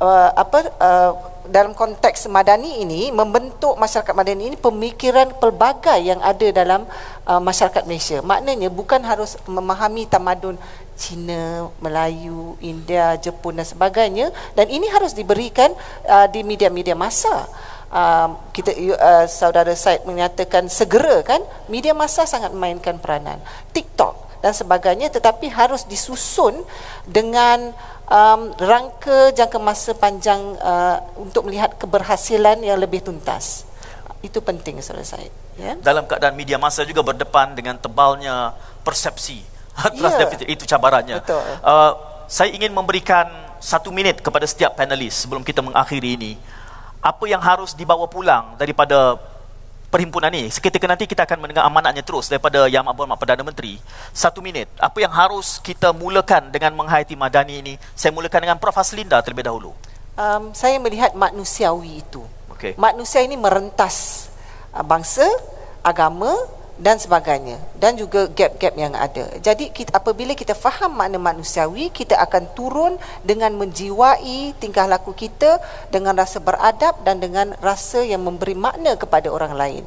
uh, 0.00 0.30
apa 0.36 0.58
uh, 0.76 1.12
dalam 1.50 1.74
konteks 1.74 2.30
madani 2.30 2.86
ini 2.86 3.10
membentuk 3.10 3.74
masyarakat 3.74 4.14
madani 4.14 4.54
ini 4.54 4.56
pemikiran 4.56 5.34
pelbagai 5.42 5.98
yang 5.98 6.22
ada 6.22 6.46
dalam 6.54 6.86
uh, 7.26 7.42
masyarakat 7.42 7.82
Malaysia. 7.90 8.22
Maknanya 8.22 8.70
bukan 8.70 9.02
harus 9.02 9.34
memahami 9.50 10.06
tamadun 10.06 10.54
Cina, 10.94 11.66
Melayu, 11.82 12.54
India, 12.62 13.18
Jepun 13.18 13.58
dan 13.58 13.66
sebagainya 13.66 14.30
dan 14.54 14.70
ini 14.70 14.86
harus 14.94 15.10
diberikan 15.10 15.74
uh, 16.06 16.30
di 16.30 16.46
media-media 16.46 16.94
masa. 16.94 17.50
Uh, 17.90 18.38
kita 18.54 18.70
uh, 18.70 19.26
saudara 19.26 19.74
Said 19.74 20.06
menyatakan 20.06 20.70
segera 20.70 21.26
kan 21.26 21.42
media 21.66 21.90
masa 21.90 22.22
sangat 22.22 22.54
memainkan 22.54 23.02
peranan 23.02 23.42
TikTok 23.74 24.14
dan 24.40 24.54
sebagainya 24.54 25.10
tetapi 25.12 25.50
harus 25.50 25.82
disusun 25.90 26.62
dengan 27.02 27.74
um, 28.10 28.52
rangka 28.58 29.30
jangka 29.32 29.58
masa 29.62 29.94
panjang 29.94 30.42
uh, 30.58 30.98
untuk 31.16 31.46
melihat 31.46 31.78
keberhasilan 31.78 32.60
yang 32.60 32.76
lebih 32.76 33.00
tuntas 33.00 33.64
itu 34.20 34.42
penting 34.44 34.82
saudara 34.84 35.06
Said 35.06 35.32
ya 35.56 35.78
dalam 35.80 36.04
keadaan 36.04 36.36
media 36.36 36.60
masa 36.60 36.84
juga 36.84 37.00
berdepan 37.00 37.56
dengan 37.56 37.78
tebalnya 37.80 38.52
persepsi 38.84 39.50
trust 39.96 40.16
yeah. 40.20 40.52
itu 40.52 40.64
cabarannya. 40.68 41.22
Betul. 41.22 41.40
Uh, 41.64 41.92
saya 42.30 42.52
ingin 42.52 42.70
memberikan 42.70 43.26
satu 43.60 43.90
minit 43.90 44.20
kepada 44.20 44.44
setiap 44.44 44.76
panelis 44.76 45.24
sebelum 45.24 45.42
kita 45.42 45.64
mengakhiri 45.64 46.16
ini. 46.16 46.32
Apa 47.00 47.24
yang 47.24 47.40
harus 47.40 47.72
dibawa 47.72 48.04
pulang 48.12 48.60
daripada 48.60 49.16
perhimpunan 49.90 50.30
ini? 50.30 50.48
Seketika 50.48 50.86
nanti 50.86 51.04
kita 51.04 51.26
akan 51.26 51.42
mendengar 51.42 51.66
amanatnya 51.66 52.06
terus 52.06 52.30
daripada 52.30 52.70
Yang 52.70 52.86
Amat 52.86 53.18
Perdana 53.18 53.42
Menteri. 53.42 53.76
Satu 54.14 54.38
minit. 54.40 54.70
Apa 54.78 55.02
yang 55.02 55.10
harus 55.10 55.58
kita 55.60 55.90
mulakan 55.90 56.54
dengan 56.54 56.78
menghayati 56.78 57.18
Madani 57.18 57.54
ini? 57.60 57.74
Saya 57.98 58.14
mulakan 58.14 58.46
dengan 58.46 58.56
Prof. 58.56 58.78
Haslinda 58.78 59.18
terlebih 59.20 59.44
dahulu. 59.44 59.74
Um, 60.14 60.54
saya 60.54 60.78
melihat 60.78 61.12
manusiawi 61.12 62.00
itu. 62.00 62.22
Okay. 62.54 62.78
Manusia 62.78 63.20
ini 63.20 63.34
merentas 63.34 64.28
uh, 64.72 64.86
bangsa, 64.86 65.26
agama, 65.82 66.32
dan 66.80 66.96
sebagainya 66.96 67.60
dan 67.76 67.92
juga 67.92 68.24
gap-gap 68.32 68.72
yang 68.72 68.96
ada. 68.96 69.28
Jadi 69.44 69.68
kita 69.68 69.92
apabila 69.92 70.32
kita 70.32 70.56
faham 70.56 70.96
makna 70.96 71.20
manusiawi, 71.20 71.92
kita 71.92 72.16
akan 72.16 72.56
turun 72.56 72.96
dengan 73.20 73.52
menjiwai 73.60 74.56
tingkah 74.56 74.88
laku 74.88 75.12
kita 75.12 75.60
dengan 75.92 76.16
rasa 76.16 76.40
beradab 76.40 77.04
dan 77.04 77.20
dengan 77.20 77.52
rasa 77.60 78.00
yang 78.00 78.24
memberi 78.24 78.56
makna 78.56 78.96
kepada 78.96 79.28
orang 79.28 79.52
lain. 79.52 79.84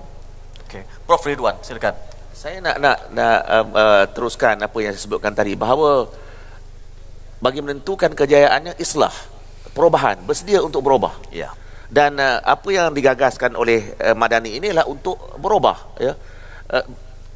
Okey, 0.69 0.85
Prof 1.09 1.25
Ridwan, 1.25 1.57
silakan. 1.65 1.97
Saya 2.37 2.61
nak 2.61 2.77
nak 2.77 2.97
nak 3.09 3.39
uh, 3.49 3.65
uh, 3.73 4.03
teruskan 4.13 4.61
apa 4.61 4.77
yang 4.77 4.93
saya 4.93 5.01
sebutkan 5.01 5.33
tadi 5.33 5.57
bahawa 5.57 6.05
bagi 7.41 7.59
menentukan 7.65 8.13
kejayaannya 8.13 8.77
islah, 8.77 9.11
perubahan, 9.73 10.21
bersedia 10.21 10.61
untuk 10.61 10.85
berubah. 10.85 11.17
Ya. 11.33 11.49
Dan 11.89 12.21
uh, 12.21 12.37
apa 12.41 12.69
yang 12.69 12.93
digagaskan 12.93 13.57
oleh 13.57 13.97
uh, 13.97 14.13
Madani 14.13 14.61
inilah 14.61 14.85
untuk 14.85 15.17
berubah, 15.41 15.97
ya 15.97 16.13
uh, 16.73 16.85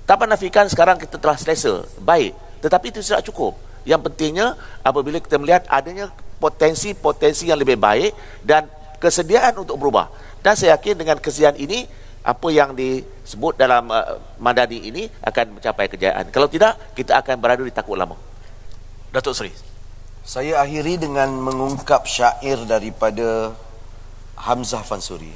tak 0.09 0.17
menafikan 0.17 0.65
sekarang 0.65 0.97
kita 0.97 1.21
telah 1.21 1.37
selesa 1.37 1.85
baik 2.01 2.33
tetapi 2.65 2.89
itu 2.89 3.05
tidak 3.05 3.21
cukup 3.29 3.53
yang 3.87 4.03
pentingnya 4.03 4.57
apabila 4.83 5.21
kita 5.21 5.39
melihat 5.39 5.63
adanya 5.71 6.11
potensi-potensi 6.37 7.49
yang 7.49 7.57
lebih 7.57 7.79
baik 7.79 8.11
dan 8.43 8.67
kesediaan 8.99 9.57
untuk 9.57 9.79
berubah. 9.79 10.09
Dan 10.43 10.53
saya 10.53 10.77
yakin 10.77 10.99
dengan 10.99 11.17
kesediaan 11.17 11.57
ini 11.57 11.87
apa 12.27 12.47
yang 12.51 12.75
disebut 12.75 13.55
dalam 13.55 13.87
uh, 13.87 14.19
Madani 14.37 14.83
ini 14.91 15.07
akan 15.23 15.57
mencapai 15.57 15.87
kejayaan. 15.87 16.27
Kalau 16.29 16.51
tidak, 16.51 16.75
kita 16.93 17.23
akan 17.23 17.39
berada 17.39 17.63
di 17.63 17.71
takut 17.71 17.95
lama. 17.95 18.19
Datuk 19.15 19.33
Seri. 19.33 19.53
Saya 20.27 20.59
akhiri 20.59 20.99
dengan 20.99 21.31
mengungkap 21.31 22.03
syair 22.03 22.59
daripada 22.67 23.55
Hamzah 24.35 24.83
Fansuri. 24.83 25.31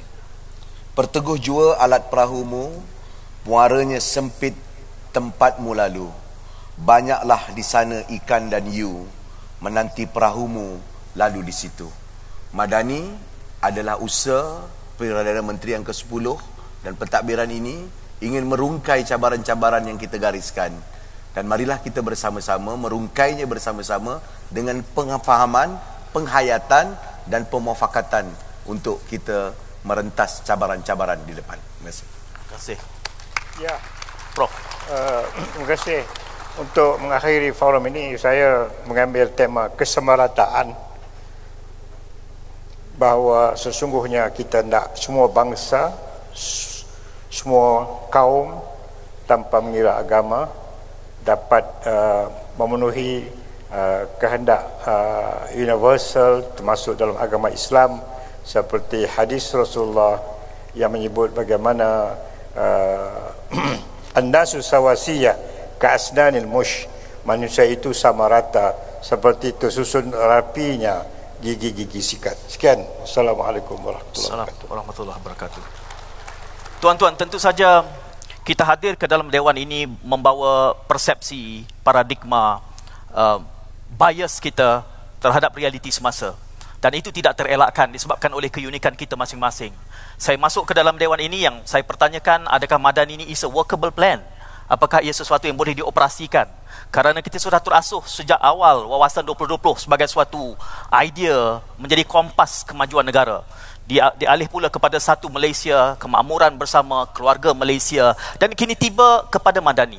Perteguh 0.92 1.40
jua 1.40 1.80
alat 1.80 2.12
perahumu, 2.12 2.68
muaranya 3.46 3.98
sempit 3.98 4.54
tempatmu 5.10 5.74
lalu. 5.74 6.08
Banyaklah 6.78 7.52
di 7.52 7.62
sana 7.62 8.00
ikan 8.22 8.48
dan 8.48 8.66
you 8.72 9.04
menanti 9.62 10.08
perahumu 10.08 10.80
lalu 11.14 11.46
di 11.46 11.54
situ. 11.54 11.86
Madani 12.52 13.12
adalah 13.62 14.00
usaha 14.02 14.66
Perdana 14.98 15.42
Menteri 15.42 15.74
yang 15.74 15.86
ke-10 15.86 16.26
dan 16.84 16.92
pentadbiran 16.94 17.48
ini 17.48 17.86
ingin 18.22 18.46
merungkai 18.46 19.02
cabaran-cabaran 19.02 19.82
yang 19.82 19.98
kita 19.98 20.18
gariskan. 20.18 20.70
Dan 21.32 21.48
marilah 21.48 21.80
kita 21.80 22.04
bersama-sama 22.04 22.76
merungkainya 22.76 23.48
bersama-sama 23.48 24.20
dengan 24.52 24.84
pengfahaman, 24.92 25.80
penghayatan 26.12 26.92
dan 27.24 27.42
pemufakatan 27.48 28.28
untuk 28.68 29.00
kita 29.08 29.56
merentas 29.82 30.44
cabaran-cabaran 30.44 31.18
di 31.24 31.32
depan. 31.32 31.56
Terima 31.56 31.88
kasih. 31.88 32.06
Terima 32.06 32.48
kasih. 32.52 33.01
Ya, 33.60 33.76
Prof. 34.32 34.48
uh, 34.88 35.28
terima 35.52 35.66
kasih. 35.76 36.00
Untuk 36.56 36.96
mengakhiri 37.04 37.52
forum 37.52 37.84
ini, 37.92 38.16
saya 38.16 38.64
mengambil 38.88 39.28
tema 39.28 39.68
kesemarataan 39.68 40.72
bahawa 42.96 43.52
sesungguhnya 43.52 44.32
kita 44.32 44.64
nak 44.64 44.96
semua 44.96 45.28
bangsa, 45.28 45.92
semua 47.28 47.84
kaum 48.08 48.56
tanpa 49.28 49.60
mengira 49.60 50.00
agama 50.00 50.48
dapat 51.20 51.64
uh, 51.84 52.32
memenuhi 52.56 53.28
uh, 53.68 54.08
kehendak 54.16 54.64
uh, 54.88 55.44
universal 55.52 56.40
termasuk 56.56 56.96
dalam 56.96 57.16
agama 57.20 57.52
Islam 57.52 58.00
seperti 58.44 59.04
hadis 59.08 59.52
Rasulullah 59.54 60.20
yang 60.72 60.92
menyebut 60.92 61.36
bagaimana 61.36 62.16
uh, 62.60 64.18
an-nasu 64.18 64.60
sawasiyah 64.60 65.36
ka'asnanil 65.80 66.46
mush 66.46 66.86
manusia 67.22 67.66
itu 67.66 67.94
sama 67.94 68.26
rata 68.26 68.74
seperti 69.02 69.54
tersusun 69.58 70.10
rapinya 70.14 71.02
gigi-gigi 71.42 71.98
sikat. 71.98 72.38
Sekian. 72.46 72.78
Assalamualaikum 73.02 73.74
warahmatullahi 73.82 74.30
wabarakatuh. 74.30 74.66
warahmatullahi 74.70 75.18
wabarakatuh. 75.18 75.62
Tuan-tuan, 76.78 77.14
tentu 77.18 77.38
saja 77.42 77.82
kita 78.46 78.62
hadir 78.62 78.94
ke 78.94 79.10
dalam 79.10 79.26
dewan 79.30 79.54
ini 79.58 79.90
membawa 80.06 80.74
persepsi, 80.86 81.66
paradigma, 81.82 82.62
uh, 83.10 83.42
bias 83.94 84.38
kita 84.38 84.86
terhadap 85.18 85.50
realiti 85.54 85.90
semasa. 85.90 86.34
Dan 86.82 86.98
itu 86.98 87.14
tidak 87.14 87.38
terelakkan 87.38 87.90
disebabkan 87.90 88.34
oleh 88.34 88.50
keunikan 88.50 88.94
kita 88.98 89.14
masing-masing. 89.14 89.70
Saya 90.22 90.38
masuk 90.38 90.70
ke 90.70 90.72
dalam 90.78 90.94
dewan 90.94 91.18
ini 91.18 91.50
yang 91.50 91.66
saya 91.66 91.82
pertanyakan 91.82 92.46
adakah 92.46 92.78
Madan 92.78 93.10
ini 93.10 93.26
is 93.26 93.42
a 93.42 93.50
workable 93.50 93.90
plan? 93.90 94.22
Apakah 94.70 95.02
ia 95.02 95.10
sesuatu 95.10 95.50
yang 95.50 95.58
boleh 95.58 95.74
dioperasikan? 95.74 96.46
Kerana 96.94 97.18
kita 97.18 97.42
sudah 97.42 97.58
terasuh 97.58 98.06
sejak 98.06 98.38
awal 98.38 98.86
wawasan 98.86 99.26
2020 99.26 99.82
sebagai 99.82 100.06
suatu 100.06 100.54
idea 100.94 101.58
menjadi 101.74 102.06
kompas 102.06 102.62
kemajuan 102.62 103.02
negara 103.02 103.42
dialih 103.90 104.46
pula 104.46 104.70
kepada 104.70 104.94
satu 105.02 105.26
Malaysia, 105.26 105.98
kemakmuran 105.98 106.54
bersama 106.54 107.10
keluarga 107.10 107.50
Malaysia 107.50 108.14
dan 108.38 108.54
kini 108.54 108.78
tiba 108.78 109.26
kepada 109.26 109.58
Madani. 109.58 109.98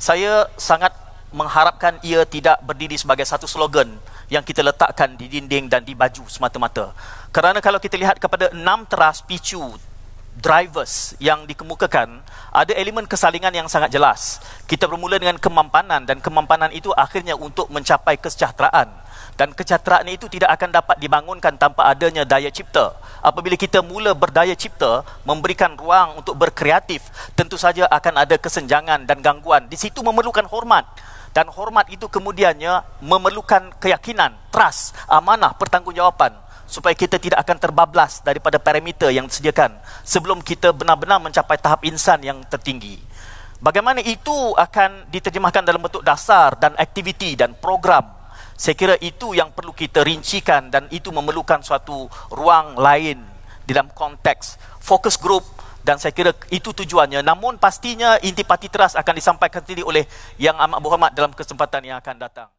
Saya 0.00 0.48
sangat 0.56 0.96
mengharapkan 1.28 2.00
ia 2.00 2.24
tidak 2.24 2.56
berdiri 2.64 2.96
sebagai 2.96 3.28
satu 3.28 3.44
slogan 3.44 4.00
yang 4.32 4.40
kita 4.44 4.64
letakkan 4.64 5.16
di 5.16 5.28
dinding 5.28 5.68
dan 5.68 5.84
di 5.84 5.92
baju 5.92 6.24
semata-mata. 6.24 6.92
Kerana 7.28 7.60
kalau 7.60 7.76
kita 7.76 8.00
lihat 8.00 8.16
kepada 8.16 8.48
enam 8.56 8.88
teras 8.88 9.20
picu 9.20 9.60
drivers 10.38 11.18
yang 11.18 11.44
dikemukakan, 11.44 12.22
ada 12.54 12.72
elemen 12.72 13.04
kesalingan 13.04 13.50
yang 13.52 13.68
sangat 13.68 13.90
jelas. 13.92 14.38
Kita 14.64 14.86
bermula 14.86 15.18
dengan 15.18 15.36
kemampanan 15.36 16.06
dan 16.06 16.22
kemampanan 16.22 16.70
itu 16.72 16.94
akhirnya 16.94 17.34
untuk 17.34 17.68
mencapai 17.68 18.16
kesejahteraan 18.16 18.88
dan 19.38 19.54
kesejahteraan 19.54 20.06
itu 20.10 20.26
tidak 20.26 20.50
akan 20.58 20.74
dapat 20.74 20.96
dibangunkan 20.98 21.54
tanpa 21.58 21.86
adanya 21.90 22.26
daya 22.26 22.50
cipta. 22.50 22.96
Apabila 23.22 23.54
kita 23.54 23.84
mula 23.86 24.10
berdaya 24.14 24.54
cipta, 24.54 25.06
memberikan 25.22 25.78
ruang 25.78 26.22
untuk 26.22 26.34
berkreatif, 26.34 27.06
tentu 27.38 27.54
saja 27.54 27.86
akan 27.86 28.24
ada 28.24 28.34
kesenjangan 28.34 29.06
dan 29.06 29.22
gangguan. 29.22 29.70
Di 29.70 29.78
situ 29.78 30.02
memerlukan 30.02 30.46
hormat. 30.50 30.86
Dan 31.36 31.52
hormat 31.54 31.86
itu 31.92 32.08
kemudiannya 32.08 33.04
memerlukan 33.04 33.76
keyakinan, 33.78 34.34
trust, 34.50 34.96
amanah, 35.06 35.54
pertanggungjawaban 35.54 36.47
supaya 36.68 36.92
kita 36.92 37.16
tidak 37.16 37.40
akan 37.42 37.56
terbablas 37.56 38.20
daripada 38.20 38.60
parameter 38.60 39.08
yang 39.08 39.24
disediakan 39.24 39.74
sebelum 40.04 40.44
kita 40.44 40.76
benar-benar 40.76 41.18
mencapai 41.18 41.56
tahap 41.56 41.82
insan 41.88 42.20
yang 42.20 42.38
tertinggi. 42.46 43.00
Bagaimana 43.58 43.98
itu 44.04 44.54
akan 44.54 45.10
diterjemahkan 45.10 45.66
dalam 45.66 45.82
bentuk 45.82 46.04
dasar 46.06 46.54
dan 46.60 46.78
aktiviti 46.78 47.34
dan 47.34 47.58
program 47.58 48.18
saya 48.58 48.74
kira 48.74 48.98
itu 48.98 49.38
yang 49.38 49.54
perlu 49.54 49.70
kita 49.70 50.02
rincikan 50.02 50.66
dan 50.66 50.90
itu 50.90 51.14
memerlukan 51.14 51.62
suatu 51.62 52.10
ruang 52.34 52.74
lain 52.74 53.22
di 53.62 53.70
dalam 53.70 53.86
konteks 53.94 54.58
fokus 54.82 55.14
group 55.14 55.46
dan 55.86 56.02
saya 56.02 56.10
kira 56.10 56.34
itu 56.50 56.74
tujuannya. 56.74 57.22
Namun 57.22 57.62
pastinya 57.62 58.18
intipati 58.18 58.66
teras 58.66 58.98
akan 58.98 59.14
disampaikan 59.14 59.62
sendiri 59.62 59.86
oleh 59.86 60.10
Yang 60.42 60.58
Amat 60.58 60.78
Berhormat 60.82 61.12
dalam 61.14 61.30
kesempatan 61.38 61.86
yang 61.86 62.02
akan 62.02 62.18
datang. 62.18 62.57